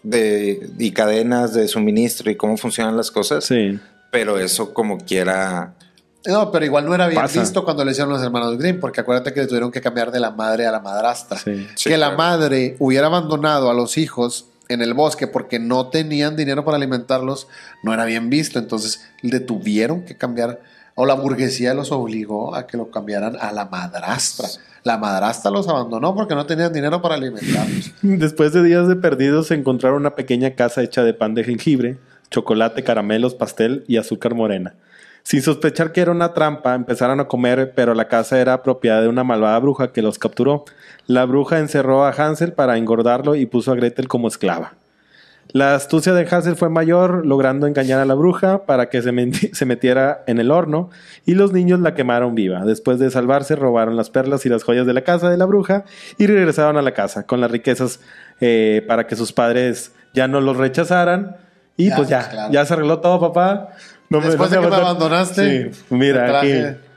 de, 0.02 0.70
y 0.78 0.92
cadenas 0.92 1.54
de 1.54 1.66
suministro 1.68 2.30
y 2.30 2.36
cómo 2.36 2.56
funcionan 2.56 2.96
las 2.96 3.10
cosas. 3.10 3.44
Sí. 3.44 3.78
Pero 4.12 4.38
eso 4.38 4.72
como 4.74 4.98
quiera... 4.98 5.74
No, 6.26 6.50
pero 6.52 6.64
igual 6.66 6.84
no 6.84 6.94
era 6.94 7.06
bien 7.08 7.20
Pasa. 7.22 7.40
visto 7.40 7.64
cuando 7.64 7.82
le 7.84 7.92
hicieron 7.92 8.12
los 8.12 8.22
hermanos 8.22 8.58
Grimm, 8.58 8.78
porque 8.78 9.00
acuérdate 9.00 9.32
que 9.32 9.40
le 9.40 9.46
tuvieron 9.46 9.70
que 9.70 9.80
cambiar 9.80 10.10
de 10.12 10.20
la 10.20 10.30
madre 10.30 10.66
a 10.66 10.70
la 10.72 10.80
madrastra. 10.80 11.38
Sí. 11.38 11.66
Sí, 11.76 11.88
que 11.88 11.96
la 11.96 12.14
claro. 12.14 12.18
madre 12.18 12.76
hubiera 12.78 13.06
abandonado 13.06 13.70
a 13.70 13.74
los 13.74 13.96
hijos 13.96 14.49
en 14.70 14.80
el 14.82 14.94
bosque 14.94 15.26
porque 15.26 15.58
no 15.58 15.88
tenían 15.88 16.36
dinero 16.36 16.64
para 16.64 16.76
alimentarlos, 16.76 17.48
no 17.82 17.92
era 17.92 18.04
bien 18.04 18.30
visto. 18.30 18.58
Entonces 18.58 19.04
le 19.20 19.40
tuvieron 19.40 20.04
que 20.04 20.16
cambiar, 20.16 20.60
o 20.94 21.04
la 21.06 21.14
burguesía 21.14 21.74
los 21.74 21.92
obligó 21.92 22.54
a 22.54 22.66
que 22.66 22.76
lo 22.76 22.90
cambiaran 22.90 23.36
a 23.40 23.52
la 23.52 23.66
madrastra. 23.66 24.48
La 24.84 24.96
madrastra 24.96 25.50
los 25.50 25.68
abandonó 25.68 26.14
porque 26.14 26.34
no 26.34 26.46
tenían 26.46 26.72
dinero 26.72 27.02
para 27.02 27.16
alimentarlos. 27.16 27.92
Después 28.02 28.52
de 28.52 28.62
días 28.62 28.88
de 28.88 28.96
perdidos, 28.96 29.48
se 29.48 29.54
encontraron 29.54 30.00
una 30.00 30.14
pequeña 30.14 30.52
casa 30.54 30.82
hecha 30.82 31.02
de 31.02 31.12
pan 31.12 31.34
de 31.34 31.44
jengibre, 31.44 31.98
chocolate, 32.30 32.84
caramelos, 32.84 33.34
pastel 33.34 33.84
y 33.88 33.96
azúcar 33.96 34.34
morena. 34.34 34.74
Sin 35.30 35.42
sospechar 35.42 35.92
que 35.92 36.00
era 36.00 36.10
una 36.10 36.34
trampa, 36.34 36.74
empezaron 36.74 37.20
a 37.20 37.28
comer, 37.28 37.70
pero 37.76 37.94
la 37.94 38.08
casa 38.08 38.40
era 38.40 38.64
propiedad 38.64 39.00
de 39.00 39.06
una 39.06 39.22
malvada 39.22 39.56
bruja 39.60 39.92
que 39.92 40.02
los 40.02 40.18
capturó. 40.18 40.64
La 41.06 41.24
bruja 41.24 41.60
encerró 41.60 42.04
a 42.04 42.10
Hansel 42.10 42.52
para 42.52 42.76
engordarlo 42.76 43.36
y 43.36 43.46
puso 43.46 43.70
a 43.70 43.76
Gretel 43.76 44.08
como 44.08 44.26
esclava. 44.26 44.72
La 45.52 45.76
astucia 45.76 46.14
de 46.14 46.26
Hansel 46.28 46.56
fue 46.56 46.68
mayor, 46.68 47.24
logrando 47.24 47.68
engañar 47.68 48.00
a 48.00 48.04
la 48.06 48.14
bruja 48.14 48.66
para 48.66 48.88
que 48.88 49.02
se, 49.02 49.12
meti- 49.12 49.52
se 49.54 49.66
metiera 49.66 50.24
en 50.26 50.40
el 50.40 50.50
horno 50.50 50.90
y 51.24 51.34
los 51.34 51.52
niños 51.52 51.78
la 51.78 51.94
quemaron 51.94 52.34
viva. 52.34 52.64
Después 52.64 52.98
de 52.98 53.08
salvarse, 53.12 53.54
robaron 53.54 53.96
las 53.96 54.10
perlas 54.10 54.44
y 54.46 54.48
las 54.48 54.64
joyas 54.64 54.84
de 54.84 54.94
la 54.94 55.02
casa 55.02 55.30
de 55.30 55.36
la 55.36 55.44
bruja 55.44 55.84
y 56.18 56.26
regresaron 56.26 56.76
a 56.76 56.82
la 56.82 56.90
casa 56.92 57.24
con 57.24 57.40
las 57.40 57.52
riquezas 57.52 58.00
eh, 58.40 58.84
para 58.88 59.06
que 59.06 59.14
sus 59.14 59.32
padres 59.32 59.92
ya 60.12 60.26
no 60.26 60.40
los 60.40 60.56
rechazaran. 60.56 61.36
Y 61.76 61.88
Ya, 61.90 61.96
pues 61.96 62.08
ya, 62.08 62.18
pues, 62.18 62.28
claro. 62.30 62.52
ya 62.52 62.66
se 62.66 62.74
arregló 62.74 62.98
todo, 62.98 63.20
papá. 63.20 63.68
No 64.10 64.20
Después 64.20 64.50
de 64.50 64.58
que 64.60 64.66
me 64.66 64.74
abandonaste, 64.76 65.72
Sí, 65.72 65.80
mira, 65.90 66.40
aquí. 66.40 66.52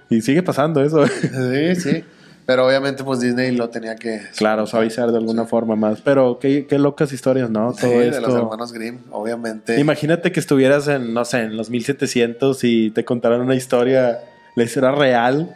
Y 0.09 0.21
sigue 0.21 0.43
pasando 0.43 0.83
eso. 0.83 1.05
Sí, 1.07 1.75
sí. 1.75 2.03
Pero 2.45 2.67
obviamente, 2.67 3.05
pues 3.05 3.21
Disney 3.21 3.55
lo 3.55 3.69
tenía 3.69 3.95
que. 3.95 4.19
claro, 4.35 4.67
suavizar 4.67 5.11
de 5.11 5.17
alguna 5.17 5.45
forma 5.45 5.75
más. 5.77 6.01
Pero 6.01 6.39
qué, 6.39 6.65
qué 6.67 6.77
locas 6.77 7.13
historias, 7.13 7.49
¿no? 7.49 7.71
Sí, 7.73 7.81
Todo 7.81 7.99
de 7.99 8.09
esto. 8.09 8.21
los 8.21 8.35
hermanos 8.35 8.73
Grimm, 8.73 8.97
obviamente. 9.11 9.79
Imagínate 9.79 10.31
que 10.33 10.41
estuvieras 10.41 10.87
en, 10.89 11.13
no 11.13 11.23
sé, 11.23 11.41
en 11.43 11.55
los 11.55 11.69
1700 11.69 12.61
y 12.65 12.91
te 12.91 13.05
contaran 13.05 13.39
una 13.41 13.55
historia, 13.55 14.19
la 14.55 14.63
historia 14.63 14.91
real. 14.91 15.55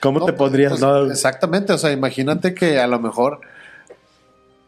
¿Cómo 0.00 0.20
No, 0.20 0.26
te 0.26 0.32
pondrías? 0.32 0.70
pues, 0.72 0.80
no? 0.80 1.10
Exactamente, 1.10 1.72
o 1.72 1.78
sea, 1.78 1.90
imagínate 1.90 2.54
que 2.54 2.78
a 2.78 2.86
lo 2.86 3.00
mejor 3.00 3.40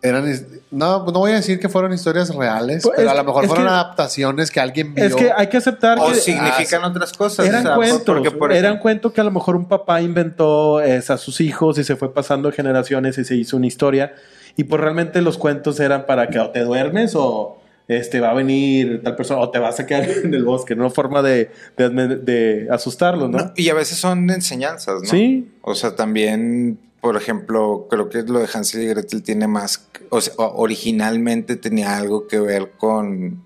eran. 0.02 0.24
No, 0.70 1.04
no 1.04 1.12
voy 1.12 1.32
a 1.32 1.34
decir 1.36 1.58
que 1.60 1.68
fueron 1.68 1.92
historias 1.92 2.34
reales, 2.34 2.82
Pues, 2.84 2.94
pero 2.96 3.08
es- 3.08 3.14
a 3.14 3.18
lo 3.18 3.24
mejor 3.24 3.46
fueron 3.46 3.66
que- 3.66 3.70
adaptaciones 3.72 4.50
que 4.50 4.60
alguien 4.60 4.94
vio. 4.94 5.04
Es 5.04 5.14
que 5.14 5.30
hay 5.34 5.48
que 5.48 5.56
aceptar 5.56 5.98
O 5.98 6.08
que 6.08 6.14
significan 6.14 6.84
otras 6.84 7.12
cosas. 7.12 7.46
eran 7.46 7.60
o 7.60 7.66
sea, 7.68 7.74
cuentos. 7.76 8.02
porque, 8.04 8.30
por 8.30 8.52
eran 8.52 8.78
cuentos 8.78 9.12
que 9.12 9.20
a 9.20 9.24
lo 9.24 9.30
mejor 9.30 9.56
un 9.56 9.66
papá 9.66 10.00
inventó 10.00 10.80
es, 10.80 11.10
a 11.10 11.18
sus 11.18 11.40
hijos 11.40 11.78
y 11.78 11.84
se 11.84 11.96
fue 11.96 12.12
pasando 12.14 12.50
de 12.50 12.56
generaciones 12.56 13.18
y 13.18 13.24
se 13.24 13.34
hizo 13.36 13.56
una 13.56 13.66
historia. 13.66 14.14
Y 14.56 14.64
pues 14.64 14.80
realmente 14.80 15.20
los 15.22 15.38
cuentos 15.38 15.78
eran 15.80 16.06
para 16.06 16.28
que 16.28 16.38
o 16.38 16.50
te 16.50 16.60
duermes 16.60 17.12
o 17.14 17.56
este 17.88 18.20
va 18.20 18.30
a 18.30 18.34
venir 18.34 19.00
tal 19.02 19.16
persona 19.16 19.40
o 19.40 19.50
te 19.50 19.58
vas 19.58 19.80
a 19.80 19.86
quedar 19.86 20.04
en 20.24 20.32
el 20.32 20.44
bosque, 20.44 20.76
no 20.76 20.90
forma 20.90 21.22
de, 21.22 21.50
de, 21.76 21.88
de 21.90 22.68
asustarlos, 22.70 23.28
¿no? 23.28 23.38
no, 23.38 23.52
y 23.56 23.68
a 23.68 23.74
veces 23.74 23.98
son 23.98 24.30
enseñanzas, 24.30 25.02
¿no? 25.02 25.08
Sí. 25.08 25.50
O 25.62 25.74
sea, 25.74 25.96
también, 25.96 26.78
por 27.00 27.16
ejemplo, 27.16 27.86
creo 27.90 28.08
que 28.08 28.22
lo 28.22 28.38
de 28.40 28.48
Hansel 28.52 28.82
y 28.82 28.86
Gretel 28.86 29.22
tiene 29.22 29.46
más, 29.46 29.86
o 30.10 30.20
sea, 30.20 30.34
originalmente 30.36 31.56
tenía 31.56 31.96
algo 31.96 32.26
que 32.28 32.38
ver 32.40 32.72
con, 32.78 33.42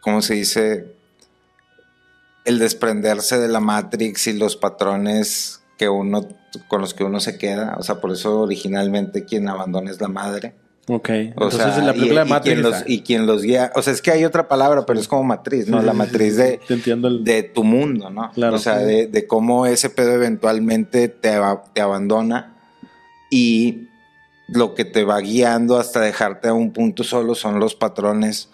¿cómo 0.00 0.22
se 0.22 0.34
dice? 0.34 0.94
El 2.44 2.58
desprenderse 2.58 3.38
de 3.38 3.48
la 3.48 3.60
Matrix 3.60 4.26
y 4.28 4.32
los 4.32 4.56
patrones 4.56 5.60
que 5.76 5.88
uno, 5.88 6.26
con 6.68 6.80
los 6.80 6.94
que 6.94 7.04
uno 7.04 7.20
se 7.20 7.36
queda. 7.38 7.76
O 7.78 7.82
sea, 7.82 8.00
por 8.00 8.12
eso 8.12 8.40
originalmente 8.40 9.24
quien 9.24 9.48
abandona 9.48 9.90
es 9.90 10.00
la 10.00 10.08
madre. 10.08 10.54
Ok. 10.88 11.08
O 11.10 11.12
Entonces 11.12 11.74
sea, 11.74 11.84
la 11.84 11.92
película 11.92 12.22
y, 12.22 12.24
de 12.24 12.28
y 12.28 12.30
Matrix 12.30 12.54
quien 12.54 12.62
los, 12.62 12.76
está. 12.78 12.90
y 12.90 13.02
quien 13.02 13.26
los 13.26 13.42
guía, 13.42 13.72
o 13.76 13.82
sea, 13.82 13.92
es 13.92 14.00
que 14.02 14.10
hay 14.10 14.24
otra 14.24 14.48
palabra, 14.48 14.86
pero 14.86 14.98
es 14.98 15.06
como 15.06 15.22
matriz, 15.22 15.68
¿no? 15.68 15.80
La 15.82 15.92
matriz 15.92 16.36
de, 16.36 16.60
Te 16.66 16.74
entiendo 16.74 17.08
el- 17.08 17.22
de 17.24 17.42
tu 17.42 17.62
mundo, 17.62 18.10
¿no? 18.10 18.30
Claro. 18.32 18.56
o 18.56 18.58
sea, 18.58 18.78
de, 18.78 19.06
de 19.06 19.26
cómo 19.26 19.66
ese 19.66 19.90
pedo 19.90 20.12
eventualmente 20.14 21.08
te, 21.08 21.38
te 21.74 21.80
abandona 21.82 22.56
y 23.30 23.88
lo 24.48 24.74
que 24.74 24.84
te 24.84 25.04
va 25.04 25.20
guiando 25.20 25.78
hasta 25.78 26.00
dejarte 26.00 26.48
a 26.48 26.54
un 26.54 26.72
punto 26.72 27.04
solo 27.04 27.34
son 27.34 27.60
los 27.60 27.74
patrones 27.74 28.50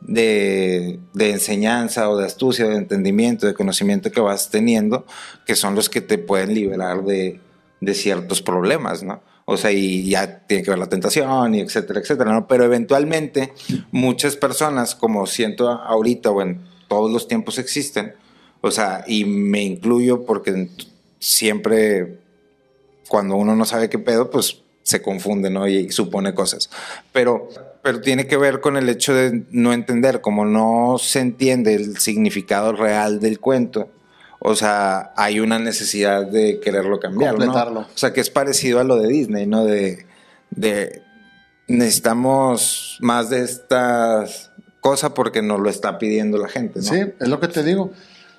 de, 0.00 1.00
de 1.14 1.30
enseñanza 1.30 2.08
o 2.10 2.16
de 2.16 2.26
astucia, 2.26 2.68
de 2.68 2.76
entendimiento, 2.76 3.46
de 3.46 3.54
conocimiento 3.54 4.12
que 4.12 4.20
vas 4.20 4.50
teniendo, 4.50 5.06
que 5.46 5.56
son 5.56 5.74
los 5.74 5.88
que 5.88 6.00
te 6.00 6.18
pueden 6.18 6.54
liberar 6.54 7.02
de, 7.04 7.40
de 7.80 7.94
ciertos 7.94 8.42
problemas, 8.42 9.02
¿no? 9.02 9.22
O 9.44 9.56
sea, 9.56 9.72
y 9.72 10.08
ya 10.08 10.40
tiene 10.46 10.62
que 10.62 10.70
ver 10.70 10.78
la 10.78 10.90
tentación 10.90 11.54
y 11.54 11.60
etcétera, 11.60 12.00
etcétera, 12.00 12.32
¿no? 12.32 12.46
Pero 12.46 12.64
eventualmente 12.64 13.54
muchas 13.90 14.36
personas, 14.36 14.94
como 14.94 15.26
siento 15.26 15.70
ahorita 15.70 16.30
o 16.30 16.42
en 16.42 16.60
todos 16.86 17.10
los 17.10 17.28
tiempos 17.28 17.58
existen, 17.58 18.12
o 18.60 18.70
sea, 18.70 19.04
y 19.06 19.24
me 19.24 19.62
incluyo 19.62 20.26
porque 20.26 20.68
siempre 21.18 22.18
cuando 23.08 23.36
uno 23.36 23.56
no 23.56 23.64
sabe 23.64 23.88
qué 23.88 23.98
pedo, 23.98 24.30
pues 24.30 24.62
se 24.82 25.02
confunde, 25.02 25.50
¿no? 25.50 25.68
Y 25.68 25.90
supone 25.90 26.34
cosas. 26.34 26.70
Pero, 27.12 27.48
pero 27.82 28.00
tiene 28.00 28.26
que 28.26 28.36
ver 28.36 28.60
con 28.60 28.76
el 28.76 28.88
hecho 28.88 29.14
de 29.14 29.42
no 29.50 29.72
entender, 29.72 30.20
como 30.20 30.44
no 30.44 30.96
se 30.98 31.20
entiende 31.20 31.74
el 31.74 31.98
significado 31.98 32.72
real 32.72 33.20
del 33.20 33.38
cuento. 33.38 33.90
O 34.38 34.54
sea, 34.54 35.12
hay 35.16 35.40
una 35.40 35.58
necesidad 35.58 36.24
de 36.24 36.60
quererlo 36.60 37.00
cambiar, 37.00 37.34
¿no? 37.34 37.38
Completarlo. 37.40 37.80
O 37.80 37.98
sea, 37.98 38.12
que 38.12 38.20
es 38.20 38.30
parecido 38.30 38.80
a 38.80 38.84
lo 38.84 38.96
de 38.96 39.08
Disney, 39.08 39.46
¿no? 39.46 39.64
De, 39.64 40.06
de 40.50 41.02
necesitamos 41.66 42.98
más 43.00 43.30
de 43.30 43.42
estas 43.42 44.52
cosas 44.80 45.10
porque 45.10 45.42
nos 45.42 45.60
lo 45.60 45.68
está 45.68 45.98
pidiendo 45.98 46.38
la 46.38 46.48
gente, 46.48 46.80
¿no? 46.80 46.84
Sí, 46.84 47.12
es 47.18 47.28
lo 47.28 47.40
que 47.40 47.48
te 47.48 47.62
digo. 47.62 47.92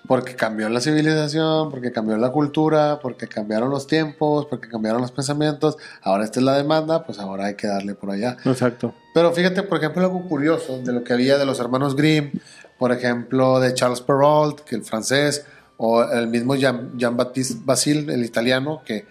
Porque 0.08 0.36
cambió 0.36 0.70
la 0.70 0.82
civilización, 0.82 1.70
porque 1.70 1.92
cambió 1.92 2.18
la 2.18 2.32
cultura, 2.32 3.00
porque 3.02 3.28
cambiaron 3.28 3.70
los 3.70 3.86
tiempos, 3.86 4.48
porque 4.48 4.68
cambiaron 4.68 5.02
los 5.02 5.12
pensamientos. 5.12 5.78
Ahora 6.02 6.24
esta 6.24 6.40
es 6.40 6.46
la 6.46 6.58
demanda, 6.58 7.06
pues 7.06 7.20
ahora 7.20 7.46
hay 7.46 7.56
que 7.56 7.68
darle 7.68 7.94
por 7.94 8.12
allá. 8.12 8.38
Exacto. 8.46 8.94
Pero 9.14 9.32
fíjate, 9.32 9.62
por 9.64 9.78
ejemplo, 9.78 10.02
algo 10.02 10.28
curioso 10.28 10.80
de 10.82 10.94
lo 10.94 11.04
que 11.04 11.14
había 11.14 11.38
de 11.38 11.46
los 11.46 11.60
hermanos 11.60 11.96
Grimm, 11.96 12.32
por 12.80 12.92
ejemplo, 12.92 13.60
de 13.60 13.74
Charles 13.74 14.02
Perrault, 14.02 14.62
que 14.62 14.76
el 14.76 14.84
francés, 14.84 15.46
o 15.78 16.04
el 16.04 16.28
mismo 16.28 16.56
Jean, 16.56 16.98
Jean-Baptiste 16.98 17.62
Basile, 17.64 18.14
el 18.14 18.26
italiano, 18.26 18.82
que 18.86 19.06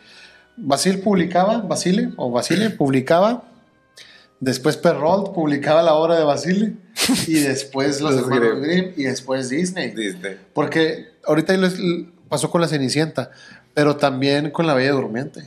Basile 0.57 0.99
publicaba, 0.99 1.59
Basile, 1.59 2.13
o 2.17 2.31
Basile 2.31 2.71
publicaba, 2.71 3.45
después 4.41 4.77
Perrault 4.77 5.33
publicaba 5.35 5.83
la 5.83 5.95
obra 5.95 6.17
de 6.19 6.25
Basile, 6.25 6.75
y 7.27 7.35
después 7.41 8.01
los 8.01 8.15
Los 8.15 8.23
hermanos 8.25 8.61
Grimm. 8.61 8.63
Grimm, 8.63 8.93
y 8.97 9.03
después 9.05 9.49
Disney. 9.49 9.91
Disney. 9.91 10.37
Porque 10.53 11.09
ahorita 11.25 11.55
pasó 12.29 12.51
con 12.51 12.61
la 12.61 12.69
Cenicienta, 12.69 13.31
pero 13.75 13.97
también 13.97 14.51
con 14.51 14.67
la 14.67 14.75
Bella 14.75 14.93
Durmiente. 14.93 15.43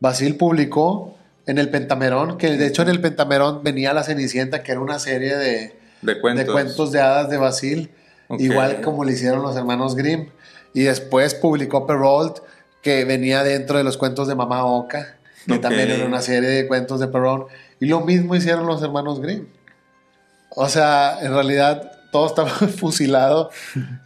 Basil 0.00 0.36
publicó 0.36 1.16
en 1.46 1.58
el 1.58 1.68
Pentamerón, 1.70 2.38
que 2.38 2.56
de 2.56 2.66
hecho 2.66 2.82
en 2.82 2.88
el 2.88 3.00
Pentamerón 3.00 3.62
venía 3.62 3.92
la 3.92 4.02
Cenicienta, 4.02 4.62
que 4.62 4.72
era 4.72 4.80
una 4.80 4.98
serie 4.98 5.36
de, 5.36 5.74
De 6.02 6.20
cuentos. 6.20 6.46
de 6.46 6.52
cuentos 6.52 6.92
de 6.92 7.00
hadas 7.00 7.28
de 7.30 7.36
Basil, 7.36 7.90
Ok. 8.28 8.40
igual 8.40 8.80
como 8.82 9.04
le 9.04 9.12
hicieron 9.12 9.42
los 9.42 9.56
hermanos 9.56 9.96
Grimm. 9.96 10.28
Y 10.72 10.82
después 10.82 11.34
publicó 11.34 11.86
Perrault, 11.86 12.38
que 12.82 13.04
venía 13.04 13.42
dentro 13.42 13.76
de 13.76 13.84
los 13.84 13.96
cuentos 13.96 14.28
de 14.28 14.34
Mamá 14.36 14.64
Oca, 14.64 15.16
que 15.46 15.58
también 15.58 15.90
era 15.90 16.06
una 16.06 16.22
serie 16.22 16.48
de 16.48 16.68
cuentos 16.68 17.00
de 17.00 17.08
Perrault. 17.08 17.48
Y 17.80 17.86
lo 17.86 18.00
mismo 18.02 18.34
hicieron 18.36 18.66
los 18.66 18.82
hermanos 18.82 19.20
Grimm. 19.20 19.46
O 20.50 20.68
sea, 20.68 21.18
en 21.22 21.32
realidad 21.32 21.92
todo 22.12 22.26
estaba 22.26 22.50
fusilado, 22.78 23.50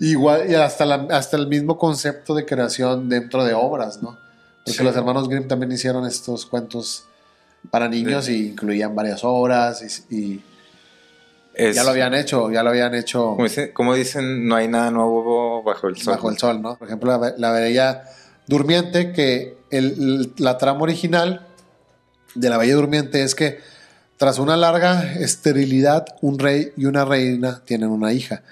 igual 0.01 0.51
y 0.51 0.55
hasta, 0.55 0.85
la- 0.85 1.07
hasta 1.11 1.37
el 1.37 1.47
mismo 1.49 1.79
concepto 1.79 2.35
de 2.35 2.45
creación 2.47 3.09
dentro 3.09 3.45
de 3.45 3.55
obras, 3.55 4.03
¿no? 4.03 4.18
Porque 4.64 4.79
Sí. 4.79 4.85
los 4.85 4.95
hermanos 4.97 5.29
Grimm 5.29 5.49
también 5.49 5.72
hicieron 5.72 6.07
estos 6.07 6.47
cuentos 6.47 7.05
para 7.70 7.89
niños 7.89 8.29
y 8.29 8.49
incluían 8.49 8.95
varias 8.95 9.20
obras 9.25 10.07
y, 10.11 10.14
y 10.16 10.43
Es- 11.55 11.77
ya 11.77 11.83
lo 11.85 11.91
habían 11.91 12.12
hecho, 12.14 12.51
ya 12.51 12.62
lo 12.62 12.70
habían 12.70 12.95
hecho 12.95 13.31
Como, 13.31 13.45
dice- 13.45 13.72
como 13.72 13.95
dicen, 13.95 14.47
no 14.47 14.57
hay 14.57 14.68
nada 14.68 14.91
nuevo 14.91 15.62
bajo 15.62 15.89
el 15.89 15.97
sol. 15.97 16.14
bajo 16.14 16.31
el 16.31 16.37
sol, 16.39 16.61
¿no? 16.61 16.77
Por 16.77 16.89
ejemplo, 16.89 17.16
la, 17.18 17.35
la 17.39 17.53
Bella 17.53 18.05
Durmiente, 18.47 19.12
que 19.12 19.57
el- 19.70 20.33
la 20.37 20.59
trama 20.59 20.83
original 20.83 21.47
de 22.35 22.51
la 22.51 22.59
Bella 22.59 22.74
Durmiente 22.74 23.22
es 23.22 23.35
que 23.35 23.61
tras 24.16 24.39
una 24.39 24.57
larga 24.57 25.12
esterilidad, 25.14 26.07
un 26.20 26.39
rey 26.39 26.72
y 26.76 26.87
una 26.87 27.05
reina 27.05 27.62
tienen 27.64 27.91
una 27.91 28.12
hija. 28.12 28.43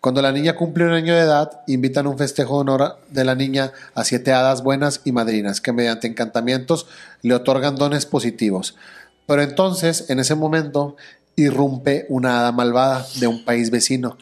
Cuando 0.00 0.22
la 0.22 0.32
niña 0.32 0.56
cumple 0.56 0.86
un 0.86 0.92
año 0.92 1.14
de 1.14 1.20
edad, 1.20 1.60
invitan 1.66 2.06
un 2.06 2.16
festejo 2.16 2.54
de 2.54 2.60
honor 2.60 2.98
de 3.10 3.24
la 3.24 3.34
niña 3.34 3.72
a 3.94 4.02
siete 4.04 4.32
hadas 4.32 4.62
buenas 4.62 5.02
y 5.04 5.12
madrinas 5.12 5.60
que 5.60 5.72
mediante 5.72 6.06
encantamientos 6.06 6.86
le 7.20 7.34
otorgan 7.34 7.76
dones 7.76 8.06
positivos. 8.06 8.76
Pero 9.26 9.42
entonces, 9.42 10.08
en 10.08 10.18
ese 10.18 10.34
momento, 10.34 10.96
irrumpe 11.42 12.06
una 12.08 12.40
hada 12.40 12.52
malvada 12.52 13.06
de 13.20 13.26
un 13.26 13.44
país 13.44 13.70
vecino, 13.70 14.16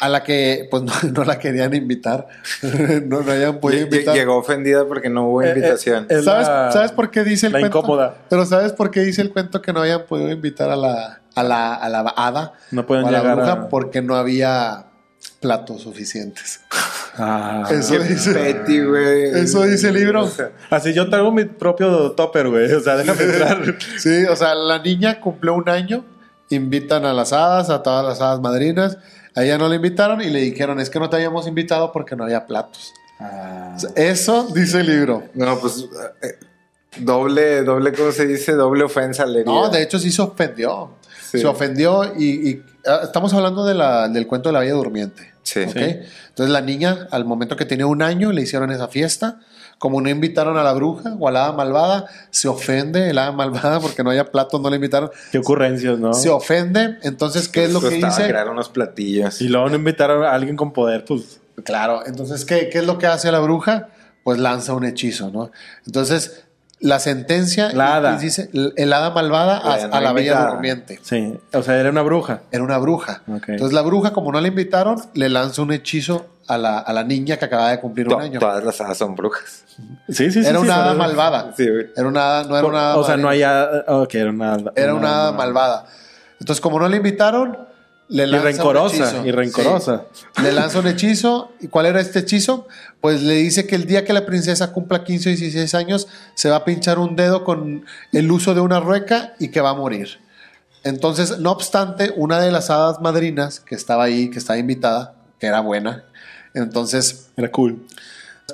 a 0.00 0.08
la 0.08 0.22
que 0.22 0.66
pues 0.70 0.82
no, 0.82 0.92
no 1.12 1.24
la 1.24 1.38
querían 1.38 1.74
invitar, 1.74 2.26
no, 3.06 3.22
no 3.22 3.32
hayan 3.32 3.60
podido 3.60 3.82
invitar. 3.82 4.14
Llegó 4.14 4.36
ofendida 4.38 4.86
porque 4.86 5.08
no 5.10 5.28
hubo 5.28 5.42
Eh, 5.42 5.46
eh, 5.46 5.48
invitación. 5.50 6.06
es 6.08 6.24
¿Sabes, 6.24 6.46
la- 6.48 6.70
¿Sabes 6.72 6.92
por 6.92 7.10
qué 7.10 7.24
dice 7.24 7.46
el 7.46 7.52
la 7.52 7.60
cuento? 7.60 7.78
incómoda. 7.78 8.16
Pero 8.28 8.44
¿sabes 8.46 8.72
por 8.72 8.90
qué 8.90 9.00
dice 9.00 9.22
el 9.22 9.30
cuento 9.32 9.60
que 9.62 9.72
no 9.72 9.80
habían 9.80 10.04
podido 10.06 10.30
invitar 10.30 10.70
a 10.70 10.76
la, 10.76 11.20
a 11.34 11.42
la, 11.42 11.74
a 11.74 11.88
la 11.88 12.00
hada? 12.16 12.52
No 12.70 12.86
pueden 12.86 13.06
a 13.06 13.10
la 13.10 13.18
llegar 13.20 13.36
bruja 13.36 13.52
a- 13.52 13.68
porque 13.68 14.02
no 14.02 14.16
había 14.16 14.86
platos 15.40 15.82
suficientes. 15.82 16.60
Ah. 17.16 17.62
Eso 17.70 17.98
dice. 17.98 18.56
Eso 19.34 19.62
dice 19.62 19.88
el 19.88 19.94
libro. 19.94 20.28
Así 20.70 20.92
yo 20.92 21.08
traigo 21.08 21.30
mi 21.32 21.44
propio 21.44 22.12
topper, 22.12 22.48
güey. 22.48 22.72
O 22.72 22.80
sea, 22.80 22.96
déjame 22.96 23.22
entrar. 23.32 23.62
Sí, 23.98 24.24
o 24.24 24.36
sea, 24.36 24.54
la 24.54 24.78
niña 24.80 25.20
cumplió 25.20 25.54
un 25.54 25.68
año, 25.68 26.04
invitan 26.50 27.04
a 27.04 27.12
las 27.12 27.32
hadas, 27.32 27.70
a 27.70 27.82
todas 27.82 28.04
las 28.04 28.20
hadas 28.20 28.40
madrinas, 28.40 28.98
A 29.36 29.42
ella 29.42 29.58
no 29.58 29.68
le 29.68 29.76
invitaron 29.76 30.20
y 30.22 30.30
le 30.30 30.40
dijeron, 30.40 30.78
es 30.78 30.88
que 30.90 31.00
no 31.00 31.10
te 31.10 31.16
habíamos 31.16 31.46
invitado 31.48 31.90
porque 31.90 32.14
no 32.14 32.22
había 32.24 32.46
platos. 32.46 32.92
Ah. 33.18 33.76
Eso 33.96 34.46
dice 34.54 34.80
el 34.80 34.86
libro. 34.86 35.24
No, 35.34 35.58
pues 35.58 35.86
eh, 36.22 36.38
doble, 36.98 37.62
doble, 37.64 37.92
¿cómo 37.92 38.12
se 38.12 38.26
dice? 38.26 38.52
Doble 38.52 38.84
ofensa 38.84 39.26
le 39.26 39.44
No, 39.44 39.68
de 39.70 39.82
hecho 39.82 39.98
sí 39.98 40.12
se 40.12 40.22
ofendió. 40.22 40.90
Sí. 41.30 41.40
Se 41.40 41.46
ofendió 41.46 42.04
y, 42.16 42.48
y, 42.50 42.62
ah, 42.86 43.00
estamos 43.02 43.34
hablando 43.34 43.64
de 43.64 43.74
la- 43.74 44.08
del 44.08 44.26
cuento 44.28 44.50
de 44.50 44.52
la 44.52 44.60
Bella 44.60 44.74
Durmiente. 44.74 45.32
Sí. 45.42 45.60
¿ok? 45.62 45.76
Entonces 45.76 46.52
la 46.52 46.60
niña, 46.60 47.08
al 47.10 47.24
momento 47.24 47.56
que 47.56 47.64
tenía 47.64 47.86
un 47.86 48.02
año, 48.02 48.30
le 48.32 48.42
hicieron 48.42 48.70
esa 48.70 48.86
fiesta. 48.88 49.40
Como 49.84 50.00
no 50.00 50.08
invitaron 50.08 50.56
a 50.56 50.62
la 50.62 50.72
bruja 50.72 51.14
o 51.20 51.28
a 51.28 51.30
la 51.30 51.44
hada 51.44 51.52
malvada, 51.52 52.06
se 52.30 52.48
ofende 52.48 53.10
el 53.10 53.18
hada 53.18 53.32
malvada 53.32 53.80
porque 53.80 54.02
no 54.02 54.08
haya 54.08 54.24
platos, 54.24 54.58
no 54.58 54.70
le 54.70 54.76
invitaron. 54.76 55.10
Qué 55.30 55.36
ocurrencias, 55.36 55.98
¿no? 55.98 56.14
Se 56.14 56.30
ofende. 56.30 56.96
Entonces, 57.02 57.48
¿qué 57.50 57.64
es 57.64 57.70
lo 57.74 57.82
que 57.82 57.90
Costaba 57.90 58.16
dice? 58.16 58.26
crear 58.26 58.48
unos 58.48 58.70
platillos. 58.70 59.42
Y 59.42 59.48
luego 59.48 59.68
no 59.68 59.76
invitaron 59.76 60.24
a 60.24 60.32
alguien 60.32 60.56
con 60.56 60.72
poder, 60.72 61.04
pues. 61.04 61.38
Claro, 61.64 62.00
entonces, 62.06 62.46
¿qué, 62.46 62.70
¿qué 62.70 62.78
es 62.78 62.86
lo 62.86 62.96
que 62.96 63.06
hace 63.06 63.30
la 63.30 63.40
bruja? 63.40 63.88
Pues 64.22 64.38
lanza 64.38 64.72
un 64.72 64.86
hechizo, 64.86 65.30
¿no? 65.30 65.50
Entonces, 65.84 66.46
la 66.80 66.98
sentencia 66.98 67.70
La 67.74 67.96
hada. 67.96 68.16
dice 68.16 68.48
el 68.54 68.90
hada 68.90 69.10
malvada 69.10 69.58
a, 69.58 69.76
La 69.76 69.88
no 69.88 69.94
a 69.96 70.00
la 70.00 70.12
bella 70.14 70.46
durmiente. 70.46 70.98
Sí. 71.02 71.38
O 71.52 71.62
sea, 71.62 71.78
era 71.78 71.90
una 71.90 72.00
bruja. 72.00 72.40
Era 72.52 72.64
una 72.64 72.78
bruja. 72.78 73.22
Entonces, 73.26 73.74
la 73.74 73.82
bruja, 73.82 74.14
como 74.14 74.32
no 74.32 74.40
la 74.40 74.48
invitaron, 74.48 74.96
le 75.12 75.28
lanza 75.28 75.60
un 75.60 75.72
hechizo 75.74 76.30
a 76.46 76.58
la, 76.58 76.78
a 76.78 76.92
la 76.92 77.04
niña 77.04 77.36
que 77.36 77.44
acababa 77.46 77.70
de 77.70 77.80
cumplir 77.80 78.08
To- 78.08 78.16
un 78.16 78.22
año. 78.22 78.38
Todas 78.40 78.62
las 78.64 78.80
hadas 78.80 78.98
son 78.98 79.14
brujas. 79.14 79.64
Sí, 80.08 80.30
sí, 80.30 80.32
sí. 80.32 80.38
Era 80.40 80.58
sí, 80.58 80.64
una 80.64 80.76
hada 80.76 80.94
malvada. 80.94 81.54
Sí, 81.56 81.68
güey. 81.68 81.86
Era 81.96 82.06
una 82.08 82.20
hada, 82.40 82.44
no 82.44 82.56
era 82.58 82.66
una 82.66 82.78
hada 82.90 82.96
O 82.96 83.04
sea, 83.04 83.16
no 83.16 83.28
hay 83.28 83.42
hada- 83.42 83.84
Ok, 83.88 84.14
era 84.14 84.30
una 84.30 84.54
hada. 84.54 84.72
Era 84.76 84.94
una 84.94 85.08
hada 85.22 85.32
malvada. 85.32 85.86
Entonces, 86.40 86.60
como 86.60 86.78
no 86.78 86.88
le 86.88 86.96
invitaron, 86.98 87.56
le 88.08 88.24
Y 88.24 88.26
lanza 88.26 88.44
rencorosa, 88.44 88.96
un 88.96 89.02
hechizo. 89.04 89.26
y 89.26 89.30
rencorosa. 89.32 90.02
Sí. 90.12 90.42
Le 90.42 90.52
lanza 90.52 90.78
un 90.80 90.86
hechizo. 90.88 91.52
¿Y 91.60 91.68
cuál 91.68 91.86
era 91.86 92.00
este 92.00 92.18
hechizo? 92.20 92.68
Pues 93.00 93.22
le 93.22 93.34
dice 93.36 93.66
que 93.66 93.74
el 93.76 93.86
día 93.86 94.04
que 94.04 94.12
la 94.12 94.26
princesa 94.26 94.72
cumpla 94.72 95.04
15 95.04 95.30
o 95.30 95.32
16 95.32 95.74
años, 95.74 96.06
se 96.34 96.50
va 96.50 96.56
a 96.56 96.64
pinchar 96.64 96.98
un 96.98 97.16
dedo 97.16 97.44
con 97.44 97.86
el 98.12 98.30
uso 98.30 98.54
de 98.54 98.60
una 98.60 98.80
rueca 98.80 99.32
y 99.38 99.48
que 99.48 99.60
va 99.62 99.70
a 99.70 99.74
morir. 99.74 100.18
Entonces, 100.82 101.38
no 101.38 101.50
obstante, 101.50 102.12
una 102.14 102.40
de 102.40 102.52
las 102.52 102.68
hadas 102.68 103.00
madrinas 103.00 103.60
que 103.60 103.74
estaba 103.74 104.04
ahí, 104.04 104.28
que 104.28 104.38
estaba 104.38 104.58
invitada, 104.58 105.14
que 105.40 105.46
era 105.46 105.60
buena, 105.60 106.04
entonces 106.54 107.28
Era 107.36 107.50
cool. 107.50 107.84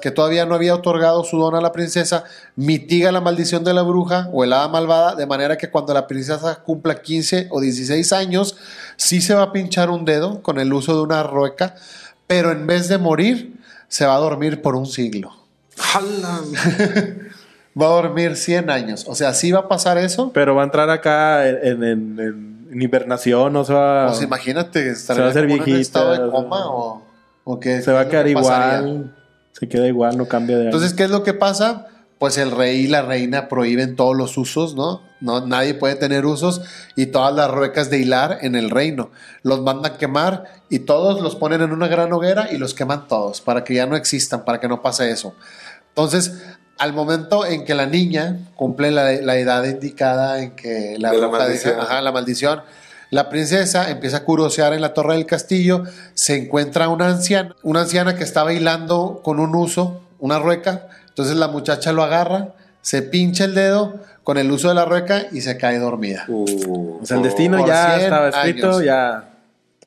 que 0.01 0.11
todavía 0.11 0.47
no 0.47 0.55
había 0.55 0.75
otorgado 0.75 1.23
su 1.25 1.39
don 1.39 1.55
a 1.55 1.61
la 1.61 1.73
princesa, 1.73 2.25
mitiga 2.57 3.13
la 3.13 3.21
maldición 3.21 3.65
de 3.65 3.75
la 3.75 3.83
bruja 3.83 4.29
o 4.33 4.45
el 4.45 4.53
hada 4.53 4.69
malvada, 4.69 5.15
de 5.15 5.27
manera 5.27 5.57
que 5.59 5.71
cuando 5.71 5.93
la 5.95 6.07
princesa 6.07 6.57
cumpla 6.65 7.03
15 7.03 7.49
o 7.51 7.61
16 7.61 8.13
años, 8.13 8.57
sí 8.97 9.21
se 9.21 9.35
va 9.35 9.43
a 9.43 9.53
pinchar 9.53 9.91
un 9.91 10.05
dedo 10.05 10.43
con 10.43 10.59
el 10.59 10.73
uso 10.73 10.95
de 10.97 11.03
una 11.03 11.23
rueca, 11.23 11.75
pero 12.27 12.51
en 12.53 12.67
vez 12.67 12.89
de 12.89 12.99
morir, 12.99 13.57
se 13.89 14.07
va 14.07 14.15
a 14.15 14.19
dormir 14.19 14.63
por 14.63 14.77
un 14.77 14.87
siglo. 14.87 15.33
¡Hala! 15.95 16.41
Va 17.81 17.87
a 17.87 17.91
dormir 17.91 18.37
100 18.37 18.69
años. 18.69 19.05
O 19.09 19.15
sea, 19.15 19.33
sí 19.33 19.53
va 19.53 19.61
a 19.61 19.69
pasar 19.69 19.97
eso. 19.97 20.33
Pero 20.35 20.57
va 20.57 20.63
a 20.63 20.65
entrar 20.65 20.91
acá 20.91 21.49
en, 21.49 21.83
en, 21.85 21.85
en- 22.21 22.69
en 22.73 22.83
hibernación, 22.83 23.55
o 23.57 23.65
sea. 23.65 24.07
Pues 24.09 24.23
imagínate, 24.23 24.91
estar 24.91 25.15
Se 25.17 25.23
va 25.23 25.29
a 25.29 25.31
hacer 25.31 25.45
en 25.45 25.61
un 25.61 25.69
estado 25.81 26.13
de 26.13 26.31
coma 26.31 26.69
o, 26.69 27.03
o 27.45 27.59
qué. 27.61 27.83
se 27.83 27.93
va 27.93 28.01
a 28.01 28.09
quedar 28.09 28.25
que 28.25 28.31
igual. 28.33 29.15
Se 29.53 29.69
queda 29.69 29.87
igual, 29.87 30.17
no 30.17 30.27
cambia 30.27 30.57
de. 30.59 30.65
Entonces, 30.67 30.95
¿qué 30.95 31.05
es 31.05 31.11
lo 31.11 31.23
que 31.23 31.35
pasa? 31.35 31.87
Pues 32.19 32.37
el 32.39 32.51
rey 32.51 32.81
y 32.81 32.87
la 32.87 33.01
reina 33.03 33.49
prohíben 33.49 33.97
todos 33.97 34.15
los 34.17 34.37
usos, 34.37 34.75
¿no? 34.75 35.03
no 35.23 35.47
nadie 35.47 35.75
puede 35.75 35.95
tener 35.97 36.25
usos 36.27 36.61
y 36.97 37.07
todas 37.07 37.35
las 37.35 37.51
ruecas 37.51 37.89
de 37.91 37.99
hilar 37.99 38.39
en 38.43 38.55
el 38.57 38.71
reino. 38.71 39.11
Los 39.43 39.61
mandan 39.63 39.97
quemar 39.97 40.45
y 40.71 40.81
todos 40.81 41.21
los 41.23 41.35
ponen 41.37 41.61
en 41.63 41.73
una 41.73 41.89
gran 41.89 42.13
hoguera 42.13 42.49
y 42.53 42.59
los 42.59 42.75
queman 42.75 43.09
todos 43.09 43.41
para 43.41 43.65
que 43.65 43.75
ya 43.75 43.87
no 43.87 43.97
existan, 43.97 44.45
para 44.45 44.61
que 44.61 44.69
no 44.69 44.83
pase 44.83 45.11
eso. 45.11 45.35
Entonces, 45.89 46.43
al 46.79 46.93
momento 46.93 47.45
en 47.47 47.65
que 47.65 47.75
la 47.75 47.87
niña 47.87 48.39
cumple 48.55 48.91
la, 48.91 49.13
la 49.13 49.37
edad 49.39 49.65
indicada 49.65 50.43
en 50.43 50.55
que 50.57 50.97
la, 50.99 51.11
De 51.13 51.19
la 51.19 51.27
bruja 51.27 51.39
maldición. 51.45 51.75
deja- 51.77 51.87
ajá, 51.87 52.01
la 52.03 52.13
maldición, 52.13 52.61
la 53.11 53.29
princesa 53.29 53.91
empieza 53.91 54.19
a 54.19 54.25
curosear 54.25 54.73
en 54.73 54.81
la 54.81 54.95
torre 54.95 55.15
del 55.15 55.27
castillo, 55.27 55.85
se 56.15 56.37
encuentra 56.37 56.89
una 56.89 57.09
anciana, 57.09 57.55
una 57.63 57.81
anciana 57.83 58.15
que 58.17 58.25
estaba 58.25 58.53
hilando 58.53 59.21
con 59.23 59.41
un 59.41 59.55
uso, 59.55 60.01
una 60.21 60.39
rueca, 60.39 60.87
entonces 61.09 61.37
la 61.37 61.49
muchacha 61.49 61.93
lo 61.93 62.03
agarra, 62.03 62.55
se 62.83 63.03
pincha 63.03 63.45
el 63.45 63.55
dedo 63.55 64.01
con 64.23 64.39
el 64.39 64.51
uso 64.51 64.69
de 64.69 64.75
la 64.75 64.85
rueca 64.85 65.27
y 65.33 65.41
se 65.41 65.57
cae 65.57 65.79
dormida. 65.79 66.25
Uh, 66.29 67.01
O 67.03 67.07
sea, 67.07 67.17
el 67.17 67.23
destino 67.25 67.67
ya 67.67 67.95
100 67.95 68.01
estaba 68.05 68.29
escrito, 68.29 68.69
años. 68.69 68.85
ya. 68.85 69.27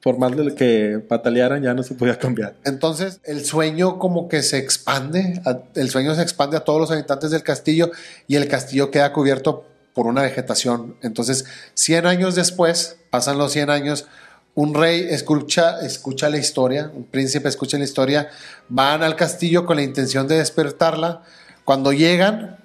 Por 0.01 0.17
más 0.17 0.35
de 0.35 0.53
que 0.53 0.99
patalearan, 1.07 1.63
ya 1.63 1.73
no 1.73 1.81
se 1.81 1.95
podía 1.95 2.19
cambiar. 2.19 2.55
Entonces 2.65 3.21
el 3.23 3.45
sueño 3.45 3.99
como 3.99 4.27
que 4.27 4.43
se 4.43 4.57
expande, 4.57 5.41
el 5.75 5.89
sueño 5.89 6.13
se 6.13 6.21
expande 6.21 6.57
a 6.57 6.59
todos 6.59 6.81
los 6.81 6.91
habitantes 6.91 7.31
del 7.31 7.41
castillo 7.41 7.89
y 8.27 8.35
el 8.35 8.49
castillo 8.49 8.91
queda 8.91 9.13
cubierto 9.13 9.63
por 9.93 10.07
una 10.07 10.21
vegetación. 10.21 10.95
Entonces 11.01 11.45
100 11.75 12.05
años 12.05 12.35
después, 12.35 12.97
pasan 13.09 13.37
los 13.37 13.51
100 13.51 13.69
años, 13.69 14.07
un 14.55 14.73
rey 14.75 15.07
escucha, 15.09 15.81
escucha 15.81 16.29
la 16.29 16.37
historia, 16.37 16.91
un 16.93 17.05
príncipe 17.05 17.49
escucha 17.49 17.77
la 17.77 17.85
historia, 17.85 18.29
van 18.69 19.01
al 19.01 19.15
castillo 19.15 19.65
con 19.65 19.77
la 19.77 19.83
intención 19.83 20.27
de 20.27 20.37
despertarla. 20.37 21.23
Cuando 21.63 21.91
llegan, 21.91 22.57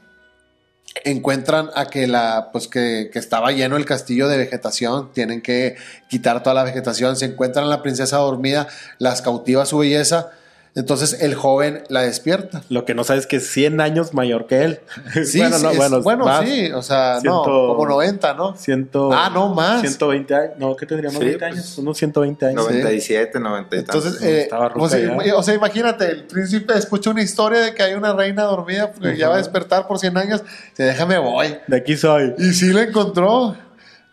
encuentran 1.05 1.71
a 1.75 1.87
que 1.87 2.07
la 2.07 2.51
pues 2.53 2.69
que, 2.69 3.11
que 3.13 3.19
estaba 3.19 3.53
lleno 3.53 3.77
el 3.77 3.85
castillo 3.85 4.29
de 4.29 4.37
vegetación, 4.37 5.13
tienen 5.13 5.41
que 5.41 5.77
quitar 6.11 6.43
toda 6.43 6.55
la 6.55 6.65
vegetación, 6.65 7.17
se 7.17 7.27
encuentran 7.27 7.67
a 7.67 7.69
la 7.69 7.83
princesa 7.83 8.19
dormida, 8.19 8.69
las 8.99 9.23
cautiva 9.23 9.65
su 9.65 9.79
belleza, 9.79 10.31
entonces 10.79 11.21
el 11.23 11.35
joven 11.35 11.83
la 11.89 12.03
despierta. 12.03 12.63
Lo 12.69 12.85
que 12.85 12.95
no 12.95 13.05
sabes 13.05 13.23
es 13.25 13.27
que 13.27 13.37
es 13.37 13.47
100 13.51 13.81
años 13.81 14.15
mayor 14.15 14.47
que 14.47 14.63
él. 14.65 14.81
Sí, 15.25 15.39
bueno, 15.41 15.57
sí, 15.59 15.63
no, 15.65 15.71
es- 15.71 15.77
bueno, 15.77 16.03
bueno, 16.03 16.25
más. 16.25 16.45
sí, 16.49 16.71
o 16.73 16.83
sea, 16.83 17.15
no, 17.17 17.43
Ciento- 17.45 17.69
como 17.77 17.87
90, 17.87 18.35
¿no? 18.35 18.57
Ciento, 18.57 19.11
Ah, 19.13 19.31
no, 19.33 19.55
más. 19.55 19.81
120 19.81 20.35
años. 20.35 20.55
No, 20.59 20.75
¿qué 20.77 20.87
tendríamos? 20.87 21.19
Sí, 21.19 21.25
20 21.25 21.39
pues, 21.39 21.53
años. 21.53 21.79
Unos 21.79 21.99
120 21.99 22.47
años. 22.47 22.63
97, 22.63 23.41
90 23.41 23.77
y 23.77 23.79
Entonces, 23.81 24.13
tantos. 24.13 24.27
eh, 24.29 24.41
estaba 24.43 24.73
o, 24.75 24.89
sea, 24.89 24.99
im- 25.01 25.33
o 25.35 25.43
sea, 25.43 25.55
imagínate, 25.55 26.11
el 26.11 26.25
príncipe 26.27 26.75
escucha 26.77 27.11
una 27.11 27.23
historia 27.23 27.61
de 27.61 27.75
que 27.75 27.83
hay 27.83 27.95
una 27.95 28.13
reina 28.13 28.45
dormida 28.45 28.93
porque 28.93 29.17
ya 29.17 29.29
va 29.29 29.35
a 29.35 29.39
despertar 29.39 29.87
por 29.87 29.99
100 29.99 30.17
años, 30.17 30.43
se 30.75 30.83
déjame 30.85 31.19
voy. 31.19 31.57
De 31.67 31.77
aquí 31.77 31.97
soy. 31.97 32.35
Y 32.39 32.53
sí 32.53 32.73
la 32.73 32.83
encontró. 32.83 33.57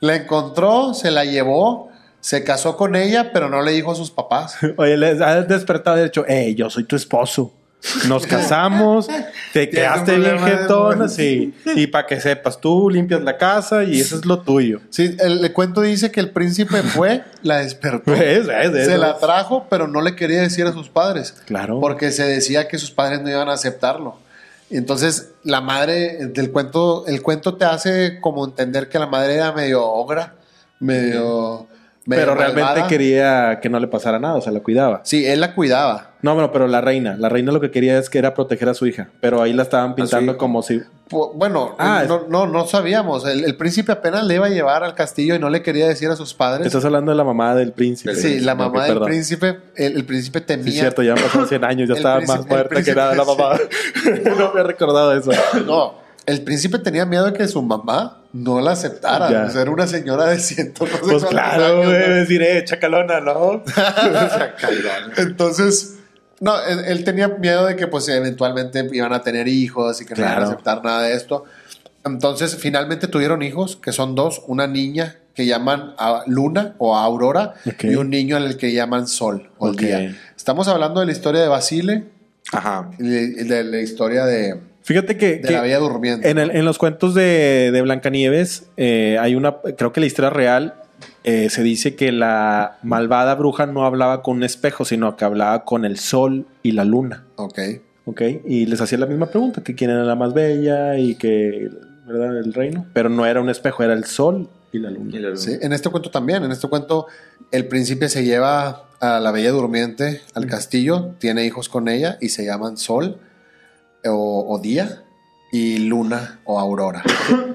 La 0.01 0.15
encontró, 0.15 0.93
se 0.93 1.09
la 1.09 1.23
llevó, 1.23 1.89
se 2.25 2.43
casó 2.43 2.75
con 2.75 2.95
ella, 2.95 3.31
pero 3.31 3.49
no 3.49 3.61
le 3.61 3.73
dijo 3.73 3.91
a 3.91 3.95
sus 3.95 4.09
papás. 4.09 4.57
Oye, 4.77 4.97
les 4.97 5.21
ha 5.21 5.43
despertado 5.43 5.97
y 5.97 5.99
ha 5.99 6.03
dicho, 6.05 6.25
hey, 6.27 6.55
yo 6.55 6.71
soy 6.71 6.83
tu 6.83 6.95
esposo. 6.95 7.53
Nos 8.07 8.25
casamos, 8.27 9.07
te 9.53 9.69
quedaste 9.69 10.17
bien 10.17 10.43
de 10.43 10.53
amor. 10.53 11.07
sí. 11.07 11.53
Y 11.75 11.85
para 11.85 12.07
que 12.07 12.19
sepas, 12.19 12.59
tú 12.59 12.89
limpias 12.89 13.21
la 13.21 13.37
casa 13.37 13.83
y 13.83 14.01
eso 14.01 14.15
es 14.15 14.25
lo 14.25 14.39
tuyo. 14.39 14.81
Sí, 14.89 15.15
el, 15.19 15.45
el 15.45 15.53
cuento 15.53 15.81
dice 15.81 16.09
que 16.09 16.19
el 16.19 16.31
príncipe 16.31 16.81
fue, 16.81 17.23
la 17.43 17.59
despertó. 17.59 18.15
Se 18.15 18.97
la 18.97 19.19
trajo, 19.19 19.67
pero 19.69 19.87
no 19.87 20.01
le 20.01 20.15
quería 20.15 20.41
decir 20.41 20.65
a 20.65 20.73
sus 20.73 20.89
padres. 20.89 21.35
Claro. 21.45 21.79
Porque 21.79 22.11
se 22.11 22.23
decía 22.23 22.67
que 22.67 22.79
sus 22.79 22.89
padres 22.89 23.21
no 23.21 23.29
iban 23.29 23.49
a 23.49 23.53
aceptarlo. 23.53 24.17
Entonces, 24.71 25.29
la 25.43 25.61
madre 25.61 26.25
del 26.29 26.51
cuento, 26.51 27.05
el 27.05 27.21
cuento 27.21 27.53
te 27.53 27.65
hace 27.65 28.19
como 28.19 28.43
entender 28.45 28.89
que 28.89 28.97
la 28.97 29.05
madre 29.05 29.35
era 29.35 29.51
medio 29.51 29.85
ogra, 29.85 30.33
medio. 30.79 31.67
Pero 32.07 32.35
realmente 32.35 32.83
quería 32.87 33.59
que 33.61 33.69
no 33.69 33.79
le 33.79 33.87
pasara 33.87 34.19
nada, 34.19 34.35
o 34.35 34.41
sea, 34.41 34.51
la 34.53 34.59
cuidaba. 34.59 35.01
Sí, 35.03 35.25
él 35.25 35.39
la 35.39 35.55
cuidaba. 35.55 36.11
No, 36.21 36.33
bueno, 36.35 36.51
pero 36.51 36.67
la 36.67 36.81
reina, 36.81 37.15
la 37.17 37.29
reina 37.29 37.51
lo 37.51 37.59
que 37.61 37.71
quería 37.71 37.97
es 37.97 38.09
que 38.11 38.17
era 38.19 38.33
proteger 38.35 38.69
a 38.69 38.73
su 38.75 38.85
hija, 38.85 39.09
pero 39.21 39.41
ahí 39.41 39.53
la 39.53 39.63
estaban 39.63 39.95
pintando 39.95 40.33
hijo. 40.33 40.37
como 40.39 40.61
si... 40.61 40.81
Bueno, 41.35 41.75
Ah, 41.79 42.03
no, 42.07 42.25
no, 42.29 42.47
no 42.47 42.65
sabíamos. 42.67 43.25
El, 43.27 43.43
el 43.45 43.55
príncipe 43.57 43.91
apenas 43.91 44.23
le 44.25 44.35
iba 44.35 44.45
a 44.47 44.49
llevar 44.49 44.83
al 44.83 44.93
castillo 44.95 45.35
y 45.35 45.39
no 45.39 45.49
le 45.49 45.61
quería 45.61 45.87
decir 45.87 46.09
a 46.09 46.15
sus 46.15 46.33
padres. 46.33 46.65
Estás 46.67 46.83
hablando 46.85 47.11
de 47.11 47.17
la 47.17 47.23
mamá 47.23 47.53
del 47.55 47.73
príncipe. 47.73 48.15
Sí, 48.15 48.39
la 48.39 48.53
mamá 48.55 48.83
del 48.85 48.93
perdón. 48.93 49.07
príncipe, 49.09 49.59
el, 49.75 49.97
el 49.97 50.05
príncipe 50.05 50.39
Sí, 50.39 50.45
temía. 50.45 50.67
es 50.67 50.79
cierto, 50.79 51.03
ya 51.03 51.13
pasado 51.15 51.45
100 51.45 51.63
años, 51.63 51.89
ya 51.89 51.95
estaba 51.95 52.17
príncipe- 52.19 52.37
más 52.37 52.47
muerta 52.47 52.83
que 52.83 52.95
nada 52.95 53.15
la 53.15 53.23
mamá. 53.25 53.59
no 54.37 54.53
me 54.53 54.61
he 54.61 54.63
recordado 54.63 55.13
eso. 55.17 55.31
No, 55.65 55.93
el 56.25 56.41
príncipe 56.43 56.79
tenía 56.79 57.05
miedo 57.05 57.25
de 57.25 57.33
que 57.33 57.47
su 57.47 57.61
mamá 57.61 58.23
no 58.33 58.59
la 58.59 58.71
aceptara. 58.71 59.29
Ya. 59.29 59.45
O 59.45 59.49
sea, 59.49 59.61
era 59.61 59.71
una 59.71 59.87
señora 59.87 60.27
de 60.27 60.39
ciento 60.39 60.85
no 60.85 60.91
sé 60.91 61.03
Pues 61.03 61.25
claro, 61.25 61.81
años, 61.83 61.91
decir, 61.91 62.41
eh, 62.41 62.63
chacalona, 62.65 63.19
¿no? 63.21 63.63
Entonces, 65.17 65.97
no, 66.39 66.59
él, 66.63 66.79
él 66.85 67.03
tenía 67.03 67.27
miedo 67.27 67.65
de 67.65 67.75
que 67.75 67.87
pues 67.87 68.07
eventualmente 68.09 68.87
iban 68.91 69.13
a 69.13 69.21
tener 69.21 69.47
hijos 69.47 70.01
y 70.01 70.05
que 70.05 70.15
no 70.15 70.21
iban 70.21 70.43
a 70.43 70.45
aceptar 70.45 70.83
nada 70.83 71.03
de 71.03 71.13
esto. 71.13 71.45
Entonces, 72.03 72.55
finalmente 72.57 73.07
tuvieron 73.07 73.41
hijos, 73.41 73.77
que 73.77 73.91
son 73.91 74.15
dos, 74.15 74.43
una 74.47 74.67
niña 74.67 75.17
que 75.33 75.45
llaman 75.45 75.93
a 75.97 76.23
Luna 76.27 76.75
o 76.77 76.97
a 76.97 77.03
Aurora 77.03 77.55
y 77.81 77.95
un 77.95 78.09
niño 78.09 78.37
al 78.37 78.57
que 78.57 78.71
llaman 78.71 79.07
Sol 79.07 79.49
o 79.57 79.71
día. 79.71 80.15
Estamos 80.35 80.67
hablando 80.67 81.01
de 81.01 81.07
la 81.07 81.11
historia 81.11 81.41
de 81.41 81.47
Basile 81.47 82.05
Ajá. 82.51 82.91
y 82.99 83.03
de, 83.03 83.43
de 83.43 83.63
la 83.63 83.79
historia 83.79 84.25
de, 84.25 84.61
Fíjate 84.85 85.17
que, 85.17 85.37
de 85.37 85.41
que 85.41 85.51
la 85.51 85.61
Bella 85.61 85.79
Durmiente. 85.79 86.29
en, 86.29 86.37
el- 86.37 86.51
en 86.51 86.63
los 86.63 86.77
cuentos 86.77 87.13
de, 87.13 87.71
de 87.73 87.81
Blancanieves 87.81 88.67
eh, 88.77 89.17
hay 89.19 89.35
una, 89.35 89.55
creo 89.77 89.91
que 89.91 89.99
la 89.99 90.05
historia 90.05 90.29
real 90.29 90.75
eh, 91.23 91.49
se 91.49 91.63
dice 91.63 91.95
que 91.95 92.11
la 92.11 92.77
malvada 92.83 93.33
bruja 93.35 93.65
no 93.65 93.85
hablaba 93.85 94.21
con 94.21 94.37
un 94.37 94.43
espejo, 94.43 94.85
sino 94.85 95.17
que 95.17 95.25
hablaba 95.25 95.65
con 95.65 95.85
el 95.85 95.97
sol 95.97 96.45
y 96.63 96.71
la 96.71 96.85
luna. 96.85 97.23
Ok. 97.35 97.59
¿Ok? 98.05 98.21
Y 98.45 98.67
les 98.67 98.79
hacía 98.79 98.99
la 98.99 99.07
misma 99.07 99.25
pregunta, 99.25 99.63
que 99.63 99.73
quién 99.73 99.89
era 99.89 100.03
la 100.03 100.13
más 100.15 100.33
bella 100.35 100.95
y 100.99 101.15
que, 101.15 101.67
¿verdad? 102.05 102.37
El 102.37 102.53
reino. 102.53 102.85
Pero 102.93 103.09
no 103.09 103.25
era 103.25 103.41
un 103.41 103.49
espejo, 103.49 103.81
era 103.83 103.93
el 103.93 104.05
sol 104.05 104.47
y 104.71 104.77
la 104.77 104.91
luna. 104.91 105.09
Y 105.11 105.19
la 105.19 105.29
luna. 105.29 105.41
Sí, 105.41 105.57
en 105.59 105.73
este 105.73 105.89
cuento 105.89 106.11
también. 106.11 106.43
En 106.43 106.51
este 106.51 106.67
cuento, 106.67 107.07
el 107.51 107.65
príncipe 107.67 108.07
se 108.07 108.23
lleva 108.23 108.83
a 108.99 109.19
la 109.19 109.31
bella 109.31 109.49
durmiente 109.49 110.21
al 110.35 110.45
castillo, 110.45 111.15
tiene 111.17 111.43
hijos 111.45 111.67
con 111.69 111.87
ella 111.87 112.19
y 112.21 112.29
se 112.29 112.45
llaman 112.45 112.77
Sol 112.77 113.17
o, 114.07 114.45
o 114.47 114.59
Día 114.59 115.03
y 115.51 115.77
Luna 115.79 116.39
o 116.45 116.59
Aurora. 116.59 117.03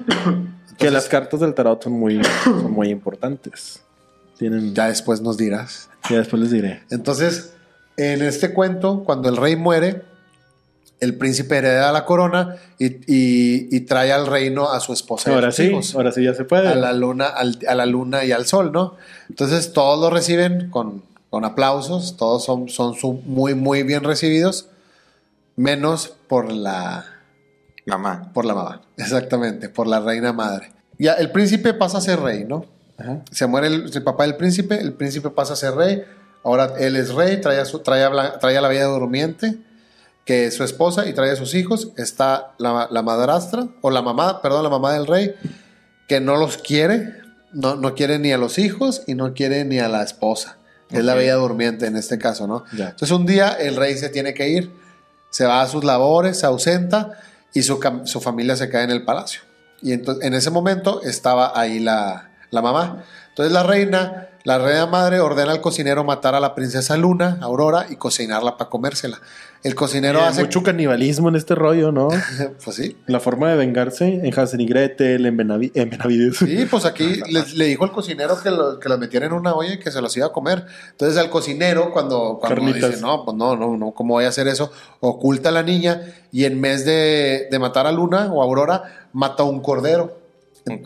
que 0.77 0.89
las 0.91 1.07
cartas 1.07 1.39
del 1.39 1.53
tarot 1.53 1.83
son 1.83 1.93
muy, 1.93 2.21
son 2.43 2.71
muy 2.71 2.89
importantes. 2.89 3.81
Tienen, 4.37 4.69
ya, 4.73 4.83
Ya 4.83 4.87
después 4.89 5.21
nos 5.21 5.37
dirás. 5.37 5.89
después 6.09 6.41
les 6.41 6.51
diré. 6.51 6.81
Entonces, 6.89 7.53
en 7.97 8.21
este 8.23 8.53
cuento, 8.53 9.03
cuando 9.05 9.29
el 9.29 9.37
rey 9.37 9.55
muere, 9.55 10.03
el 10.99 11.15
príncipe 11.17 11.57
hereda 11.57 11.91
la 11.91 12.05
corona 12.05 12.55
y, 12.79 12.85
y- 13.11 13.67
y 13.75 13.79
trae 13.81 14.11
al 14.11 14.27
reino 14.27 14.69
a 14.71 14.79
su 14.79 14.93
esposa 14.93 15.29
y 15.29 15.33
a 15.33 15.35
Ahora 15.35 15.51
sus 15.51 15.55
sí, 15.57 15.63
hijos. 15.71 15.95
ahora 15.95 16.11
sí 16.11 16.23
ya 16.23 16.33
se 16.33 16.43
puede. 16.43 16.67
a 16.67 16.75
la 16.75 16.93
luna, 16.93 17.25
al- 17.27 17.59
a 17.67 17.75
la 17.75 17.85
luna 17.85 18.23
y 18.23 18.31
al 18.31 18.45
sol, 18.45 18.71
¿no? 18.71 18.95
Entonces 19.29 19.73
todos 19.73 19.99
lo 19.99 20.09
reciben 20.09 20.69
con, 20.71 21.03
con 21.29 21.43
aplausos, 21.45 22.17
todos 22.17 22.43
son, 22.43 22.69
son 22.69 22.95
muy, 23.25 23.53
muy 23.55 23.83
bien 23.83 24.03
recibidos, 24.03 24.67
menos 25.55 26.13
por 26.27 26.51
la, 26.51 27.05
Mamá. 27.85 28.31
por 28.33 28.45
la 28.45 28.53
mamá, 28.55 28.81
exactamente, 28.97 29.69
por 29.69 29.87
la 29.87 29.99
reina 29.99 30.33
madre. 30.33 30.71
Ya 30.97 31.13
el 31.13 31.31
príncipe 31.31 31.73
pasa 31.73 31.97
a 31.97 32.01
ser 32.01 32.19
rey, 32.19 32.45
¿no? 32.45 32.65
Ajá. 32.97 33.19
Se 33.31 33.47
muere 33.47 33.67
el, 33.67 33.91
el 33.93 34.03
papá 34.03 34.23
del 34.23 34.35
príncipe, 34.35 34.79
el 34.79 34.93
príncipe 34.93 35.29
pasa 35.31 35.53
a 35.53 35.55
ser 35.55 35.73
rey, 35.75 36.03
ahora 36.43 36.73
él 36.79 36.95
es 36.95 37.13
rey, 37.13 37.41
trae 37.41 37.59
a, 37.59 37.65
su, 37.65 37.79
trae 37.79 38.03
a, 38.03 38.09
Blan- 38.09 38.39
trae 38.39 38.57
a 38.57 38.61
la 38.61 38.67
bella 38.67 38.85
durmiente, 38.85 39.57
que 40.25 40.45
es 40.45 40.53
su 40.55 40.63
esposa, 40.63 41.07
y 41.07 41.13
trae 41.13 41.31
a 41.31 41.35
sus 41.35 41.55
hijos, 41.55 41.89
está 41.97 42.53
la, 42.59 42.87
la 42.91 43.01
madrastra, 43.01 43.67
o 43.81 43.89
la 43.89 44.01
mamá, 44.03 44.41
perdón, 44.41 44.63
la 44.63 44.69
mamá 44.69 44.93
del 44.93 45.07
rey, 45.07 45.33
que 46.07 46.19
no 46.19 46.37
los 46.37 46.57
quiere, 46.59 47.15
no, 47.53 47.75
no 47.75 47.95
quiere 47.95 48.19
ni 48.19 48.31
a 48.31 48.37
los 48.37 48.59
hijos 48.59 49.01
y 49.07 49.15
no 49.15 49.33
quiere 49.33 49.65
ni 49.65 49.79
a 49.79 49.89
la 49.89 50.03
esposa. 50.03 50.57
Es 50.91 51.03
la 51.05 51.15
bella 51.15 51.35
durmiente 51.35 51.87
en 51.87 51.95
este 51.95 52.17
caso, 52.19 52.47
¿no? 52.47 52.65
Ya. 52.77 52.89
Entonces 52.89 53.11
un 53.11 53.25
día 53.25 53.49
el 53.53 53.77
rey 53.77 53.97
se 53.97 54.09
tiene 54.09 54.33
que 54.33 54.49
ir, 54.49 54.71
se 55.31 55.45
va 55.45 55.61
a 55.61 55.67
sus 55.67 55.83
labores, 55.83 56.39
se 56.39 56.45
ausenta 56.45 57.13
y 57.53 57.63
su, 57.63 57.79
su 58.03 58.21
familia 58.21 58.55
se 58.55 58.69
queda 58.69 58.83
en 58.83 58.91
el 58.91 59.03
palacio. 59.03 59.41
Y 59.81 59.93
entonces 59.93 60.23
en 60.23 60.35
ese 60.35 60.51
momento 60.51 61.01
estaba 61.01 61.59
ahí 61.59 61.79
la, 61.79 62.29
la 62.51 62.61
mamá. 62.61 63.03
Entonces 63.29 63.51
la 63.51 63.63
reina, 63.63 64.29
la 64.43 64.57
reina 64.57 64.85
madre 64.87 65.19
ordena 65.19 65.51
al 65.51 65.61
cocinero 65.61 66.03
matar 66.03 66.35
a 66.35 66.39
la 66.39 66.55
princesa 66.55 66.97
Luna, 66.97 67.37
Aurora, 67.41 67.85
y 67.89 67.95
cocinarla 67.95 68.57
para 68.57 68.69
comérsela. 68.69 69.19
El 69.63 69.75
cocinero 69.75 70.19
Eh, 70.19 70.23
hace... 70.23 70.41
mucho 70.41 70.63
canibalismo 70.63 71.29
en 71.29 71.35
este 71.35 71.53
rollo, 71.53 71.91
¿no? 71.91 72.09
Pues 72.63 72.75
sí. 72.75 72.97
La 73.05 73.19
forma 73.19 73.49
de 73.51 73.57
vengarse 73.57 74.05
en 74.25 74.33
Hansel 74.39 74.61
y 74.61 74.65
Gretel, 74.65 75.25
en, 75.27 75.37
Benavi- 75.37 75.71
en 75.75 75.89
Benavides. 75.91 76.37
Sí, 76.37 76.65
pues 76.69 76.85
aquí 76.85 77.21
le, 77.29 77.43
le 77.53 77.65
dijo 77.65 77.83
al 77.83 77.91
cocinero 77.91 78.41
que 78.41 78.49
lo, 78.49 78.79
que 78.79 78.89
metiera 78.97 79.27
en 79.27 79.33
una 79.33 79.53
olla 79.53 79.73
y 79.73 79.79
que 79.79 79.91
se 79.91 80.01
los 80.01 80.17
iba 80.17 80.25
a 80.25 80.31
comer. 80.31 80.65
Entonces 80.89 81.17
al 81.19 81.29
cocinero 81.29 81.91
cuando, 81.91 82.39
cuando 82.41 82.61
dice, 82.73 82.99
no, 82.99 83.23
pues 83.23 83.37
no, 83.37 83.55
no, 83.55 83.77
no, 83.77 83.91
¿cómo 83.91 84.15
voy 84.15 84.25
a 84.25 84.29
hacer 84.29 84.47
eso? 84.47 84.71
Oculta 84.99 85.49
a 85.49 85.51
la 85.51 85.61
niña 85.61 86.01
y 86.31 86.45
en 86.45 86.59
vez 86.59 86.83
de, 86.85 87.47
de 87.51 87.59
matar 87.59 87.85
a 87.85 87.91
Luna 87.91 88.31
o 88.33 88.41
Aurora, 88.41 89.07
mata 89.13 89.43
a 89.43 89.45
un 89.45 89.61
cordero. 89.61 90.19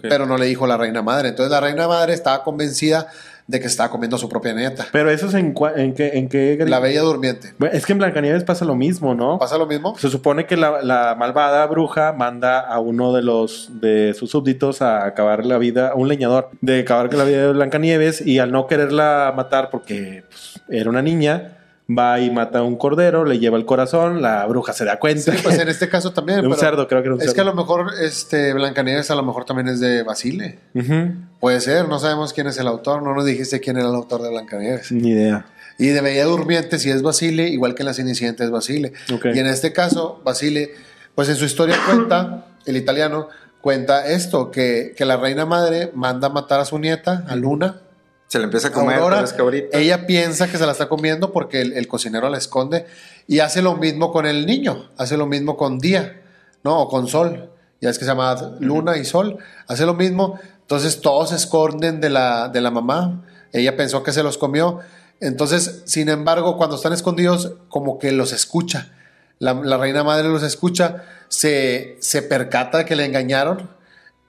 Pero 0.02 0.26
no 0.26 0.38
le 0.38 0.46
dijo 0.46 0.66
la 0.68 0.78
reina 0.78 1.02
madre. 1.02 1.30
Entonces 1.30 1.52
la 1.52 1.60
reina 1.60 1.86
madre 1.88 2.14
estaba 2.14 2.44
convencida 2.46 3.08
de 3.48 3.60
que 3.60 3.68
estaba 3.68 3.90
comiendo 3.92 4.16
a 4.16 4.20
su 4.20 4.28
propia 4.28 4.54
nieta. 4.54 4.88
Pero 4.92 5.12
eso 5.12 5.28
es 5.28 5.36
en, 5.36 5.54
cua- 5.54 5.74
en 5.76 5.94
qué... 5.94 6.18
En 6.18 6.30
qué 6.30 6.58
La 6.68 6.80
bella 6.80 7.02
durmiente. 7.02 7.54
Es 7.72 7.86
que 7.86 7.92
en 7.92 8.00
Blancanieves 8.00 8.44
pasa 8.44 8.66
lo 8.66 8.76
mismo, 8.76 9.14
¿no? 9.14 9.38
¿Pasa 9.38 9.58
lo 9.60 9.68
mismo? 9.68 9.96
Se 10.00 10.10
supone 10.10 10.48
que 10.48 10.58
la, 10.58 10.82
la 10.82 11.14
malvada 11.16 11.64
bruja 11.68 12.12
manda 12.14 12.60
a 12.60 12.80
uno 12.80 13.14
de 13.14 13.22
los 13.22 13.70
de 13.82 14.16
sus 14.16 14.32
súbditos 14.32 14.82
a 14.82 15.06
acabar 15.06 15.46
la 15.46 15.60
vida, 15.60 15.90
a 15.90 15.96
un 15.96 16.08
leñador, 16.08 16.50
de 16.62 16.80
acabar 16.80 17.14
la 17.14 17.24
vida 17.24 17.46
de 17.48 17.54
Blancanieves 17.54 18.26
y 18.26 18.40
al 18.40 18.52
no 18.52 18.66
quererla 18.66 19.32
matar 19.36 19.70
porque 19.70 20.24
pues, 20.28 20.62
era 20.68 20.90
una 20.90 21.04
niña, 21.04 21.52
va 21.90 22.20
y 22.20 22.32
mata 22.32 22.60
a 22.60 22.64
un 22.64 22.78
cordero, 22.78 23.26
le 23.26 23.38
lleva 23.38 23.58
el 23.58 23.66
corazón, 23.66 24.22
la 24.22 24.46
bruja 24.48 24.74
se 24.74 24.86
da 24.86 24.98
cuenta. 25.00 25.32
Sí, 25.34 25.40
pues 25.44 25.60
en 25.60 25.68
este 25.70 25.88
caso 25.90 26.12
también. 26.14 26.42
De 26.42 26.48
un 26.48 26.56
cerdo, 26.56 26.88
creo 26.88 27.02
que 27.02 27.08
era 27.08 27.16
un 27.16 27.22
Es 27.22 27.28
cerdo. 27.28 27.36
que 27.36 27.42
a 27.42 27.44
lo 27.46 27.54
mejor 27.56 27.92
este, 28.02 28.54
Blancanieves 28.54 29.12
a 29.12 29.16
lo 29.16 29.24
mejor 29.24 29.46
también 29.46 29.68
es 29.68 29.80
de 29.80 30.04
Basile. 30.04 30.60
Ujú. 30.74 31.14
Puede 31.40 31.62
ser, 31.62 31.88
no 31.88 32.00
sabemos 32.00 32.34
quién 32.34 32.48
es 32.48 32.58
el 32.58 32.68
autor. 32.68 33.04
No 33.04 33.14
nos 33.14 33.26
dijiste 33.26 33.60
quién 33.60 33.78
era 33.78 33.88
el 33.90 33.96
autor 33.96 34.22
de 34.24 34.30
Blancanieves. 34.30 34.92
Ni 34.92 35.10
idea. 35.10 35.46
Y 35.78 35.88
de 35.88 36.02
Bella 36.02 36.24
Durmiente, 36.26 36.80
si 36.80 36.90
es 36.90 37.02
Basile, 37.02 37.50
igual 37.50 37.76
que 37.76 37.84
en 37.84 37.88
La 37.88 37.94
Cenicienta 37.94 38.44
es 38.44 38.50
Basile. 38.50 38.94
Y 39.10 39.40
en 39.40 39.46
este 39.48 39.74
caso, 39.74 40.22
Basile, 40.24 40.72
pues 41.16 41.28
en 41.30 41.36
su 41.36 41.46
historia 41.46 41.76
cuenta, 41.86 42.46
el 42.66 42.78
italiano 42.78 43.28
cuenta 43.62 44.08
esto, 44.08 44.52
que, 44.52 44.94
que 44.96 45.04
la 45.06 45.18
reina 45.18 45.46
madre 45.46 45.92
manda 45.94 46.28
a 46.28 46.30
matar 46.32 46.62
a 46.62 46.66
su 46.66 46.80
nieta, 46.80 47.26
a 47.28 47.36
Luna. 47.36 47.82
Se 48.36 48.40
le 48.40 48.44
empieza 48.48 48.68
a 48.68 48.72
comer 48.74 49.00
Aurora, 49.00 49.24
ella 49.72 50.06
piensa 50.06 50.50
que 50.50 50.58
se 50.58 50.66
la 50.66 50.74
está 50.74 50.90
comiendo 50.90 51.32
porque 51.32 51.62
el, 51.62 51.72
el 51.72 51.88
cocinero 51.88 52.28
la 52.28 52.38
esconde 52.38 52.86
y 53.30 53.40
hace 53.40 53.62
lo 53.62 53.78
mismo 53.78 54.12
con 54.12 54.26
el 54.26 54.46
niño, 54.46 54.90
hace 54.98 55.16
lo 55.16 55.26
mismo 55.26 55.56
con 55.56 55.80
Día, 55.80 56.22
¿no? 56.62 56.82
O 56.82 56.90
con 56.90 57.08
Sol, 57.08 57.50
ya 57.80 57.90
es 57.90 57.98
que 57.98 58.04
se 58.04 58.12
llama 58.12 58.58
Luna 58.60 58.98
y 58.98 59.06
Sol, 59.06 59.38
hace 59.70 59.86
lo 59.86 59.94
mismo, 59.94 60.38
entonces 60.60 61.00
todos 61.00 61.30
se 61.30 61.38
esconden 61.38 62.02
de 62.02 62.10
la, 62.10 62.50
de 62.50 62.60
la 62.60 62.72
mamá, 62.72 63.24
ella 63.54 63.78
pensó 63.78 64.04
que 64.04 64.12
se 64.12 64.22
los 64.22 64.38
comió, 64.38 64.82
entonces, 65.22 65.84
sin 65.86 66.10
embargo, 66.10 66.58
cuando 66.58 66.76
están 66.76 66.92
escondidos, 66.92 67.54
como 67.70 68.00
que 68.00 68.12
los 68.12 68.34
escucha, 68.34 68.92
la, 69.40 69.54
la 69.54 69.78
reina 69.78 70.04
madre 70.04 70.28
los 70.28 70.44
escucha, 70.44 71.06
se, 71.30 71.96
se 72.02 72.22
percata 72.22 72.80
de 72.80 72.86
que 72.86 72.98
le 72.98 73.06
engañaron 73.06 73.70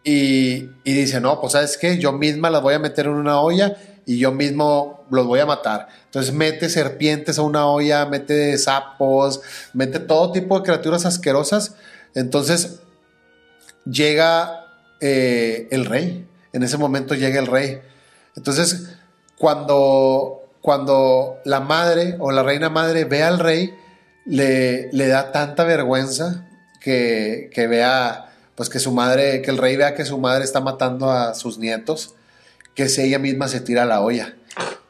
y, 0.04 0.70
y 0.84 0.92
dice, 0.92 1.20
no, 1.20 1.40
pues 1.40 1.54
sabes 1.54 1.76
qué, 1.76 1.98
yo 1.98 2.12
misma 2.12 2.50
las 2.50 2.62
voy 2.62 2.74
a 2.74 2.78
meter 2.78 3.06
en 3.06 3.14
una 3.14 3.40
olla 3.40 3.76
y 4.06 4.18
yo 4.18 4.32
mismo 4.32 5.04
los 5.10 5.26
voy 5.26 5.40
a 5.40 5.46
matar. 5.46 5.88
Entonces 6.04 6.32
mete 6.32 6.70
serpientes 6.70 7.38
a 7.38 7.42
una 7.42 7.66
olla, 7.66 8.06
mete 8.06 8.56
sapos, 8.56 9.42
mete 9.72 9.98
todo 9.98 10.32
tipo 10.32 10.56
de 10.56 10.64
criaturas 10.64 11.04
asquerosas. 11.04 11.74
Entonces 12.14 12.78
llega 13.84 14.64
eh, 15.00 15.68
el 15.72 15.84
rey. 15.84 16.26
En 16.52 16.62
ese 16.62 16.78
momento 16.78 17.14
llega 17.14 17.40
el 17.40 17.48
rey. 17.48 17.80
Entonces, 18.36 18.96
cuando, 19.36 20.48
cuando 20.62 21.38
la 21.44 21.60
madre 21.60 22.16
o 22.20 22.30
la 22.30 22.44
reina 22.44 22.70
madre 22.70 23.04
ve 23.04 23.24
al 23.24 23.40
rey, 23.40 23.74
le, 24.24 24.90
le 24.92 25.08
da 25.08 25.32
tanta 25.32 25.64
vergüenza 25.64 26.46
que, 26.80 27.50
que 27.52 27.66
vea, 27.66 28.32
pues 28.54 28.68
que 28.68 28.78
su 28.78 28.92
madre, 28.92 29.42
que 29.42 29.50
el 29.50 29.58
rey 29.58 29.76
vea 29.76 29.94
que 29.94 30.04
su 30.04 30.18
madre 30.18 30.44
está 30.44 30.60
matando 30.60 31.10
a 31.10 31.34
sus 31.34 31.58
nietos, 31.58 32.14
que 32.76 32.88
si 32.88 33.02
ella 33.02 33.18
misma 33.18 33.48
se 33.48 33.60
tira 33.60 33.82
a 33.82 33.86
la 33.86 34.00
olla. 34.00 34.36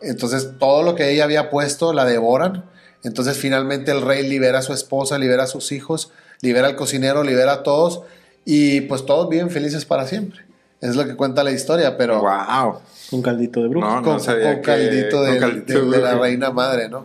Entonces, 0.02 0.50
todo 0.58 0.82
lo 0.82 0.94
que 0.94 1.10
ella 1.10 1.24
había 1.24 1.48
puesto 1.48 1.94
la 1.94 2.04
devoran. 2.04 2.64
Entonces, 3.02 3.38
finalmente 3.38 3.90
el 3.92 4.02
rey 4.02 4.28
libera 4.28 4.58
a 4.58 4.62
su 4.62 4.74
esposa, 4.74 5.18
libera 5.18 5.44
a 5.44 5.46
sus 5.46 5.72
hijos, 5.72 6.10
libera 6.42 6.66
al 6.68 6.76
cocinero, 6.76 7.24
libera 7.24 7.52
a 7.54 7.62
todos 7.62 8.02
y 8.44 8.82
pues 8.82 9.06
todos 9.06 9.28
viven 9.30 9.48
felices 9.50 9.86
para 9.86 10.06
siempre. 10.06 10.40
Es 10.82 10.94
lo 10.96 11.06
que 11.06 11.16
cuenta 11.16 11.42
la 11.42 11.52
historia, 11.52 11.96
pero 11.96 12.20
Wow. 12.20 12.80
Un 13.12 13.22
caldito 13.22 13.62
de 13.62 13.68
bruja. 13.68 13.86
No, 13.96 14.02
con, 14.02 14.20
sabía 14.20 14.46
con 14.52 14.56
que- 14.56 14.62
caldito, 14.62 15.16
con 15.18 15.32
de, 15.32 15.38
caldito 15.38 15.72
de- 15.84 15.96
de 15.96 16.02
la 16.02 16.10
brujo. 16.10 16.22
reina 16.24 16.50
madre, 16.50 16.88
¿no? 16.88 17.04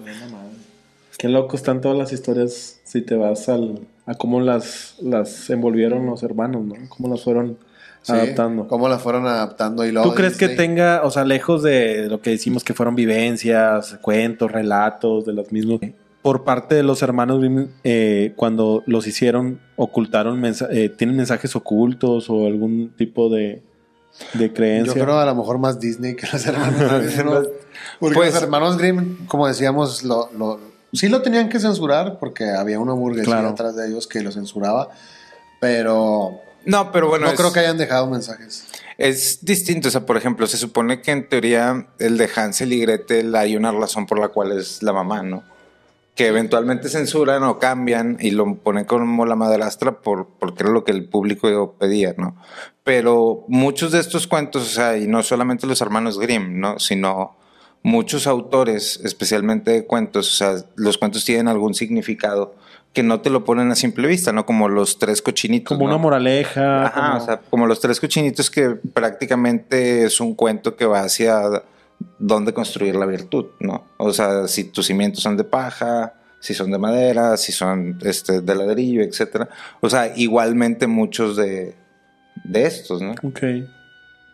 Qué 1.18 1.30
loco 1.30 1.56
están 1.56 1.80
todas 1.82 1.98
las 1.98 2.12
historias 2.12 2.80
si 2.84 3.02
te 3.04 3.16
vas 3.16 3.48
al, 3.48 3.82
a 4.08 4.16
cómo 4.16 4.42
las, 4.42 4.96
las 5.00 5.50
envolvieron 5.52 6.08
los 6.08 6.24
hermanos, 6.24 6.64
¿no? 6.66 6.74
Cómo 6.90 7.08
las 7.10 7.24
fueron 7.24 7.58
Sí, 8.04 8.14
adaptando. 8.14 8.68
Cómo 8.68 8.90
la 8.90 8.98
fueron 8.98 9.28
adaptando 9.28 9.86
y 9.86 9.92
luego 9.92 10.10
¿Tú 10.10 10.16
crees 10.16 10.36
que 10.38 10.50
tenga, 10.50 11.02
o 11.04 11.12
sea, 11.12 11.24
lejos 11.24 11.62
de 11.62 12.08
lo 12.10 12.20
que 12.22 12.32
decimos 12.32 12.64
que 12.64 12.74
fueron 12.74 12.96
vivencias, 12.96 13.98
cuentos, 14.02 14.52
relatos 14.52 15.26
de 15.26 15.34
los 15.34 15.52
mismos, 15.52 15.80
por 16.24 16.44
parte 16.44 16.76
de 16.76 16.84
los 16.84 17.02
hermanos 17.04 17.40
Grimm, 17.40 17.68
eh, 17.84 18.34
cuando 18.36 18.84
los 18.88 19.06
hicieron, 19.08 19.60
ocultaron, 19.76 20.40
mensa- 20.40 20.68
eh, 20.72 20.90
tienen 20.90 21.16
mensajes 21.16 21.56
ocultos 21.56 22.30
o 22.30 22.46
algún 22.48 22.92
tipo 22.98 23.30
de, 23.30 23.62
de 24.34 24.48
Yo 24.48 24.54
creencia? 24.54 24.94
creo 25.04 25.20
a 25.20 25.26
lo 25.26 25.36
mejor 25.36 25.58
más 25.60 25.80
Disney 25.80 26.16
que 26.16 26.28
los 26.32 26.46
hermanos 26.46 26.80
Grimm. 27.16 27.28
Porque 28.00 28.16
Pues- 28.16 28.34
los 28.34 28.44
hermanos 28.44 28.78
Grimm, 28.78 29.26
como 29.28 29.48
decíamos, 29.48 30.04
lo, 30.04 30.30
lo- 30.38 30.60
sí 30.94 31.08
lo 31.08 31.22
tenían 31.22 31.50
que 31.50 31.60
censurar 31.60 32.18
porque 32.20 32.50
había 32.50 32.80
una 32.80 32.94
burguesía 32.94 33.34
Claro. 33.34 33.50
atrás 33.50 33.76
de 33.76 33.88
ellos 33.90 34.08
que 34.08 34.22
lo 34.22 34.32
censuraba, 34.32 34.90
pero 35.60 36.40
No, 36.66 36.92
pero 36.92 37.08
bueno, 37.08 37.26
no 37.26 37.32
es, 37.32 37.40
creo 37.40 37.52
que 37.52 37.60
hayan 37.60 37.78
dejado 37.78 38.08
mensajes. 38.08 38.66
es 38.98 39.44
distinto. 39.44 39.88
O 39.88 39.92
sea, 39.92 40.06
por 40.06 40.18
ejemplo, 40.18 40.48
se 40.48 40.58
supone 40.58 41.02
que 41.02 41.12
en 41.12 41.28
teoría 41.28 41.88
el 42.00 42.18
de 42.18 42.30
Hansel 42.36 42.74
y 42.74 42.82
Gretel 42.82 43.36
hay 43.36 43.56
una 43.56 43.72
razón 43.72 44.06
por 44.06 44.20
la 44.20 44.30
cual 44.30 44.52
es 44.52 44.84
la 44.84 44.94
mamá, 44.94 45.24
¿no? 45.24 45.44
que 46.16 46.28
eventualmente 46.28 46.90
censuran 46.90 47.44
o 47.44 47.58
cambian 47.58 48.18
y 48.20 48.32
lo 48.32 48.56
ponen 48.56 48.86
como 48.86 49.26
la 49.26 49.36
madrastra 49.36 50.02
por, 50.02 50.28
porque 50.40 50.64
era 50.64 50.72
lo 50.72 50.84
que 50.84 50.92
el 50.92 51.06
público 51.06 51.76
pedía, 51.80 52.14
¿no? 52.18 52.36
Pero 52.84 53.46
muchos 53.48 53.92
de 53.92 54.00
estos 54.00 54.28
cuentos, 54.28 54.64
o 54.64 54.70
sea, 54.70 54.98
y 54.98 55.08
no 55.08 55.24
solamente 55.24 55.68
los 55.68 55.82
hermanos 55.82 56.20
Grimm, 56.20 56.60
¿no? 56.60 56.80
Sino 56.80 57.36
muchos 57.82 58.28
autores, 58.28 59.00
especialmente 59.04 59.72
de 59.72 59.86
cuentos, 59.86 60.28
o 60.34 60.36
sea, 60.36 60.66
los 60.76 60.98
cuentos 60.98 61.24
tienen 61.24 61.48
algún 61.48 61.74
significado 61.74 62.56
que 62.94 63.04
no 63.04 63.22
te 63.22 63.30
lo 63.30 63.46
ponen 63.46 63.72
a 63.72 63.76
simple 63.76 64.08
vista, 64.08 64.32
¿no? 64.34 64.46
Como 64.46 64.68
los 64.68 65.00
tres 65.00 65.22
cochinitos. 65.22 65.78
Como 65.78 65.88
¿no? 65.88 65.96
una 65.96 66.02
moraleja. 66.02 66.86
Ajá, 66.88 67.02
como- 67.12 67.18
o 67.24 67.26
sea, 67.26 67.42
como 67.50 67.66
los 67.68 67.80
tres 67.80 68.00
cochinitos 68.00 68.50
que 68.52 68.70
prácticamente 69.22 70.04
es 70.06 70.20
un 70.20 70.36
cuento 70.36 70.76
que 70.76 70.86
va 70.86 71.02
hacia 71.02 71.42
dónde 72.18 72.54
construir 72.54 72.96
la 72.96 73.06
virtud, 73.06 73.46
¿no? 73.60 73.86
O 73.98 74.12
sea, 74.12 74.48
si 74.48 74.66
tus 74.66 74.88
cimientos 74.88 75.22
son 75.24 75.38
de 75.38 75.44
paja, 75.44 76.16
si 76.40 76.54
son 76.54 76.72
de 76.72 76.80
madera, 76.80 77.38
si 77.38 77.52
son 77.52 78.00
este, 78.04 78.42
de 78.42 78.56
ladrillo, 78.56 79.02
etcétera. 79.04 79.48
O 79.80 79.90
sea, 79.90 80.12
igualmente 80.18 80.88
muchos 80.88 81.38
de, 81.38 81.76
de 82.44 82.66
estos, 82.66 83.02
¿no? 83.02 83.12
Ok. 83.24 83.40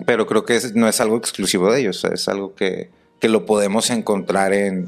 Pero 0.05 0.25
creo 0.25 0.45
que 0.45 0.55
es- 0.55 0.73
no 0.75 0.87
es 0.87 1.01
algo 1.01 1.17
exclusivo 1.17 1.71
de 1.71 1.81
ellos, 1.81 2.05
es 2.05 2.27
algo 2.29 2.55
que, 2.55 2.91
que 3.19 3.27
lo 3.29 3.45
podemos 3.45 3.89
encontrar 3.89 4.53
en, 4.53 4.87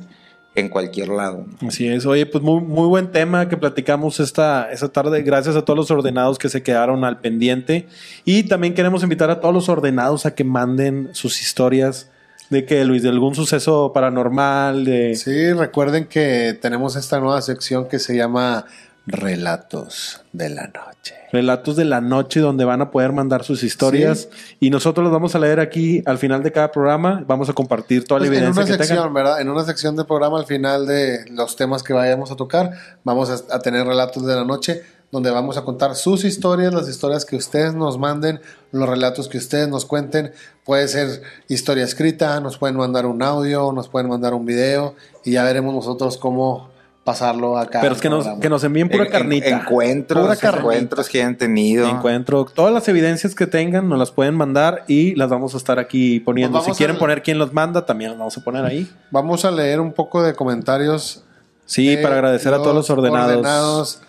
en 0.60 0.70
cualquier 0.70 1.10
lado. 1.10 1.46
¿no? 1.62 1.68
Así 1.68 1.88
es. 1.88 2.06
Oye, 2.06 2.26
pues 2.26 2.44
muy, 2.44 2.62
muy 2.62 2.88
buen 2.88 3.12
tema 3.12 3.50
que 3.50 3.58
platicamos 3.58 4.20
esta, 4.20 4.72
esta 4.72 4.90
tarde. 4.90 5.22
Gracias 5.24 5.56
a 5.56 5.64
todos 5.64 5.78
los 5.78 5.92
ordenados 5.92 6.38
que 6.38 6.50
se 6.50 6.64
quedaron 6.64 7.04
al 7.04 7.20
pendiente. 7.20 7.88
Y 8.26 8.44
también 8.44 8.74
queremos 8.74 9.04
invitar 9.04 9.30
a 9.30 9.40
todos 9.40 9.54
los 9.54 9.70
ordenados 9.70 10.26
a 10.26 10.36
que 10.36 10.44
manden 10.44 11.10
sus 11.14 11.42
historias 11.42 12.10
de 12.50 12.66
que, 12.66 12.84
Luis, 12.84 13.04
de 13.04 13.10
algún 13.10 13.36
suceso 13.36 13.92
paranormal, 13.94 14.84
de... 14.84 15.16
Sí, 15.16 15.54
recuerden 15.54 16.06
que 16.06 16.58
tenemos 16.60 16.96
esta 16.96 17.20
nueva 17.20 17.42
sección 17.42 17.88
que 17.88 18.00
se 18.00 18.16
llama 18.16 18.66
Relatos 19.12 20.22
de 20.34 20.50
la 20.50 20.68
Noche. 20.68 21.16
Relatos 21.32 21.76
de 21.76 21.86
la 21.86 22.00
noche 22.00 22.40
donde 22.40 22.64
van 22.64 22.82
a 22.82 22.92
poder 22.92 23.12
mandar 23.12 23.44
sus 23.44 23.64
historias 23.64 24.30
y 24.60 24.70
nosotros 24.70 25.04
los 25.04 25.12
vamos 25.12 25.34
a 25.34 25.40
leer 25.40 25.60
aquí 25.60 26.04
al 26.06 26.20
final 26.20 26.44
de 26.44 26.52
cada 26.52 26.72
programa. 26.72 27.24
Vamos 27.28 27.50
a 27.50 27.54
compartir 27.54 28.06
toda 28.06 28.20
la 28.20 28.28
Pues 28.28 28.38
en 28.38 28.44
evidencia 28.44 28.64
una 28.64 28.72
que 28.72 28.78
sección, 28.78 28.98
tengan. 28.98 29.14
¿verdad? 29.14 29.42
En 29.42 29.50
una 29.50 29.64
sección 29.64 29.96
del 29.96 30.06
programa 30.06 30.40
al 30.40 30.46
final 30.46 30.86
de 30.86 31.26
los 31.32 31.56
temas 31.56 31.82
que 31.82 31.94
vayamos 31.94 32.30
a 32.32 32.36
tocar, 32.36 32.72
vamos 33.04 33.30
a, 33.30 33.56
a 33.56 33.60
tener 33.60 33.86
relatos 33.86 34.26
de 34.26 34.36
la 34.36 34.46
noche 34.46 34.84
donde 35.12 35.32
vamos 35.32 35.58
a 35.58 35.64
contar 35.64 35.96
sus 35.96 36.24
historias, 36.24 36.72
las 36.72 36.88
historias 36.88 37.26
que 37.26 37.36
ustedes 37.36 37.74
nos 37.74 37.98
manden, 37.98 38.42
los 38.72 38.88
relatos 38.88 39.28
que 39.28 39.40
ustedes 39.40 39.68
nos 39.68 39.86
cuenten. 39.86 40.34
Puede 40.64 40.88
ser 40.88 41.24
historia 41.48 41.84
escrita, 41.84 42.40
nos 42.42 42.60
pueden 42.60 42.78
mandar 42.78 43.08
un 43.08 43.24
audio, 43.24 43.72
nos 43.72 43.90
pueden 43.90 44.08
mandar 44.08 44.36
un 44.36 44.46
video 44.46 44.94
y 45.26 45.32
ya 45.32 45.44
veremos 45.44 45.74
nosotros 45.74 46.18
cómo 46.18 46.70
pasarlo 47.10 47.58
acá. 47.58 47.80
Pero 47.82 47.96
es 47.96 48.02
que 48.02 48.10
nos, 48.10 48.28
que 48.40 48.50
nos 48.50 48.64
envíen 48.64 48.88
pura 48.90 49.02
En- 49.04 49.08
en- 49.08 49.12
carnita. 49.12 49.48
encuentros, 49.50 50.24
Pura 50.24 50.36
carnita. 50.36 50.60
encuentros 50.60 51.10
que 51.10 51.20
hayan 51.22 51.38
tenido. 51.38 51.88
Encuentro 51.90 52.46
todas 52.46 52.74
las 52.74 52.88
evidencias 52.88 53.34
que 53.36 53.48
tengan, 53.48 53.90
nos 53.90 53.98
las 53.98 54.12
pueden 54.12 54.36
mandar 54.36 54.84
y 54.88 55.16
las 55.16 55.30
vamos 55.30 55.54
a 55.54 55.58
estar 55.58 55.80
aquí 55.80 56.20
poniendo. 56.20 56.58
Pues 56.62 56.72
Si 56.72 56.78
quieren 56.78 56.98
a- 56.98 57.00
poner 57.00 57.24
quién 57.24 57.38
los 57.38 57.54
manda, 57.54 57.86
también 57.86 58.12
los 58.12 58.20
vamos 58.20 58.38
a 58.38 58.44
poner 58.44 58.66
ahí. 58.66 58.90
Vamos 59.12 59.46
a 59.46 59.52
leer 59.52 59.80
un 59.80 59.94
poco 59.94 60.22
de 60.24 60.34
comentarios 60.34 61.24
Sí, 61.66 61.88
de 61.96 61.98
para 62.02 62.16
agradecer 62.16 62.54
a 62.54 62.58
todos 62.58 62.76
los 62.76 62.90
ordenados. 62.90 63.32
ordenados. 63.38 64.02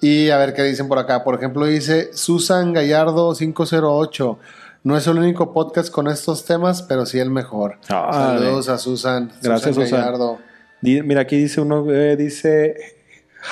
Y 0.00 0.30
a 0.30 0.36
ver 0.38 0.52
qué 0.54 0.62
dicen 0.64 0.86
por 0.88 0.98
acá. 0.98 1.24
Por 1.24 1.34
ejemplo, 1.34 1.64
dice 1.66 2.10
Susan 2.12 2.72
Gallardo 2.72 3.34
508. 3.34 4.38
No 4.82 4.96
es 4.98 5.06
el 5.06 5.16
único 5.18 5.52
podcast 5.54 5.90
con 5.90 6.08
estos 6.08 6.44
temas, 6.44 6.82
pero 6.82 7.06
sí 7.06 7.18
el 7.18 7.30
mejor. 7.30 7.78
Ah, 7.88 8.34
Saludos 8.36 8.68
a 8.68 8.76
Susan. 8.76 9.32
Gracias, 9.42 9.74
Susan. 9.74 9.98
Gallardo. 10.00 10.38
Mira, 10.84 11.22
aquí 11.22 11.38
dice 11.38 11.62
uno, 11.62 11.90
eh, 11.90 12.14
dice 12.16 12.76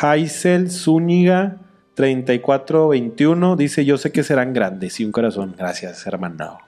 Haisel 0.00 0.70
Zúñiga 0.70 1.56
3421. 1.94 3.56
Dice, 3.56 3.86
yo 3.86 3.96
sé 3.96 4.12
que 4.12 4.22
serán 4.22 4.52
grandes 4.52 5.00
y 5.00 5.04
un 5.06 5.12
corazón. 5.12 5.54
Gracias, 5.56 6.06
hermano. 6.06 6.58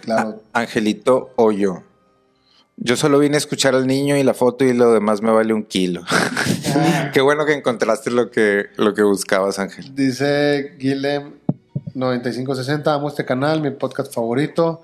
Claro. 0.00 0.42
Angelito 0.54 1.32
Hoyo. 1.36 1.82
Yo 2.78 2.96
solo 2.96 3.18
vine 3.18 3.34
a 3.34 3.38
escuchar 3.38 3.74
al 3.74 3.86
niño 3.86 4.16
y 4.16 4.22
la 4.22 4.32
foto 4.34 4.64
y 4.64 4.72
lo 4.72 4.92
demás 4.92 5.20
me 5.20 5.30
vale 5.30 5.52
un 5.52 5.64
kilo. 5.64 6.02
Qué 7.12 7.20
bueno 7.20 7.44
que 7.44 7.52
encontraste 7.52 8.10
lo 8.10 8.30
que, 8.30 8.66
lo 8.76 8.94
que 8.94 9.02
buscabas, 9.02 9.58
Ángel. 9.58 9.94
Dice 9.94 10.76
Guilhem 10.78 11.34
9560. 11.94 12.94
Amo 12.94 13.08
este 13.08 13.24
canal, 13.24 13.60
mi 13.60 13.72
podcast 13.72 14.14
favorito. 14.14 14.82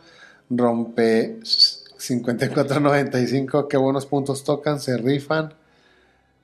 Rompe 0.50 1.38
5495. 2.06 3.68
Qué 3.68 3.76
buenos 3.76 4.06
puntos 4.06 4.44
tocan, 4.44 4.80
se 4.80 4.96
rifan. 4.96 5.54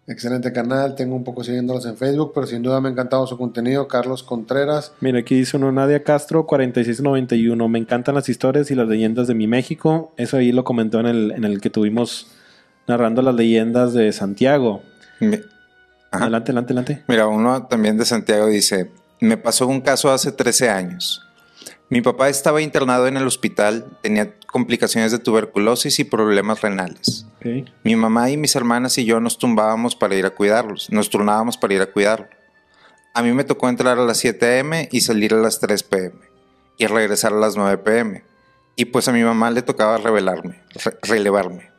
Excelente 0.06 0.52
canal, 0.52 0.96
tengo 0.96 1.14
un 1.14 1.22
poco 1.22 1.44
siguiéndolos 1.44 1.86
en 1.86 1.96
Facebook, 1.96 2.32
pero 2.34 2.46
sin 2.46 2.62
duda 2.62 2.80
me 2.80 2.88
ha 2.88 2.92
encantado 2.92 3.26
su 3.28 3.38
contenido. 3.38 3.86
Carlos 3.86 4.24
Contreras, 4.24 4.92
Mira, 5.00 5.20
aquí 5.20 5.36
dice 5.36 5.56
uno, 5.56 5.70
Nadia 5.70 6.02
Castro 6.02 6.46
4691. 6.46 7.68
Me 7.68 7.78
encantan 7.78 8.16
las 8.16 8.28
historias 8.28 8.70
y 8.72 8.74
las 8.74 8.88
leyendas 8.88 9.28
de 9.28 9.34
mi 9.34 9.46
México. 9.46 10.12
Eso 10.16 10.38
ahí 10.38 10.50
lo 10.50 10.64
comentó 10.64 10.98
en 10.98 11.06
el, 11.06 11.30
en 11.30 11.44
el 11.44 11.60
que 11.60 11.70
tuvimos 11.70 12.26
narrando 12.88 13.22
las 13.22 13.36
leyendas 13.36 13.92
de 13.94 14.10
Santiago. 14.12 14.82
Adelante, 16.10 16.50
adelante, 16.50 16.72
adelante. 16.72 17.04
Mira, 17.06 17.28
uno 17.28 17.66
también 17.66 17.96
de 17.96 18.04
Santiago 18.04 18.48
dice, 18.48 18.90
me 19.20 19.36
pasó 19.36 19.68
un 19.68 19.80
caso 19.80 20.10
hace 20.10 20.32
13 20.32 20.70
años. 20.70 21.24
Mi 21.90 22.00
papá 22.02 22.28
estaba 22.28 22.62
internado 22.62 23.08
en 23.08 23.16
el 23.16 23.26
hospital, 23.26 23.98
tenía 24.00 24.34
complicaciones 24.46 25.10
de 25.10 25.18
tuberculosis 25.18 25.98
y 25.98 26.04
problemas 26.04 26.60
renales. 26.62 27.26
Mi 27.82 27.96
mamá 27.96 28.30
y 28.30 28.36
mis 28.36 28.54
hermanas 28.54 28.96
y 28.98 29.04
yo 29.04 29.18
nos 29.20 29.38
tumbábamos 29.38 29.96
para 29.96 30.14
ir 30.14 30.24
a 30.24 30.30
cuidarlos, 30.30 30.88
nos 30.90 31.10
turnábamos 31.10 31.56
para 31.56 31.74
ir 31.74 31.82
a 31.82 31.86
cuidarlo. 31.86 32.28
A 33.12 33.22
mí 33.22 33.32
me 33.32 33.42
tocó 33.42 33.68
entrar 33.68 33.98
a 33.98 34.04
las 34.04 34.18
7 34.18 34.60
am 34.60 34.70
y 34.90 35.00
salir 35.00 35.34
a 35.34 35.38
las 35.38 35.58
3 35.58 35.82
pm 35.82 36.12
y 36.78 36.86
regresar 36.86 37.32
a 37.32 37.36
las 37.36 37.56
9 37.56 37.78
pm. 37.78 38.22
Y 38.76 38.84
pues 38.86 39.08
a 39.08 39.12
mi 39.12 39.24
mamá 39.24 39.50
le 39.50 39.62
tocaba 39.62 39.98
revelarme, 39.98 40.60
re- 40.84 40.96
relevarme. 41.02 41.70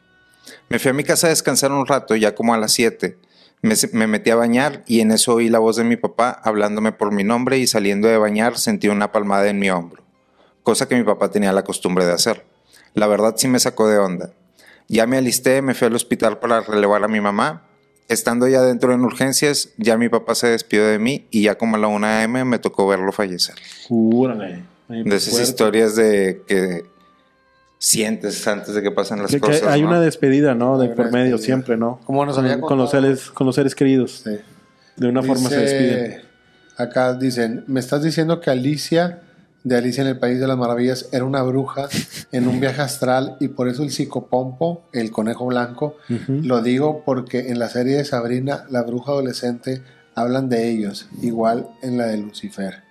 Me 0.68 0.78
fui 0.78 0.92
a 0.92 0.94
mi 0.94 1.06
casa 1.06 1.28
a 1.28 1.30
descansar 1.30 1.72
un 1.72 1.88
rato, 1.88 2.16
ya 2.18 2.36
como 2.36 2.54
a 2.54 2.58
las 2.58 2.74
7. 2.74 3.18
Me, 3.62 3.76
se- 3.78 3.96
me 3.96 4.08
metí 4.08 4.30
a 4.30 4.36
bañar 4.36 4.84
y 4.88 5.00
en 5.00 5.12
eso 5.12 5.36
oí 5.36 5.48
la 5.48 5.60
voz 5.60 5.78
de 5.78 5.84
mi 5.86 5.96
papá 5.96 6.32
hablándome 6.44 6.92
por 6.92 7.12
mi 7.14 7.24
nombre 7.24 7.60
y 7.60 7.68
saliendo 7.68 8.08
de 8.10 8.18
bañar 8.18 8.58
sentí 8.58 8.88
una 8.90 9.12
palmada 9.12 9.48
en 9.48 9.60
mi 9.60 9.70
hombro, 9.70 10.01
cosa 10.64 10.88
que 10.88 10.96
mi 10.96 11.04
papá 11.04 11.30
tenía 11.32 11.52
la 11.54 11.64
costumbre 11.64 12.06
de 12.06 12.14
hacer. 12.14 12.46
La 12.94 13.08
verdad 13.08 13.36
sí 13.38 13.48
me 13.48 13.60
sacó 13.60 13.88
de 13.88 13.98
onda. 13.98 14.32
Ya 14.88 15.08
me 15.08 15.18
alisté, 15.18 15.62
me 15.62 15.74
fui 15.74 15.88
al 15.88 15.96
hospital 15.96 16.40
para 16.40 16.62
relevar 16.62 17.04
a 17.04 17.08
mi 17.08 17.22
mamá. 17.22 17.64
Estando 18.10 18.48
ya 18.50 18.62
dentro 18.62 18.94
en 18.94 19.02
urgencias, 19.02 19.70
ya 19.78 19.98
mi 19.98 20.10
papá 20.10 20.36
se 20.36 20.48
despidió 20.48 20.86
de 20.86 21.00
mí 21.00 21.28
y 21.32 21.44
ya 21.44 21.56
como 21.58 21.78
a 21.78 21.80
la 21.80 21.88
1 21.88 22.06
am 22.08 22.44
me 22.50 22.60
tocó 22.60 22.86
verlo 22.88 23.12
fallecer. 23.14 23.56
Júrale. 23.88 24.64
Ay, 24.90 25.04
De 25.04 25.16
esas 25.16 25.30
fuerte. 25.32 25.50
historias 25.50 25.96
de 25.96 26.42
que 26.46 26.84
sientes 27.80 28.46
antes 28.48 28.76
de 28.76 28.82
que 28.82 28.92
pasen 28.92 29.20
las 29.22 29.32
Que- 29.32 29.38
que 29.38 29.48
cosas. 29.48 29.64
hay 29.64 29.82
¿no? 29.82 29.88
una 29.88 30.02
despedida, 30.02 30.54
¿no? 30.56 30.78
De 30.78 30.90
por 30.90 31.06
medio 31.12 31.32
despedida. 31.38 31.38
siempre, 31.46 31.78
¿no? 31.78 32.00
Como 32.06 32.26
nos 32.26 32.38
había 32.38 32.60
con, 32.60 32.68
con 32.70 32.78
los 32.78 32.92
seres, 32.92 33.32
con 33.32 33.48
los 33.48 33.56
seres 33.56 33.74
queridos. 33.76 34.22
Sí. 34.26 34.38
De 34.98 35.08
una 35.08 35.24
forma 35.24 35.50
se 35.50 35.58
despiden. 35.58 36.22
Acá 36.78 37.14
dicen, 37.14 37.64
me 37.68 37.80
estás 37.80 38.04
diciendo 38.04 38.40
que 38.42 38.50
Alicia, 38.50 39.22
de 39.64 39.78
Alicia 39.78 40.02
en 40.02 40.08
el 40.08 40.18
País 40.20 40.40
de 40.40 40.48
las 40.48 40.58
Maravillas, 40.58 41.08
era 41.12 41.24
una 41.26 41.44
bruja 41.44 41.88
en 42.32 42.48
un 42.48 42.60
viaje 42.60 42.82
astral 42.82 43.38
y 43.40 43.50
por 43.50 43.68
eso 43.68 43.84
el 43.84 43.92
psicopompo, 43.92 44.84
el 44.94 45.12
conejo 45.12 45.46
blanco, 45.46 45.98
lo 46.28 46.62
digo 46.62 47.04
porque 47.06 47.50
en 47.50 47.60
la 47.60 47.70
serie 47.70 47.98
de 47.98 48.06
Sabrina, 48.06 48.66
la 48.70 48.82
bruja 48.84 49.12
adolescente, 49.12 49.84
hablan 50.16 50.50
de 50.50 50.70
ellos, 50.70 51.08
igual 51.22 51.68
en 51.82 51.98
la 51.98 52.08
de 52.08 52.18
Lucifer. 52.18 52.84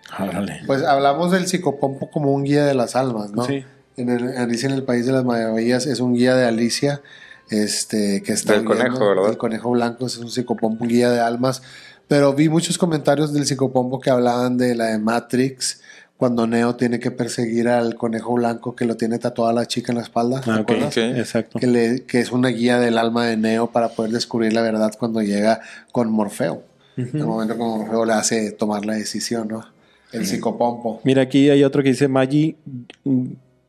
Pues 0.67 0.83
hablamos 0.83 1.33
del 1.33 1.47
psicopompo 1.47 2.11
como 2.11 2.33
un 2.33 2.45
guía 2.45 2.65
de 2.65 2.75
las 2.75 2.97
almas, 2.97 3.31
¿no? 3.33 3.45
Sí. 3.45 3.65
En 3.97 4.09
el, 4.09 4.37
Alicia 4.39 4.69
en 4.69 4.75
el 4.75 4.85
País 4.85 5.05
de 5.07 5.13
las 5.13 5.25
Maravillas 5.25 5.87
es 5.87 6.01
un 6.01 6.15
guía 6.15 6.35
de 6.35 6.47
Alicia, 6.47 7.03
este, 7.51 8.23
que 8.23 8.33
está 8.33 8.53
Del 8.55 8.63
viendo- 8.67 8.83
conejo, 8.85 9.09
¿verdad? 9.09 9.31
El 9.31 9.37
conejo 9.37 9.71
blanco 9.71 10.07
es 10.07 10.17
un 10.19 10.31
psicopompo, 10.31 10.85
un 10.85 10.89
guía 10.89 11.11
de 11.11 11.21
almas. 11.21 11.63
Pero 12.09 12.33
vi 12.33 12.49
muchos 12.49 12.79
comentarios 12.79 13.33
del 13.33 13.45
psicopompo 13.47 14.01
que 14.01 14.11
hablaban 14.11 14.57
de 14.57 14.75
la 14.75 14.87
de 14.87 14.99
Matrix, 14.99 15.80
cuando 16.21 16.47
Neo 16.47 16.77
tiene 16.77 17.01
que 17.01 17.11
perseguir 17.11 17.67
al 17.69 17.97
conejo 17.97 18.35
blanco 18.35 18.77
que 18.77 18.85
lo 18.85 18.97
tiene 18.97 19.19
tatuada 19.19 19.53
la 19.53 19.67
chica 19.67 19.91
en 19.91 19.97
la 19.97 20.05
espalda. 20.05 20.41
¿te 20.43 20.51
Ah, 20.51 20.55
ok. 20.57 20.61
acuerdas? 20.61 20.95
Sí. 20.95 21.01
Exacto. 21.01 21.59
Que, 21.59 21.67
le- 21.67 22.05
que 22.05 22.21
es 22.21 22.31
una 22.31 22.49
guía 22.51 22.79
del 22.79 22.99
alma 22.99 23.27
de 23.27 23.37
Neo 23.37 23.69
para 23.73 23.89
poder 23.89 24.13
descubrir 24.13 24.53
la 24.53 24.63
verdad 24.63 24.93
cuando 24.99 25.23
llega 25.23 25.61
con 25.91 26.13
Morfeo. 26.13 26.63
En 26.97 27.09
el 27.15 27.25
momento 27.27 27.55
que 27.55 27.61
Morfeo 27.61 28.05
le 28.05 28.13
hace 28.13 28.53
tomar 28.53 28.85
la 28.85 28.93
decisión, 28.95 29.49
¿no? 29.49 29.65
El 30.13 30.27
psicopompo. 30.27 31.01
Mira, 31.05 31.23
aquí 31.23 31.49
hay 31.51 31.65
otro 31.65 31.83
que 31.83 31.89
dice 31.89 32.07
Maggi 32.07 32.57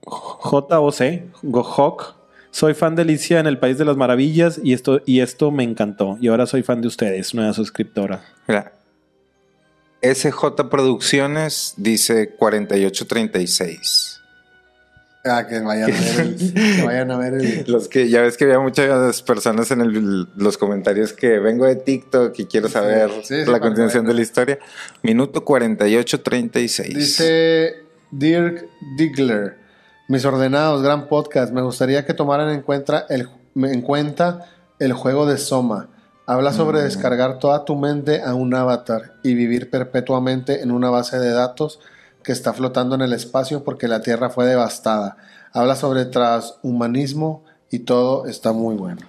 JOC, 0.05 1.21
Gohok. 1.43 2.15
Soy 2.53 2.73
fan 2.73 2.95
de 2.95 3.03
Alicia 3.03 3.39
en 3.39 3.47
el 3.47 3.57
País 3.59 3.77
de 3.77 3.85
las 3.85 3.95
Maravillas 3.95 4.59
y 4.61 4.73
esto, 4.73 5.01
y 5.05 5.21
esto 5.21 5.51
me 5.51 5.63
encantó. 5.63 6.17
Y 6.19 6.27
ahora 6.27 6.45
soy 6.45 6.63
fan 6.63 6.81
de 6.81 6.87
ustedes, 6.89 7.33
una 7.33 7.53
suscriptora. 7.53 8.21
Mira, 8.47 8.73
SJ 10.01 10.69
Producciones 10.69 11.73
dice 11.77 12.33
4836. 12.35 14.19
Ah, 15.23 15.45
que 15.47 15.59
vayan 15.59 15.91
a 15.91 15.99
ver 15.99 16.19
el, 16.19 16.53
que 16.53 16.83
vayan 16.83 17.11
a 17.11 17.17
ver 17.17 17.33
el- 17.35 17.63
Los 17.67 17.87
que 17.87 18.09
ya 18.09 18.21
ves 18.23 18.37
que 18.37 18.45
había 18.45 18.59
muchas 18.59 19.21
personas 19.21 19.69
en 19.69 19.81
el- 19.81 20.27
los 20.35 20.57
comentarios 20.57 21.13
que 21.13 21.37
vengo 21.37 21.67
de 21.67 21.75
TikTok 21.75 22.33
y 22.39 22.45
quiero 22.45 22.67
saber 22.69 23.11
Sí, 23.23 23.43
sí, 23.45 23.51
la 23.51 23.59
continuación 23.59 24.05
de 24.07 24.15
la 24.15 24.21
historia. 24.21 24.57
Minuto 25.03 25.45
48-36. 25.45 26.95
Dice 26.95 27.75
Dirk 28.09 28.65
Diggler, 28.97 29.57
mis 30.09 30.25
ordenados, 30.25 30.81
gran 30.81 31.07
podcast. 31.07 31.53
Me 31.53 31.61
gustaría 31.61 32.03
que 32.03 32.15
tomaran 32.15 32.49
en 32.49 32.63
cuenta 32.63 33.05
el, 33.07 33.29
en 33.55 33.81
cuenta 33.83 34.49
el 34.79 34.93
juego 34.93 35.27
de 35.27 35.37
Soma. 35.37 35.87
Habla 36.25 36.53
sobre 36.53 36.81
descargar 36.81 37.39
toda 37.39 37.65
tu 37.65 37.75
mente 37.75 38.21
a 38.21 38.35
un 38.35 38.53
avatar 38.53 39.13
y 39.23 39.33
vivir 39.33 39.69
perpetuamente 39.69 40.61
en 40.61 40.71
una 40.71 40.89
base 40.89 41.19
de 41.19 41.31
datos 41.31 41.79
que 42.23 42.31
está 42.31 42.53
flotando 42.53 42.95
en 42.95 43.01
el 43.01 43.13
espacio 43.13 43.63
porque 43.63 43.87
la 43.87 44.01
Tierra 44.01 44.29
fue 44.29 44.45
devastada. 44.45 45.17
Habla 45.51 45.75
sobre 45.75 46.05
transhumanismo 46.05 47.43
y 47.69 47.79
todo 47.79 48.27
está 48.27 48.53
muy 48.53 48.75
bueno. 48.75 49.01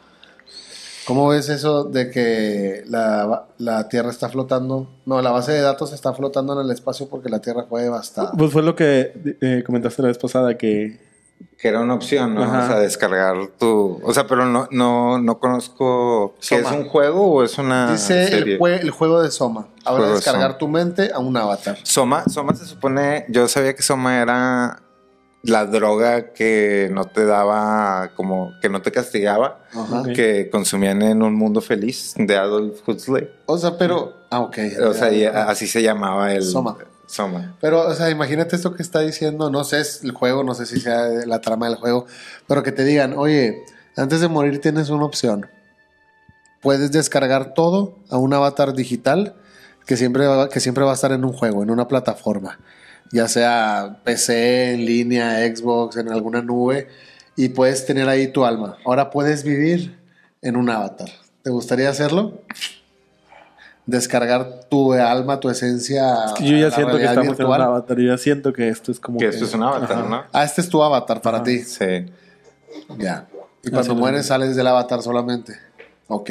¿Cómo 1.07 1.29
ves 1.29 1.49
eso 1.49 1.85
de 1.85 2.11
que 2.11 2.85
la, 2.87 3.47
la 3.59 3.89
Tierra 3.89 4.11
está 4.11 4.29
flotando? 4.29 4.89
No, 5.05 5.21
la 5.21 5.33
base 5.33 5.53
de 5.53 5.61
datos 5.61 5.93
está 5.93 6.13
flotando 6.15 6.55
en 6.55 6.65
el 6.67 6.73
espacio 6.73 7.09
porque 7.09 7.29
la 7.29 7.41
Tierra 7.41 7.67
fue 7.69 7.83
devastada. 7.83 8.33
Pues 8.33 8.53
fue 8.53 8.63
lo 8.63 8.77
que 8.77 9.37
eh, 9.41 9.63
comentaste 9.67 10.03
la 10.03 10.09
vez 10.09 10.19
pasada, 10.19 10.57
que 10.57 11.12
Que 11.59 11.69
era 11.69 11.81
una 11.81 11.95
opción, 11.95 12.35
¿no? 12.35 12.43
Ajá. 12.43 12.65
O 12.65 12.67
sea, 12.69 12.79
descargar 12.81 13.37
tu... 13.59 14.01
O 14.03 14.13
sea, 14.13 14.27
pero 14.27 14.47
no, 14.47 14.67
no, 14.71 15.19
no 15.19 15.39
conozco... 15.39 16.35
¿Qué 16.47 16.57
es 16.57 16.71
un 16.71 16.89
juego 16.89 17.27
o 17.33 17.43
es 17.45 17.57
una 17.59 17.93
Dice 17.93 18.27
serie? 18.29 18.55
el, 18.55 18.61
jue- 18.61 18.81
el 18.81 18.91
juego 18.91 19.23
de 19.23 19.31
Soma. 19.31 19.69
De 19.85 20.05
de 20.05 20.13
descargar 20.15 20.51
Soma. 20.51 20.59
tu 20.59 20.69
mente 20.69 21.11
a 21.15 21.19
un 21.21 21.37
avatar. 21.37 21.79
Soma, 21.85 22.25
Soma 22.29 22.55
se 22.55 22.67
supone... 22.67 23.27
Yo 23.29 23.47
sabía 23.49 23.75
que 23.75 23.83
Soma 23.83 24.21
era 24.21 24.83
la 25.45 25.67
droga 25.67 26.33
que 26.33 26.89
no 26.93 27.05
te 27.07 27.25
daba... 27.25 28.11
Como 28.17 28.53
que 28.61 28.69
no 28.69 28.83
te 28.83 28.91
castigaba. 28.93 29.61
Ajá. 29.73 30.03
Que 30.15 30.51
consumían 30.51 31.03
en 31.03 31.23
un 31.23 31.35
mundo 31.35 31.61
feliz 31.61 32.15
de 32.17 32.37
Adolf 32.37 32.81
Huxley. 32.89 33.29
O 33.47 33.57
sea, 33.59 33.77
pero. 33.79 34.15
Ah, 34.31 34.41
ok. 34.41 34.59
O 34.85 34.95
sea, 34.95 35.13
y 35.13 35.25
así 35.25 35.67
se 35.67 35.83
llamaba 35.83 36.33
el... 36.33 36.43
Soma. 36.45 36.77
Pero, 37.61 37.87
o 37.87 37.95
sea, 37.95 38.11
imagínate 38.11 38.57
esto 38.57 38.75
que 38.75 38.83
está 38.83 39.01
diciendo. 39.01 39.51
No 39.51 39.65
sé, 39.65 39.81
es 39.81 40.03
el 40.03 40.13
juego, 40.13 40.45
no 40.45 40.55
sé 40.55 40.67
si 40.67 40.81
sea 40.81 41.09
la 41.27 41.41
trama 41.41 41.69
del 41.69 41.77
juego. 41.77 42.07
Pero 42.49 42.63
que 42.63 42.73
te 42.73 42.85
digan, 42.85 43.15
oye, 43.17 43.65
antes 43.97 44.21
de 44.21 44.29
morir 44.29 44.61
tienes 44.61 44.89
una 44.89 45.05
opción. 45.05 45.47
Puedes 46.63 46.93
descargar 46.93 47.55
todo 47.55 47.99
a 48.09 48.17
un 48.17 48.33
avatar 48.33 48.73
digital 48.73 49.35
que 49.85 49.97
siempre, 49.97 50.27
va, 50.27 50.49
que 50.49 50.61
siempre 50.61 50.85
va 50.85 50.93
a 50.93 50.95
estar 50.95 51.13
en 51.13 51.25
un 51.25 51.33
juego, 51.33 51.63
en 51.63 51.71
una 51.71 51.87
plataforma. 51.89 52.59
Ya 53.13 53.29
sea 53.29 54.01
PC, 54.05 54.73
en 54.73 54.87
línea, 54.87 55.41
Xbox, 55.55 55.97
en 55.97 56.11
alguna 56.11 56.41
nube. 56.41 56.89
Y 57.37 57.51
puedes 57.51 57.85
tener 57.85 58.09
ahí 58.09 58.29
tu 58.29 58.45
alma. 58.45 58.79
Ahora 58.87 59.11
puedes 59.11 59.45
vivir 59.45 59.99
en 60.41 60.57
un 60.57 60.71
avatar. 60.71 61.11
¿Te 61.43 61.51
gustaría 61.51 61.91
hacerlo? 61.91 62.41
Descargar 63.85 64.61
tu 64.71 64.93
alma, 64.93 65.41
tu 65.41 65.51
esencia. 65.51 66.27
Es 66.27 66.33
que 66.35 66.45
yo 66.47 66.57
a 66.57 66.61
ya 66.61 66.69
la 66.69 66.75
siento 66.77 66.97
que 66.99 67.03
estamos 67.05 67.25
en 67.25 67.31
un 67.33 67.37
virtual. 67.37 67.63
avatar. 67.63 67.99
Yo 67.99 68.09
ya 68.13 68.19
siento 68.19 68.53
que 68.53 68.69
esto 68.69 68.93
es 68.93 69.01
como. 69.01 69.19
Que 69.19 69.27
esto 69.27 69.45
es 69.45 69.55
un 69.55 69.63
avatar, 69.65 69.99
Ajá. 69.99 70.09
¿no? 70.09 70.23
Ah, 70.33 70.45
este 70.45 70.61
es 70.61 70.69
tu 70.69 70.83
avatar 70.83 71.21
para 71.21 71.39
Ajá. 71.39 71.45
ti. 71.45 71.59
Sí. 71.61 72.07
Ya. 72.99 73.27
Y 73.65 73.69
Así 73.69 73.71
cuando 73.73 73.95
mueres 73.97 74.27
sales 74.27 74.55
del 74.55 74.67
avatar 74.69 75.03
solamente. 75.03 75.57
Ok. 76.07 76.31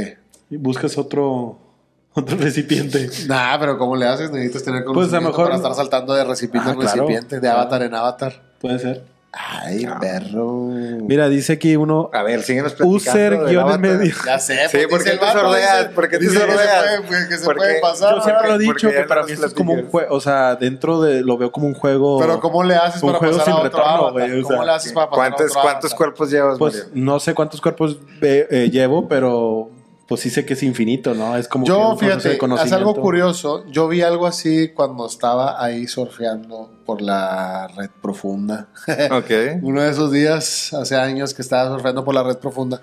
Y 0.49 0.57
buscas 0.57 0.97
otro, 0.97 1.59
otro 2.13 2.37
recipiente. 2.37 3.09
Nah, 3.27 3.57
pero 3.59 3.77
¿cómo 3.77 3.95
le 3.97 4.05
haces? 4.07 4.31
Necesitas 4.31 4.63
tener 4.63 4.83
conocimiento 4.85 5.19
Pues, 5.19 5.29
mejor- 5.31 5.45
para 5.45 5.55
estar 5.57 5.73
saltando 5.75 6.13
de 6.13 6.23
recipiente 6.23 6.69
Ah, 6.69 6.73
en 6.73 6.79
claro. 6.79 7.01
recipiente, 7.01 7.35
de 7.35 7.41
Claro. 7.41 7.59
avatar 7.59 7.83
en 7.83 7.93
avatar. 7.95 8.41
Puede 8.61 8.79
ser. 8.79 9.03
Ay, 9.33 9.87
perro. 10.01 10.51
Mira, 10.51 11.29
dice 11.29 11.53
aquí 11.53 11.77
uno. 11.77 12.09
A 12.11 12.21
ver, 12.21 12.43
síguenos 12.43 12.73
platicando. 12.73 12.97
User 12.97 13.45
guion 13.45 13.71
en 13.71 13.81
medio. 13.81 14.13
Ya 14.25 14.37
sé, 14.39 14.67
Sí, 14.67 14.79
¿por 14.89 15.01
qué 15.03 15.11
el 15.11 15.19
te 15.19 15.31
sordeas? 15.31 15.85
¿Por 15.87 16.09
qué 16.09 16.17
te 16.17 16.25
que 16.25 16.31
se 16.31 16.39
sordeas? 16.39 17.01
puede, 17.07 17.27
que 17.29 17.37
se 17.37 17.45
Porque 17.45 17.59
puede 17.59 17.79
pasar. 17.79 18.15
Yo 18.15 18.21
siempre 18.23 18.47
lo 18.49 18.55
he 18.55 18.59
dicho, 18.59 18.89
que 18.89 19.03
para 19.03 19.23
mí 19.23 19.31
esto 19.31 19.45
es 19.45 19.53
como 19.53 19.73
un 19.73 19.87
juego. 19.87 20.13
O 20.13 20.19
sea, 20.19 20.55
dentro 20.55 21.01
de. 21.01 21.21
Lo 21.21 21.37
veo 21.37 21.49
como 21.51 21.67
un 21.67 21.73
juego. 21.73 22.19
Pero 22.19 22.41
¿cómo 22.41 22.61
le 22.63 22.75
haces 22.75 23.01
para 23.01 23.19
pasar 23.19 23.43
sin 23.45 23.53
a 23.53 23.55
otro 23.55 23.63
retorno, 23.63 24.11
güey, 24.11 24.41
¿Cómo 24.41 24.65
le 24.65 24.71
haces 24.71 24.91
para 24.91 25.09
pasar 25.09 25.25
a 25.25 25.29
¿Cuántos, 25.29 25.51
otro 25.51 25.61
¿Cuántos 25.61 25.93
cuerpos 25.93 26.29
llevas, 26.31 26.57
Pues 26.57 26.89
no 26.93 27.19
sé 27.21 27.33
cuántos 27.33 27.61
cuerpos 27.61 27.99
eh, 28.21 28.69
llevo, 28.71 29.07
pero 29.07 29.69
pues 30.07 30.21
sí 30.21 30.29
sé 30.29 30.45
que 30.45 30.53
es 30.53 30.63
infinito, 30.63 31.13
¿no? 31.13 31.37
Es 31.37 31.47
como 31.47 31.65
que 31.65 31.69
Yo, 31.69 31.91
de 31.91 31.97
fíjate, 31.97 32.39
es 32.63 32.71
algo 32.73 32.95
curioso. 32.95 33.65
Yo 33.67 33.87
vi 33.87 34.01
algo 34.01 34.27
así 34.27 34.69
cuando 34.69 35.05
estaba 35.05 35.63
ahí 35.63 35.87
surfeando 35.87 36.69
por 36.85 37.01
la 37.01 37.67
red 37.69 37.89
profunda. 38.01 38.67
Ok. 39.11 39.61
Uno 39.61 39.81
de 39.81 39.89
esos 39.89 40.11
días, 40.11 40.73
hace 40.73 40.95
años 40.95 41.33
que 41.33 41.41
estaba 41.41 41.69
surfeando 41.69 42.03
por 42.03 42.13
la 42.13 42.23
red 42.23 42.37
profunda, 42.37 42.81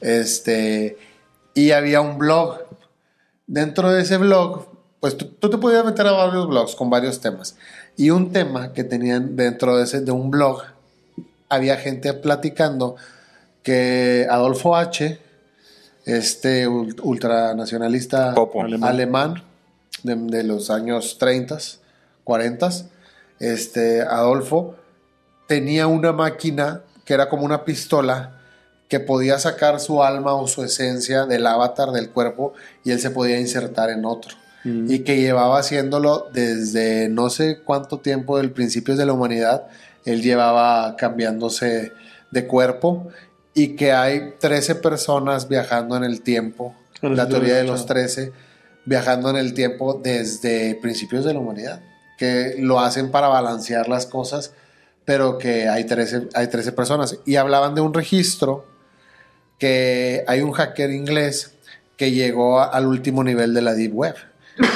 este, 0.00 0.98
y 1.54 1.70
había 1.70 2.00
un 2.00 2.18
blog. 2.18 2.58
Dentro 3.46 3.92
de 3.92 4.02
ese 4.02 4.18
blog, 4.18 4.66
pues 5.00 5.16
tú, 5.16 5.26
tú 5.26 5.48
te 5.48 5.58
podías 5.58 5.84
meter 5.84 6.06
a 6.06 6.12
varios 6.12 6.48
blogs 6.48 6.74
con 6.74 6.90
varios 6.90 7.20
temas. 7.20 7.56
Y 7.96 8.10
un 8.10 8.32
tema 8.32 8.72
que 8.72 8.84
tenían 8.84 9.36
dentro 9.36 9.76
de, 9.76 9.84
ese, 9.84 10.00
de 10.00 10.12
un 10.12 10.30
blog, 10.30 10.62
había 11.48 11.76
gente 11.76 12.12
platicando 12.12 12.96
que 13.62 14.26
Adolfo 14.30 14.76
H., 14.76 15.25
este 16.06 16.66
ul- 16.68 16.98
ultranacionalista 17.02 18.34
Popo. 18.34 18.62
Alemán. 18.62 18.88
alemán 18.90 19.42
de, 20.02 20.14
de 20.16 20.42
los 20.44 20.70
años 20.70 21.18
30, 21.18 21.58
40, 22.24 22.68
este, 23.40 24.02
Adolfo 24.02 24.76
tenía 25.46 25.86
una 25.86 26.12
máquina 26.12 26.82
que 27.04 27.14
era 27.14 27.28
como 27.28 27.44
una 27.44 27.64
pistola 27.64 28.32
que 28.88 29.00
podía 29.00 29.38
sacar 29.38 29.80
su 29.80 30.02
alma 30.02 30.34
o 30.34 30.46
su 30.46 30.62
esencia 30.62 31.26
del 31.26 31.46
avatar 31.46 31.90
del 31.90 32.10
cuerpo 32.10 32.54
y 32.84 32.92
él 32.92 33.00
se 33.00 33.10
podía 33.10 33.38
insertar 33.38 33.90
en 33.90 34.04
otro. 34.04 34.36
Mm. 34.64 34.90
Y 34.90 35.00
que 35.00 35.20
llevaba 35.20 35.58
haciéndolo 35.58 36.28
desde 36.32 37.08
no 37.08 37.28
sé 37.30 37.60
cuánto 37.64 37.98
tiempo 37.98 38.38
del 38.38 38.52
principio 38.52 38.94
de 38.96 39.04
la 39.06 39.12
humanidad. 39.12 39.64
Él 40.04 40.22
llevaba 40.22 40.94
cambiándose 40.96 41.92
de 42.30 42.46
cuerpo 42.46 43.08
y 43.56 43.74
que 43.74 43.90
hay 43.92 44.34
13 44.38 44.76
personas 44.76 45.48
viajando 45.48 45.96
en 45.96 46.04
el 46.04 46.20
tiempo. 46.22 46.76
La 47.02 47.24
lo 47.24 47.26
teoría 47.28 47.56
de 47.56 47.64
los 47.64 47.80
escuchado. 47.80 48.00
13 48.00 48.32
viajando 48.84 49.30
en 49.30 49.36
el 49.36 49.52
tiempo 49.54 50.00
desde 50.02 50.76
principios 50.76 51.24
de 51.24 51.32
la 51.34 51.40
humanidad. 51.40 51.80
Que 52.18 52.54
lo 52.58 52.78
hacen 52.78 53.10
para 53.10 53.26
balancear 53.28 53.88
las 53.88 54.06
cosas, 54.06 54.52
pero 55.04 55.38
que 55.38 55.68
hay 55.68 55.84
13, 55.84 56.28
hay 56.34 56.46
13 56.46 56.70
personas. 56.72 57.18
Y 57.26 57.36
hablaban 57.36 57.74
de 57.74 57.80
un 57.80 57.92
registro 57.92 58.64
que 59.58 60.24
hay 60.28 60.40
un 60.42 60.52
hacker 60.52 60.90
inglés 60.90 61.52
que 61.96 62.12
llegó 62.12 62.60
a- 62.60 62.66
al 62.66 62.86
último 62.86 63.24
nivel 63.24 63.54
de 63.54 63.62
la 63.62 63.74
Deep 63.74 63.94
Web. 63.94 64.14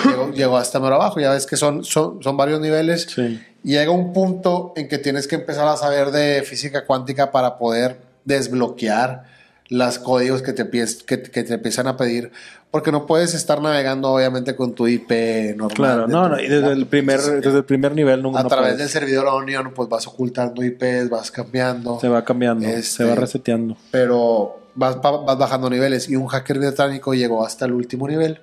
Llegó, 0.07 0.31
llegó 0.32 0.57
hasta 0.57 0.81
mero 0.81 0.97
abajo. 0.97 1.20
Ya 1.20 1.31
ves 1.32 1.47
que 1.47 1.57
son, 1.57 1.85
son, 1.85 2.23
son 2.23 2.36
varios 2.36 2.61
niveles. 2.61 3.07
Sí. 3.15 3.43
Y 3.62 3.73
llega 3.73 3.90
un 3.90 4.12
punto 4.12 4.73
en 4.77 4.89
que 4.89 4.98
tienes 4.98 5.27
que 5.28 5.35
empezar 5.36 5.69
a 5.69 5.77
saber 5.77 6.11
de 6.11 6.43
física 6.43 6.86
cuántica 6.86 7.31
para 7.31 7.59
poder 7.59 7.98
desbloquear 8.35 9.24
los 9.69 9.98
códigos 9.98 10.43
que 10.43 10.52
te, 10.52 10.69
que, 10.70 11.23
que 11.23 11.43
te 11.44 11.55
empiezan 11.55 11.86
a 11.86 11.97
pedir. 11.97 12.32
Porque 12.70 12.93
no 12.93 13.05
puedes 13.07 13.35
estar 13.35 13.61
navegando, 13.61 14.12
obviamente, 14.12 14.55
con 14.55 14.74
tu 14.74 14.86
IP 14.86 15.11
normal. 15.57 15.74
Claro, 15.74 16.07
no, 16.09 16.28
no, 16.28 16.40
y 16.40 16.47
desde 16.48 16.70
el 16.73 16.86
primer, 16.86 17.20
desde 17.20 17.59
el 17.59 17.65
primer 17.65 17.94
nivel 17.97 18.23
no, 18.23 18.28
a 18.36 18.43
no 18.44 18.48
través 18.48 18.74
puedes. 18.74 18.78
del 18.78 18.89
servidor 18.89 19.27
Onion, 19.27 19.73
pues 19.74 19.89
vas 19.89 20.07
ocultando 20.07 20.62
IPs, 20.65 21.09
vas 21.11 21.31
cambiando. 21.32 21.98
se 22.01 22.09
va 22.09 22.24
cambiando, 22.24 22.66
Este- 22.66 22.82
se 22.82 23.05
va 23.05 23.16
reseteando. 23.16 23.77
pero 23.90 24.61
vas, 24.77 25.01
vas 25.02 25.36
bajando 25.39 25.69
niveles. 25.69 26.09
Y 26.09 26.15
un 26.15 26.28
hacker 26.28 26.59
británico 26.61 27.12
llegó 27.12 27.44
hasta 27.44 27.65
el 27.66 27.73
último 27.73 28.07
nivel 28.07 28.39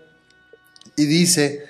y 0.97 1.05
dice 1.05 1.63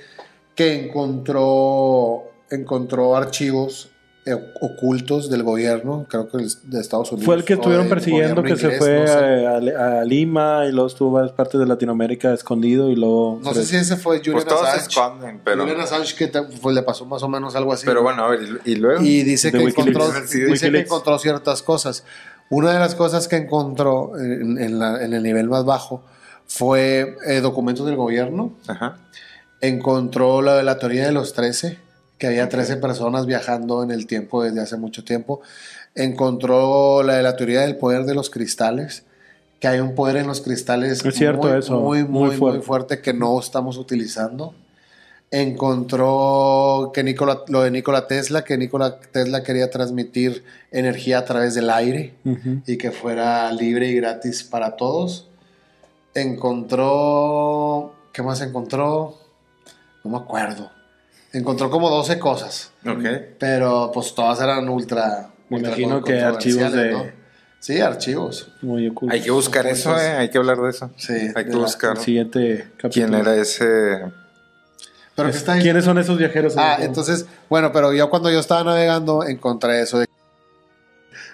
que 0.55 0.85
encontró, 0.85 2.23
encontró 2.49 3.15
archivos 3.15 3.89
ocultos 4.33 5.29
del 5.29 5.43
gobierno, 5.43 6.05
creo 6.09 6.27
que 6.29 6.37
el- 6.37 6.49
de 6.63 6.79
Estados 6.81 7.11
Unidos. 7.11 7.25
Fue 7.25 7.35
el 7.35 7.43
que 7.43 7.53
estuvieron 7.53 7.87
persiguiendo 7.89 8.43
que 8.43 8.55
se 8.55 8.71
fue 8.71 9.01
no 9.01 9.07
sé. 9.07 9.73
a, 9.75 9.99
a 10.01 10.03
Lima 10.05 10.65
y 10.67 10.71
luego 10.71 10.87
estuvo 10.87 11.11
varias 11.11 11.31
partes 11.33 11.59
de 11.59 11.65
Latinoamérica 11.65 12.33
escondido 12.33 12.89
y 12.89 12.95
luego... 12.95 13.39
No 13.43 13.53
sé 13.53 13.65
si 13.65 13.75
ese 13.75 13.95
fue 13.95 14.19
Julian 14.19 14.43
Pues 14.43 14.59
se 14.59 14.65
Assange. 14.65 14.87
esconden, 14.89 15.41
pero... 15.43 15.61
Julian 15.63 15.81
Assange 15.81 16.15
que 16.15 16.27
te- 16.27 16.41
pues, 16.43 16.75
le 16.75 16.83
pasó 16.83 17.05
más 17.05 17.21
o 17.23 17.27
menos 17.29 17.55
algo 17.55 17.73
así. 17.73 17.85
Pero 17.85 18.03
bueno, 18.03 18.23
a 18.23 18.29
ver, 18.29 18.39
¿y 18.65 18.75
luego? 18.75 19.01
Y 19.03 19.23
dice 19.23 19.51
que, 19.51 19.57
encontró, 19.63 20.11
dice 20.11 20.71
que 20.71 20.79
encontró 20.79 21.17
ciertas 21.19 21.61
cosas. 21.61 22.03
Una 22.49 22.71
de 22.73 22.79
las 22.79 22.95
cosas 22.95 23.27
que 23.27 23.35
encontró 23.35 24.17
en, 24.17 24.57
en 24.57 24.79
la- 24.79 25.03
en 25.03 25.13
el 25.13 25.23
nivel 25.23 25.49
más 25.49 25.65
bajo 25.65 26.03
fue 26.45 27.17
eh, 27.25 27.41
documentos 27.41 27.85
del 27.85 27.95
gobierno. 27.97 28.53
Ajá. 28.67 28.97
Encontró 29.59 30.41
la 30.41 30.55
de 30.55 30.63
la 30.63 30.77
teoría 30.77 31.05
de 31.05 31.11
los 31.11 31.33
13, 31.33 31.77
que 32.17 32.27
había 32.27 32.49
13 32.49 32.77
personas 32.77 33.25
viajando 33.25 33.83
en 33.83 33.91
el 33.91 34.07
tiempo 34.07 34.43
desde 34.43 34.61
hace 34.61 34.77
mucho 34.77 35.03
tiempo. 35.03 35.41
Encontró 35.95 37.03
la 37.03 37.15
de 37.15 37.23
la 37.23 37.35
teoría 37.35 37.61
del 37.61 37.77
poder 37.77 38.05
de 38.05 38.15
los 38.15 38.29
cristales, 38.29 39.03
que 39.59 39.67
hay 39.67 39.79
un 39.79 39.95
poder 39.95 40.17
en 40.17 40.27
los 40.27 40.41
cristales 40.41 41.03
Es 41.03 41.15
cierto 41.15 41.47
muy, 41.47 41.57
eso, 41.57 41.79
muy, 41.79 42.03
muy 42.03 42.29
muy, 42.29 42.37
muy 42.37 42.61
fuerte. 42.61 43.01
que 43.01 43.13
no 43.13 43.39
estamos 43.39 43.77
utilizando. 43.77 44.53
encontró 45.31 46.91
que 46.93 47.03
Nikola, 47.03 47.41
lo 47.47 47.61
de 47.61 47.71
Nikola 47.71 48.07
Tesla, 48.07 48.43
que 48.43 48.57
Nikola 48.57 48.99
Tesla 48.99 49.43
quería 49.43 49.69
transmitir 49.69 50.43
energía 50.71 51.19
a 51.19 51.25
través 51.25 51.53
del 51.53 51.69
aire 51.69 52.13
y 52.65 52.77
que 52.77 52.91
fuera 52.91 53.51
libre 53.51 53.87
y 53.89 53.95
gratis 53.95 54.43
para 54.43 54.75
todos. 54.75 55.27
Encontró, 56.13 57.93
¿qué 58.11 58.23
más 58.23 58.41
encontró? 58.41 59.17
No 60.03 60.11
me 60.11 60.17
acuerdo. 60.17 60.76
Encontró 61.37 61.69
como 61.69 61.89
12 61.89 62.19
cosas, 62.19 62.71
Ok. 62.85 63.03
pero 63.39 63.91
pues 63.93 64.13
todas 64.15 64.39
eran 64.41 64.67
ultra... 64.69 65.29
Me 65.49 65.57
ultra 65.57 65.69
imagino 65.71 66.03
que 66.03 66.19
archivos 66.21 66.71
de- 66.73 66.91
¿no? 66.91 67.05
Sí, 67.59 67.81
archivos. 67.81 68.49
Muy 68.61 68.87
oculto. 68.87 69.13
Hay 69.13 69.21
que 69.21 69.31
buscar 69.31 69.65
eso, 69.67 69.97
eh. 69.99 70.11
Hay 70.17 70.29
que 70.29 70.37
hablar 70.37 70.57
de 70.57 70.69
eso. 70.69 70.91
Sí, 70.97 71.13
Hay 71.35 71.45
que 71.45 71.51
la- 71.51 71.57
buscar 71.57 71.97
El 71.97 72.03
siguiente 72.03 72.67
capítulo. 72.77 72.91
quién 72.91 73.13
era 73.13 73.35
ese. 73.35 74.03
Pero. 75.15 75.31
¿Quiénes 75.59 75.83
son 75.85 75.97
esos 75.97 76.17
viajeros? 76.17 76.53
Ah, 76.57 76.77
entonces, 76.79 77.25
bueno, 77.49 77.71
pero 77.71 77.91
yo 77.93 78.09
cuando 78.11 78.29
yo 78.29 78.39
estaba 78.39 78.63
navegando 78.63 79.23
encontré 79.23 79.81
eso 79.81 79.97
de, 79.99 80.07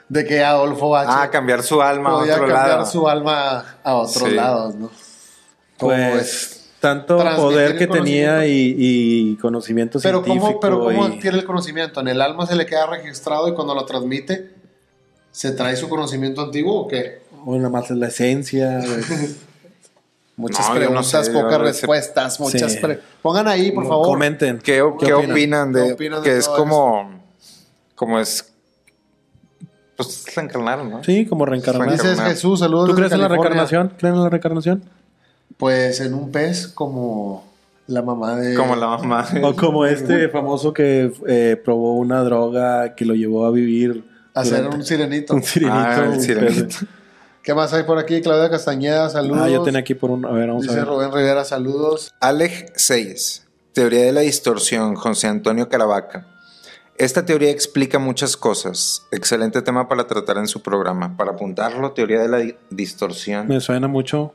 de 0.07 0.25
que 0.25 0.43
Adolfo 0.43 0.95
H. 0.95 1.09
Ah, 1.13 1.29
cambiar 1.29 1.61
su 1.63 1.81
alma 1.81 2.11
a 2.11 2.15
otro 2.15 2.27
cambiar 2.37 2.67
lado. 2.67 2.85
su 2.85 3.07
alma 3.09 3.77
a 3.83 3.95
otros 3.95 4.29
Sí. 4.29 4.35
lados, 4.35 4.75
¿no? 4.75 4.89
Como 5.77 5.91
Pues 5.93 6.21
es. 6.21 6.62
Tanto 6.83 7.17
poder 7.37 7.77
que 7.77 7.87
tenía 7.87 8.45
y, 8.45 8.75
y 8.77 9.35
conocimiento 9.37 9.99
Pero 10.03 10.21
científico. 10.23 10.45
cómo, 10.47 10.59
pero 10.59 10.79
cómo 10.83 11.07
y- 11.07 11.13
adquiere 11.15 11.37
el 11.37 11.45
conocimiento, 11.45 12.01
en 12.01 12.09
el 12.09 12.21
alma 12.21 12.45
se 12.45 12.55
le 12.55 12.65
queda 12.65 12.85
registrado 12.87 13.47
y 13.47 13.53
cuando 13.53 13.73
lo 13.73 13.85
transmite 13.85 14.51
se 15.31 15.51
trae 15.53 15.75
su 15.77 15.87
conocimiento 15.89 16.41
antiguo 16.41 16.81
o 16.81 16.87
qué? 16.87 17.21
o 17.45 17.55
nada 17.57 17.69
más 17.69 17.89
es 17.89 17.97
la 17.97 18.07
esencia. 18.07 18.81
Muchas 20.35 20.61
No, 20.67 20.73
yo 20.75 20.79
no 20.81 20.87
preguntas, 20.87 21.25
sé, 21.27 21.31
pocas 21.31 21.51
sé. 21.53 21.57
respuestas, 21.59 22.39
muchas 22.39 22.71
Sí. 22.73 22.79
pre- 22.79 22.99
pongan 23.21 23.47
ahí, 23.47 23.71
por 23.71 23.87
favor. 23.87 24.05
Comenten. 24.07 24.57
¿Qué, 24.59 24.83
¿Qué 24.99 25.05
qué 25.05 25.13
opinan? 25.13 25.31
opinan? 25.31 25.71
de 25.73 25.85
¿Qué 25.87 25.93
opinan 25.93 26.23
de 26.23 26.29
que 26.29 26.37
es 26.37 26.47
como 26.47 27.21
como 27.95 28.19
es 28.19 28.51
pues 29.95 30.25
reencarnar, 30.35 30.83
¿no? 30.83 31.03
Sí, 31.03 31.25
como 31.27 31.45
reencarnar. 31.45 31.91
Dice- 31.91 32.09
Dices 32.09 32.25
Jesús, 32.25 32.59
saludos. 32.59 32.89
¿Tú 32.89 32.95
crees 32.95 33.11
en 33.11 33.21
la 33.21 33.27
reencarnación? 33.27 33.93
¿Creen 33.97 34.15
en 34.15 34.23
la 34.23 34.29
reencarnación? 34.29 34.83
Pues 35.57 35.99
en 36.01 36.13
un 36.13 36.31
pez 36.31 36.67
como 36.67 37.45
la 37.87 38.01
mamá 38.01 38.35
de 38.37 38.55
Como 38.55 38.75
la 38.75 38.87
mamá. 38.87 39.27
de- 39.31 39.43
O 39.43 39.55
como 39.55 39.85
este 39.85 40.29
famoso 40.29 40.73
que 40.73 41.11
eh, 41.27 41.61
probó 41.63 41.93
una 41.97 42.23
droga 42.23 42.95
que 42.95 43.05
lo 43.05 43.13
llevó 43.15 43.45
a 43.45 43.51
vivir. 43.51 44.03
hacer 44.33 44.57
durante- 44.63 44.77
un 44.77 44.85
sirenito. 44.85 45.33
un 45.35 45.43
sirenito. 45.43 45.77
Ah, 45.77 46.01
el 46.03 46.09
un 46.09 46.21
sirenito. 46.21 46.65
pez. 46.65 46.85
¿Qué 47.43 47.53
más 47.53 47.73
hay 47.73 47.83
por 47.83 47.97
aquí? 47.99 48.21
Claudia 48.21 48.49
Castañeda, 48.49 49.09
saludos. 49.09 49.41
Ah, 49.43 49.49
yo 49.49 49.61
tenía 49.63 49.81
aquí 49.81 49.93
por 49.95 50.09
un. 50.11 50.25
A 50.25 50.31
ver, 50.31 50.47
vamos 50.47 50.63
a 50.63 50.67
Dice 50.71 50.75
ver. 50.77 50.87
Rubén 50.87 51.11
Rivera, 51.11 51.43
saludos. 51.43 52.13
Alej 52.21 52.67
6. 52.75 53.45
Teoría 53.73 54.05
de 54.05 54.11
la 54.13 54.21
distorsión, 54.21 54.95
José 54.95 55.27
Antonio 55.27 55.67
Caravaca. 55.67 56.25
Esta 56.97 57.25
teoría 57.25 57.49
explica 57.49 57.99
muchas 57.99 58.37
cosas. 58.37 59.03
Excelente 59.11 59.61
tema 59.61 59.89
para 59.89 60.07
tratar 60.07 60.37
en 60.37 60.47
su 60.47 60.61
programa. 60.61 61.17
Para 61.17 61.31
apuntarlo, 61.31 61.91
teoría 61.91 62.21
de 62.21 62.27
la 62.29 62.37
di- 62.37 62.55
distorsión. 62.69 63.47
Me 63.47 63.59
suena 63.59 63.87
mucho. 63.87 64.33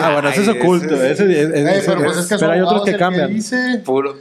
Ah, 0.00 0.10
bueno, 0.12 0.28
ese 0.28 0.42
es 0.42 0.48
oculto. 0.48 0.94
pero 2.38 2.52
hay 2.52 2.60
otros 2.60 2.84
que 2.84 2.96
cambian. 2.96 3.32
dice. 3.32 3.82
Puro. 3.84 4.16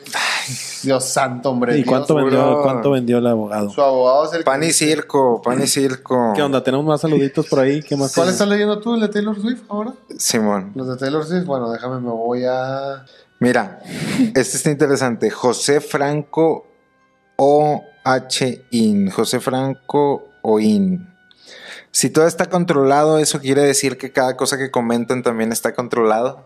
Dios 0.81 1.03
santo, 1.05 1.51
hombre. 1.51 1.73
¿Y 1.73 1.83
Dios, 1.83 1.87
cuánto 1.89 2.13
puro- 2.15 2.25
vendió, 2.25 2.61
cuánto 2.63 2.91
vendió 2.91 3.17
el 3.17 3.27
abogado? 3.27 3.69
Su 3.69 3.81
abogado 3.81 4.25
es 4.25 4.33
el 4.33 4.43
Pan 4.43 4.63
y 4.63 4.71
circo, 4.71 5.41
pan 5.41 5.61
y 5.61 5.67
circo. 5.67 6.31
¿Qué 6.35 6.41
onda? 6.41 6.63
¿Tenemos 6.63 6.85
más 6.85 7.01
saluditos 7.01 7.47
por 7.47 7.59
ahí? 7.59 7.81
¿Qué 7.81 7.95
más? 7.97 8.15
¿Cuál 8.15 8.29
estás 8.29 8.47
leyendo 8.47 8.79
tú? 8.79 8.95
¿El 8.95 9.01
de 9.01 9.09
Taylor 9.09 9.39
Swift 9.39 9.63
ahora? 9.69 9.93
Simón. 10.17 10.71
Los 10.75 10.87
de 10.87 10.95
Taylor 10.97 11.25
Swift. 11.25 11.45
Bueno, 11.45 11.69
déjame, 11.71 11.99
me 11.99 12.09
voy 12.11 12.45
a. 12.49 13.05
Mira, 13.39 13.79
este 14.35 14.57
está 14.57 14.69
interesante. 14.71 15.29
José 15.29 15.81
Franco 15.81 16.65
O-H 17.35 18.65
IN. 18.71 19.09
José 19.11 19.39
Franco 19.39 20.23
OIN. 20.41 21.07
Si 21.91 22.09
todo 22.09 22.27
está 22.27 22.45
controlado, 22.47 23.17
eso 23.19 23.39
quiere 23.39 23.61
decir 23.63 23.97
que 23.97 24.11
cada 24.11 24.37
cosa 24.37 24.57
que 24.57 24.69
comentan 24.71 25.23
también 25.23 25.51
está 25.51 25.73
controlado. 25.73 26.43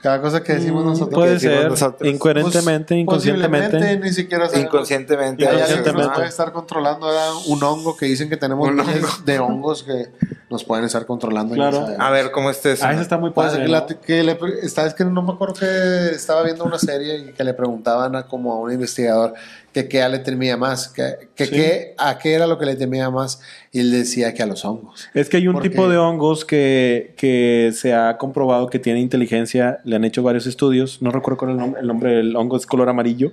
Cada 0.00 0.20
cosa 0.20 0.42
que 0.42 0.52
decimos 0.52 0.84
Mm, 0.84 0.88
nosotros. 0.88 1.14
Puede 1.14 1.32
decimos 1.32 1.56
ser. 1.56 1.70
nosotros. 1.70 2.10
Incoherentemente, 2.12 2.88
Pues, 2.88 3.00
inconscientemente. 3.00 3.96
ni 3.98 4.12
siquiera 4.12 4.46
sabemos. 4.48 4.66
Inconscientemente. 4.66 5.38
Que 5.42 5.50
nos 5.50 5.54
Inconscientemente. 5.62 6.14
puede 6.14 6.28
estar 6.28 6.52
controlando 6.52 7.08
un 7.46 7.62
hongo 7.64 7.96
que 7.96 8.04
dicen 8.04 8.28
que 8.28 8.36
tenemos 8.36 8.68
hongo. 8.68 8.84
de 9.24 9.38
hongos 9.38 9.82
que 9.82 10.12
nos 10.50 10.62
pueden 10.62 10.84
estar 10.84 11.06
controlando. 11.06 11.56
no 11.56 11.70
Claro. 11.70 11.86
A 11.98 12.10
ver, 12.10 12.32
¿cómo 12.32 12.50
está 12.50 12.70
eso? 12.70 12.84
Ah, 12.86 12.92
ese 12.92 13.00
está 13.00 13.16
muy 13.16 13.30
Pues, 13.30 13.48
padre. 13.48 13.62
que 13.64 13.68
la- 13.70 13.80
¿no? 13.80 14.00
que 14.02 14.22
le, 14.22 14.38
esta 14.62 14.84
vez 14.84 14.92
que 14.92 15.06
no 15.06 15.22
me 15.22 15.32
acuerdo 15.32 15.54
que 15.54 16.10
estaba 16.14 16.42
viendo 16.42 16.64
una 16.64 16.78
serie 16.78 17.16
y 17.20 17.32
que 17.32 17.42
le 17.42 17.54
preguntaban 17.54 18.14
a 18.14 18.26
como 18.26 18.52
a 18.52 18.60
un 18.60 18.72
investigador 18.72 19.32
que 19.74 19.88
qué 19.88 20.08
le 20.08 20.20
temía 20.20 20.56
más, 20.56 20.88
que, 20.88 21.28
que 21.34 21.44
Sí. 21.46 21.50
qué- 21.50 21.94
a 21.98 22.16
qué 22.18 22.32
era 22.34 22.46
lo 22.46 22.58
que 22.58 22.64
le 22.64 22.76
temía 22.76 23.10
más 23.10 23.40
y 23.72 23.80
él 23.80 23.90
decía 23.90 24.32
que 24.32 24.42
a 24.42 24.46
los 24.46 24.64
hongos. 24.64 25.08
Es 25.12 25.28
que 25.28 25.36
hay 25.38 25.48
un 25.48 25.54
Porque- 25.54 25.68
tipo 25.68 25.88
de 25.88 25.98
hongos 25.98 26.44
que, 26.44 27.12
que 27.18 27.72
se 27.74 27.92
ha 27.92 28.16
comprobado 28.16 28.68
que 28.68 28.78
tiene 28.78 29.00
inteligencia. 29.00 29.80
Le 29.84 29.96
han 29.96 30.04
hecho 30.04 30.22
varios 30.22 30.46
estudios. 30.46 31.02
No 31.02 31.10
recuerdo 31.10 31.38
cuál 31.38 31.50
es 31.50 31.54
el 31.56 31.60
nombre. 31.60 31.80
El 31.80 31.86
nombre 31.88 32.10
del 32.12 32.36
hongo 32.36 32.56
es 32.56 32.66
color 32.66 32.88
amarillo. 32.88 33.32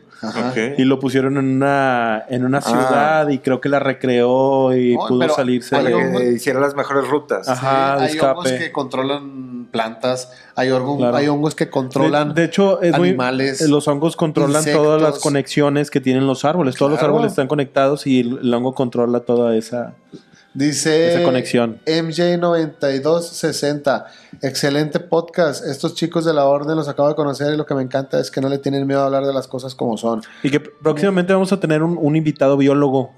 Y 0.78 0.84
lo 0.84 1.00
pusieron 1.00 1.38
en 1.38 1.46
una, 1.46 2.26
en 2.28 2.44
una 2.44 2.58
Ah. 2.58 2.62
ciudad 2.62 3.30
y 3.30 3.38
creo 3.38 3.62
que 3.62 3.70
la 3.70 3.80
recreó 3.80 4.76
y 4.76 4.96
No, 4.96 5.08
pudo 5.08 5.30
salirse. 5.30 5.76
Para 5.76 5.92
hongos- 5.96 6.22
que 6.22 6.32
hiciera 6.34 6.60
las 6.60 6.76
mejores 6.76 7.08
rutas. 7.08 7.48
Ajá. 7.48 7.98
de 7.98 8.06
hay 8.06 8.20
hongos 8.20 8.46
escape. 8.48 8.66
que 8.66 8.72
controlan 8.72 9.51
plantas, 9.72 10.32
hay, 10.56 10.70
hongos- 10.70 10.98
Claro. 10.98 11.18
hay 11.18 11.28
hongos 11.28 11.56
que 11.56 11.70
controlan 11.70 12.34
De, 12.34 12.42
de 12.42 12.48
hecho, 12.48 12.82
es 12.82 12.98
muy- 12.98 13.10
animales, 13.10 13.62
los 13.70 13.88
hongos 13.88 14.16
controlan 14.16 14.62
insectos. 14.62 14.84
todas 14.84 15.02
las 15.02 15.20
conexiones 15.20 15.90
que 15.90 16.02
tienen 16.02 16.28
los 16.28 16.46
árboles. 16.46 16.76
Todos 16.76 16.92
los 16.92 17.02
árboles 17.02 17.32
están 17.32 17.48
conectados 17.48 18.06
y 18.06 18.20
el, 18.20 18.40
el 18.44 18.54
hongo 18.54 18.74
controla 18.76 19.22
toda 19.22 19.56
esa. 19.56 19.96
Dice 20.54 21.14
Esa 21.14 21.24
conexión. 21.24 21.80
MJ9260. 21.86 24.06
Excelente 24.42 25.00
podcast. 25.00 25.66
Estos 25.66 25.96
chicos 25.96 26.26
de 26.26 26.34
la 26.34 26.46
orden 26.46 26.76
los 26.76 26.88
acabo 26.88 27.10
de 27.10 27.16
conocer 27.16 27.54
y 27.54 27.58
lo 27.58 27.66
que 27.66 27.76
me 27.76 27.82
encanta 27.82 28.20
es 28.20 28.32
que 28.32 28.42
no 28.42 28.50
le 28.50 28.58
tienen 28.58 28.86
miedo 28.88 29.02
a 29.02 29.06
hablar 29.06 29.26
de 29.26 29.34
las 29.34 29.48
cosas 29.48 29.76
como 29.76 29.98
son. 29.98 30.22
Y 30.44 30.50
que 30.50 30.60
próximamente 30.60 31.34
vamos 31.34 31.52
a 31.54 31.60
tener 31.60 31.84
un, 31.84 31.98
un 32.00 32.16
invitado 32.16 32.58
biólogo. 32.58 33.12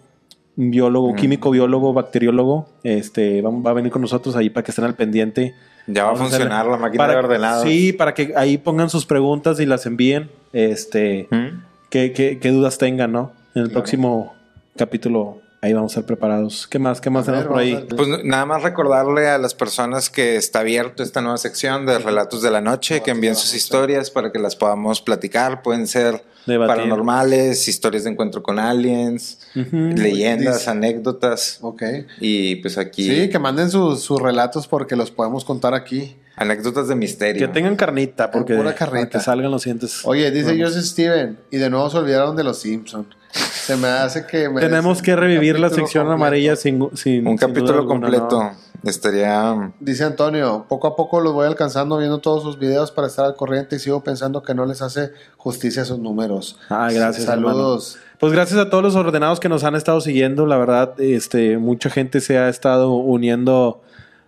Un 0.55 0.69
biólogo, 0.69 1.13
Mm. 1.13 1.15
químico, 1.15 1.49
biólogo, 1.51 1.93
bacteriólogo. 1.93 2.67
Este 2.83 3.41
va, 3.41 3.49
va 3.49 3.71
a 3.71 3.73
venir 3.73 3.91
con 3.91 4.01
nosotros 4.03 4.35
ahí 4.35 4.49
para 4.49 4.63
que 4.63 4.71
estén 4.71 4.85
al 4.85 4.95
pendiente. 4.95 5.55
Ya 5.87 6.05
va 6.05 6.11
a 6.11 6.15
funcionar 6.15 6.65
la 6.65 6.77
máquina 6.77 7.03
para- 7.03 7.13
de 7.13 7.19
ordenados. 7.19 7.63
Sí, 7.63 7.91
para 7.93 8.13
que 8.13 8.33
ahí 8.35 8.57
pongan 8.57 8.89
sus 8.89 9.05
preguntas 9.05 9.59
y 9.59 9.65
las 9.65 9.85
envíen. 9.85 10.29
Este, 10.53 11.27
¿Mm? 11.29 11.63
qué, 11.89 12.13
qué- 12.13 12.39
qué 12.39 12.49
dudas 12.51 12.77
tengan, 12.77 13.11
¿no? 13.11 13.31
En 13.55 13.63
el 13.63 13.71
próximo 13.71 14.33
capítulo 14.77 15.39
ahí 15.61 15.71
vamos 15.73 15.91
a 15.91 15.99
estar 15.99 16.05
preparados. 16.07 16.67
¿Qué 16.67 16.77
más? 16.79 16.99
¿Qué 16.99 17.09
más 17.09 17.25
tenemos 17.25 17.47
por 17.47 17.57
ahí? 17.57 17.85
Pues 17.95 18.07
nada 18.25 18.45
más 18.45 18.63
recordarle 18.63 19.29
a 19.29 19.37
las 19.37 19.53
personas 19.55 20.09
que 20.09 20.35
está 20.35 20.59
abierto 20.59 21.03
esta 21.03 21.21
nueva 21.21 21.37
sección 21.37 21.85
de 21.85 21.99
Relatos 21.99 22.41
de 22.41 22.51
la 22.51 22.59
Noche, 22.61 23.01
que 23.01 23.11
envíen 23.11 23.35
sus 23.35 23.53
historias 23.53 24.09
para 24.11 24.31
que 24.31 24.39
las 24.39 24.55
podamos 24.57 25.01
platicar. 25.01 25.61
Pueden 25.61 25.87
ser 25.87 26.21
Debatir. 26.45 26.75
paranormales, 26.75 27.67
historias 27.67 28.03
de 28.03 28.11
encuentro 28.11 28.43
con 28.43 28.59
aliens, 28.59 29.39
leyendas, 29.53 30.59
Dice- 30.59 30.69
anécdotas. 30.69 31.57
Ok. 31.61 31.83
Y 32.19 32.55
pues 32.57 32.77
aquí, 32.77 33.03
Sí, 33.03 33.29
que 33.29 33.39
manden 33.39 33.69
sus, 33.69 34.01
sus 34.01 34.21
relatos 34.21 34.67
porque 34.67 34.95
los 34.95 35.11
podemos 35.11 35.45
contar 35.45 35.73
aquí. 35.73 36.17
anécdotas 36.35 36.87
de 36.87 36.95
misterio. 36.95 37.47
Que 37.47 37.53
tengan 37.53 37.75
carnita, 37.75 38.31
porque 38.31 38.55
Pura 38.55 38.73
para 38.73 38.75
carnita. 38.91 39.19
que 39.19 39.23
salgan 39.23 39.51
los 39.51 39.61
siguientes. 39.61 40.01
Oye, 40.03 40.31
dice. 40.31 40.59
Joseph 40.59 40.83
Steven, 40.83 41.37
y 41.51 41.57
de 41.57 41.69
nuevo 41.69 41.89
se 41.91 41.97
olvidaron 41.97 42.35
de 42.35 42.43
los 42.43 42.57
Simpsons. 42.59 43.07
Se 43.33 43.75
me 43.77 43.87
hace 43.87 44.25
que... 44.25 44.49
me- 44.49 44.61
Tenemos 44.61 45.01
que 45.01 45.15
revivir 45.15 45.59
la 45.59 45.69
sección 45.69 46.03
completo. 46.05 46.13
amarilla 46.13 46.55
sin, 46.55 46.89
sin 46.95 47.25
Un 47.27 47.37
sin 47.37 47.37
capítulo 47.37 47.79
alguna, 47.79 48.07
completo. 48.07 48.43
¿no? 48.43 48.51
Estaría... 48.83 49.71
Dice 49.79 50.03
Antonio, 50.03 50.65
poco 50.67 50.87
a 50.87 50.95
poco 50.95 51.21
los 51.21 51.33
voy 51.33 51.47
alcanzando 51.47 51.97
viendo 51.97 52.19
todos 52.19 52.43
sus 52.43 52.59
videos 52.59 52.91
para 52.91 53.07
estar 53.07 53.25
al 53.25 53.35
corriente 53.35 53.77
y 53.77 53.79
sigo 53.79 54.03
pensando 54.03 54.43
que 54.43 54.53
no 54.53 54.65
les 54.65 54.81
hace 54.81 55.11
justicia 55.37 55.83
a 55.83 55.85
sus 55.85 55.99
números. 55.99 56.57
Ah, 56.69 56.89
gracias. 56.91 57.25
Saludos. 57.25 57.95
hermano. 57.95 58.17
Pues 58.19 58.33
gracias 58.33 58.59
a 58.59 58.69
todos 58.69 58.83
los 58.83 58.95
ordenados 58.95 59.39
que 59.39 59.49
nos 59.49 59.63
han 59.63 59.75
estado 59.75 59.99
siguiendo. 60.01 60.45
La 60.45 60.57
verdad, 60.57 60.99
este, 60.99 61.57
mucha 61.57 61.89
gente 61.89 62.19
se 62.21 62.37
ha 62.37 62.49
estado 62.49 62.91
uniendo 62.93 63.81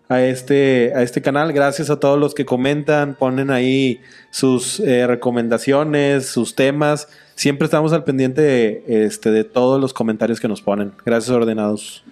a 0.10 0.22
este, 0.22 0.94
a 0.96 1.02
este 1.02 1.22
canal. 1.22 1.52
Gracias 1.54 1.90
a 1.90 2.00
todos 2.00 2.18
los 2.20 2.34
que 2.34 2.46
comentan, 2.46 3.16
ponen 3.16 3.52
ahí 3.52 4.02
sus 4.32 4.80
eh, 4.80 5.06
recomendaciones, 5.08 6.28
sus 6.28 6.56
temas. 6.56 7.08
Siempre 7.36 7.66
estamos 7.66 7.92
al 7.94 8.04
pendiente 8.04 8.42
de, 8.42 8.84
este, 9.06 9.30
de 9.32 9.44
todos 9.44 9.80
los 9.80 9.94
comentarios 9.94 10.40
que 10.40 10.48
nos 10.48 10.62
ponen. 10.62 10.94
Gracias, 11.06 11.30
ordenados. 11.36 12.04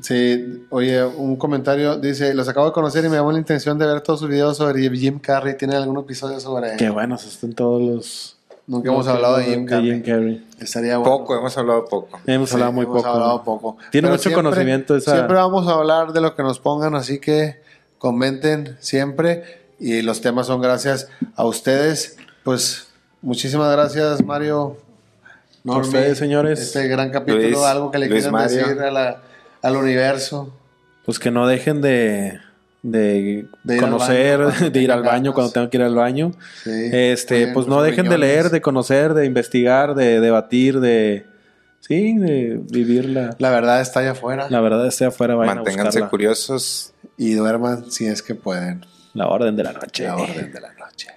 Sí, 0.00 0.64
oye, 0.70 1.04
un 1.04 1.36
comentario 1.36 1.96
dice, 1.98 2.32
los 2.34 2.48
acabo 2.48 2.66
de 2.66 2.72
conocer 2.72 3.04
y 3.04 3.08
me 3.08 3.16
llamó 3.16 3.30
la 3.30 3.38
intención 3.38 3.78
de 3.78 3.86
ver 3.86 4.00
todos 4.00 4.20
sus 4.20 4.28
videos 4.28 4.56
sobre 4.56 4.88
Jim 4.90 5.18
Carrey. 5.18 5.56
¿Tiene 5.56 5.76
algún 5.76 5.98
episodio 5.98 6.40
sobre 6.40 6.76
Qué 6.78 6.88
buenos 6.90 7.24
están 7.26 7.52
todos 7.52 7.80
los... 7.82 8.36
Nunca 8.66 8.90
hemos 8.90 9.06
hablado 9.08 9.36
de 9.38 9.44
Jim 9.44 9.66
Carrey. 9.66 10.02
Carrey. 10.02 10.46
Estaría 10.60 10.96
bueno. 10.96 11.18
Poco, 11.18 11.36
hemos 11.36 11.58
hablado 11.58 11.84
poco. 11.84 12.20
Hemos 12.26 12.48
Sí, 12.48 12.54
hablado 12.54 12.72
muy 12.72 12.84
hemos 12.84 12.96
poco. 12.96 13.08
hablado 13.08 13.42
poco. 13.44 13.76
Tiene 13.90 14.06
Pero 14.06 14.14
mucho 14.14 14.22
siempre- 14.30 14.42
conocimiento 14.44 14.96
esa... 14.96 15.12
Siempre 15.14 15.36
vamos 15.36 15.68
a 15.68 15.72
hablar 15.72 16.12
de 16.12 16.20
lo 16.22 16.34
que 16.34 16.42
nos 16.42 16.58
pongan, 16.58 16.94
así 16.94 17.18
que 17.20 17.60
comenten 17.98 18.76
siempre. 18.80 19.42
Y 19.78 20.00
los 20.02 20.20
temas 20.22 20.46
son 20.46 20.60
gracias 20.62 21.08
a 21.36 21.44
ustedes. 21.44 22.16
Pues 22.44 22.86
muchísimas 23.22 23.72
gracias, 23.72 24.22
Mario. 24.24 24.76
A 25.66 25.76
ustedes, 25.78 26.18
señores. 26.18 26.60
Este 26.60 26.88
gran 26.88 27.10
capítulo, 27.10 27.42
Luis, 27.42 27.58
algo 27.58 27.90
que 27.90 27.98
le 27.98 28.08
Luis 28.08 28.24
quieran 28.24 28.32
Mario. 28.32 28.56
decir 28.66 28.82
a 28.82 28.90
la- 28.90 29.22
al 29.62 29.76
universo. 29.76 30.52
Pues 31.04 31.18
que 31.20 31.30
no 31.30 31.46
dejen 31.46 31.80
de, 31.80 32.40
de, 32.82 33.46
De 33.62 33.76
conocer, 33.76 34.40
baño 34.40 34.70
de 34.70 34.80
ir 34.80 34.90
al 34.92 35.02
baño 35.04 35.32
cuando 35.34 35.52
tengan 35.52 35.70
que 35.70 35.76
ir 35.76 35.82
al 35.84 35.94
baño. 35.94 36.32
Sí. 36.64 36.70
Este, 36.92 37.36
Cuiden 37.36 37.54
pues 37.54 37.66
no 37.68 37.80
dejen 37.82 38.08
de 38.08 38.18
leer, 38.18 38.50
de 38.50 38.60
conocer, 38.60 39.14
de 39.14 39.24
investigar, 39.24 39.94
de 39.94 40.20
debatir, 40.20 40.80
de 40.80 41.26
sí, 41.80 42.16
de 42.18 42.60
vivir 42.70 43.08
la, 43.08 43.36
La 43.38 43.50
verdad 43.50 43.80
está 43.80 44.00
allá 44.00 44.12
afuera. 44.12 44.46
la 44.50 44.60
verdad 44.60 44.86
esté 44.86 45.04
afuera, 45.04 45.36
vayan 45.36 45.52
a 45.52 45.54
Manténganse 45.62 45.86
buscarla. 46.00 46.10
curiosos. 46.10 46.92
Y 47.16 47.34
duerman 47.34 47.88
si 47.90 48.06
es 48.06 48.20
que 48.22 48.34
pueden. 48.34 48.84
La 49.14 49.28
orden 49.28 49.54
de 49.54 49.62
la 49.62 49.72
noche. 49.74 50.04
La 50.04 50.16
orden 50.16 50.50
de 50.52 50.60
la 50.60 50.72
noche. 50.74 51.08